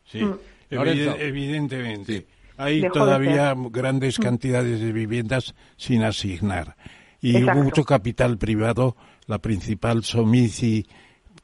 sí, 0.04 0.24
mm. 0.24 0.38
evidentemente. 0.70 2.26
Hay 2.58 2.88
todavía 2.88 3.54
grandes 3.70 4.18
mm. 4.18 4.22
cantidades 4.22 4.80
de 4.80 4.92
viviendas 4.92 5.54
sin 5.76 6.02
asignar. 6.02 6.76
Y 7.20 7.38
mucho 7.42 7.84
capital 7.84 8.38
privado, 8.38 8.96
la 9.26 9.38
principal 9.38 10.04
Somici, 10.04 10.86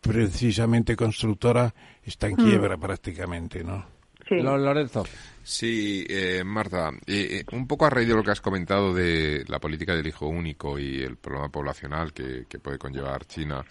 precisamente 0.01 0.97
constructora, 0.97 1.75
está 2.03 2.29
en 2.29 2.35
mm. 2.35 2.37
quiebra 2.37 2.77
prácticamente, 2.77 3.65
¿no? 3.65 3.85
Sí. 4.33 4.43
Lorenzo. 4.43 5.05
Sí, 5.45 6.07
eh, 6.09 6.43
Marta, 6.45 6.91
eh, 7.07 7.41
eh, 7.41 7.45
un 7.53 7.67
poco 7.67 7.85
a 7.85 7.91
raíz 7.91 8.09
de 8.09 8.15
lo 8.15 8.23
que 8.23 8.31
has 8.31 8.41
comentado 8.41 8.95
de 8.95 9.45
la 9.49 9.59
política 9.59 9.95
del 9.95 10.07
hijo 10.07 10.27
único 10.29 10.79
y 10.79 11.03
el 11.03 11.17
problema 11.17 11.49
poblacional 11.49 12.13
que, 12.13 12.47
puede 12.63 12.79
conllevar 12.79 13.27
China, 13.27 13.65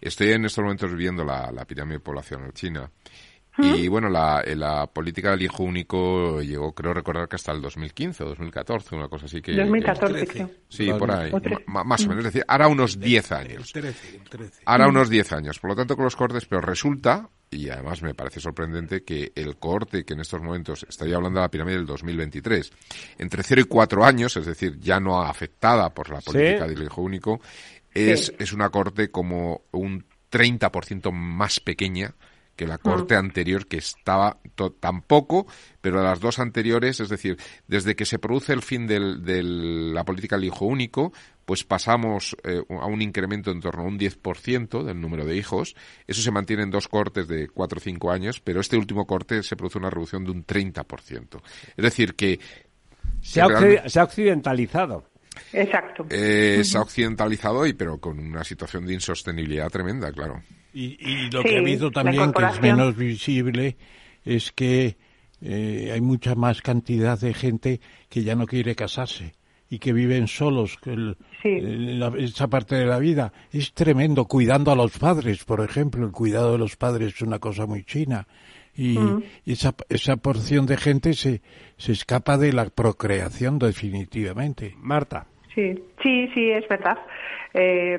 estoy 0.00 0.32
en 0.32 0.46
estos 0.46 0.64
momentos 0.64 0.94
viendo 0.94 1.24
la, 1.24 1.52
la 1.52 1.64
pirámide 1.66 2.00
poblacional 2.00 2.52
china. 2.52 2.90
Y 3.60 3.88
bueno, 3.88 4.08
la, 4.08 4.44
la, 4.54 4.86
política 4.86 5.32
del 5.32 5.42
hijo 5.42 5.64
único 5.64 6.40
llegó, 6.40 6.72
creo 6.72 6.94
recordar 6.94 7.28
que 7.28 7.34
hasta 7.34 7.50
el 7.50 7.60
2015 7.60 8.22
o 8.22 8.28
2014, 8.28 8.94
una 8.94 9.08
cosa 9.08 9.26
así 9.26 9.42
que... 9.42 9.52
2014, 9.52 10.46
Sí, 10.68 10.92
por 10.96 11.10
ahí, 11.10 11.32
más 11.66 12.04
o 12.04 12.08
menos. 12.08 12.24
Es 12.24 12.32
decir, 12.32 12.44
ahora 12.46 12.68
unos 12.68 13.00
10 13.00 13.32
años. 13.32 13.72
Ahora 14.64 14.86
unos 14.86 15.10
10 15.10 15.32
años. 15.32 15.58
Por 15.58 15.70
lo 15.70 15.76
tanto, 15.76 15.96
con 15.96 16.04
los 16.04 16.14
cortes, 16.14 16.46
pero 16.46 16.60
resulta 16.60 17.28
y 17.50 17.68
además 17.70 18.02
me 18.02 18.14
parece 18.14 18.40
sorprendente 18.40 19.02
que 19.02 19.32
el 19.34 19.56
cohorte 19.56 20.04
que 20.04 20.14
en 20.14 20.20
estos 20.20 20.40
momentos, 20.40 20.84
estaría 20.88 21.16
hablando 21.16 21.40
de 21.40 21.44
la 21.44 21.50
pirámide 21.50 21.76
del 21.76 21.86
2023, 21.86 22.70
entre 23.18 23.42
0 23.42 23.60
y 23.62 23.64
4 23.64 24.04
años, 24.04 24.36
es 24.36 24.46
decir, 24.46 24.78
ya 24.78 25.00
no 25.00 25.20
afectada 25.20 25.90
por 25.90 26.10
la 26.10 26.20
política 26.20 26.66
del 26.66 26.82
hijo 26.82 27.02
único, 27.02 27.40
es, 27.92 28.32
es 28.38 28.52
una 28.52 28.70
corte 28.70 29.10
como 29.10 29.62
un 29.72 30.04
30% 30.30 31.10
más 31.10 31.60
pequeña 31.60 32.14
que 32.58 32.66
la 32.66 32.78
corte 32.78 33.14
mm. 33.14 33.18
anterior 33.18 33.66
que 33.66 33.78
estaba 33.78 34.36
tampoco, 34.80 35.46
pero 35.80 36.02
las 36.02 36.18
dos 36.18 36.40
anteriores, 36.40 36.98
es 36.98 37.08
decir, 37.08 37.38
desde 37.68 37.94
que 37.94 38.04
se 38.04 38.18
produce 38.18 38.52
el 38.52 38.62
fin 38.62 38.86
de 38.88 39.42
la 39.42 40.04
política 40.04 40.36
del 40.36 40.46
hijo 40.46 40.66
único, 40.66 41.12
pues 41.48 41.64
pasamos 41.64 42.36
eh, 42.44 42.60
a 42.68 42.84
un 42.84 43.00
incremento 43.00 43.50
en 43.50 43.62
torno 43.62 43.82
a 43.82 43.86
un 43.86 43.98
10% 43.98 44.82
del 44.82 45.00
número 45.00 45.24
de 45.24 45.34
hijos. 45.34 45.74
Eso 46.06 46.20
se 46.20 46.30
mantiene 46.30 46.64
en 46.64 46.70
dos 46.70 46.88
cortes 46.88 47.26
de 47.26 47.48
4 47.48 47.78
o 47.78 47.80
5 47.80 48.10
años, 48.10 48.38
pero 48.40 48.60
este 48.60 48.76
último 48.76 49.06
corte 49.06 49.42
se 49.42 49.56
produce 49.56 49.78
una 49.78 49.88
reducción 49.88 50.26
de 50.26 50.32
un 50.32 50.44
30%. 50.44 51.40
Es 51.74 51.82
decir, 51.82 52.16
que... 52.16 52.38
Se, 53.22 53.40
ha, 53.40 53.88
se 53.88 53.98
ha 53.98 54.04
occidentalizado. 54.04 55.08
Exacto. 55.54 56.04
Eh, 56.10 56.60
se 56.64 56.76
ha 56.76 56.82
occidentalizado, 56.82 57.66
y, 57.66 57.72
pero 57.72 57.96
con 57.96 58.18
una 58.18 58.44
situación 58.44 58.84
de 58.84 58.92
insostenibilidad 58.92 59.70
tremenda, 59.70 60.12
claro. 60.12 60.42
Y, 60.74 61.30
lo 61.30 61.42
que 61.42 61.56
ha 61.56 61.60
habido 61.60 61.90
también, 61.90 62.30
que 62.30 62.44
es 62.44 62.60
menos 62.60 62.94
visible, 62.94 63.78
es 64.22 64.52
que 64.52 64.98
eh, 65.40 65.92
hay 65.94 66.00
mucha 66.02 66.34
más 66.34 66.60
cantidad 66.60 67.18
de 67.18 67.32
gente 67.32 67.80
que 68.10 68.22
ya 68.22 68.34
no 68.34 68.44
quiere 68.46 68.74
casarse 68.74 69.37
y 69.70 69.78
que 69.78 69.92
viven 69.92 70.28
solos 70.28 70.78
esa 71.44 72.48
parte 72.48 72.76
de 72.76 72.86
la 72.86 72.98
vida. 72.98 73.32
Es 73.52 73.74
tremendo, 73.74 74.24
cuidando 74.24 74.72
a 74.72 74.76
los 74.76 74.98
padres, 74.98 75.44
por 75.44 75.60
ejemplo. 75.60 76.06
El 76.06 76.12
cuidado 76.12 76.52
de 76.52 76.58
los 76.58 76.76
padres 76.76 77.14
es 77.14 77.22
una 77.22 77.38
cosa 77.38 77.66
muy 77.66 77.84
china. 77.84 78.26
Y, 78.74 78.98
mm. 78.98 79.22
esa, 79.46 79.74
esa 79.88 80.16
porción 80.16 80.66
de 80.66 80.76
gente 80.76 81.12
se, 81.12 81.42
se 81.76 81.92
escapa 81.92 82.38
de 82.38 82.52
la 82.52 82.66
procreación 82.66 83.58
definitivamente. 83.58 84.74
Marta. 84.78 85.26
Sí, 85.54 85.74
sí, 86.02 86.28
sí, 86.34 86.50
es 86.50 86.66
verdad. 86.68 86.98
Eh, 87.52 87.98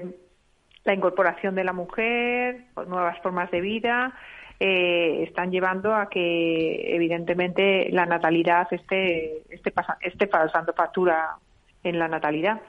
la 0.85 0.93
incorporación 0.93 1.53
de 1.55 1.63
la 1.65 1.73
mujer, 1.73 2.65
nuevas 2.87 3.19
formas 3.21 3.51
de 3.51 3.61
vida, 3.61 4.15
eh, 4.59 5.23
están 5.23 5.51
llevando 5.51 5.93
a 5.93 6.09
que 6.09 6.95
evidentemente 6.95 7.89
la 7.91 8.05
natalidad 8.05 8.67
esté, 8.71 9.43
esté, 9.49 9.73
esté 10.01 10.27
pasando 10.27 10.73
factura 10.73 11.37
en 11.83 11.99
la 11.99 12.07
natalidad. 12.07 12.61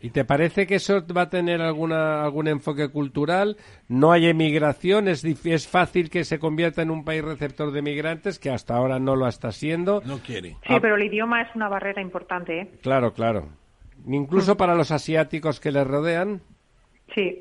¿Y 0.00 0.10
te 0.10 0.24
parece 0.24 0.66
que 0.66 0.76
eso 0.76 1.02
va 1.14 1.22
a 1.22 1.30
tener 1.30 1.62
alguna, 1.62 2.22
algún 2.22 2.48
enfoque 2.48 2.88
cultural? 2.88 3.56
¿No 3.88 4.12
hay 4.12 4.26
emigración? 4.26 5.08
¿Es, 5.08 5.24
¿Es 5.24 5.68
fácil 5.68 6.10
que 6.10 6.24
se 6.24 6.38
convierta 6.38 6.82
en 6.82 6.90
un 6.90 7.04
país 7.04 7.24
receptor 7.24 7.72
de 7.72 7.82
migrantes, 7.82 8.38
que 8.38 8.50
hasta 8.50 8.76
ahora 8.76 8.98
no 8.98 9.16
lo 9.16 9.26
está 9.26 9.52
siendo? 9.52 10.02
No 10.04 10.18
quiere. 10.18 10.50
Sí, 10.66 10.74
ah. 10.74 10.78
pero 10.80 10.96
el 10.96 11.04
idioma 11.04 11.42
es 11.42 11.48
una 11.54 11.68
barrera 11.68 12.02
importante. 12.02 12.60
¿eh? 12.60 12.70
Claro, 12.82 13.12
claro. 13.14 13.48
Incluso 14.06 14.56
para 14.56 14.74
los 14.74 14.90
asiáticos 14.90 15.60
que 15.60 15.72
le 15.72 15.82
rodean. 15.82 16.42
Sí. 17.14 17.40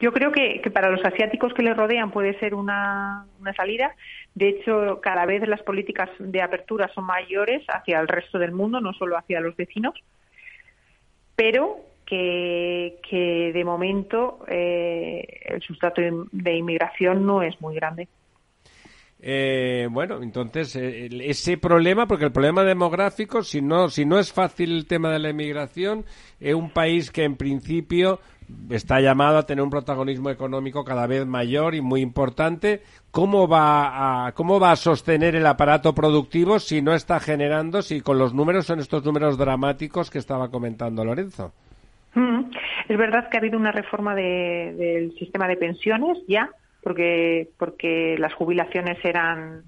Yo 0.00 0.12
creo 0.12 0.32
que, 0.32 0.60
para 0.72 0.90
los 0.90 1.04
asiáticos 1.04 1.54
que 1.54 1.62
le 1.62 1.74
rodean 1.74 2.10
puede 2.10 2.38
ser 2.38 2.54
una, 2.54 3.26
salida. 3.56 3.94
De 4.34 4.48
hecho, 4.48 5.00
cada 5.00 5.24
vez 5.24 5.46
las 5.46 5.62
políticas 5.62 6.10
de 6.18 6.42
apertura 6.42 6.90
son 6.94 7.04
mayores 7.04 7.64
hacia 7.68 8.00
el 8.00 8.08
resto 8.08 8.38
del 8.38 8.52
mundo, 8.52 8.80
no 8.80 8.92
solo 8.92 9.16
hacia 9.16 9.40
los 9.40 9.56
vecinos. 9.56 9.94
Pero 11.36 11.78
que, 12.06 13.50
de 13.54 13.64
momento 13.64 14.44
eh, 14.48 15.40
el 15.46 15.62
sustrato 15.62 16.00
de 16.30 16.56
inmigración 16.56 17.24
no 17.24 17.42
es 17.42 17.60
muy 17.60 17.74
grande. 17.74 18.08
Eh, 19.26 19.88
bueno, 19.90 20.22
entonces 20.22 20.76
eh, 20.76 21.08
ese 21.22 21.56
problema, 21.56 22.06
porque 22.06 22.26
el 22.26 22.30
problema 22.30 22.62
demográfico, 22.62 23.42
si 23.42 23.62
no, 23.62 23.88
si 23.88 24.04
no 24.04 24.18
es 24.18 24.30
fácil 24.30 24.70
el 24.72 24.86
tema 24.86 25.10
de 25.10 25.18
la 25.18 25.30
inmigración, 25.30 26.04
es 26.40 26.54
un 26.54 26.68
país 26.68 27.10
que 27.10 27.24
en 27.24 27.36
principio 27.36 28.20
está 28.70 29.00
llamado 29.00 29.38
a 29.38 29.46
tener 29.46 29.62
un 29.62 29.70
protagonismo 29.70 30.30
económico 30.30 30.84
cada 30.84 31.06
vez 31.06 31.26
mayor 31.26 31.74
y 31.74 31.80
muy 31.80 32.00
importante. 32.00 32.82
¿Cómo 33.10 33.48
va 33.48 34.26
a, 34.26 34.32
cómo 34.32 34.58
va 34.58 34.72
a 34.72 34.76
sostener 34.76 35.36
el 35.36 35.46
aparato 35.46 35.94
productivo 35.94 36.58
si 36.58 36.82
no 36.82 36.94
está 36.94 37.20
generando, 37.20 37.82
si 37.82 38.00
con 38.00 38.18
los 38.18 38.34
números 38.34 38.66
son 38.66 38.80
estos 38.80 39.04
números 39.04 39.38
dramáticos 39.38 40.10
que 40.10 40.18
estaba 40.18 40.50
comentando 40.50 41.04
Lorenzo? 41.04 41.52
Mm. 42.14 42.50
Es 42.88 42.98
verdad 42.98 43.28
que 43.28 43.36
ha 43.36 43.40
habido 43.40 43.58
una 43.58 43.72
reforma 43.72 44.14
del 44.14 45.14
sistema 45.18 45.48
de 45.48 45.56
pensiones 45.56 46.18
ya, 46.28 46.50
porque, 46.82 47.48
porque 47.58 48.16
las 48.18 48.34
jubilaciones 48.34 48.98
eran 49.04 49.64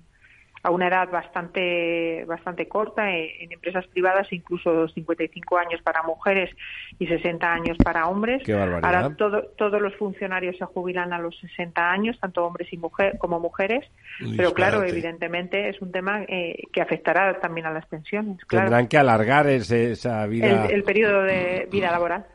a 0.67 0.71
una 0.71 0.89
edad 0.89 1.09
bastante 1.11 2.25
bastante 2.27 2.67
corta 2.67 3.09
en, 3.09 3.53
empresas 3.53 3.87
privadas 3.87 4.27
incluso 4.33 4.89
55 4.89 5.59
años 5.59 5.81
para 5.83 6.03
mujeres 6.03 6.51
y 6.99 7.07
60 7.07 7.53
años 7.53 7.77
para 7.85 8.09
hombres. 8.09 8.43
Qué 8.45 8.53
barbaridad. 8.53 9.03
ahora 9.05 9.17
todo, 9.17 9.43
todos 9.57 9.81
los 9.81 9.95
funcionarios 9.95 10.57
se 10.59 10.65
jubilan 10.65 11.13
a 11.13 11.19
los 11.21 11.39
60 11.39 11.89
años 11.89 12.19
tanto 12.21 12.45
hombres 12.45 12.73
y 12.73 12.79
mujer 12.79 13.17
como 13.19 13.39
mujeres. 13.39 13.85
Pero 14.37 14.53
claro 14.55 14.83
evidentemente 14.83 15.69
es 15.69 15.81
un 15.81 15.93
tema 15.93 16.23
eh, 16.27 16.57
que 16.73 16.83
afectará 16.83 17.39
también 17.39 17.67
a 17.67 17.71
las 17.71 17.87
pensiones 17.87 18.45
claro. 18.47 18.65
Tendrán 18.67 18.89
que 18.89 18.99
alargar 18.99 19.47
ese- 19.47 19.93
esa 19.93 20.27
vida. 20.27 20.67
el, 20.67 20.73
el 20.73 20.83
periodo 20.83 21.23
de 21.23 21.69
vida 21.71 21.93
laboral. 21.93 22.27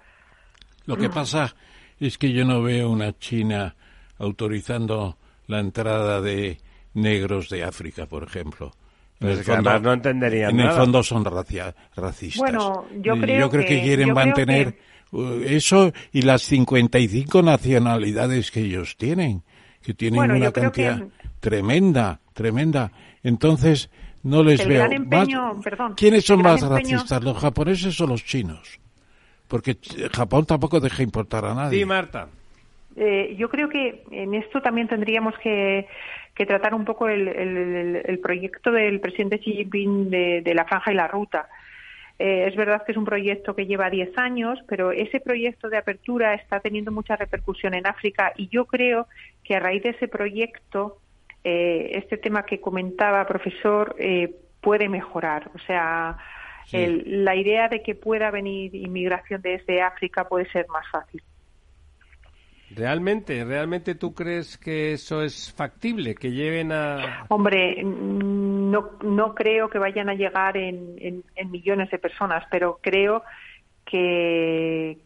Lo 0.86 0.96
que 0.96 1.10
pasa 1.10 1.54
es 2.00 2.18
que 2.18 2.32
yo 2.32 2.46
no 2.46 2.62
veo 2.64 2.90
una 2.90 3.12
China 3.20 3.76
autorizando 4.20 5.18
la 5.48 5.60
entrada 5.60 6.22
de 6.22 6.58
negros 6.94 7.50
de 7.50 7.64
África, 7.64 8.06
por 8.06 8.24
ejemplo. 8.24 8.72
En 9.20 9.28
Pues 9.28 9.46
que 9.46 9.52
además 9.52 9.82
no 9.84 9.94
entenderían 9.94 10.50
En 10.52 10.58
nada. 10.58 10.72
el 10.72 10.78
fondo 10.78 11.04
son 11.04 11.24
racia- 11.24 11.76
racistas. 11.96 12.40
Bueno, 12.40 12.86
yo 13.02 13.16
creo 13.20 13.50
que, 13.50 13.66
que- 13.66 13.82
quieren 13.82 14.14
mantener 14.14 14.78
uh, 15.12 15.34
eso 15.46 15.92
y 16.12 16.24
las 16.24 16.42
55 16.44 17.42
nacionalidades 17.44 18.50
que 18.50 18.62
ellos 18.62 18.96
tienen, 18.98 19.44
que 19.84 19.94
tienen 19.94 20.18
Bueno, 20.18 20.36
una 20.36 20.52
cantidad 20.52 20.98
que- 21.00 21.08
tremenda, 21.40 22.20
tremenda. 22.34 22.92
Entonces, 23.24 23.90
no 24.24 24.44
les 24.44 24.60
El 24.62 24.70
veo. 24.70 24.80
gran 24.80 24.94
empeño- 24.94 25.54
Más- 25.54 25.64
perdón, 25.64 25.94
¿Quiénes 25.96 26.26
son 26.26 26.40
el 26.40 26.44
gran 26.44 26.54
más 26.56 26.64
empeño- 26.64 26.96
racistas, 26.98 27.24
los 27.24 27.38
japoneses 27.38 28.02
o 28.02 28.08
los 28.08 28.24
chinos? 28.26 28.80
Porque 29.48 29.78
Japón 30.14 30.46
tampoco 30.46 30.80
deja 30.80 31.04
importar 31.04 31.46
a 31.46 31.54
nadie. 31.54 31.80
Sí, 31.80 31.86
Marta. 31.86 32.28
Eh, 32.96 33.36
yo 33.38 33.50
creo 33.50 33.70
que 33.70 34.04
en 34.12 34.34
esto 34.34 34.62
también 34.62 34.88
tendríamos 34.88 35.38
que, 35.40 35.88
que 36.36 36.46
tratar 36.46 36.74
un 36.74 36.86
poco 36.86 37.08
el, 37.10 37.28
el- 37.28 37.58
el- 37.58 38.02
el 38.06 38.20
proyecto 38.20 38.72
del 38.72 39.00
presidente 39.00 39.40
Xi 39.40 39.54
Jinping 39.54 40.10
de, 40.10 40.42
de 40.42 40.54
la 40.56 40.66
franja 40.66 40.92
y 40.92 40.96
la 40.96 41.08
ruta. 41.08 41.48
Eh, 42.20 42.46
es 42.48 42.56
verdad 42.56 42.84
que 42.86 42.92
es 42.92 42.98
un 42.98 43.06
proyecto 43.06 43.56
que 43.56 43.66
lleva 43.66 43.90
10 43.90 44.16
años, 44.18 44.60
pero 44.68 44.92
ese 44.92 45.20
proyecto 45.20 45.70
de 45.70 45.78
apertura 45.78 46.34
está 46.36 46.60
teniendo 46.60 46.92
mucha 46.92 47.16
repercusión 47.16 47.74
en 47.74 47.88
África 47.88 48.34
y 48.38 48.48
yo 48.50 48.66
creo 48.66 49.08
que 49.44 49.56
a 49.56 49.60
raíz 49.60 49.82
de 49.84 49.90
ese 49.90 50.08
proyecto, 50.08 51.00
eh, 51.44 51.92
este 51.96 52.18
tema 52.18 52.46
que 52.46 52.60
comentaba, 52.62 53.26
profesor, 53.26 53.96
eh, 54.00 54.36
puede 54.62 54.88
mejorar. 54.90 55.50
O 55.56 55.60
sea, 55.60 56.18
el- 56.84 57.26
la 57.26 57.36
idea 57.36 57.68
de 57.70 57.82
que 57.82 57.96
pueda 57.96 58.30
venir 58.32 58.76
inmigración 58.76 59.42
desde 59.42 59.82
África 59.82 60.28
puede 60.30 60.46
ser 60.52 60.68
más 60.70 60.88
fácil. 60.92 61.24
¿Realmente, 62.76 63.44
realmente 63.44 63.96
tú 63.96 64.14
crees 64.14 64.58
que 64.58 64.94
eso 64.94 65.22
es 65.24 65.52
factible? 65.54 66.16
Que 66.16 66.32
lleven 66.32 66.72
a... 66.72 67.26
Hombre, 67.30 67.84
no, 67.84 68.92
no 69.04 69.36
creo 69.36 69.70
que 69.70 69.78
vayan 69.78 70.10
a 70.10 70.14
llegar 70.14 70.56
en, 70.58 70.96
en- 71.00 71.24
en 71.36 71.52
millones 71.52 71.90
de 71.92 72.00
personas, 72.00 72.44
pero 72.50 72.80
creo 72.82 73.24
que, 73.86 74.98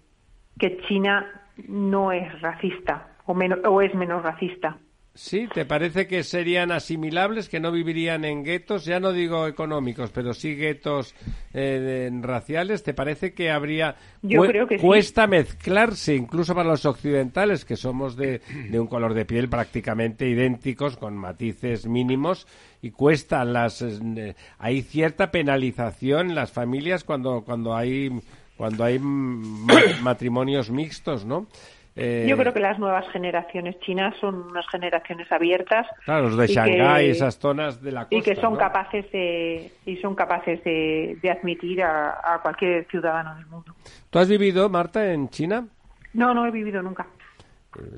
que 0.59 0.77
China 0.87 1.41
no 1.67 2.11
es 2.11 2.39
racista 2.41 3.07
o, 3.25 3.33
menos, 3.33 3.59
o 3.65 3.81
es 3.81 3.93
menos 3.95 4.21
racista. 4.21 4.77
Sí, 5.17 5.47
¿te 5.53 5.63
parece 5.65 6.07
que 6.07 6.23
serían 6.23 6.73
asimilables, 6.73 7.47
que 7.47 7.61
no 7.61 7.71
vivirían 7.71 8.25
en 8.25 8.43
guetos? 8.43 8.83
Ya 8.83 8.99
no 8.99 9.13
digo 9.13 9.47
económicos, 9.47 10.11
pero 10.11 10.33
sí 10.33 10.55
guetos 10.55 11.15
eh, 11.53 12.09
raciales. 12.21 12.83
¿Te 12.83 12.93
parece 12.93 13.33
que 13.33 13.49
habría... 13.49 13.95
Yo 14.21 14.41
creo 14.43 14.67
que 14.67 14.77
sí. 14.77 14.81
Cuesta 14.85 15.25
mezclarse, 15.25 16.15
incluso 16.15 16.53
para 16.53 16.67
los 16.67 16.85
occidentales, 16.85 17.63
que 17.63 17.77
somos 17.77 18.17
de, 18.17 18.41
de 18.69 18.77
un 18.77 18.87
color 18.87 19.13
de 19.13 19.23
piel 19.23 19.47
prácticamente 19.47 20.27
idénticos, 20.27 20.97
con 20.97 21.15
matices 21.15 21.87
mínimos, 21.87 22.45
y 22.81 22.91
cuesta 22.91 23.45
las... 23.45 23.81
eh, 23.83 24.35
hay 24.59 24.81
cierta 24.81 25.31
penalización 25.31 26.31
en 26.31 26.35
las 26.35 26.51
familias 26.51 27.05
cuando, 27.05 27.41
cuando 27.45 27.73
hay, 27.73 28.09
cuando 28.57 28.83
hay 28.83 28.99
ma- 28.99 29.79
matrimonios 30.01 30.69
mixtos, 30.71 31.23
¿no? 31.25 31.47
Eh, 31.97 32.25
Yo 32.27 32.35
creo 32.35 32.53
que 32.53 32.59
las 32.59 32.77
nuevas 32.77 33.07
generaciones 33.09 33.79
chinas 33.79 34.13
son 34.19 34.35
unas 34.51 34.67
generaciones 34.67 35.31
abiertas 35.31 35.87
Claro, 36.03 36.23
los 36.23 36.37
de 36.37 36.47
Shanghái, 36.47 37.09
esas 37.09 37.37
zonas 37.39 37.81
de 37.81 37.91
la 37.93 38.01
costa. 38.01 38.15
y 38.17 38.21
que 38.21 38.35
son 38.35 38.53
¿no? 38.53 38.59
capaces 38.59 39.09
de 39.13 39.71
y 39.85 39.95
son 39.97 40.13
capaces 40.13 40.61
de, 40.65 41.17
de 41.21 41.31
admitir 41.31 41.81
a, 41.83 42.09
a 42.35 42.39
cualquier 42.41 42.85
ciudadano 42.87 43.33
del 43.35 43.45
mundo. 43.45 43.73
¿Tú 44.09 44.19
has 44.19 44.27
vivido, 44.27 44.67
Marta, 44.69 45.13
en 45.13 45.29
China? 45.29 45.67
No, 46.13 46.33
no 46.33 46.45
he 46.45 46.51
vivido 46.51 46.81
nunca. 46.81 47.07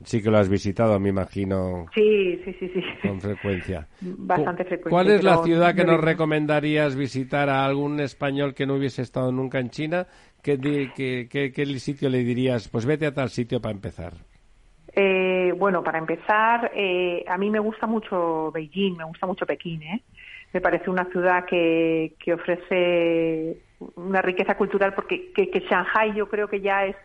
Sí 0.06 0.22
que 0.24 0.32
lo 0.32 0.38
has 0.38 0.50
visitado, 0.50 1.00
me 1.00 1.10
imagino, 1.10 1.86
Sí, 1.94 2.42
sí, 2.44 2.54
sí, 2.60 2.70
sí. 2.74 2.84
con 3.02 3.22
frecuencia. 3.22 3.88
Bastante 4.02 4.64
Cu- 4.64 4.70
frecuente. 4.70 4.90
¿Cuál 4.90 5.12
es 5.12 5.24
la 5.24 5.38
ciudad 5.44 5.76
que 5.76 5.84
nos 5.86 6.02
recomendarías 6.02 6.96
visitar 6.96 7.50
a 7.50 7.66
algún 7.66 8.00
español 8.00 8.54
que 8.54 8.66
no 8.66 8.76
hubiese 8.76 9.02
estado 9.02 9.32
nunca 9.32 9.60
en 9.60 9.70
China? 9.70 10.08
¿Qué, 10.42 10.58
di- 10.58 10.90
qué- 10.96 11.28
qué- 11.30 11.52
qué 11.52 11.66
sitio 11.80 12.10
le 12.10 12.20
dirías? 12.20 12.68
Pues 12.70 12.86
vete 12.86 13.06
a 13.06 13.14
tal 13.14 13.30
sitio 13.30 13.62
para 13.62 13.74
empezar. 13.76 14.14
Eh, 14.94 15.54
bueno, 15.58 15.84
para 15.84 16.00
empezar, 16.00 16.72
eh, 16.74 17.24
a 17.28 17.38
mí 17.38 17.50
me 17.50 17.60
gusta 17.60 17.86
mucho 17.86 18.52
Beijing, 18.52 18.98
me 18.98 19.04
gusta 19.04 19.28
mucho 19.28 19.46
Pekín. 19.46 19.84
¿eh? 19.84 20.02
Me 20.54 20.62
parece 20.62 20.90
una 20.90 21.06
ciudad 21.12 21.46
que, 21.46 22.16
que 22.24 22.34
ofrece 22.34 23.58
una 23.96 24.22
riqueza 24.24 24.56
cultural 24.58 24.94
porque 24.96 25.32
que, 25.36 25.52
que 25.52 25.60
Shanghai 25.60 26.16
yo 26.16 26.28
creo 26.30 26.48
que 26.48 26.62
ya 26.62 26.86
es 26.86 26.96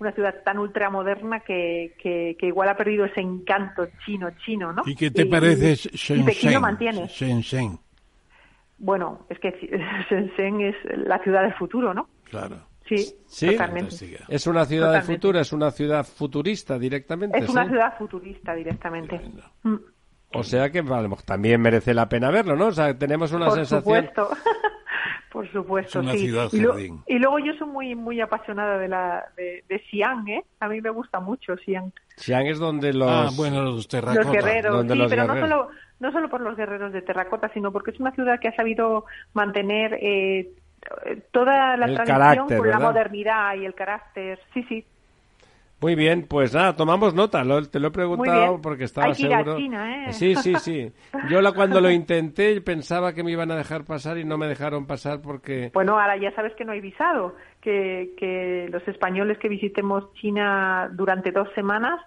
una 0.00 0.12
ciudad 0.12 0.42
tan 0.44 0.58
ultramoderna 0.58 1.40
que, 1.40 1.94
que, 2.02 2.36
que 2.38 2.46
igual 2.46 2.68
ha 2.70 2.76
perdido 2.76 3.04
ese 3.04 3.20
encanto 3.20 3.86
chino, 4.04 4.30
chino, 4.44 4.72
¿no? 4.72 4.82
¿Y 4.86 4.94
qué 4.96 5.10
te 5.10 5.26
parece 5.26 5.72
y 5.72 5.76
Pekín 5.76 6.22
lo 6.24 6.32
Shenzhen? 6.32 6.60
mantiene. 6.62 7.06
Shenzhen, 7.06 7.78
Bueno, 8.78 9.26
es 9.28 9.38
que 9.38 9.50
Shenzhen 10.10 10.60
es 10.62 10.76
la 11.06 11.18
ciudad 11.22 11.42
del 11.42 11.54
futuro, 11.54 11.94
¿no? 11.94 12.08
claro. 12.24 12.66
Sí, 12.88 12.96
Sí. 13.28 13.56
Es 14.28 14.48
una 14.48 14.64
ciudad 14.64 14.92
del 14.92 15.02
futuro, 15.02 15.38
es 15.38 15.52
una 15.52 15.70
ciudad 15.70 16.04
futurista 16.04 16.76
directamente. 16.76 17.38
Es 17.38 17.48
una 17.48 17.68
ciudad 17.68 17.96
futurista 17.96 18.52
directamente. 18.52 19.20
Mm. 19.62 19.76
O 20.32 20.42
sea 20.42 20.70
que 20.70 20.80
vale, 20.82 21.08
también 21.24 21.60
merece 21.60 21.94
la 21.94 22.08
pena 22.08 22.32
verlo, 22.32 22.56
¿no? 22.56 22.66
O 22.66 22.72
sea, 22.72 22.98
tenemos 22.98 23.30
una 23.32 23.46
Por 23.46 23.58
sensación... 23.58 24.10
supuesto. 24.10 24.30
Por 25.32 25.50
supuesto, 25.52 26.00
Es 26.00 26.04
una 26.04 26.12
sí. 26.12 26.18
ciudad 26.26 26.48
y, 26.52 26.60
lo- 26.60 26.72
jardín. 26.72 27.00
y 27.06 27.18
luego 27.18 27.38
yo 27.38 27.52
soy 27.54 27.68
muy 27.68 27.94
muy 27.94 28.20
apasionada 28.20 28.78
de 28.78 28.88
la 28.88 29.24
de, 29.36 29.64
de 29.68 29.78
Xi'an, 29.90 30.26
¿eh? 30.28 30.44
A 30.60 30.68
mí 30.68 30.80
me 30.80 30.90
gusta 30.90 31.20
mucho 31.20 31.56
Xi'an. 31.56 31.92
Xi'an 32.16 32.46
es 32.46 32.58
donde 32.58 32.92
los... 32.92 33.08
Ah, 33.10 33.28
bueno, 33.36 33.62
los 33.62 33.86
terracotas. 33.88 34.24
Los 34.26 34.34
guerreros, 34.34 34.76
donde 34.76 34.94
sí, 34.94 34.98
los 35.00 35.10
pero 35.10 35.26
guerreros. 35.26 35.48
no 35.48 35.56
solo 35.56 35.70
no 36.00 36.12
solo 36.12 36.28
por 36.30 36.40
los 36.40 36.56
guerreros 36.56 36.92
de 36.92 37.02
terracota, 37.02 37.50
sino 37.52 37.70
porque 37.72 37.90
es 37.90 38.00
una 38.00 38.10
ciudad 38.12 38.40
que 38.40 38.48
ha 38.48 38.56
sabido 38.56 39.04
mantener 39.34 39.98
eh, 40.00 40.50
toda 41.30 41.76
la 41.76 41.84
El 41.86 41.94
tradición 41.94 42.18
carácter, 42.18 42.58
con 42.58 42.70
la 42.70 42.78
modernidad 42.78 43.54
y 43.56 43.66
el 43.66 43.74
carácter. 43.74 44.40
Sí, 44.54 44.62
sí. 44.68 44.84
Muy 45.80 45.94
bien, 45.94 46.26
pues 46.28 46.52
nada, 46.54 46.76
tomamos 46.76 47.14
nota. 47.14 47.42
Lo- 47.44 47.66
te 47.68 47.80
lo 47.80 47.88
he 47.88 47.90
preguntado 47.90 48.60
porque 48.60 48.84
estaba 48.84 49.06
Hay 49.08 49.14
que 49.14 49.22
ir 49.22 49.32
a 49.34 49.38
seguro. 49.38 49.56
China, 49.56 50.06
¿eh? 50.08 50.12
Sí, 50.12 50.34
sí, 50.36 50.54
sí. 50.56 50.92
Yo 51.30 51.40
la, 51.40 51.52
cuando 51.52 51.80
lo 51.80 51.90
intenté 51.90 52.60
pensaba 52.60 53.14
que 53.14 53.22
me 53.22 53.30
iban 53.32 53.50
a 53.50 53.56
dejar 53.56 53.84
pasar 53.84 54.18
y 54.18 54.24
no 54.24 54.36
me 54.36 54.46
dejaron 54.46 54.86
pasar 54.86 55.22
porque 55.22 55.70
Bueno, 55.72 55.92
ahora 55.98 56.16
ya 56.18 56.32
sabes 56.34 56.52
que 56.54 56.64
no 56.64 56.72
hay 56.72 56.80
visado, 56.80 57.34
que, 57.62 58.12
que 58.18 58.68
los 58.70 58.86
españoles 58.88 59.38
que 59.38 59.48
visitemos 59.48 60.12
China 60.14 60.90
durante 60.92 61.32
dos 61.32 61.48
semanas 61.54 61.98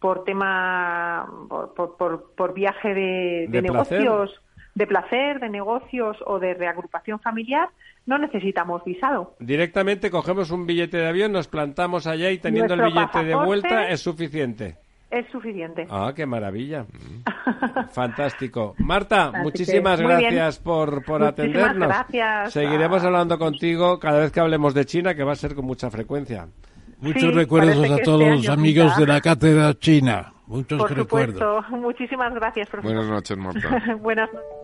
por 0.00 0.24
tema, 0.24 1.26
por, 1.48 1.72
por, 1.74 1.96
por- 1.96 2.34
por 2.34 2.52
viaje 2.52 2.92
de, 2.92 3.46
De 3.48 3.62
negocios, 3.62 4.38
de 4.74 4.86
placer, 4.86 5.40
de 5.40 5.48
negocios 5.48 6.16
o 6.26 6.38
de 6.38 6.54
reagrupación 6.54 7.20
familiar, 7.20 7.68
no 8.06 8.18
necesitamos 8.18 8.82
visado. 8.84 9.34
directamente 9.38 10.10
cogemos 10.10 10.50
un 10.50 10.66
billete 10.66 10.96
de 10.98 11.08
avión, 11.08 11.32
nos 11.32 11.48
plantamos 11.48 12.06
allá 12.06 12.30
y 12.30 12.38
teniendo 12.38 12.76
Nuestro 12.76 13.00
el 13.02 13.06
billete 13.08 13.24
de 13.24 13.34
vuelta 13.46 13.88
es 13.88 14.00
suficiente. 14.00 14.76
Es 15.10 15.26
suficiente. 15.30 15.86
Ah, 15.90 16.12
qué 16.16 16.26
maravilla. 16.26 16.86
Fantástico. 17.92 18.74
Marta, 18.78 19.28
Así 19.28 19.38
muchísimas 19.42 19.98
que, 20.00 20.06
muy 20.06 20.16
bien. 20.16 20.34
gracias 20.34 20.58
por, 20.58 21.04
por 21.04 21.20
Muchísimas 21.20 21.28
atendernos. 21.32 21.88
gracias. 21.88 22.52
Seguiremos 22.52 23.02
Ah. 23.02 23.06
hablando 23.06 23.38
contigo 23.38 23.98
cada 24.00 24.18
vez 24.20 24.32
que 24.32 24.40
hablemos 24.40 24.74
de 24.74 24.84
China, 24.86 25.14
que 25.14 25.22
va 25.22 25.32
a 25.32 25.36
ser 25.36 25.54
con 25.54 25.64
mucha 25.66 25.88
frecuencia. 25.90 26.48
Muchos 27.00 27.22
Sí, 27.22 27.30
recuerdos 27.30 27.78
a 27.90 27.96
que 27.96 28.02
todos 28.02 28.22
este 28.22 28.36
los 28.36 28.48
amigos 28.48 28.96
de 28.96 29.06
la 29.06 29.20
cátedra 29.20 29.74
china. 29.74 30.32
Muchos 30.46 30.78
Por 30.78 30.94
recuerdos. 30.96 31.38
supuesto. 31.38 31.76
Muchísimas 31.76 32.34
gracias, 32.34 32.68
profesor. 32.68 32.94
Buenas 32.96 33.10
noches, 33.10 33.36
Marta. 33.36 33.94
Buenas 34.00 34.32
noches. 34.32 34.63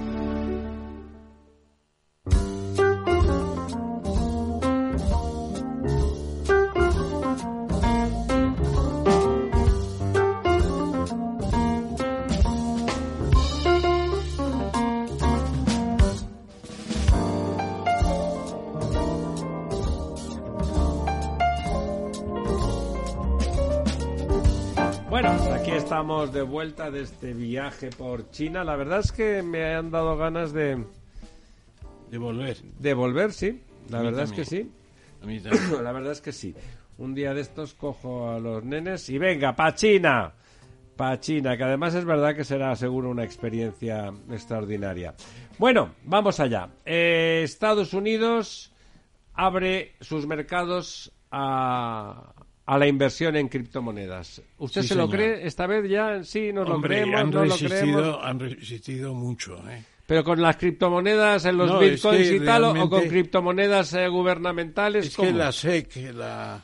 Estamos 26.21 26.35
de 26.35 26.41
vuelta 26.43 26.91
de 26.91 27.01
este 27.01 27.33
viaje 27.33 27.89
por 27.89 28.29
China. 28.29 28.63
La 28.63 28.75
verdad 28.75 28.99
es 28.99 29.11
que 29.11 29.41
me 29.41 29.73
han 29.73 29.89
dado 29.89 30.17
ganas 30.17 30.53
de... 30.53 30.83
De 32.11 32.17
volver. 32.19 32.57
De 32.77 32.93
volver, 32.93 33.33
sí. 33.33 33.63
La 33.89 33.99
A 33.99 34.03
verdad 34.03 34.25
es 34.25 34.31
que 34.31 34.45
sí. 34.45 34.69
A 35.23 35.25
mí 35.25 35.39
también. 35.41 35.83
La 35.83 35.91
verdad 35.91 36.11
es 36.11 36.21
que 36.21 36.31
sí. 36.31 36.53
Un 36.99 37.15
día 37.15 37.33
de 37.33 37.41
estos 37.41 37.73
cojo 37.73 38.29
a 38.29 38.39
los 38.39 38.63
nenes 38.63 39.09
y 39.09 39.17
venga, 39.17 39.55
pa' 39.55 39.73
China. 39.73 40.33
Pa' 40.95 41.19
China, 41.19 41.57
que 41.57 41.63
además 41.63 41.95
es 41.95 42.05
verdad 42.05 42.35
que 42.35 42.43
será 42.43 42.75
seguro 42.75 43.09
una 43.09 43.23
experiencia 43.23 44.13
extraordinaria. 44.29 45.15
Bueno, 45.57 45.95
vamos 46.03 46.39
allá. 46.39 46.69
Eh, 46.85 47.41
Estados 47.43 47.95
Unidos 47.95 48.71
abre 49.33 49.95
sus 50.01 50.27
mercados 50.27 51.11
a, 51.31 52.40
a 52.65 52.77
la 52.77 52.87
inversión 52.87 53.35
en 53.35 53.47
criptomonedas. 53.47 54.41
¿Usted 54.57 54.81
Sí, 54.83 54.89
se 54.89 54.95
lo 54.95 55.09
cree 55.09 55.45
esta 55.45 55.67
vez 55.67 55.89
ya? 55.89 56.23
Sí, 56.23 56.53
nos 56.53 56.69
Hombre, 56.69 56.97
lo 57.01 57.01
creemos, 57.03 57.19
han, 57.21 57.29
no 57.31 57.45
lo 57.45 57.51
resistido, 57.53 57.77
creemos. 58.01 58.19
han 58.23 58.39
resistido 58.39 59.13
mucho. 59.13 59.57
¿eh? 59.69 59.83
Pero 60.07 60.23
con 60.23 60.41
las 60.41 60.57
criptomonedas 60.57 61.45
en 61.45 61.57
los 61.57 61.69
No, 61.69 61.81
es 61.81 61.91
bitcoins 61.93 62.29
que 62.29 62.35
y 62.35 62.39
tal, 62.41 62.63
o- 62.65 62.89
con 62.89 63.07
criptomonedas 63.07 63.93
eh, 63.93 64.07
gubernamentales. 64.07 65.07
Es 65.07 65.17
que 65.17 65.31
la 65.33 65.51
SEC, 65.51 66.13
la, 66.13 66.63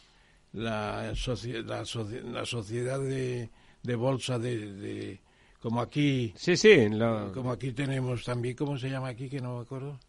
la, 0.53 1.13
la 1.13 2.45
sociedad 2.45 2.99
de, 2.99 3.49
de 3.83 3.95
bolsa 3.95 4.37
de, 4.39 4.73
de- 4.73 5.19
como 5.59 5.81
aquí 5.81 6.33
Sí, 6.35 6.55
sí. 6.55 6.89
lo- 6.89 7.31
como 7.33 7.51
aquí 7.51 7.71
tenemos 7.71 8.23
también, 8.23 8.55
¿cómo 8.55 8.77
se 8.77 8.89
llama 8.89 9.09
aquí? 9.09 9.29
Que 9.29 9.39
no 9.41 9.57
me 9.57 9.61
acuerdo. 9.63 9.99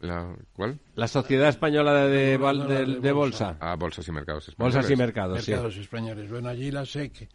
La, 0.00 0.36
¿Cuál? 0.52 0.78
La 0.94 1.08
Sociedad 1.08 1.48
Española 1.48 1.94
de, 2.04 2.36
de, 2.36 2.38
de- 2.38 3.00
de 3.00 3.12
bolsa. 3.12 3.56
Ah, 3.60 3.76
bolsas 3.76 4.06
y 4.06 4.12
mercados 4.12 4.48
españoles. 4.48 4.74
Bolsas 4.74 4.90
y 4.90 4.96
mercados, 4.96 5.42
sí. 5.44 5.50
Mercados 5.52 5.76
españoles. 5.78 6.30
Bueno, 6.30 6.48
allí 6.50 6.70
la 6.70 6.84
SEC, 6.84 7.28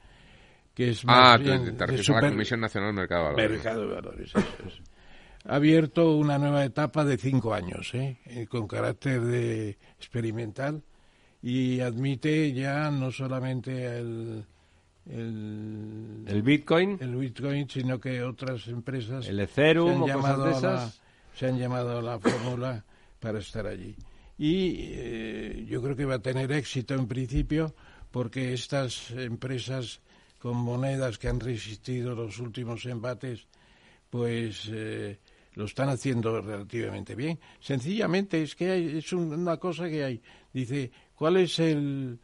que 0.76 0.90
es 0.92 1.02
Ah, 1.08 1.38
más 1.38 1.38
te, 1.40 1.44
bien 1.44 1.64
te 1.76 1.86
refieres 1.88 2.10
a 2.10 2.14
la 2.14 2.20
super- 2.20 2.30
Comisión 2.32 2.60
Nacional 2.60 2.90
del 2.90 2.96
Mercado. 2.96 3.24
de 3.24 3.30
Valores. 3.34 3.52
Mercado 3.52 3.82
de 3.88 3.94
valores, 3.96 4.30
eso 4.30 4.40
es. 4.68 4.82
Ha 5.44 5.56
abierto 5.56 6.16
una 6.18 6.38
nueva 6.38 6.64
etapa 6.64 7.04
de 7.04 7.18
cinco 7.18 7.52
años, 7.56 7.96
¿eh? 7.96 8.20
Eh, 8.28 8.46
con 8.48 8.68
carácter 8.68 9.22
de 9.22 9.78
experimental 9.98 10.84
y 11.42 11.80
admite 11.80 12.54
ya 12.54 12.92
no 12.92 13.12
solamente 13.12 13.98
el, 13.98 14.46
el, 15.10 16.24
El 16.28 16.42
bitcoin, 16.44 16.98
el 17.02 17.16
Bitcoin, 17.16 17.68
sino 17.68 18.00
que 18.00 18.22
otras 18.22 18.68
empresas 18.68 19.28
el 19.28 19.40
Ethereum 19.40 20.04
o 20.04 20.06
se 20.06 20.12
han 20.12 20.20
cosas 20.22 20.38
llamado, 20.38 20.44
de 20.44 20.50
a 20.50 20.52
la, 20.54 20.58
esas. 20.76 21.01
Se 21.36 21.48
han 21.48 21.58
llamado 21.58 21.98
a 21.98 22.02
la 22.02 22.20
fórmula 22.20 22.84
para 23.20 23.40
estar 23.40 23.66
allí. 23.68 23.96
Y 24.38 24.76
eh, 24.94 25.66
yo 25.70 25.82
creo 25.82 25.96
que 25.96 26.06
va 26.06 26.16
a 26.16 26.20
tener 26.22 26.52
éxito 26.52 26.94
en 26.96 27.08
principio 27.08 27.76
porque 28.10 28.54
estas 28.54 29.12
empresas 29.12 30.02
con 30.40 30.58
monedas 30.58 31.18
que 31.20 31.28
han 31.28 31.40
resistido 31.40 32.16
los 32.16 32.40
últimos 32.40 32.86
embates, 32.88 33.46
pues 34.10 34.68
eh, 34.72 35.20
lo 35.54 35.66
están 35.66 35.90
haciendo 35.90 36.42
relativamente 36.42 37.14
bien. 37.16 37.40
Sencillamente 37.60 38.42
es 38.42 38.56
que 38.56 38.72
hay, 38.72 38.98
es 38.98 39.14
un- 39.14 39.32
una 39.34 39.58
cosa 39.58 39.88
que 39.88 40.04
hay. 40.04 40.22
Dice, 40.52 40.92
¿cuál 41.16 41.38
es 41.38 41.60
el, 41.60 42.18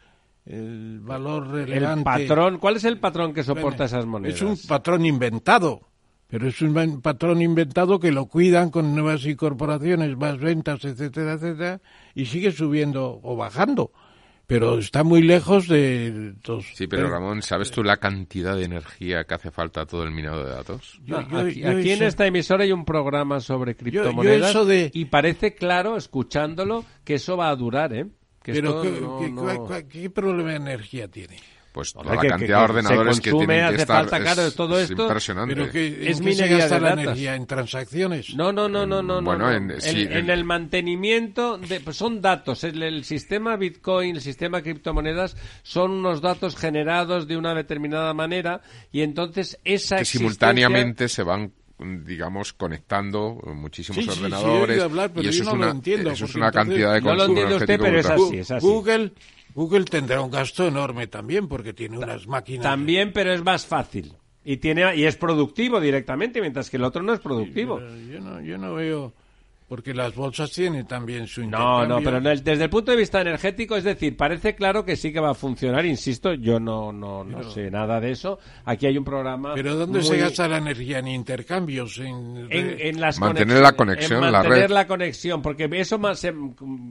el 0.46 1.00
valor 1.02 1.44
El 1.60 1.68
relevante? 1.68 2.04
patrón, 2.04 2.58
¿cuál 2.58 2.78
es 2.78 2.84
el 2.86 3.00
patrón 3.00 3.34
que 3.34 3.44
soporta 3.44 3.70
Bueno, 3.70 3.86
esas 3.86 4.06
monedas? 4.06 4.36
Es 4.36 4.42
un 4.42 4.58
patrón 4.68 5.06
inventado, 5.06 5.82
pero 6.28 6.48
es 6.48 6.62
un 6.62 7.02
patrón 7.02 7.42
inventado 7.42 8.00
que 8.00 8.12
lo 8.12 8.26
cuidan 8.26 8.70
con 8.70 8.94
nuevas 8.96 9.26
incorporaciones, 9.26 10.18
más 10.18 10.38
ventas, 10.40 10.84
etcétera, 10.86 11.34
etcétera, 11.34 11.82
y 12.16 12.26
sigue 12.26 12.52
subiendo 12.52 13.20
o 13.24 13.36
bajando. 13.36 13.92
Pero 14.46 14.80
está 14.80 15.04
muy 15.04 15.22
lejos 15.22 15.68
de 15.68 16.34
los... 16.48 16.66
Sí, 16.74 16.88
pero 16.88 17.10
Ramón, 17.10 17.42
¿sabes 17.42 17.70
tú 17.70 17.84
la 17.84 17.98
cantidad 17.98 18.56
de 18.56 18.64
energía 18.64 19.26
que 19.26 19.34
hace 19.34 19.52
falta 19.52 19.82
a 19.82 19.86
todo 19.86 20.04
el 20.04 20.12
minado 20.12 20.46
de 20.46 20.52
datos? 20.52 21.02
Yo- 21.04 21.22
No, 21.22 21.30
yo- 21.30 21.38
aquí 21.50 21.60
yo 21.60 21.70
aquí 21.70 21.90
en 21.90 21.96
eso- 21.96 22.06
esta 22.06 22.26
emisora 22.26 22.64
hay 22.64 22.72
un 22.72 22.86
programa 22.86 23.42
sobre 23.42 23.76
criptomonedas 23.76 24.52
eso 24.52 24.64
de- 24.66 24.90
y 24.94 25.04
parece 25.06 25.54
claro, 25.54 25.98
escuchándolo, 25.98 26.86
que 27.04 27.16
eso 27.16 27.36
va 27.36 27.50
a 27.50 27.56
durar, 27.58 27.94
¿eh? 27.94 28.06
Que 28.42 28.54
Pero 28.54 28.70
esto 28.70 28.82
¿qué, 28.84 29.02
no- 29.02 29.20
qué- 29.20 29.30
no- 29.32 29.42
cuál- 29.42 29.58
cuál- 29.58 29.88
qué 29.90 30.10
problema 30.10 30.52
de 30.52 30.56
energía 30.56 31.10
tiene? 31.10 31.36
Pues 31.78 31.94
toda 31.94 32.06
la 32.06 32.12
que- 32.22 32.22
que- 32.22 32.28
cantidad 32.30 32.48
de 32.60 32.66
que 32.66 32.72
ordenadores 32.72 33.16
se 33.18 33.22
que 33.22 33.30
consume, 33.32 33.54
tienen 33.54 33.70
que 33.70 33.74
hace 33.76 33.82
estar 33.84 33.98
falta, 33.98 34.20
claro, 34.20 34.42
es, 34.48 34.56
todo 34.56 34.80
es 34.80 34.90
esto- 34.90 35.04
impresionante. 35.04 35.56
Pero 35.56 35.72
que, 35.72 35.88
¿en 35.88 35.94
Es 35.94 36.08
qué 36.08 36.14
se 36.16 36.24
minería 36.24 36.58
gasta 36.58 36.76
de 36.76 36.82
la 36.82 36.90
datos. 36.90 37.04
energía? 37.04 37.36
¿En 37.36 37.46
transacciones? 37.46 38.36
No, 38.36 38.52
no, 38.52 38.68
no, 38.68 38.86
no, 38.88 39.02
no. 39.04 39.22
Bueno, 39.22 39.46
no, 39.46 39.54
en- 39.54 39.68
no. 39.68 39.80
sí, 39.80 39.90
en, 40.02 40.12
en- 40.12 40.18
en 40.18 40.30
el 40.32 40.44
mantenimiento, 40.44 41.58
de, 41.58 41.80
pues 41.82 41.98
son 41.98 42.22
datos. 42.22 42.64
El, 42.64 42.82
el 42.82 43.04
sistema 43.04 43.56
Bitcoin, 43.58 44.16
el 44.16 44.22
sistema 44.22 44.62
criptomonedas, 44.62 45.36
son 45.64 45.92
unos 45.92 46.22
datos 46.22 46.56
generados 46.56 47.28
de 47.28 47.38
una 47.38 47.54
determinada 47.54 48.14
manera 48.14 48.62
y 48.92 49.02
entonces 49.02 49.60
esa 49.64 49.98
que 49.98 50.06
simultáneamente 50.06 51.08
se 51.10 51.24
van 51.24 51.52
digamos 51.80 52.54
conectando 52.54 53.36
muchísimos 53.54 54.04
Sí, 54.04 54.10
sí, 54.10 54.18
sí, 54.18 54.24
ordenadores 54.24 54.70
oído 54.72 54.84
hablar, 54.86 55.12
pero 55.14 55.24
y 55.26 55.30
eso 55.30 55.38
yo 55.38 55.44
es 55.44 55.46
no 55.46 55.52
lo 55.56 55.62
una 55.62 55.72
entiendo, 55.72 56.10
eso 56.10 56.26
es 56.26 56.34
una 56.36 56.52
cantidad 56.52 56.94
de 56.96 57.02
No 57.02 57.12
lo 57.12 57.18
consumo 57.18 57.38
entiende 57.40 57.56
usted, 57.64 57.80
pero 57.80 58.00
es 58.00 58.06
así, 58.08 58.38
es 58.40 58.50
así. 58.52 58.66
Google, 58.66 59.12
Google 59.58 59.86
tendrá 59.86 60.22
un 60.22 60.30
gasto 60.30 60.68
enorme 60.68 61.08
también 61.08 61.48
porque 61.48 61.74
tiene 61.74 61.98
unas 61.98 62.28
máquinas... 62.28 62.62
También, 62.62 63.12
pero 63.12 63.34
es 63.34 63.44
más 63.44 63.66
fácil. 63.66 64.14
Y, 64.46 64.58
tiene, 64.58 64.96
y 64.96 65.06
es 65.06 65.16
productivo 65.16 65.82
directamente, 65.82 66.42
mientras 66.42 66.70
que 66.70 66.78
el 66.78 66.84
otro 66.84 67.02
no 67.02 67.12
es 67.12 67.20
productivo. 67.20 67.80
Yo 67.80 68.20
no, 68.20 68.40
yo 68.40 68.60
no 68.60 68.76
veo... 68.76 69.14
Porque 69.68 69.94
las 69.94 70.16
bolsas 70.16 70.50
tienen 70.52 70.88
también 70.88 71.28
su 71.28 71.42
No, 71.42 71.48
intercambio. 71.84 71.88
no, 71.88 72.02
pero 72.02 72.22
desde 72.42 72.64
el 72.64 72.70
punto 72.70 72.92
de 72.92 72.98
vista 72.98 73.20
energético, 73.20 73.76
es 73.76 73.84
decir, 73.84 74.16
parece 74.16 74.56
claro 74.56 74.86
que 74.86 74.96
sí 74.96 75.12
que 75.12 75.20
va 75.20 75.32
a 75.32 75.34
funcionar, 75.34 75.86
insisto, 75.86 76.34
yo 76.36 76.58
no, 76.58 76.94
no, 76.94 77.26
no 77.26 77.44
sé 77.52 77.70
nada 77.70 78.00
de 78.00 78.12
eso. 78.12 78.40
Aquí 78.64 78.86
hay 78.86 78.98
un 78.98 79.04
programa. 79.04 79.54
¿Pero 79.56 79.76
dónde 79.76 80.02
se 80.04 80.12
muy- 80.12 80.20
gasta 80.20 80.48
la 80.48 80.60
energía? 80.60 81.00
¿En 81.00 81.10
intercambios? 81.10 81.98
¿En, 82.00 82.48
En, 82.50 82.78
en 82.80 83.02
las 83.02 83.20
Mantener 83.20 83.62
la 83.62 83.74
conexión, 83.74 84.24
en 84.24 84.32
la 84.32 84.40
mantener 84.44 84.70
red. 84.70 84.72
la 84.72 84.88
conexión, 84.88 85.42
porque 85.42 85.68
eso 85.74 86.00
más 86.00 86.20
se- 86.20 86.34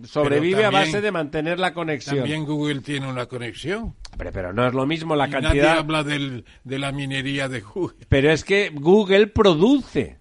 sobrevive 0.05 0.67
a 0.67 0.71
también- 0.71 0.93
base 0.93 1.01
de 1.01 1.13
mantener 1.13 1.59
la 1.59 1.73
conexión. 1.73 2.17
También 2.17 2.45
Google 2.45 2.81
tiene 2.81 3.09
una 3.09 3.25
conexión. 3.25 3.95
Hombre, 4.13 4.33
pero 4.33 4.53
no 4.53 4.67
es 4.67 4.75
lo 4.75 4.85
mismo 4.87 5.17
la 5.17 5.27
Y 5.29 5.31
nadie 5.31 5.43
cantidad. 5.45 5.79
habla 5.79 6.05
del, 6.05 6.45
de 6.65 6.79
la 6.79 6.93
minería 6.93 7.49
de 7.49 7.61
Google. 7.61 7.97
Pero 8.09 8.31
es 8.31 8.45
que 8.45 8.71
Google 8.75 9.29
produce. 9.29 10.19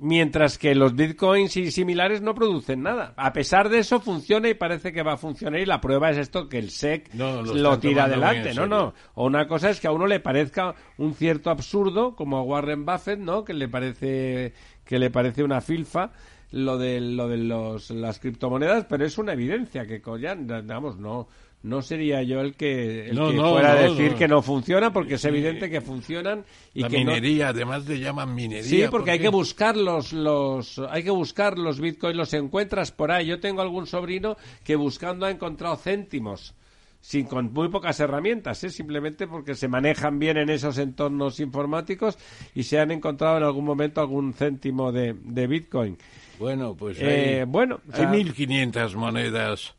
Mientras 0.00 0.58
que 0.58 0.76
los 0.76 0.94
bitcoins 0.94 1.56
y 1.56 1.72
similares 1.72 2.22
no 2.22 2.32
producen 2.34 2.82
nada. 2.82 3.14
A 3.16 3.32
pesar 3.32 3.68
de 3.68 3.80
eso, 3.80 3.98
funciona 3.98 4.48
y 4.48 4.54
parece 4.54 4.92
que 4.92 5.02
va 5.02 5.14
a 5.14 5.16
funcionar. 5.16 5.60
Y 5.60 5.66
la 5.66 5.80
prueba 5.80 6.10
es 6.10 6.18
esto: 6.18 6.48
que 6.48 6.58
el 6.58 6.70
SEC 6.70 7.12
No, 7.14 7.42
lo 7.42 7.78
tira 7.80 8.04
adelante. 8.04 8.54
No, 8.54 8.66
no. 8.66 8.94
O 9.14 9.26
una 9.26 9.48
cosa 9.48 9.70
es 9.70 9.80
que 9.80 9.88
a 9.88 9.92
uno 9.92 10.06
le 10.06 10.20
parezca 10.20 10.76
un 10.98 11.14
cierto 11.14 11.50
absurdo, 11.50 12.14
como 12.14 12.38
a 12.38 12.42
Warren 12.42 12.86
Buffett, 12.86 13.18
¿no? 13.18 13.44
Que 13.44 13.54
le 13.54 13.68
parece, 13.68 14.54
que 14.84 15.00
le 15.00 15.10
parece 15.10 15.42
una 15.42 15.60
filfa 15.60 16.12
lo 16.50 16.78
de, 16.78 17.00
lo 17.00 17.28
de 17.28 17.38
los, 17.38 17.90
las 17.90 18.18
criptomonedas, 18.20 18.86
pero 18.86 19.04
es 19.04 19.18
una 19.18 19.32
evidencia 19.32 19.86
que, 19.86 20.00
ya, 20.20 20.34
digamos, 20.34 20.98
no. 20.98 21.28
No 21.60 21.82
sería 21.82 22.22
yo 22.22 22.40
el 22.40 22.54
que, 22.54 23.08
el 23.08 23.16
No, 23.16 23.30
que 23.30 23.36
no, 23.36 23.50
fuera 23.52 23.72
a 23.72 23.74
decir 23.74 24.14
que 24.14 24.28
no 24.28 24.42
funciona, 24.42 24.92
porque 24.92 25.14
es 25.14 25.24
evidente 25.24 25.68
que 25.68 25.80
funcionan 25.80 26.44
y 26.72 26.82
la 26.82 26.88
que 26.88 26.98
minería, 26.98 27.48
además 27.48 27.84
le 27.86 27.98
llaman 27.98 28.32
minería. 28.34 28.62
Sí, 28.62 28.84
porque 28.90 29.10
hay 29.10 29.18
¿por 29.18 29.24
que 29.24 29.28
buscar 29.30 29.76
los, 29.76 30.12
los, 30.12 30.78
hay 30.90 31.02
que 31.02 31.10
buscar 31.10 31.58
los 31.58 31.80
bitcoins, 31.80 32.16
los 32.16 32.32
encuentras 32.34 32.92
por 32.92 33.10
ahí. 33.10 33.26
Yo 33.26 33.40
tengo 33.40 33.60
algún 33.60 33.86
sobrino 33.88 34.36
que 34.64 34.76
buscando 34.76 35.26
ha 35.26 35.30
encontrado 35.32 35.74
céntimos, 35.76 36.54
sin 37.00 37.26
con 37.26 37.52
muy 37.52 37.68
pocas 37.68 37.98
herramientas, 37.98 38.62
¿eh? 38.62 38.70
simplemente 38.70 39.26
porque 39.26 39.56
se 39.56 39.66
manejan 39.66 40.20
bien 40.20 40.36
en 40.36 40.50
esos 40.50 40.78
entornos 40.78 41.40
informáticos 41.40 42.18
y 42.54 42.62
se 42.62 42.78
han 42.78 42.92
encontrado 42.92 43.36
en 43.38 43.42
algún 43.42 43.64
momento 43.64 44.00
algún 44.00 44.32
céntimo 44.32 44.92
de, 44.92 45.14
de 45.24 45.46
bitcoin. 45.48 45.98
Bueno, 46.38 46.76
pues 46.76 46.98
Eh, 47.00 47.38
hay, 47.40 47.44
bueno, 47.46 47.80
o 47.88 47.92
hay 47.94 47.98
sea- 48.00 48.12
1.500 48.12 48.94
monedas, 48.94 49.74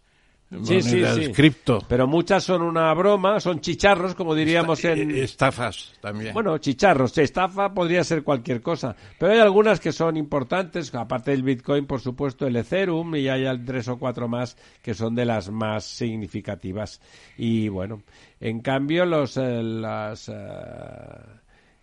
Sí, 0.63 0.81
sí, 0.81 1.03
sí. 1.05 1.31
cripto. 1.31 1.79
Pero 1.87 2.07
muchas 2.07 2.43
son 2.43 2.63
una 2.63 2.91
broma, 2.95 3.39
son 3.39 3.61
chicharros, 3.61 4.15
como 4.15 4.33
diríamos 4.33 4.83
en... 4.83 5.11
Eh, 5.11 5.23
Estafas 5.23 5.93
también. 6.01 6.33
Bueno, 6.33 6.57
chicharros, 6.57 7.15
estafa 7.19 7.71
podría 7.71 8.03
ser 8.03 8.23
cualquier 8.23 8.61
cosa, 8.61 8.95
pero 9.19 9.33
hay 9.33 9.39
algunas 9.39 9.79
que 9.79 9.91
son 9.91 10.17
importantes, 10.17 10.93
aparte 10.95 11.31
del 11.31 11.43
Bitcoin, 11.43 11.85
por 11.85 12.01
supuesto, 12.01 12.47
el 12.47 12.55
Ethereum 12.55 13.15
y 13.15 13.27
hay 13.27 13.45
tres 13.63 13.87
o 13.89 13.99
cuatro 13.99 14.27
más 14.27 14.57
que 14.81 14.95
son 14.95 15.13
de 15.13 15.25
las 15.25 15.51
más 15.51 15.83
significativas. 15.83 16.99
Y 17.37 17.69
bueno, 17.69 18.01
en 18.39 18.61
cambio 18.61 19.05
los 19.05 19.37
eh, 19.37 19.61
las 19.61 20.31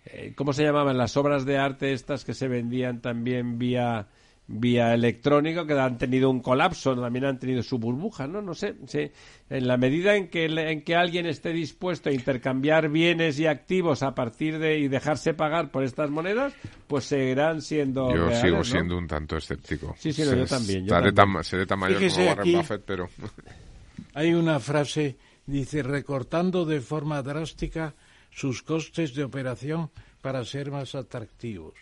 eh, 0.07 0.33
¿cómo 0.35 0.53
se 0.53 0.65
llamaban 0.65 0.99
las 0.99 1.17
obras 1.17 1.45
de 1.45 1.59
arte 1.59 1.93
estas 1.93 2.25
que 2.25 2.35
se 2.35 2.49
vendían 2.49 3.01
también 3.01 3.59
vía 3.59 4.09
vía 4.49 4.95
electrónico 4.95 5.67
que 5.67 5.73
han 5.73 5.99
tenido 5.99 6.31
un 6.31 6.41
colapso, 6.41 6.95
también 6.95 7.25
han 7.25 7.39
tenido 7.39 7.63
su 7.65 7.79
burbuja, 7.79 8.29
¿no? 8.29 8.41
No 8.41 8.55
sé, 8.55 8.77
sí. 8.87 9.11
en 9.51 9.67
la 9.67 9.77
medida 9.77 10.15
en 10.15 10.29
que, 10.29 10.45
en 10.45 10.83
que 10.83 10.95
alguien 10.95 11.27
esté 11.27 11.53
dispuesto 11.53 12.11
a 12.11 12.13
intercambiar 12.13 12.89
bienes 12.89 13.41
y 13.41 13.47
activos 13.47 14.05
a 14.05 14.15
partir 14.15 14.59
de 14.61 14.79
y 14.79 14.87
dejarse 14.89 15.35
pagar 15.35 15.73
por 15.73 15.83
estas 15.83 16.11
monedas, 16.11 16.53
pues 16.87 17.07
seguirán 17.07 17.61
siendo 17.61 18.09
Yo 18.15 18.27
reales, 18.27 18.41
sigo 18.41 18.57
¿no? 18.59 18.65
siendo 18.65 18.97
un 18.97 19.09
tanto 19.09 19.37
escéptico. 19.37 19.97
Sí, 19.99 20.13
sí, 20.13 20.23
no, 20.23 20.35
yo 20.37 20.47
también, 20.47 20.81
yo 20.81 20.95
Estaré 20.95 21.13
también. 21.13 21.35
tan- 21.39 21.45
seré 21.45 21.67
tan 21.67 21.79
mayor 21.81 21.99
Fíjese 21.99 22.17
como 22.19 22.29
Warren 22.29 22.43
aquí- 22.43 22.57
Buffett, 22.57 22.83
pero... 22.87 23.09
Hay 24.15 24.33
una 24.33 24.61
frase, 24.61 25.17
dice, 25.47 25.83
recortando 25.83 26.65
de 26.65 26.81
forma 26.81 27.23
drástica 27.23 27.95
sus 28.31 28.63
costes 28.63 29.15
de 29.15 29.25
operación 29.25 29.91
para 30.23 30.45
ser 30.45 30.71
más 30.71 30.95
atractivos. 30.95 31.75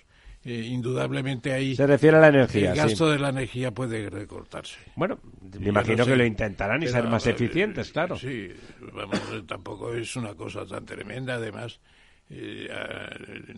Eh, 0.47 0.69
indudablemente 0.71 1.55
ahí 1.55 1.75
se 1.75 1.87
refiere 1.87 2.19
a 2.19 2.21
la 2.21 2.29
energía. 2.29 2.73
El 2.73 2.77
gasto 2.77 3.09
de 3.09 3.19
la 3.19 3.31
energía 3.31 3.71
puede 3.71 4.11
recortarse. 4.11 4.77
Bueno, 4.95 5.19
me 5.59 5.69
imagino 5.71 6.05
que 6.05 6.17
lo 6.17 6.25
intentarán 6.25 6.83
y 6.83 6.89
ser 6.89 7.05
más 7.09 7.27
eficientes, 7.27 7.91
claro. 7.91 8.17
Sí, 8.17 8.51
vamos, 8.93 9.21
tampoco 9.47 9.95
es 9.95 10.15
una 10.17 10.35
cosa 10.35 10.67
tan 10.67 10.85
tremenda. 10.85 11.35
Además, 11.35 11.81
eh, 12.29 12.69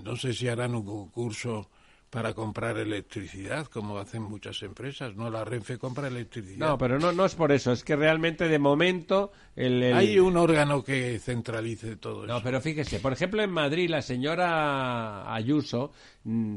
no 0.04 0.14
sé 0.14 0.32
si 0.32 0.46
harán 0.46 0.76
un 0.76 0.84
concurso 0.84 1.68
para 2.10 2.34
comprar 2.34 2.78
electricidad, 2.78 3.66
como 3.66 3.98
hacen 3.98 4.22
muchas 4.22 4.62
empresas. 4.62 5.14
No, 5.16 5.28
la 5.28 5.44
Renfe 5.44 5.76
compra 5.76 6.06
electricidad. 6.06 6.68
No, 6.68 6.78
pero 6.78 6.98
no, 6.98 7.12
no 7.12 7.26
es 7.26 7.34
por 7.34 7.52
eso. 7.52 7.72
Es 7.72 7.82
que 7.84 7.96
realmente, 7.96 8.48
de 8.48 8.58
momento... 8.58 9.32
El, 9.56 9.92
Hay 9.92 10.18
un 10.18 10.36
órgano 10.36 10.84
que 10.84 11.18
centralice 11.18 11.96
todo 11.96 12.24
eso. 12.24 12.32
No, 12.32 12.42
pero 12.42 12.60
fíjese, 12.60 13.00
por 13.00 13.12
ejemplo, 13.12 13.42
en 13.42 13.50
Madrid, 13.50 13.90
la 13.90 14.02
señora 14.02 15.34
Ayuso 15.34 15.92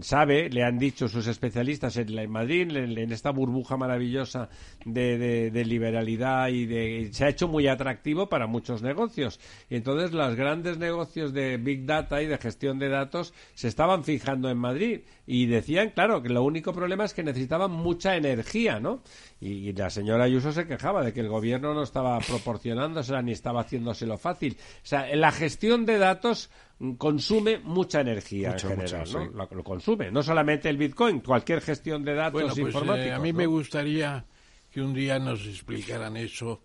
sabe, 0.02 0.50
le 0.50 0.64
han 0.64 0.80
dicho 0.80 1.08
sus 1.08 1.28
especialistas 1.28 1.96
en, 1.98 2.32
Madrid, 2.32 2.76
en, 2.76 3.12
esta 3.12 3.32
burbuja 3.32 3.78
maravillosa 3.78 4.50
de, 4.84 5.52
de, 5.52 5.66
liberalidad 5.66 6.48
y 6.48 6.66
de 6.66 7.10
se 7.12 7.26
ha 7.26 7.30
hecho 7.30 7.48
muy 7.48 7.68
atractivo 7.68 8.30
para 8.30 8.48
muchos 8.48 8.82
negocios. 8.82 9.40
Y 9.70 9.76
entonces 9.76 10.12
los 10.12 10.36
grandes 10.36 10.80
negocios 10.80 11.34
de 11.34 11.58
Big 11.58 11.86
Data 11.86 12.22
y 12.22 12.26
de 12.26 12.38
gestión 12.38 12.80
de 12.80 12.90
datos 12.90 13.34
se 13.54 13.68
estaban 13.68 14.04
fijando 14.04 14.50
en 14.50 14.58
Madrid 14.58 15.02
y 15.28 15.46
decían, 15.46 15.92
claro, 15.92 16.24
que 16.24 16.30
lo 16.30 16.42
único 16.44 16.74
problema 16.74 17.06
es 17.06 17.14
que 17.14 17.22
necesitaban 17.22 17.70
mucha 17.70 18.16
energía, 18.16 18.80
¿no? 18.80 19.04
Y, 19.40 19.72
la 19.74 19.92
señora 19.92 20.24
Ayuso 20.24 20.52
se 20.52 20.66
quejaba 20.66 21.04
de 21.04 21.14
que 21.14 21.20
el 21.20 21.30
gobierno 21.30 21.76
no 21.76 21.84
estaba 21.84 22.18
proporcionándosela 22.20 23.22
ni 23.22 23.34
estaba 23.34 23.62
haciéndoselo 23.62 24.18
fácil. 24.18 24.58
O 24.84 24.86
sea, 24.86 25.16
la 25.16 25.32
gestión 25.32 25.86
de 25.86 26.00
datos 26.00 26.50
consume 26.98 27.60
mucha 27.60 28.02
energía 28.02 28.52
en 28.52 28.60
general, 28.60 29.08
¿no? 29.34 29.48
Lo, 29.52 29.64
consume, 29.64 30.12
no 30.12 30.24
solamente 30.24 30.70
el 30.70 30.78
Bitcoin, 30.78 31.20
cualquier 31.20 31.62
gestión 31.62 32.04
de 32.04 32.14
datos 32.14 32.34
bueno, 32.34 32.50
pues, 32.50 32.60
informáticos. 32.60 33.12
Eh, 33.12 33.14
a 33.14 33.20
mí 33.20 33.34
me 33.34 33.46
gustaría 33.46 34.26
que 34.72 34.82
un 34.82 34.94
día 34.94 35.20
nos 35.20 35.46
explicaran 35.46 36.16
eso 36.16 36.62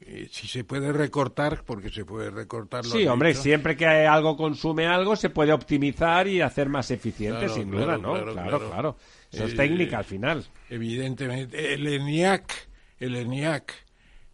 eh, 0.00 0.28
si 0.30 0.48
se 0.48 0.64
puede 0.64 0.92
recortar, 0.92 1.62
porque 1.64 1.88
se 1.88 2.04
puede 2.04 2.30
recortar. 2.30 2.84
Sí, 2.84 3.06
hombre, 3.06 3.32
siempre 3.34 3.76
que 3.76 3.86
algo 3.86 4.36
consume 4.36 4.86
algo, 4.86 5.14
se 5.14 5.30
puede 5.30 5.52
optimizar 5.52 6.26
y 6.26 6.40
hacer 6.40 6.68
más 6.68 6.90
eficiente, 6.90 7.48
sin 7.48 7.70
duda, 7.70 7.96
¿no? 7.96 8.14
Claro, 8.32 8.68
claro. 8.68 8.96
Eso 9.30 9.44
es 9.44 9.52
eh, 9.52 9.56
técnica 9.56 9.98
al 9.98 10.04
final. 10.04 10.44
Evidentemente. 10.68 11.74
El 11.74 11.86
ENIAC, 11.86 12.68
el 12.98 13.14
ENIAC, 13.14 13.72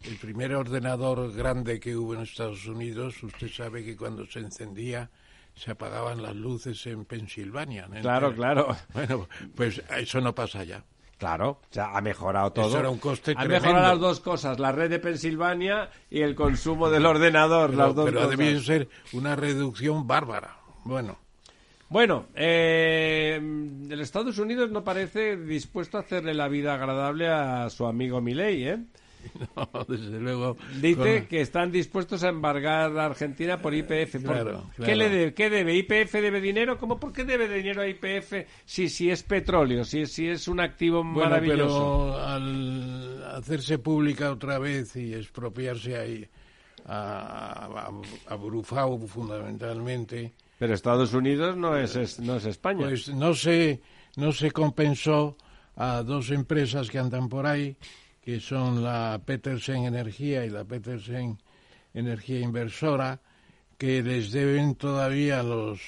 el 0.05 0.17
primer 0.17 0.55
ordenador 0.55 1.33
grande 1.33 1.79
que 1.79 1.97
hubo 1.97 2.15
en 2.15 2.23
Estados 2.23 2.67
Unidos, 2.67 3.23
usted 3.23 3.49
sabe 3.49 3.85
que 3.85 3.97
cuando 3.97 4.27
se 4.27 4.41
encendía 4.41 5.11
se 5.55 5.73
apagaban 5.73 6.23
las 6.23 6.35
luces 6.35 6.87
en 6.87 7.05
Pensilvania. 7.05 7.89
Claro, 8.01 8.35
claro. 8.35 8.77
Bueno, 8.95 9.29
pues 9.55 9.83
eso 9.97 10.21
no 10.21 10.35
pasa 10.35 10.65
ya. 10.65 10.85
Claro, 11.19 11.51
o 11.51 11.67
sea, 11.69 11.95
ha 11.95 12.01
mejorado 12.01 12.51
todo. 12.51 12.69
Eso 12.69 12.79
era 12.79 12.89
un 12.89 12.99
coste 12.99 13.35
Ha 13.37 13.45
mejorado 13.45 13.89
las 13.89 14.01
dos 14.01 14.21
cosas, 14.21 14.59
la 14.59 14.73
red 14.73 14.89
de 14.89 14.99
Pensilvania 14.99 15.91
y 16.09 16.23
el 16.23 16.35
consumo 16.35 16.89
del 16.89 17.05
ordenador. 17.05 17.71
Pero, 17.71 17.87
las 17.87 17.95
dos 17.95 18.05
pero 18.07 18.27
debe 18.27 18.59
ser 18.61 18.89
una 19.13 19.37
reducción 19.37 20.07
bárbara. 20.07 20.57
Bueno. 20.85 21.19
Bueno, 21.91 22.29
eh, 22.35 23.35
el 23.37 24.01
Estados 24.01 24.39
Unidos 24.39 24.71
no 24.71 24.83
parece 24.83 25.37
dispuesto 25.37 25.99
a 25.99 26.01
hacerle 26.01 26.33
la 26.33 26.49
vida 26.49 26.73
agradable 26.73 27.29
a 27.29 27.69
su 27.69 27.85
amigo 27.85 28.23
Milei, 28.23 28.65
¿eh? 28.65 28.79
No, 29.57 29.85
desde 29.89 30.21
luego. 30.21 30.57
Dice 30.81 31.27
que 31.27 31.41
están 31.41 31.73
dispuestos 31.73 32.23
a 32.25 32.29
embargar 32.29 32.97
a 32.99 33.07
Argentina 33.07 33.61
por 33.61 33.75
IPF. 33.75 34.17
¿Qué, 34.85 34.95
le 34.97 35.09
debe? 35.09 35.35
¿Qué 35.35 35.51
debe? 35.51 35.77
¿IPF 35.77 36.13
debe 36.13 36.41
dinero? 36.41 36.79
¿Cómo 36.79 36.99
por 36.99 37.13
qué 37.13 37.25
debe 37.25 37.49
dinero 37.49 37.83
a 37.83 37.89
IPF 37.89 38.47
si, 38.65 38.89
si 38.89 39.11
es 39.11 39.23
petróleo, 39.23 39.85
si, 39.85 40.07
si 40.07 40.29
es 40.29 40.47
un 40.49 40.61
activo 40.61 41.03
maravilloso? 41.03 42.13
Pero 42.13 42.19
al 42.19 43.25
hacerse 43.37 43.79
pública 43.79 44.31
otra 44.31 44.59
vez 44.59 44.97
y 44.97 45.15
expropiarse 45.15 45.97
ahí 45.97 46.29
a, 46.87 47.91
a, 48.29 48.37
Brufau 48.37 49.07
fundamentalmente. 49.07 50.35
Pero 50.59 50.75
Estados 50.75 51.15
Unidos 51.15 51.57
no 51.57 51.77
es, 51.77 52.21
no 52.21 52.37
es 52.37 52.45
España. 52.45 52.87
Pues 52.87 53.09
no 53.09 53.35
se, 53.35 53.81
no 54.17 54.33
se 54.33 54.51
compensó 54.51 55.37
a 55.77 56.03
dos 56.03 56.31
empresas 56.31 56.91
que 56.91 56.99
andan 56.99 57.29
por 57.29 57.47
ahí 57.47 57.77
que 58.21 58.41
son 58.41 58.83
la 58.83 59.21
Petersen 59.25 59.85
Energía 59.85 60.45
y 60.45 60.51
la 60.51 60.65
Petersen 60.65 61.39
Energía 61.95 62.41
Inversora, 62.41 63.21
que 63.79 64.03
les 64.03 64.31
deben 64.33 64.75
todavía 64.75 65.43
los 65.43 65.81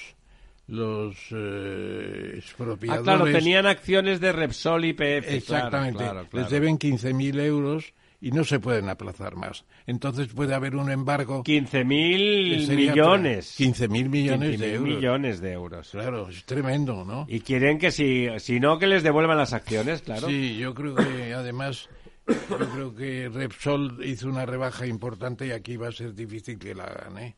los 0.67 1.15
eh, 1.31 2.33
expropiadores. 2.37 3.07
Ah, 3.07 3.17
claro, 3.17 3.31
tenían 3.31 3.65
acciones 3.65 4.19
de 4.19 4.31
Repsol 4.31 4.85
y 4.85 4.93
PF. 4.93 5.35
Exactamente, 5.35 6.03
les 6.31 6.49
deben 6.49 6.79
15.000 6.79 7.39
euros 7.41 7.93
y 8.21 8.31
no 8.31 8.45
se 8.45 8.59
pueden 8.61 8.87
aplazar 8.87 9.35
más. 9.35 9.65
Entonces 9.85 10.29
puede 10.29 10.55
haber 10.55 10.77
un 10.77 10.89
embargo. 10.89 11.43
15.000 11.43 12.73
millones. 12.73 13.59
15.000 13.59 14.09
millones 14.09 14.59
de 14.59 14.73
euros. 14.73 14.95
millones 14.95 15.41
de 15.41 15.51
euros. 15.51 15.89
Claro, 15.91 16.29
es 16.29 16.45
tremendo, 16.45 17.03
¿no? 17.03 17.25
Y 17.27 17.41
quieren 17.41 17.77
que 17.77 17.91
si, 17.91 18.27
si 18.39 18.61
no, 18.61 18.79
que 18.79 18.87
les 18.87 19.03
devuelvan 19.03 19.37
las 19.37 19.51
acciones, 19.51 20.01
claro. 20.01 20.27
Sí, 20.27 20.55
yo 20.55 20.73
creo 20.73 20.95
que 20.95 21.33
además 21.33 21.89
yo 22.27 22.69
creo 22.69 22.95
que 22.95 23.29
Repsol 23.29 23.99
hizo 24.03 24.27
una 24.27 24.45
rebaja 24.45 24.85
importante 24.85 25.47
y 25.47 25.51
aquí 25.51 25.77
va 25.77 25.89
a 25.89 25.91
ser 25.91 26.13
difícil 26.13 26.57
que 26.57 26.73
la 26.73 26.85
gane. 26.85 27.35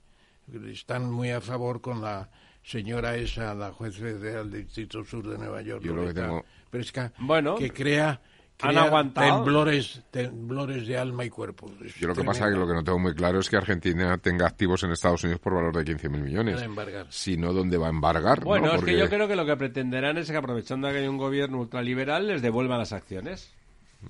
Están 0.68 1.12
muy 1.12 1.32
a 1.32 1.42
favor 1.42 1.82
con 1.82 2.02
la 2.02 2.30
señora 2.64 3.16
esa, 3.16 3.54
la 3.54 3.72
juez 3.72 3.98
federal 3.98 4.50
del 4.52 4.66
Distrito 4.66 5.04
Sur 5.04 5.28
de 5.28 5.38
Nueva 5.38 5.62
York, 5.62 5.84
Yo 5.84 5.96
que 5.96 7.12
bueno, 7.20 7.56
que 7.56 7.72
crea, 7.72 8.22
temblores, 8.58 10.02
temblores 10.12 10.88
de 10.88 10.98
alma 10.98 11.26
y 11.26 11.30
cuerpo. 11.30 11.72
Yo 12.00 12.08
lo 12.08 12.16
que 12.16 12.24
pasa 12.24 12.48
es 12.48 12.54
que 12.54 12.60
lo 12.60 12.68
que 12.68 12.74
no 12.74 12.84
tengo 12.84 13.00
muy 13.00 13.14
claro 13.14 13.40
es 13.40 13.50
que 13.50 13.58
Argentina 13.58 14.18
tenga 14.18 14.48
activos 14.48 14.84
en 14.84 14.92
Estados 14.92 15.24
Unidos 15.24 15.40
por 15.40 15.54
valor 15.54 15.76
de 15.76 15.96
15.000 15.96 16.10
millones. 16.10 16.62
Si 17.10 17.38
no, 17.38 17.54
¿dónde 17.54 17.78
va 17.78 17.88
a 17.88 17.92
embargar? 17.92 18.44
Bueno, 18.44 18.74
es 18.74 18.84
que 18.84 18.98
yo 18.98 19.10
creo 19.10 19.28
que 19.28 19.36
lo 19.36 19.46
que 19.46 19.56
pretenderán 19.56 20.18
es 20.18 20.30
que 20.30 20.38
aprovechando 20.38 20.90
que 20.90 20.98
hay 20.98 21.08
un 21.08 21.18
gobierno 21.18 21.60
ultraliberal 21.60 22.28
les 22.28 22.42
devuelvan 22.42 22.80
las 22.80 22.94
acciones. 22.94 23.55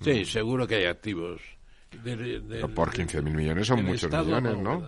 Sí, 0.02 0.26
seguro 0.26 0.68
que 0.68 0.76
hay 0.76 0.86
activos. 0.86 1.42
por 2.74 2.92
15.000 2.92 3.24
millones 3.24 3.68
son 3.68 3.84
muchos 3.84 4.12
millones, 4.12 4.58
¿no? 4.58 4.84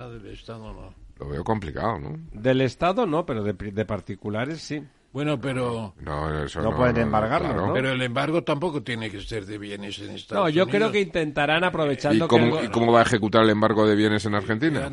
Lo 1.19 1.29
veo 1.29 1.43
complicado, 1.43 1.99
¿no? 1.99 2.19
Del 2.31 2.61
Estado 2.61 3.05
no, 3.05 3.25
pero 3.25 3.43
de, 3.43 3.85
particulares 3.85 4.61
sí. 4.61 4.83
Bueno, 5.11 5.39
pero... 5.39 5.95
No, 6.01 6.43
eso 6.43 6.61
no, 6.61 6.75
pueden 6.75 6.97
embargarlo, 6.97 7.55
¿no? 7.55 7.73
Pero 7.73 7.91
el 7.91 8.01
embargo 8.03 8.43
tampoco 8.43 8.83
tiene 8.83 9.09
que 9.09 9.19
ser 9.21 9.45
de 9.45 9.57
bienes 9.57 9.97
en 9.99 10.11
Estados 10.11 10.43
No, 10.43 10.49
yo 10.49 10.67
creo 10.67 10.91
que 10.91 11.01
intentarán 11.01 11.63
aprovechando... 11.63 12.25
¿Y 12.25 12.27
cómo, 12.27 12.61
¿Y 12.61 12.67
cómo 12.67 12.91
va 12.91 12.99
a 12.99 13.03
ejecutar 13.03 13.43
el 13.43 13.49
embargo 13.49 13.87
de 13.87 13.95
bienes 13.95 14.25
en 14.25 14.35
Argentina? 14.35 14.91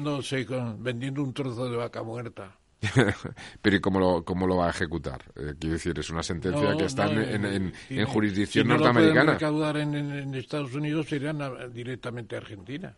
vendiendo 0.78 1.22
un 1.22 1.34
trozo 1.34 1.68
de 1.68 1.76
vaca 1.76 2.02
muerta. 2.02 2.56
Pero 3.62 3.77
¿y 3.77 3.81
cómo 3.81 4.01
lo, 4.01 4.24
cómo 4.24 4.47
lo 4.47 4.56
va 4.56 4.66
a 4.66 4.70
ejecutar? 4.70 5.23
Eh, 5.36 5.55
quiero 5.59 5.74
decir, 5.74 5.98
es 5.98 6.11
una 6.11 6.23
sentencia 6.23 6.77
que 6.77 6.85
está 6.85 7.11
en, 7.11 7.73
en, 7.90 8.06
jurisdicción 8.06 8.69
norteamericana. 8.69 9.39
Si 9.39 9.44
no 9.44 9.51
lo 9.51 9.78
en, 9.78 9.94
en, 9.94 10.35
Estados 10.35 10.74
Unidos, 10.74 11.09
serían 11.09 11.39
directamente 11.73 12.36
a 12.36 12.39
Argentina. 12.39 12.94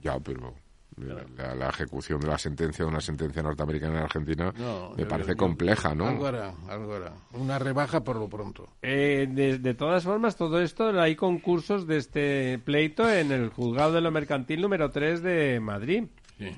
Ya, 0.00 0.18
pero 0.18 0.54
la, 0.96 1.68
ejecución 1.68 2.20
de 2.20 2.28
la 2.28 2.38
sentencia 2.38 2.84
de 2.84 2.90
una 2.90 3.00
sentencia 3.00 3.42
norteamericana 3.42 3.98
en 3.98 4.02
Argentina 4.04 4.52
me 4.96 5.06
parece 5.06 5.36
compleja, 5.36 5.94
¿no? 5.94 6.08
Algo 6.08 6.26
hará, 6.26 6.54
algo 6.68 6.94
hará. 6.94 7.12
Una 7.32 7.58
rebaja 7.58 8.02
por 8.02 8.16
lo 8.16 8.28
pronto. 8.28 8.68
Eh, 8.82 9.26
de, 9.30 9.58
de, 9.58 9.74
todas 9.74 10.04
formas, 10.04 10.36
todo 10.36 10.60
esto, 10.60 10.88
hay 11.00 11.16
concursos 11.16 11.86
de 11.86 11.96
este 11.96 12.58
pleito 12.58 13.10
en 13.10 13.32
el 13.32 13.50
juzgado 13.50 13.92
de 13.92 14.00
lo 14.00 14.10
mercantil 14.10 14.60
número 14.60 14.90
3 14.90 15.22
de 15.22 15.60
Madrid. 15.60 16.04
Sí. 16.38 16.56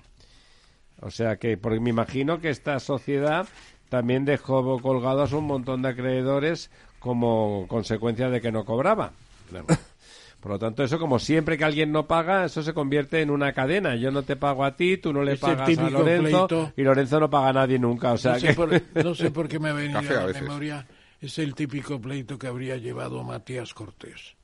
O 1.03 1.11
sea 1.11 1.37
que, 1.37 1.57
porque 1.57 1.81
me 1.81 1.91
imagino 1.91 2.41
que 2.41 2.49
esta 2.49 2.79
sociedad 2.79 3.47
también 3.89 4.24
dejó 4.24 4.81
colgados 4.81 5.33
un 5.33 5.45
montón 5.45 5.83
de 5.83 5.91
acreedores 5.91 6.70
como 7.01 7.66
consecuencia 7.69 8.31
de 8.31 8.41
que 8.41 8.53
no 8.53 8.65
cobraba. 8.65 9.12
Por 10.41 10.53
lo 10.53 10.59
tanto, 10.59 10.83
eso 10.83 10.99
como 10.99 11.19
siempre 11.19 11.59
que 11.59 11.65
alguien 11.65 11.93
no 11.93 12.07
paga, 12.07 12.45
eso 12.45 12.62
se 12.62 12.73
convierte 12.73 13.20
en 13.20 13.31
una 13.31 13.53
cadena. 13.53 13.95
Yo 13.97 14.11
no 14.11 14.23
te 14.23 14.35
pago 14.35 14.65
a 14.65 14.77
ti, 14.77 14.97
tú 14.97 15.12
no 15.12 15.23
le 15.23 15.37
pagas 15.37 15.79
a 15.79 15.91
Lorenzo 15.91 16.73
y 16.77 16.83
Lorenzo 16.83 17.20
no 17.20 17.31
paga 17.31 17.49
a 17.49 17.53
nadie 17.53 17.79
nunca. 17.79 18.12
O 18.12 18.16
sea 18.16 18.35
no, 18.35 18.41
sé 18.41 18.55
por, 18.55 18.83
no 19.05 19.15
sé 19.15 19.31
por 19.31 19.49
qué 19.49 19.59
me 19.59 19.69
ha 19.70 19.73
venido 19.73 19.99
a 19.99 20.03
la 20.03 20.41
memoria. 20.41 20.87
Es 21.20 21.39
el 21.39 21.55
típico 21.55 22.01
pleito 22.01 22.39
que 22.39 22.49
habría 22.49 22.77
llevado 22.77 23.23
Matías 23.23 23.74
Cortés. 23.74 24.35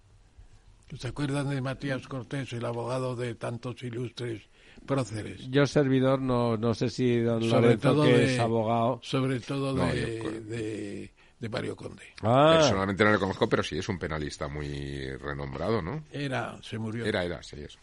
¿Se 0.97 1.09
acuerdan 1.09 1.51
de 1.51 1.61
Matías 1.61 2.07
Cortés, 2.07 2.53
el 2.53 2.65
abogado 2.65 3.17
de 3.17 3.35
tantos 3.35 3.83
ilustres 3.83 4.43
próceres. 4.89 5.49
Yo 5.49 5.67
servidor 5.67 6.21
no, 6.21 6.57
no 6.57 6.75
sé 6.75 6.91
si 6.91 7.21
don 7.21 7.45
sobre 7.49 7.77
todo 7.77 8.03
que 8.03 8.35
es 8.35 8.39
abogado. 8.41 8.99
Sobre 9.03 9.39
todo 9.39 9.75
de, 9.75 11.13
de, 11.39 11.49
Mario 11.49 11.77
Conde. 11.77 12.03
Ah. 12.23 12.57
Personalmente 12.59 13.05
no 13.05 13.13
le 13.13 13.19
conozco, 13.19 13.49
pero 13.49 13.63
sí 13.63 13.79
es 13.79 13.89
un 13.89 13.99
penalista 13.99 14.49
muy 14.49 15.09
renombrado, 15.19 15.81
¿no? 15.81 16.03
Era, 16.11 16.59
se 16.63 16.79
murió. 16.79 17.05
Era, 17.05 17.23
era, 17.23 17.41
sí, 17.43 17.57
eso. 17.61 17.79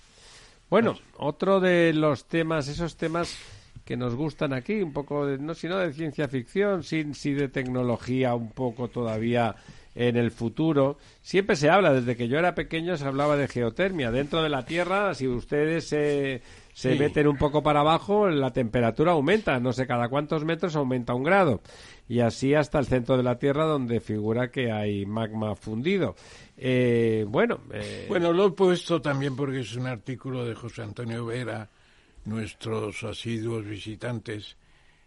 Bueno, 0.69 0.98
otro 1.18 1.60
de 1.60 1.94
los 1.94 2.26
temas, 2.26 2.68
esos 2.68 2.98
temas 2.98 3.38
que 3.86 3.95
nos 3.95 4.15
gustan 4.15 4.52
aquí, 4.52 4.82
un 4.82 4.91
poco, 4.91 5.27
de, 5.27 5.38
no 5.38 5.53
sino 5.53 5.77
de 5.77 5.94
ciencia 5.94 6.27
ficción, 6.27 6.84
sí, 6.84 7.14
sí 7.14 7.34
de 7.34 7.48
tecnología, 7.48 8.34
un 8.34 8.49
poco 8.49 8.88
todavía 8.88 9.56
en 9.94 10.18
el 10.18 10.32
futuro. 10.32 10.98
Siempre 11.22 11.56
se 11.56 11.69
habla, 11.69 11.94
desde 11.94 12.18
que 12.18 12.27
yo 12.27 12.40
era 12.40 12.56
pequeño 12.56 12.98
se 12.98 13.06
hablaba 13.06 13.38
de 13.38 13.48
geotermia. 13.48 14.11
Dentro 14.11 14.41
de 14.41 14.49
la 14.49 14.65
Tierra, 14.65 15.14
si 15.14 15.27
ustedes 15.27 15.94
se, 16.76 16.95
meten 16.95 17.26
un 17.26 17.38
poco 17.38 17.64
para 17.64 17.80
abajo, 17.80 18.27
la 18.27 18.52
temperatura 18.52 19.14
aumenta. 19.14 19.57
No 19.61 19.72
sé 19.72 19.88
cada 19.88 20.10
cuántos 20.10 20.43
metros 20.43 20.76
aumenta 20.76 21.14
un 21.14 21.23
grado. 21.23 21.61
Y 22.10 22.19
así 22.19 22.53
hasta 22.53 22.80
el 22.80 22.85
centro 22.85 23.15
de 23.15 23.23
la 23.23 23.39
Tierra, 23.39 23.64
donde 23.64 24.02
figura 24.02 24.52
que 24.52 24.73
hay 24.73 25.06
magma 25.06 25.56
fundido. 25.56 26.15
Eh, 26.57 27.23
bueno, 27.30 27.61
eh, 27.72 28.07
Bueno, 28.10 28.34
lo 28.34 28.47
he 28.47 28.52
puesto 28.52 29.02
también 29.02 29.38
porque 29.38 29.61
es 29.61 29.73
un 29.77 29.88
artículo 29.88 30.43
de 30.43 30.53
José 30.53 30.81
Antonio 30.81 31.26
Vera, 31.26 31.69
nuestros 32.26 33.02
asiduos 33.06 33.64
visitantes, 33.64 34.57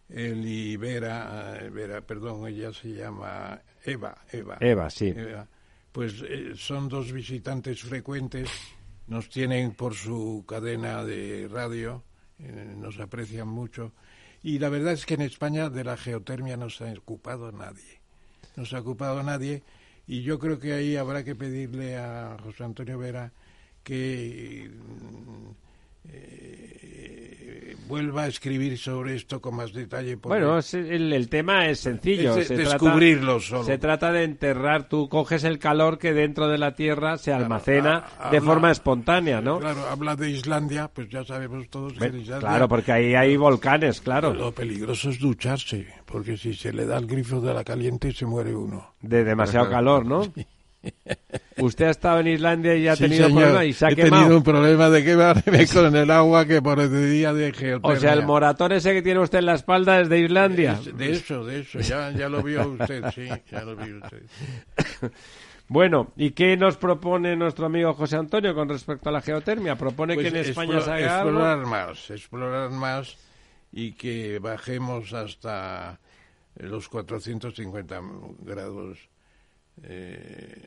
él 0.09 0.47
y 0.47 0.75
Vera, 0.79 1.59
eh, 1.61 1.69
Vera, 1.69 2.01
perdón, 2.01 2.49
ella 2.49 2.73
se 2.73 2.95
llama 2.95 3.61
Eva, 3.85 4.17
Eva. 4.33 4.57
Eva, 4.59 4.89
sí. 4.89 5.09
Eva. 5.15 5.47
Pues 5.93 6.23
eh, 6.27 6.53
son 6.55 6.89
dos 6.89 7.13
visitantes 7.13 7.83
frecuentes, 7.83 8.49
nos 9.09 9.29
tienen 9.29 9.73
por 9.73 9.95
su 9.95 10.45
cadena 10.47 11.05
de 11.05 11.49
radio, 11.49 12.05
eh, 12.39 12.75
nos 12.77 13.01
aprecian 13.01 13.49
mucho. 13.49 13.93
Y 14.43 14.59
la 14.59 14.69
verdad 14.69 14.93
es 14.93 15.07
que 15.07 15.15
en 15.15 15.23
España 15.23 15.71
de 15.71 15.85
la 15.85 15.97
geotermia 15.97 16.57
no 16.57 16.71
se 16.71 16.89
ha 16.89 16.93
ocupado 16.93 17.51
nadie. 17.51 18.01
No 18.57 18.65
se 18.65 18.77
ha 18.77 18.81
ocupado 18.81 19.23
nadie. 19.23 19.63
Y 20.07 20.23
yo 20.23 20.39
creo 20.39 20.59
que 20.59 20.75
ahí 20.75 20.97
habrá 20.97 21.25
que 21.25 21.35
pedirle 21.35 21.97
a 21.97 22.37
José 22.43 22.65
Antonio 22.65 22.99
Vera 22.99 23.33
que 23.83 24.71
mm, 24.71 25.68
eh, 26.11 27.77
vuelva 27.89 28.25
a 28.25 28.27
escribir 28.27 28.77
sobre 28.77 29.15
esto 29.17 29.41
con 29.41 29.57
más 29.57 29.73
detalle. 29.73 30.17
porque 30.19 30.41
Bueno, 30.41 30.59
el, 30.73 31.13
el 31.13 31.29
tema 31.31 31.69
es 31.69 31.81
sencillo. 31.81 32.37
Es 32.37 32.49
se 32.49 32.57
descubrirlo 32.59 33.37
trata, 33.39 33.47
solo. 33.47 33.65
Se 33.65 33.79
trata 33.79 34.13
de 34.13 34.25
enterrar, 34.25 34.89
tú 34.91 35.09
coges 35.09 35.45
el 35.45 35.59
calor 35.59 35.99
que 35.99 36.13
dentro 36.13 36.49
de 36.49 36.59
la 36.59 36.75
Tierra 36.75 37.17
se 37.17 37.33
almacena 37.33 38.05
ha- 38.19 38.31
de 38.31 38.37
habla- 38.39 38.41
forma 38.53 38.71
espontánea, 38.71 39.41
¿no? 39.41 39.59
Claro, 39.59 39.87
habla 39.89 40.17
de 40.17 40.31
Islandia, 40.31 40.89
pues 40.93 41.09
ya 41.09 41.25
sabemos 41.25 41.67
todos 41.71 41.95
que 41.95 42.05
en 42.05 42.13
Ve- 42.13 42.19
Islandia 42.21 42.49
Claro, 42.49 42.69
porque 42.69 42.93
ahí 42.93 43.15
hay 43.15 43.37
volcanes, 43.39 44.01
claro. 44.03 44.35
lo 44.35 44.53
peligroso 44.53 45.09
es 45.11 45.19
ducharse, 45.19 45.87
porque 46.05 46.37
si 46.37 46.53
se 46.55 46.73
le 46.75 46.85
da 46.85 46.99
el 46.99 47.07
grifo 47.07 47.41
de 47.41 47.55
la 47.55 47.65
caliente 47.65 48.13
se 48.13 48.27
muere 48.27 48.55
uno. 48.55 48.95
De 49.01 49.25
demasiado 49.25 49.71
calor, 49.71 50.05
¿no? 50.05 50.23
Usted 51.59 51.87
ha 51.87 51.91
estado 51.91 52.21
en 52.21 52.29
Islandia 52.29 52.77
y 52.77 52.87
ha 52.87 52.95
Sí, 52.97 53.05
tenido 53.05 53.27
señor. 53.27 53.43
problemas 53.43 53.65
y 53.67 53.73
se 53.73 53.87
ha 53.87 53.89
He 53.91 53.97
quemado. 53.97 54.23
tenido 54.23 54.37
un 54.39 54.45
problema 54.45 54.91
de 54.91 55.05
quemarme 55.05 55.67
con 55.73 55.97
el 55.97 56.11
agua 56.11 56.47
que 56.47 56.63
por 56.63 56.79
el 56.79 57.11
día 57.11 57.33
de 57.33 57.53
geotermia. 57.53 57.97
O 57.97 58.01
sea, 58.01 58.13
el 58.13 58.25
moratón 58.25 58.73
ese 58.73 58.93
que 58.93 59.03
tiene 59.03 59.21
usted 59.21 59.39
en 59.41 59.47
la 59.47 59.55
espalda 59.55 60.01
es 60.01 60.09
de 60.09 60.21
Islandia. 60.21 60.79
Es 60.81 60.97
De 60.97 61.11
eso, 61.11 61.45
de 61.45 61.61
eso, 61.61 61.81
ya, 61.81 62.11
ya 62.13 62.29
lo 62.29 62.43
vio 62.43 62.69
usted, 62.69 63.05
sí, 63.15 63.29
ya 63.51 63.63
lo 63.65 63.75
vio 63.77 63.97
usted. 63.99 64.23
Bueno, 65.71 66.13
¿y 66.17 66.31
qué 66.31 66.57
nos 66.57 66.79
propone 66.79 67.37
nuestro 67.37 67.67
amigo 67.67 67.93
José 67.93 68.17
Antonio 68.17 68.55
con 68.55 68.71
respecto 68.71 69.11
a 69.11 69.13
la 69.13 69.21
geotermia? 69.21 69.77
¿Propone 69.77 70.15
Pues 70.15 70.33
que 70.33 70.39
en 70.39 70.47
España 70.47 70.81
se 70.81 70.91
haga 70.91 71.21
algo? 71.21 71.31
explorar 71.33 71.67
más, 71.67 72.11
explorar 72.11 72.71
más 72.71 73.19
y 73.71 73.93
que 73.93 74.39
bajemos 74.39 75.13
hasta 75.13 76.01
los 76.57 76.89
450 76.89 78.01
grados. 78.41 79.11
Eh, 79.85 80.65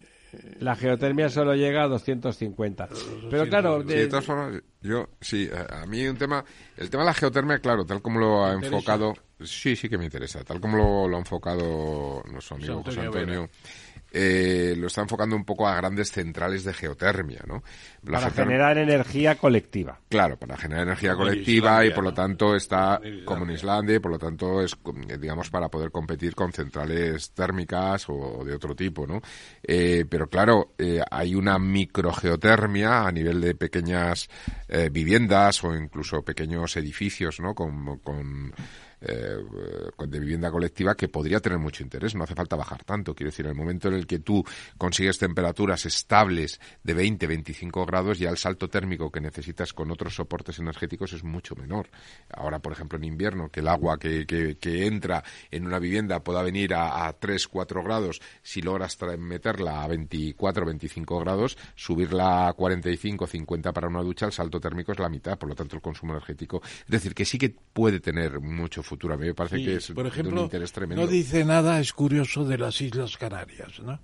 La 0.59 0.75
geotermia 0.75 1.27
solo 1.29 1.53
llega 1.55 1.83
a 1.83 1.87
250. 1.87 2.87
Pero 3.29 3.49
claro, 3.49 3.81
Sí, 3.81 3.87
de- 3.87 4.07
todas 4.07 4.25
formas, 4.25 4.61
yo, 4.81 5.09
sí, 5.19 5.49
a 5.69 5.85
mí 5.85 6.07
un 6.07 6.17
tema, 6.17 6.43
el 6.77 6.89
tema 6.89 7.03
de 7.03 7.07
la 7.07 7.13
geotermia, 7.13 7.59
claro, 7.59 7.85
tal 7.85 8.01
como 8.01 8.19
lo 8.19 8.45
ha 8.45 8.53
enfocado, 8.53 9.13
sí, 9.43 9.75
sí 9.75 9.89
que 9.89 9.97
me 9.97 10.05
interesa, 10.05 10.43
tal 10.45 10.61
como 10.61 10.77
lo, 10.77 11.07
lo 11.09 11.17
ha 11.17 11.19
enfocado 11.19 12.23
nuestro 12.31 12.55
amigo 12.55 12.75
José 12.83 12.97
José 12.99 13.05
Antonio 13.07 13.41
Antonio, 13.41 13.49
eh, 14.11 14.75
lo 14.77 14.87
está 14.87 15.01
enfocando 15.01 15.35
un 15.35 15.45
poco 15.45 15.67
a 15.67 15.75
grandes 15.75 16.11
centrales 16.11 16.63
de 16.63 16.73
geotermia, 16.73 17.41
¿no? 17.47 17.63
La 18.03 18.19
para 18.19 18.29
geotermia- 18.31 18.35
generar 18.45 18.77
energía 18.77 19.35
colectiva. 19.37 19.99
Claro, 20.09 20.37
para 20.37 20.57
generar 20.57 20.83
energía 20.83 21.13
Como 21.13 21.25
colectiva 21.25 21.69
Islandia, 21.85 21.91
y 21.91 21.93
por 21.95 22.03
lo 22.03 22.13
tanto 22.13 22.55
está 22.55 22.99
Islandia. 23.03 23.25
como 23.25 23.43
en 23.45 23.51
Islandia 23.51 23.95
y 23.95 23.99
por 23.99 24.11
lo 24.11 24.19
tanto 24.19 24.61
es, 24.61 24.73
eh, 25.07 25.17
digamos, 25.17 25.49
para 25.49 25.69
poder 25.69 25.91
competir 25.91 26.35
con 26.35 26.51
centrales 26.51 27.31
térmicas 27.31 28.05
o 28.09 28.43
de 28.43 28.53
otro 28.53 28.75
tipo, 28.75 29.07
¿no? 29.07 29.21
Eh, 29.63 30.05
pero 30.09 30.27
claro, 30.27 30.73
eh, 30.77 31.01
hay 31.09 31.35
una 31.35 31.57
microgeotermia 31.59 33.05
a 33.07 33.11
nivel 33.11 33.41
de 33.41 33.55
pequeñas 33.55 34.29
eh, 34.67 34.89
viviendas 34.91 35.63
o 35.63 35.75
incluso 35.75 36.21
pequeños 36.23 36.75
edificios, 36.77 37.39
¿no? 37.39 37.53
Con, 37.55 37.99
con 37.99 38.53
eh, 39.01 39.37
de 40.07 40.19
vivienda 40.19 40.51
colectiva 40.51 40.95
que 40.95 41.07
podría 41.07 41.39
tener 41.39 41.57
mucho 41.57 41.83
interés. 41.83 42.15
No 42.15 42.23
hace 42.23 42.35
falta 42.35 42.55
bajar 42.55 42.83
tanto. 42.83 43.15
Quiero 43.15 43.31
decir, 43.31 43.45
en 43.45 43.51
el 43.51 43.57
momento 43.57 43.87
en 43.87 43.95
el 43.95 44.05
que 44.05 44.19
tú 44.19 44.43
consigues 44.77 45.17
temperaturas 45.17 45.85
estables 45.85 46.59
de 46.83 46.93
20, 46.93 47.25
25 47.27 47.85
grados, 47.85 48.19
ya 48.19 48.29
el 48.29 48.37
salto 48.37 48.69
térmico 48.69 49.11
que 49.11 49.19
necesitas 49.19 49.73
con 49.73 49.91
otros 49.91 50.15
soportes 50.15 50.59
energéticos 50.59 51.13
es 51.13 51.23
mucho 51.23 51.55
menor. 51.55 51.89
Ahora, 52.29 52.59
por 52.59 52.73
ejemplo, 52.73 52.97
en 52.97 53.05
invierno, 53.05 53.49
que 53.49 53.61
el 53.61 53.67
agua 53.67 53.97
que, 53.97 54.25
que, 54.25 54.57
que 54.57 54.85
entra 54.85 55.23
en 55.49 55.65
una 55.65 55.79
vivienda 55.79 56.23
pueda 56.23 56.43
venir 56.43 56.73
a, 56.73 57.07
a 57.07 57.13
3, 57.13 57.47
4 57.47 57.83
grados, 57.83 58.21
si 58.43 58.61
logras 58.61 58.97
meterla 59.17 59.83
a 59.83 59.87
24, 59.87 60.65
25 60.65 61.19
grados, 61.19 61.57
subirla 61.75 62.47
a 62.47 62.53
45, 62.53 63.25
50 63.25 63.73
para 63.73 63.87
una 63.87 64.03
ducha, 64.03 64.27
el 64.27 64.31
salto 64.31 64.59
térmico 64.59 64.91
es 64.91 64.99
la 64.99 65.09
mitad, 65.09 65.37
por 65.37 65.49
lo 65.49 65.55
tanto 65.55 65.75
el 65.75 65.81
consumo 65.81 66.13
energético. 66.13 66.61
Es 66.63 66.91
decir, 66.91 67.15
que 67.15 67.25
sí 67.25 67.37
que 67.37 67.49
puede 67.49 67.99
tener 67.99 68.39
mucho. 68.39 68.83
A 69.13 69.17
mí 69.17 69.27
me 69.27 69.33
parece 69.33 69.57
Sí, 69.57 69.65
que 69.65 69.75
es 69.75 69.87
por 69.91 70.03
de 70.03 70.09
ejemplo, 70.09 70.37
un 70.39 70.43
interés 70.45 70.71
tremendo. 70.71 71.03
no 71.05 71.07
dice 71.11 71.43
nada, 71.45 71.79
es 71.79 71.93
curioso, 71.93 72.45
de 72.45 72.57
las 72.57 72.79
Islas 72.81 73.17
Canarias, 73.17 73.79
¿no? 73.83 73.99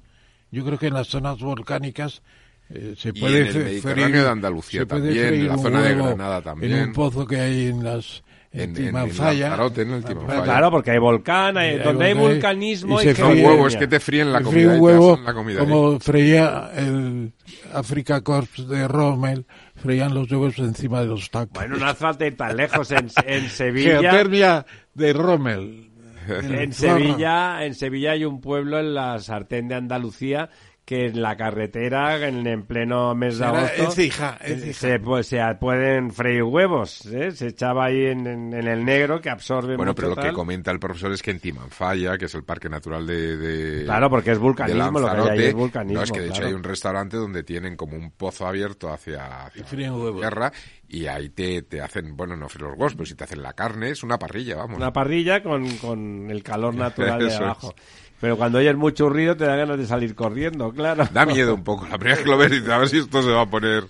Yo 0.51 0.63
creo 0.65 0.77
que 0.79 0.87
en 0.87 0.93
las 0.93 1.07
zonas 1.07 1.39
volcánicas 1.39 2.21
eh, 2.69 2.95
se 2.97 3.09
Y 3.09 3.13
puede 3.13 3.41
en 3.41 3.47
el 3.47 3.63
Mediterráneo 3.63 4.07
freír- 4.19 4.23
de 4.23 4.29
Andalucía 4.29 4.85
también, 4.85 5.33
en 5.33 5.47
la 5.47 5.57
zona 5.57 5.81
de 5.83 5.95
Granada 5.95 6.41
también. 6.41 6.73
En 6.73 6.87
un 6.89 6.93
pozo 6.93 7.25
que 7.25 7.39
hay 7.39 7.67
en 7.67 7.83
las 7.83 8.23
en, 8.57 8.61
En- 8.61 8.69
en- 8.69 8.77
en 8.77 8.85
Timanfaya. 8.87 9.49
Lanzarote, 9.49 9.81
en. 9.83 10.01
Claro, 10.01 10.71
porque 10.71 10.91
hay 10.91 10.99
volcán, 10.99 11.57
hay- 11.57 11.69
Hay 11.75 11.79
donde 11.79 12.05
hay 12.05 12.13
volcán, 12.13 12.33
vulcanismo 12.33 13.01
y 13.01 13.07
hay 13.07 13.15
se 13.15 13.23
fríe. 13.23 13.45
huevos 13.45 13.75
que 13.75 13.87
te 13.87 13.99
fríen 13.99 14.33
la 14.33 14.41
comida. 14.41 14.73
un 14.73 14.79
huevo 14.81 15.19
la 15.23 15.33
comida 15.33 15.59
ahí. 15.61 15.65
como 15.67 15.99
freía 15.99 16.71
el 16.75 17.33
Africa 17.73 18.21
Corps 18.21 18.67
de 18.67 18.87
Rommel, 18.87 19.45
freían 19.75 20.13
los 20.13 20.31
huevos 20.31 20.57
encima 20.59 21.01
de 21.01 21.07
los 21.07 21.29
tacos. 21.29 21.53
Bueno, 21.53 21.77
no 21.77 21.85
hace 21.85 21.99
falta 21.99 22.25
ir 22.25 22.35
tan 22.35 22.55
lejos. 22.57 22.91
En, 22.91 23.07
en 23.25 23.49
Sevilla, 23.49 23.99
Geotermia 24.01 24.65
de 24.93 25.13
Rommel. 25.13 25.83
en 26.27 26.73
Zorra. 26.73 26.97
Sevilla, 26.99 27.65
en 27.65 27.73
Sevilla 27.73 28.11
hay 28.11 28.25
un 28.25 28.41
pueblo 28.41 28.79
en 28.79 28.93
la 28.93 29.17
sartén 29.19 29.67
de 29.69 29.75
Andalucía 29.75 30.49
que 30.87 31.07
en 31.07 31.21
la 31.21 31.35
carretera, 31.35 32.25
en, 32.29 32.47
en 32.47 32.63
pleno 32.63 33.13
mes 33.13 33.39
de 33.39 33.45
agosto, 33.45 33.83
Écija, 33.89 34.37
eh, 34.39 34.53
Écija. 34.53 34.73
se, 34.73 34.99
pues, 35.01 35.27
se 35.27 35.41
pueden 35.59 36.11
freír 36.13 36.43
huevos. 36.43 37.05
¿eh? 37.07 37.31
Se 37.33 37.47
echaba 37.47 37.87
ahí 37.87 38.05
en, 38.05 38.25
en- 38.25 38.53
en 38.53 38.67
el 38.69 38.85
negro 38.85 39.19
que 39.19 39.29
absorbe 39.29 39.75
Bueno, 39.75 39.91
mucho 39.91 39.95
pero 39.97 40.09
lo 40.11 40.15
que 40.15 40.21
tal. 40.21 40.33
comenta 40.33 40.71
el 40.71 40.79
profesor 40.79 41.11
es 41.11 41.21
que 41.21 41.31
en 41.31 41.41
Timanfaya, 41.41 42.17
que 42.17 42.23
es 42.25 42.35
el 42.35 42.45
parque 42.45 42.69
natural 42.69 43.05
de... 43.05 43.35
de- 43.35 43.83
Claro, 43.83 44.09
porque 44.09 44.31
es 44.31 44.39
vulcanismo, 44.39 44.97
lo 45.01 45.11
que 45.13 45.19
hay 45.29 45.39
ahí 45.39 45.45
es 45.47 45.53
vulcanismo. 45.53 45.97
No, 45.99 46.03
es 46.05 46.11
que 46.13 46.19
de 46.21 46.25
hecho 46.27 46.35
claro. 46.35 46.47
hay 46.47 46.53
un 46.53 46.63
restaurante 46.63 47.17
donde 47.17 47.43
tienen 47.43 47.75
como 47.75 47.97
un 47.97 48.11
pozo 48.11 48.47
abierto 48.47 48.89
hacia, 48.89 49.45
hacia 49.47 49.59
Y 49.59 49.63
fríen 49.65 49.91
huevos. 49.91 50.21
tierra 50.21 50.53
y 50.89 51.07
ahí 51.07 51.29
te, 51.29 51.61
te 51.63 51.81
hacen, 51.81 52.15
bueno, 52.15 52.35
no 52.35 52.45
los 52.45 52.55
huevos, 52.61 52.93
pero 52.93 53.05
si 53.05 53.15
te 53.15 53.25
hacen 53.25 53.43
la 53.43 53.53
carne, 53.53 53.89
es 53.89 54.03
una 54.03 54.17
parrilla, 54.17 54.55
vamos. 54.55 54.77
Una 54.77 54.93
parrilla 54.93 55.43
con, 55.43 55.69
con 55.77 56.31
el 56.31 56.43
calor 56.43 56.75
natural 56.75 57.19
de 57.19 57.27
es. 57.27 57.35
abajo. 57.35 57.75
Pero 58.19 58.37
cuando 58.37 58.57
oyes 58.57 58.75
mucho 58.75 59.09
ruido 59.09 59.35
te 59.37 59.45
da 59.45 59.55
ganas 59.55 59.77
de 59.77 59.85
salir 59.85 60.15
corriendo, 60.15 60.71
claro. 60.71 61.03
Da 61.11 61.25
miedo 61.25 61.53
un 61.53 61.63
poco. 61.63 61.85
La 61.87 61.97
primera 61.97 62.15
vez 62.15 62.23
que 62.23 62.29
lo 62.31 62.37
ves 62.37 62.51
dices, 62.51 62.69
a 62.69 62.77
ver 62.79 62.89
si 62.89 62.97
esto 62.97 63.21
se 63.21 63.29
va 63.29 63.41
a 63.41 63.49
poner... 63.49 63.83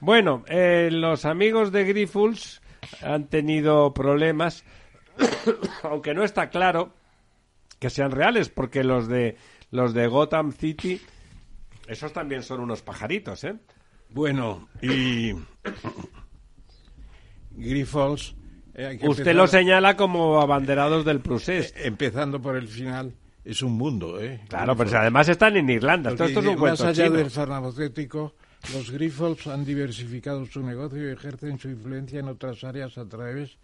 Bueno, 0.00 0.44
eh, 0.48 0.90
los 0.92 1.24
amigos 1.24 1.72
de 1.72 1.84
Grifols 1.84 2.60
han 3.02 3.26
tenido 3.28 3.94
problemas, 3.94 4.64
aunque 5.82 6.14
no 6.14 6.24
está 6.24 6.50
claro 6.50 6.92
que 7.78 7.90
sean 7.90 8.10
reales, 8.10 8.48
porque 8.48 8.84
los 8.84 9.08
de 9.08 9.36
los 9.70 9.92
de 9.92 10.06
Gotham 10.06 10.52
City, 10.52 11.00
esos 11.88 12.12
también 12.12 12.42
son 12.42 12.60
unos 12.60 12.82
pajaritos, 12.82 13.42
¿eh? 13.44 13.56
Bueno, 14.10 14.68
y 14.80 15.32
Grifols. 17.56 18.34
eh, 18.74 18.94
Usted 19.02 19.06
empezar- 19.22 19.34
lo 19.36 19.46
señala 19.46 19.96
como 19.96 20.40
abanderados 20.40 21.04
del 21.04 21.20
Prusés. 21.20 21.72
Empezando 21.76 22.40
por 22.42 22.56
el 22.56 22.66
final, 22.68 23.12
es 23.44 23.62
un 23.62 23.72
mundo, 23.72 24.20
¿eh? 24.20 24.40
Claro, 24.48 24.76
pero 24.76 24.98
además 24.98 25.28
están 25.28 25.56
en 25.56 25.68
Irlanda. 25.70 26.10
Esto, 26.10 26.24
esto 26.24 26.40
es 26.40 26.46
un 26.46 26.60
más 26.60 26.80
allá 26.80 27.04
chino. 27.04 27.16
del 27.16 27.30
farmacéutico, 27.30 28.34
los 28.72 28.90
Grifols 28.90 29.46
han 29.46 29.64
diversificado 29.64 30.44
su 30.46 30.62
negocio 30.62 31.08
y 31.08 31.12
ejercen 31.12 31.58
su 31.58 31.68
influencia 31.68 32.20
en 32.20 32.28
otras 32.28 32.64
áreas 32.64 32.98
a 32.98 33.04
través 33.06 33.56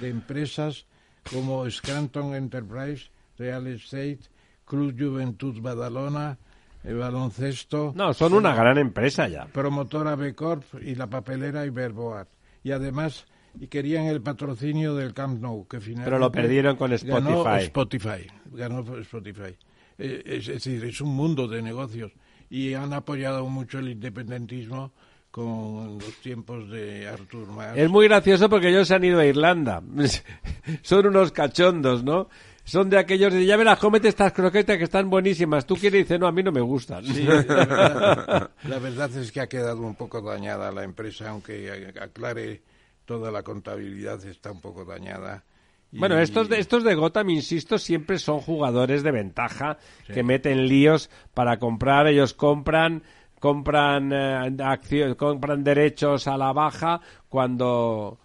de 0.00 0.08
empresas 0.08 0.86
como 1.30 1.68
Scranton 1.70 2.34
Enterprise, 2.34 3.10
Real 3.38 3.66
Estate, 3.66 4.20
Cruz 4.64 4.94
Juventud 4.98 5.60
Badalona, 5.60 6.38
el 6.84 6.96
baloncesto, 6.96 7.92
No, 7.96 8.12
son 8.14 8.34
una 8.34 8.54
gran 8.54 8.78
empresa 8.78 9.26
ya. 9.28 9.46
promotora 9.46 10.14
B 10.16 10.34
Corp 10.34 10.64
y 10.82 10.94
la 10.94 11.06
papelera 11.08 11.64
Iberboat. 11.66 12.28
Y 12.62 12.70
además 12.72 13.26
y 13.60 13.66
querían 13.68 14.06
el 14.06 14.20
patrocinio 14.20 14.94
del 14.94 15.14
Camp 15.14 15.40
Nou, 15.40 15.66
que 15.68 15.80
finalmente 15.80 16.10
Pero 16.10 16.18
lo 16.18 16.32
perdieron 16.32 16.76
con 16.76 16.90
ganó 16.90 17.56
Spotify. 17.58 17.64
Spotify, 17.64 18.26
ganó 18.52 18.98
Spotify. 19.00 19.56
Eh, 19.98 20.22
Es, 20.26 20.46
decir, 20.46 20.84
es 20.84 21.00
un 21.00 21.14
mundo 21.14 21.46
de 21.46 21.62
negocios 21.62 22.12
y 22.50 22.74
han 22.74 22.92
apoyado 22.92 23.46
mucho 23.48 23.78
el 23.78 23.88
independentismo 23.90 24.92
con 25.30 25.98
los 25.98 26.14
tiempos 26.22 26.70
de 26.70 27.08
Artur 27.08 27.48
Mas. 27.48 27.76
Es 27.76 27.90
muy 27.90 28.06
gracioso 28.06 28.48
porque 28.48 28.68
ellos 28.68 28.86
se 28.86 28.94
han 28.94 29.04
ido 29.04 29.18
a 29.18 29.26
Irlanda. 29.26 29.82
Son 30.82 31.06
unos 31.06 31.32
cachondos, 31.32 32.04
¿no? 32.04 32.28
Son 32.64 32.88
de 32.88 32.98
aquellos 32.98 33.32
de, 33.32 33.44
ya 33.44 33.56
verás, 33.56 33.78
cómete 33.78 34.08
estas 34.08 34.32
croquetas 34.32 34.78
que 34.78 34.84
están 34.84 35.10
buenísimas. 35.10 35.66
Tú 35.66 35.76
quieres 35.76 36.00
y 36.00 36.02
dices, 36.04 36.18
no, 36.20 36.26
a 36.26 36.32
mí 36.32 36.42
no 36.42 36.50
me 36.50 36.60
gustan. 36.62 37.04
Sí, 37.04 37.24
la 37.24 37.34
verdad, 37.42 38.50
la 38.68 38.78
verdad 38.78 39.16
es 39.16 39.30
que 39.32 39.40
ha 39.40 39.48
quedado 39.48 39.82
un 39.82 39.96
poco 39.96 40.22
dañada 40.22 40.72
la 40.72 40.82
empresa, 40.82 41.28
aunque 41.30 41.92
aclare 42.00 42.62
toda 43.04 43.30
la 43.30 43.42
contabilidad 43.42 44.24
está 44.26 44.52
un 44.52 44.60
poco 44.60 44.84
dañada. 44.84 45.44
Y- 45.92 45.98
Bueno, 45.98 46.18
estos 46.18 46.48
de, 46.48 46.58
estos 46.58 46.82
de 46.84 46.94
Gotham, 46.94 47.30
insisto, 47.30 47.78
siempre 47.78 48.18
son 48.18 48.40
jugadores 48.40 49.02
de 49.02 49.12
ventaja 49.12 49.78
que 50.06 50.22
meten 50.22 50.66
líos 50.68 51.08
para 51.34 51.58
comprar. 51.58 52.06
Ellos 52.08 52.34
compran 52.34 53.02
compran 53.38 54.10
eh, 54.12 55.14
compran 55.18 55.62
derechos 55.64 56.26
a 56.28 56.36
la 56.38 56.52
baja 56.52 57.00
cuando 57.28 58.18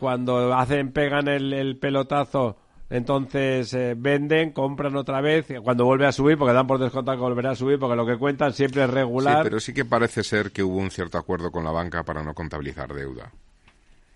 cuando 0.00 0.52
hacen 0.54 0.92
pegan 0.92 1.28
el, 1.28 1.52
el 1.52 1.76
pelotazo. 1.76 2.56
Entonces 2.90 3.72
eh, 3.72 3.94
venden, 3.96 4.52
compran 4.52 4.96
otra 4.96 5.20
vez, 5.22 5.48
y 5.50 5.54
cuando 5.56 5.84
vuelve 5.86 6.06
a 6.06 6.12
subir, 6.12 6.36
porque 6.36 6.52
dan 6.52 6.66
por 6.66 6.78
descontado 6.78 7.16
que 7.16 7.22
volverá 7.22 7.52
a 7.52 7.54
subir, 7.54 7.78
porque 7.78 7.96
lo 7.96 8.04
que 8.04 8.18
cuentan 8.18 8.52
siempre 8.52 8.82
es 8.82 8.88
Sí, 8.90 8.94
regular. 8.94 9.42
pero 9.42 9.60
sí 9.60 9.72
que 9.72 9.84
parece 9.86 10.22
ser 10.22 10.50
que 10.50 10.62
hubo 10.62 10.76
un 10.76 10.90
cierto 10.90 11.16
acuerdo 11.16 11.50
con 11.50 11.64
la 11.64 11.70
banca 11.70 12.02
para 12.02 12.22
no 12.22 12.34
contabilizar 12.34 12.92
deuda. 12.92 13.32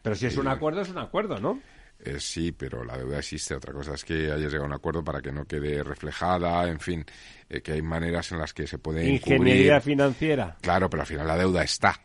Pero 0.07 0.15
si 0.15 0.27
es 0.27 0.37
un 0.37 0.47
acuerdo, 0.47 0.83
es 0.83 0.89
un 0.89 0.99
acuerdo, 0.99 1.41
¿no? 1.41 1.61
Eh, 1.99 2.21
sí, 2.21 2.53
pero 2.53 2.85
la 2.85 2.97
deuda 2.97 3.19
existe. 3.19 3.57
Otra 3.57 3.73
cosa 3.73 3.95
es 3.95 4.05
que 4.05 4.31
hayas 4.31 4.53
llegado 4.53 4.63
a 4.63 4.67
un 4.67 4.73
acuerdo 4.75 5.03
para 5.03 5.21
que 5.21 5.33
no 5.33 5.45
quede 5.47 5.83
reflejada, 5.83 6.69
en 6.69 6.79
fin, 6.79 7.05
eh, 7.49 7.61
que 7.61 7.73
hay 7.73 7.83
maneras 7.83 8.31
en 8.31 8.39
las 8.39 8.55
que 8.55 8.69
se 8.69 8.79
puede 8.79 9.05
Ingeniería 9.05 9.77
encubrir. 9.77 9.81
financiera. 9.83 10.57
Claro, 10.61 10.89
pero 10.89 11.01
al 11.01 11.07
final 11.09 11.27
la 11.27 11.37
deuda 11.37 11.65
está, 11.65 12.01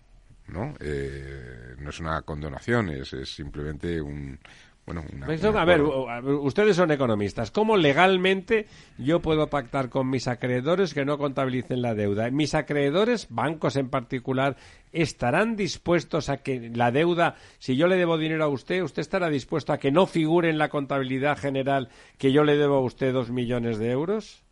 ¿no? 0.47 0.73
Eh, 0.79 1.75
no 1.77 1.91
es 1.91 1.99
una 1.99 2.23
condonación, 2.23 2.89
es, 2.89 3.13
es 3.13 3.35
simplemente 3.35 4.01
un... 4.01 4.39
Bueno, 4.85 5.03
una, 5.13 5.27
Pues, 5.27 5.43
a 5.43 5.65
ver, 5.65 5.81
ustedes 5.81 6.75
son 6.75 6.91
economistas. 6.91 7.51
¿Cómo 7.51 7.77
legalmente 7.77 8.67
yo 8.97 9.21
puedo 9.21 9.47
pactar 9.47 9.89
con 9.89 10.09
mis 10.09 10.27
acreedores 10.27 10.93
que 10.93 11.05
no 11.05 11.17
contabilicen 11.17 11.81
la 11.81 11.93
deuda? 11.93 12.29
Mis 12.31 12.55
acreedores, 12.55 13.27
bancos 13.29 13.75
en 13.75 13.89
particular, 13.89 14.57
estarán 14.91 15.55
dispuestos 15.55 16.29
a 16.29 16.37
que 16.37 16.71
la 16.73 16.91
deuda, 16.91 17.35
si 17.59 17.75
yo 17.75 17.87
le 17.87 17.95
debo 17.95 18.17
dinero 18.17 18.43
a 18.43 18.47
usted, 18.47 18.81
usted 18.81 19.01
estará 19.01 19.29
dispuesto 19.29 19.71
a 19.71 19.77
que 19.77 19.91
no 19.91 20.07
figure 20.07 20.49
en 20.49 20.57
la 20.57 20.69
contabilidad 20.69 21.37
general 21.37 21.89
que 22.17 22.31
yo 22.31 22.43
le 22.43 22.57
debo 22.57 22.77
a 22.77 22.81
usted 22.81 23.13
dos 23.13 23.29
millones 23.29 23.77
de 23.77 23.91
euros? 23.91 24.43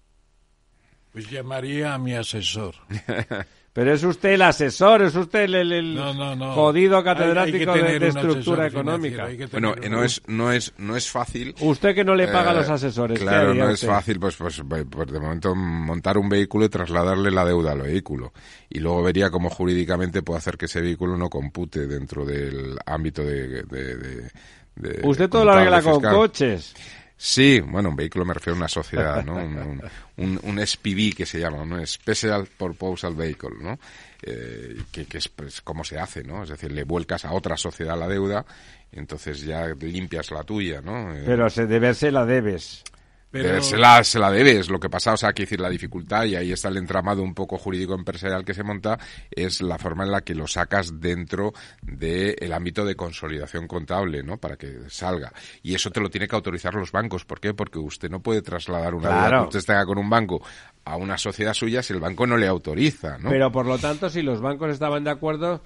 Pues 1.12 1.28
llamaría 1.30 1.96
a 1.96 1.98
mi 1.98 2.14
asesor. 2.14 2.76
Pero 3.80 3.94
es 3.94 4.04
usted 4.04 4.32
el 4.32 4.42
asesor, 4.42 5.04
es 5.04 5.16
usted 5.16 5.44
el, 5.46 5.56
el- 5.56 5.72
el 5.72 5.96
No, 5.96 6.14
no, 6.14 6.36
no. 6.36 6.54
jodido 6.54 6.98
Hay- 6.98 7.00
hay 7.00 7.04
que 7.04 7.06
catedrático 7.22 7.74
de- 7.74 8.08
estructura 8.10 8.68
económica. 8.68 9.30
Bueno, 9.54 9.74
un- 9.82 9.90
no 9.90 10.04
es, 10.04 10.22
no 10.28 10.52
es, 10.52 10.74
no 10.78 10.98
es 10.98 11.10
fácil. 11.10 11.56
Usted 11.62 11.96
que 11.96 12.04
no 12.04 12.14
le 12.14 12.28
paga 12.28 12.52
a 12.52 12.56
los 12.56 12.68
Eh, 12.68 12.74
asesores. 12.74 13.18
¿qué 13.20 13.24
Claro, 13.24 13.54
no 13.54 13.70
es 13.70 13.86
fácil, 13.86 14.20
pues, 14.20 14.36
pues, 14.36 14.62
pues, 14.68 14.86
pues, 14.90 15.10
de 15.10 15.20
momento 15.22 15.56
montar 15.56 16.18
un 16.18 16.28
vehículo 16.28 16.66
y 16.66 16.70
trasladarle 16.70 17.32
la 17.32 17.46
deuda 17.46 17.72
al 17.72 17.82
vehículo. 17.84 18.34
Y 18.70 18.80
luego 18.80 19.02
vería 19.02 19.30
cómo 19.30 19.50
jurídicamente 19.50 20.24
puede 20.24 20.40
hacer 20.40 20.58
que 20.58 20.66
ese 20.66 20.82
vehículo 20.82 21.16
no 21.16 21.30
compute 21.30 21.88
dentro 21.88 22.26
del 22.26 22.78
ámbito 22.86 23.24
de... 23.24 23.64
de- 23.64 23.96
de- 23.96 24.32
de 24.76 25.02
Usted 25.08 25.30
todo 25.30 25.44
lo 25.46 25.52
arregla 25.52 25.82
con 25.82 26.02
coches. 26.02 26.74
Sí, 27.22 27.60
bueno, 27.60 27.90
un 27.90 27.98
vehículo 27.98 28.24
me 28.24 28.34
refiero 28.34 28.54
a 28.56 28.60
una 28.60 28.70
sociedad, 28.70 29.26
¿no? 29.26 29.36
Un, 29.36 29.82
un, 30.16 30.40
un- 30.42 30.66
SPV 30.66 31.14
que 31.14 31.26
se 31.26 31.38
llama, 31.38 31.66
¿no? 31.66 31.86
Special 31.86 32.48
Proposal 32.58 33.14
Vehicle, 33.14 33.58
¿no? 33.62 33.78
Eh, 34.22 34.78
que, 34.90 35.06
que 35.06 35.18
es 35.18 35.28
pues, 35.28 35.60
cómo 35.60 35.84
se 35.84 36.00
hace, 36.00 36.24
¿no? 36.24 36.44
Es 36.44 36.50
decir, 36.50 36.72
le 36.72 36.86
vuelcas 36.86 37.26
a 37.26 37.34
otra 37.34 37.58
sociedad 37.58 38.00
la 38.00 38.08
deuda 38.08 38.46
y 38.94 39.00
entonces 39.00 39.42
ya 39.42 39.68
limpias 39.82 40.32
la 40.32 40.46
tuya, 40.46 40.80
¿no? 40.80 41.14
Eh, 41.14 41.24
Pero 41.26 41.50
se 41.50 41.68
deberse 41.68 42.10
la 42.10 42.26
debes. 42.26 42.86
Pero- 43.32 43.58
eh, 43.58 43.62
se, 43.62 43.78
la, 43.78 44.04
se 44.04 44.18
la 44.20 44.32
debes. 44.32 44.70
Lo 44.70 44.80
que 44.80 44.90
pasa, 44.90 45.14
o 45.14 45.18
sea, 45.18 45.34
que 45.34 45.44
decir, 45.44 45.60
la 45.60 45.70
dificultad, 45.70 46.26
y 46.26 46.36
ahí 46.36 46.52
está 46.52 46.70
el 46.70 46.78
entramado 46.78 47.22
un 47.22 47.34
poco 47.36 47.58
jurídico 47.58 47.94
empresarial 47.94 48.44
que 48.44 48.54
se 48.56 48.64
monta, 48.64 48.98
es 49.30 49.62
la 49.62 49.78
forma 49.78 50.04
en 50.04 50.12
la 50.12 50.22
que 50.22 50.34
lo 50.36 50.48
sacas 50.48 51.00
dentro 51.00 51.54
del 51.84 52.54
ámbito 52.54 52.86
de 52.86 52.96
consolidación 52.96 53.68
contable, 53.68 54.24
¿no? 54.24 54.38
Para 54.38 54.56
que 54.56 54.80
salga. 54.90 55.32
Y 55.62 55.76
eso 55.76 55.92
te 55.92 56.00
lo 56.02 56.10
tiene 56.10 56.28
que 56.28 56.36
autorizar 56.36 56.74
los 56.74 56.92
bancos. 56.92 57.26
¿Por 57.26 57.40
qué? 57.40 57.54
Porque 57.54 57.80
usted 57.80 58.10
no 58.10 58.22
puede 58.22 58.42
trasladar 58.42 58.96
una 58.96 59.10
deuda 59.10 59.28
Claro. 59.28 59.42
que 59.50 59.58
usted 59.58 59.68
tenga 59.74 59.86
con 59.86 59.98
un 59.98 60.10
banco 60.10 60.42
a 60.86 60.96
una 60.96 61.18
sociedad 61.18 61.54
suya 61.54 61.84
si 61.84 61.94
el 61.94 62.00
banco 62.00 62.26
no 62.26 62.36
le 62.38 62.48
autoriza, 62.48 63.18
¿no? 63.20 63.30
Pero 63.30 63.52
por 63.52 63.66
lo 63.68 63.78
tanto, 63.78 64.10
si 64.10 64.22
los 64.24 64.42
bancos 64.42 64.72
estaban 64.72 65.04
de 65.04 65.12
acuerdo, 65.12 65.62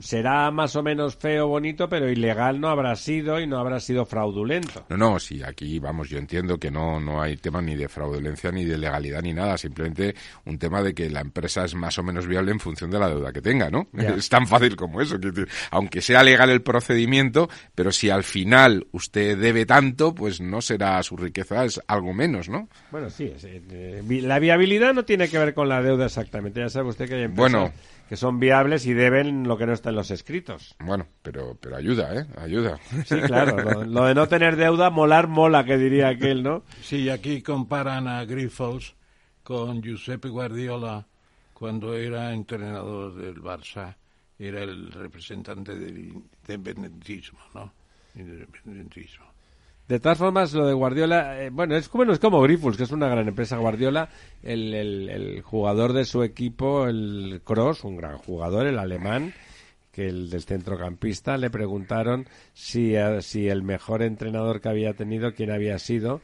será 0.00 0.50
más 0.50 0.76
o 0.76 0.82
menos 0.82 1.16
feo, 1.16 1.48
bonito, 1.48 1.88
pero 1.88 2.10
ilegal 2.10 2.60
no 2.60 2.68
habrá 2.68 2.96
sido 2.96 3.40
y 3.40 3.46
no 3.46 3.58
habrá 3.58 3.80
sido 3.80 4.04
fraudulento. 4.04 4.86
No, 4.88 4.96
no, 4.96 5.18
sí, 5.18 5.42
aquí, 5.42 5.78
vamos, 5.78 6.08
yo 6.08 6.18
entiendo 6.18 6.58
que 6.58 6.70
no, 6.70 7.00
no 7.00 7.20
hay 7.20 7.36
tema 7.36 7.60
ni 7.62 7.74
de 7.76 7.88
fraudulencia, 7.88 8.50
ni 8.50 8.64
de 8.64 8.78
legalidad, 8.78 9.22
ni 9.22 9.32
nada. 9.32 9.56
Simplemente 9.58 10.14
un 10.44 10.58
tema 10.58 10.82
de 10.82 10.94
que 10.94 11.08
la 11.10 11.20
empresa 11.20 11.64
es 11.64 11.74
más 11.74 11.98
o 11.98 12.02
menos 12.02 12.26
viable 12.26 12.52
en 12.52 12.60
función 12.60 12.90
de 12.90 12.98
la 12.98 13.08
deuda 13.08 13.32
que 13.32 13.42
tenga, 13.42 13.70
¿no? 13.70 13.88
Ya. 13.92 14.10
Es 14.16 14.30
tan 14.30 14.46
fácil 14.46 14.76
como 14.76 15.00
eso. 15.00 15.18
decir, 15.18 15.46
aunque 15.70 16.00
sea 16.00 16.22
legal 16.22 16.50
el 16.50 16.62
procedimiento, 16.62 17.48
pero 17.74 17.92
si 17.92 18.08
al 18.08 18.24
final 18.24 18.86
usted 18.92 19.36
debe 19.38 19.66
tanto, 19.66 20.14
pues 20.14 20.40
no 20.40 20.62
será 20.62 21.02
su 21.02 21.16
riqueza, 21.16 21.64
es 21.64 21.80
algo 21.86 22.12
menos, 22.14 22.48
¿no? 22.48 22.68
Bueno, 22.90 23.10
sí, 23.10 23.30
es, 23.34 23.44
eh, 23.44 23.62
eh, 23.70 24.02
la 24.22 24.38
viabilidad 24.38 24.94
no 24.94 25.04
tiene 25.04 25.28
que 25.28 25.38
ver 25.38 25.54
con 25.54 25.68
la 25.68 25.82
deuda 25.82 26.06
exactamente. 26.06 26.60
Ya 26.60 26.68
sabe 26.70 26.88
usted 26.88 27.08
que 27.08 27.14
hay 27.14 27.22
empresas 27.24 27.52
Bueno. 27.52 27.72
Que 28.08 28.16
son 28.16 28.38
viables 28.38 28.86
y 28.86 28.94
deben 28.94 29.48
lo 29.48 29.58
que 29.58 29.66
no 29.66 29.72
está 29.72 29.90
en 29.90 29.96
los 29.96 30.10
escritos. 30.10 30.74
Bueno, 30.78 31.06
pero, 31.22 31.56
pero 31.60 31.76
ayuda, 31.76 32.14
¿eh? 32.14 32.26
Ayuda. 32.36 32.78
Sí, 33.04 33.20
claro. 33.20 33.56
Lo, 33.56 33.84
lo 33.84 34.04
de 34.04 34.14
no 34.14 34.28
tener 34.28 34.56
deuda, 34.56 34.90
molar 34.90 35.28
mola, 35.28 35.64
que 35.64 35.76
diría 35.76 36.08
aquel, 36.08 36.42
¿no? 36.42 36.62
Sí, 36.82 37.08
aquí 37.10 37.42
comparan 37.42 38.08
a 38.08 38.24
Grifols 38.24 38.94
con 39.42 39.82
Giuseppe 39.82 40.28
Guardiola 40.28 41.06
cuando 41.52 41.96
era 41.96 42.32
entrenador 42.34 43.14
del 43.14 43.40
Barça, 43.40 43.96
era 44.38 44.62
el 44.62 44.92
representante 44.92 45.74
del 45.74 45.98
independentismo, 45.98 47.38
¿no? 47.54 47.72
Independentismo. 48.14 49.24
De 49.88 50.00
todas 50.00 50.18
formas, 50.18 50.52
lo 50.52 50.66
de 50.66 50.72
Guardiola, 50.74 51.40
eh, 51.44 51.50
bueno, 51.50 51.76
es 51.76 51.88
como, 51.88 52.04
no 52.04 52.12
es 52.12 52.18
como 52.18 52.40
Grifols, 52.42 52.76
que 52.76 52.82
es 52.82 52.90
una 52.90 53.08
gran 53.08 53.28
empresa. 53.28 53.56
Guardiola, 53.58 54.08
el, 54.42 54.74
el- 54.74 55.42
jugador 55.42 55.92
de 55.92 56.04
su 56.04 56.24
equipo, 56.24 56.86
el 56.88 57.40
Cross, 57.44 57.84
un 57.84 57.96
gran 57.96 58.18
jugador, 58.18 58.66
el 58.66 58.80
alemán, 58.80 59.32
que 59.92 60.08
el 60.08 60.28
del 60.28 60.42
centrocampista, 60.42 61.36
le 61.36 61.50
preguntaron 61.50 62.26
si, 62.52 62.96
eh, 62.96 63.22
si 63.22 63.48
el 63.48 63.62
mejor 63.62 64.02
entrenador 64.02 64.60
que 64.60 64.68
había 64.68 64.94
tenido, 64.94 65.34
quién 65.34 65.52
había 65.52 65.78
sido, 65.78 66.20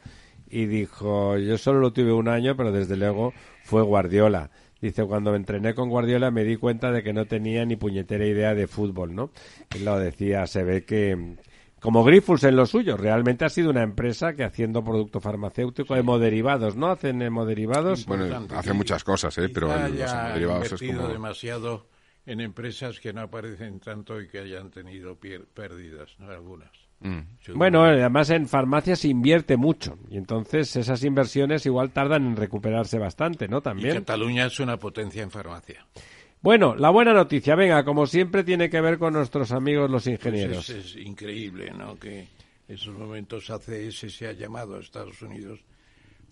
y 0.49 0.65
dijo, 0.65 1.37
yo 1.37 1.57
solo 1.57 1.79
lo 1.79 1.93
tuve 1.93 2.11
un 2.11 2.27
año, 2.27 2.57
pero 2.57 2.71
desde 2.73 2.97
luego 2.97 3.33
fue 3.63 3.81
Guardiola. 3.81 4.51
Dice, 4.81 5.05
cuando 5.05 5.31
me 5.31 5.37
entrené 5.37 5.73
con 5.73 5.87
Guardiola 5.89 6.29
me 6.31 6.43
di 6.43 6.57
cuenta 6.57 6.91
de 6.91 7.01
que 7.01 7.13
no 7.13 7.25
tenía 7.25 7.63
ni 7.65 7.77
puñetera 7.77 8.25
idea 8.25 8.53
de 8.53 8.67
fútbol, 8.67 9.15
¿no? 9.15 9.31
Él 9.73 9.85
lo 9.85 9.97
decía, 9.97 10.45
se 10.47 10.63
ve 10.63 10.83
que, 10.83 11.37
como 11.83 12.05
Grifols 12.05 12.45
en 12.45 12.55
lo 12.55 12.65
suyo, 12.65 12.95
realmente 12.95 13.43
ha 13.43 13.49
sido 13.49 13.69
una 13.69 13.83
empresa 13.83 14.35
que 14.35 14.45
haciendo 14.45 14.85
producto 14.85 15.19
farmacéutico, 15.19 15.97
hemoderivados, 15.97 16.77
¿no? 16.77 16.87
Hacen 16.87 17.21
hemoderivados. 17.21 18.05
Bueno, 18.05 18.23
Importante. 18.23 18.55
hace 18.55 18.71
muchas 18.71 19.03
cosas, 19.03 19.37
¿eh? 19.37 19.49
Pero 19.49 19.67
Quizá 19.67 19.89
los 19.89 20.01
haya 20.01 20.33
derivados 20.33 20.63
es 20.63 20.71
invertido 20.71 21.01
como... 21.01 21.13
demasiado 21.13 21.87
en 22.25 22.39
empresas 22.39 23.01
que 23.01 23.11
no 23.11 23.19
aparecen 23.19 23.81
tanto 23.81 24.21
y 24.21 24.29
que 24.29 24.39
hayan 24.39 24.71
tenido 24.71 25.17
pérdidas, 25.53 26.15
¿no? 26.19 26.31
Algunas. 26.31 26.71
Mm. 27.01 27.19
Bueno, 27.55 27.83
además 27.83 28.29
en 28.29 28.47
farmacia 28.47 28.95
se 28.95 29.09
invierte 29.09 29.57
mucho 29.57 29.97
y 30.09 30.15
entonces 30.15 30.73
esas 30.77 31.03
inversiones 31.03 31.65
igual 31.65 31.91
tardan 31.91 32.25
en 32.25 32.37
recuperarse 32.37 32.97
bastante, 32.97 33.49
¿no? 33.49 33.57
y 33.57 33.61
También. 33.61 33.95
Cataluña 33.95 34.45
es 34.45 34.57
una 34.61 34.77
potencia 34.77 35.21
en 35.21 35.31
farmacia. 35.31 35.85
Bueno, 36.43 36.75
la 36.75 36.89
buena 36.89 37.13
noticia, 37.13 37.55
venga, 37.55 37.85
como 37.85 38.05
siempre 38.05 38.43
tiene 38.43 38.69
que 38.69 38.81
ver 38.81 38.99
con 38.99 39.13
nuestros 39.13 39.51
amigos 39.53 39.89
los 39.89 40.03
Pues 40.03 40.13
ingenieros. 40.15 40.69
es, 40.69 40.85
es 40.87 40.95
increíble, 40.97 41.71
¿no? 41.71 41.97
Que 41.97 42.19
en 42.67 42.75
esos 42.75 42.93
momentos 42.97 43.49
ACS 43.49 44.13
se 44.13 44.27
ha 44.27 44.33
llamado 44.33 44.75
a 44.75 44.81
Estados 44.81 45.21
Unidos 45.21 45.61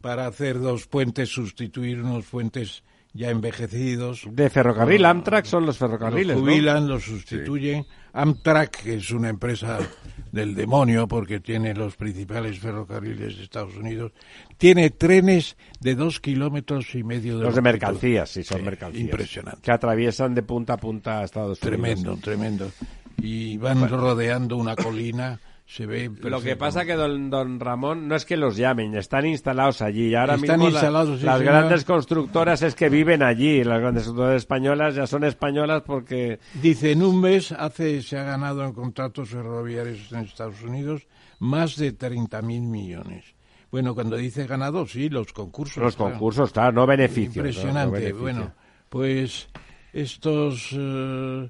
para 0.01 0.27
hacer 0.27 0.59
dos 0.59 0.85
puentes, 0.85 1.29
sustituir 1.29 2.01
unos 2.01 2.25
puentes 2.25 2.83
ya 3.13 3.29
envejecidos. 3.29 4.27
De 4.31 4.49
ferrocarril, 4.49 5.05
Amtrak 5.05 5.45
son 5.45 5.65
los 5.65 5.77
ferrocarriles, 5.77 6.35
Los 6.35 6.45
¿no? 6.45 6.51
jubilan, 6.51 6.87
los 6.87 7.03
sustituyen. 7.03 7.85
Amtrak, 8.13 8.83
que 8.83 8.95
es 8.95 9.11
una 9.11 9.29
empresa 9.29 9.79
del 10.31 10.53
demonio 10.55 11.07
porque 11.07 11.39
tiene 11.39 11.73
los 11.73 11.95
principales 11.95 12.59
ferrocarriles 12.59 13.37
de 13.37 13.43
Estados 13.43 13.75
Unidos, 13.75 14.11
tiene 14.57 14.89
trenes 14.89 15.55
de 15.79 15.95
dos 15.95 16.19
kilómetros 16.19 16.93
y 16.95 17.03
medio 17.03 17.37
de 17.37 17.45
Los 17.45 17.55
de 17.55 17.61
mercancías, 17.61 18.29
sí, 18.29 18.43
son 18.43 18.59
Sí, 18.59 18.63
mercancías. 18.65 19.01
Impresionante. 19.03 19.61
Que 19.61 19.71
atraviesan 19.71 20.33
de 20.35 20.43
punta 20.43 20.73
a 20.73 20.77
punta 20.77 21.19
a 21.19 21.23
Estados 21.23 21.61
Unidos. 21.61 21.81
Tremendo, 21.81 22.17
tremendo. 22.17 22.71
y 23.17 23.57
van 23.57 23.87
rodeando 23.87 24.57
una 24.57 24.75
colina. 24.75 25.39
Se 25.73 25.85
ve 25.85 26.11
Lo 26.23 26.41
que 26.41 26.57
pasa 26.57 26.83
que 26.83 26.95
don, 26.95 27.29
don 27.29 27.57
Ramón 27.57 28.09
no 28.09 28.15
es 28.17 28.25
que 28.25 28.35
los 28.35 28.57
llamen, 28.57 28.93
están 28.95 29.25
instalados 29.25 29.81
allí. 29.81 30.13
Ahora 30.13 30.35
Están 30.35 30.59
mismo 30.59 30.65
la- 30.65 30.71
instalados, 30.71 31.19
sí, 31.21 31.25
las 31.25 31.37
señor. 31.39 31.53
grandes 31.53 31.85
constructoras 31.85 32.61
es 32.61 32.75
que 32.75 32.89
viven 32.89 33.23
allí. 33.23 33.63
Las 33.63 33.79
grandes 33.79 34.03
constructoras 34.03 34.35
españolas 34.41 34.95
ya 34.95 35.07
son 35.07 35.23
españolas 35.23 35.83
porque 35.83 36.39
Dice, 36.61 36.91
en 36.91 37.03
un 37.03 37.21
mes 37.21 37.53
hace, 37.53 38.01
se 38.01 38.17
ha 38.17 38.23
ganado 38.23 38.65
en 38.65 38.73
contratos 38.73 39.29
ferroviarios 39.29 40.11
en 40.11 40.19
Estados 40.25 40.61
Unidos 40.61 41.07
más 41.39 41.77
de 41.77 41.97
30.000 41.97 42.43
millones. 42.63 43.23
Bueno, 43.71 43.95
cuando 43.95 44.17
dice 44.17 44.47
ganado, 44.47 44.85
sí, 44.85 45.07
los 45.07 45.31
concursos. 45.31 45.81
los 45.81 45.95
claro. 45.95 46.11
concursos, 46.11 46.51
claro, 46.51 46.73
no 46.73 46.85
beneficios. 46.85 47.37
¿no? 47.37 47.43
No 47.43 47.47
Impresionante. 47.47 48.11
bueno, 48.11 48.51
pues 48.89 49.47
estos 49.93 50.69
eh, 50.73 51.49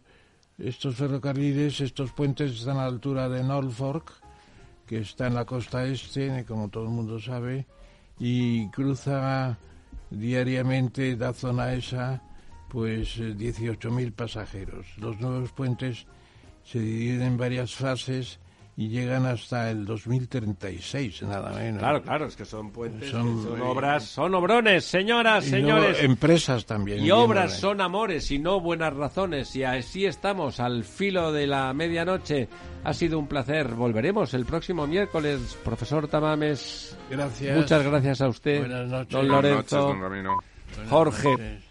estos 0.63 0.95
ferrocarriles, 0.95 1.81
estos 1.81 2.11
puentes 2.11 2.51
están 2.51 2.77
a 2.77 2.81
la 2.81 2.87
altura 2.87 3.29
de 3.29 3.43
Norfolk, 3.43 4.11
que 4.85 4.99
está 4.99 5.27
en 5.27 5.35
la 5.35 5.45
costa 5.45 5.85
este, 5.85 6.45
como 6.45 6.69
todo 6.69 6.83
el 6.83 6.89
mundo 6.89 7.19
sabe, 7.19 7.65
y 8.19 8.69
cruza 8.69 9.57
diariamente 10.09 11.15
la 11.15 11.33
zona 11.33 11.73
esa, 11.73 12.21
pues 12.69 13.17
eh, 13.17 13.35
18.000 13.35 14.13
pasajeros. 14.13 14.85
Los 14.97 15.19
nuevos 15.19 15.51
puentes 15.51 16.05
se 16.63 16.79
dividen 16.79 17.21
en 17.21 17.37
varias 17.37 17.73
fases 17.73 18.39
y 18.77 18.87
llegan 18.87 19.25
hasta 19.25 19.69
el 19.69 19.85
2036, 19.85 21.23
nada 21.23 21.51
menos. 21.51 21.79
Claro, 21.79 22.01
claro, 22.01 22.25
es 22.25 22.35
que 22.35 22.45
son 22.45 22.71
puentes, 22.71 23.09
Son- 23.11 23.43
son 23.43 23.61
obras, 23.61 24.03
son 24.05 24.33
obrones, 24.33 24.85
señoras, 24.85 25.45
Y 25.47 25.49
señores. 25.51 26.01
empresas 26.01 26.65
también. 26.65 27.03
Y 27.03 27.11
obras 27.11 27.59
son 27.59 27.81
amores 27.81 28.31
y 28.31 28.39
no 28.39 28.59
buenas 28.59 28.93
razones. 28.93 29.55
Y 29.55 29.63
así 29.63 30.05
estamos 30.05 30.59
al 30.59 30.83
filo 30.83 31.31
de 31.31 31.47
la 31.47 31.73
medianoche. 31.73 32.47
Ha 32.83 32.93
sido 32.93 33.19
un 33.19 33.27
placer. 33.27 33.67
Volveremos 33.67 34.33
el 34.33 34.45
próximo 34.45 34.87
miércoles, 34.87 35.57
profesor 35.63 36.07
Tamames. 36.07 36.97
Gracias. 37.09 37.57
Muchas 37.57 37.83
gracias 37.83 38.21
a 38.21 38.27
usted, 38.29 38.59
Buenas 38.61 38.87
noches. 38.87 39.09
don 39.11 39.27
Buenas 39.27 39.43
Lorenzo, 39.43 39.77
noches, 39.77 39.99
don 39.99 40.01
Ramiro. 40.01 40.37
Buenas 40.75 40.89
Jorge 40.89 41.29
noches. 41.29 41.70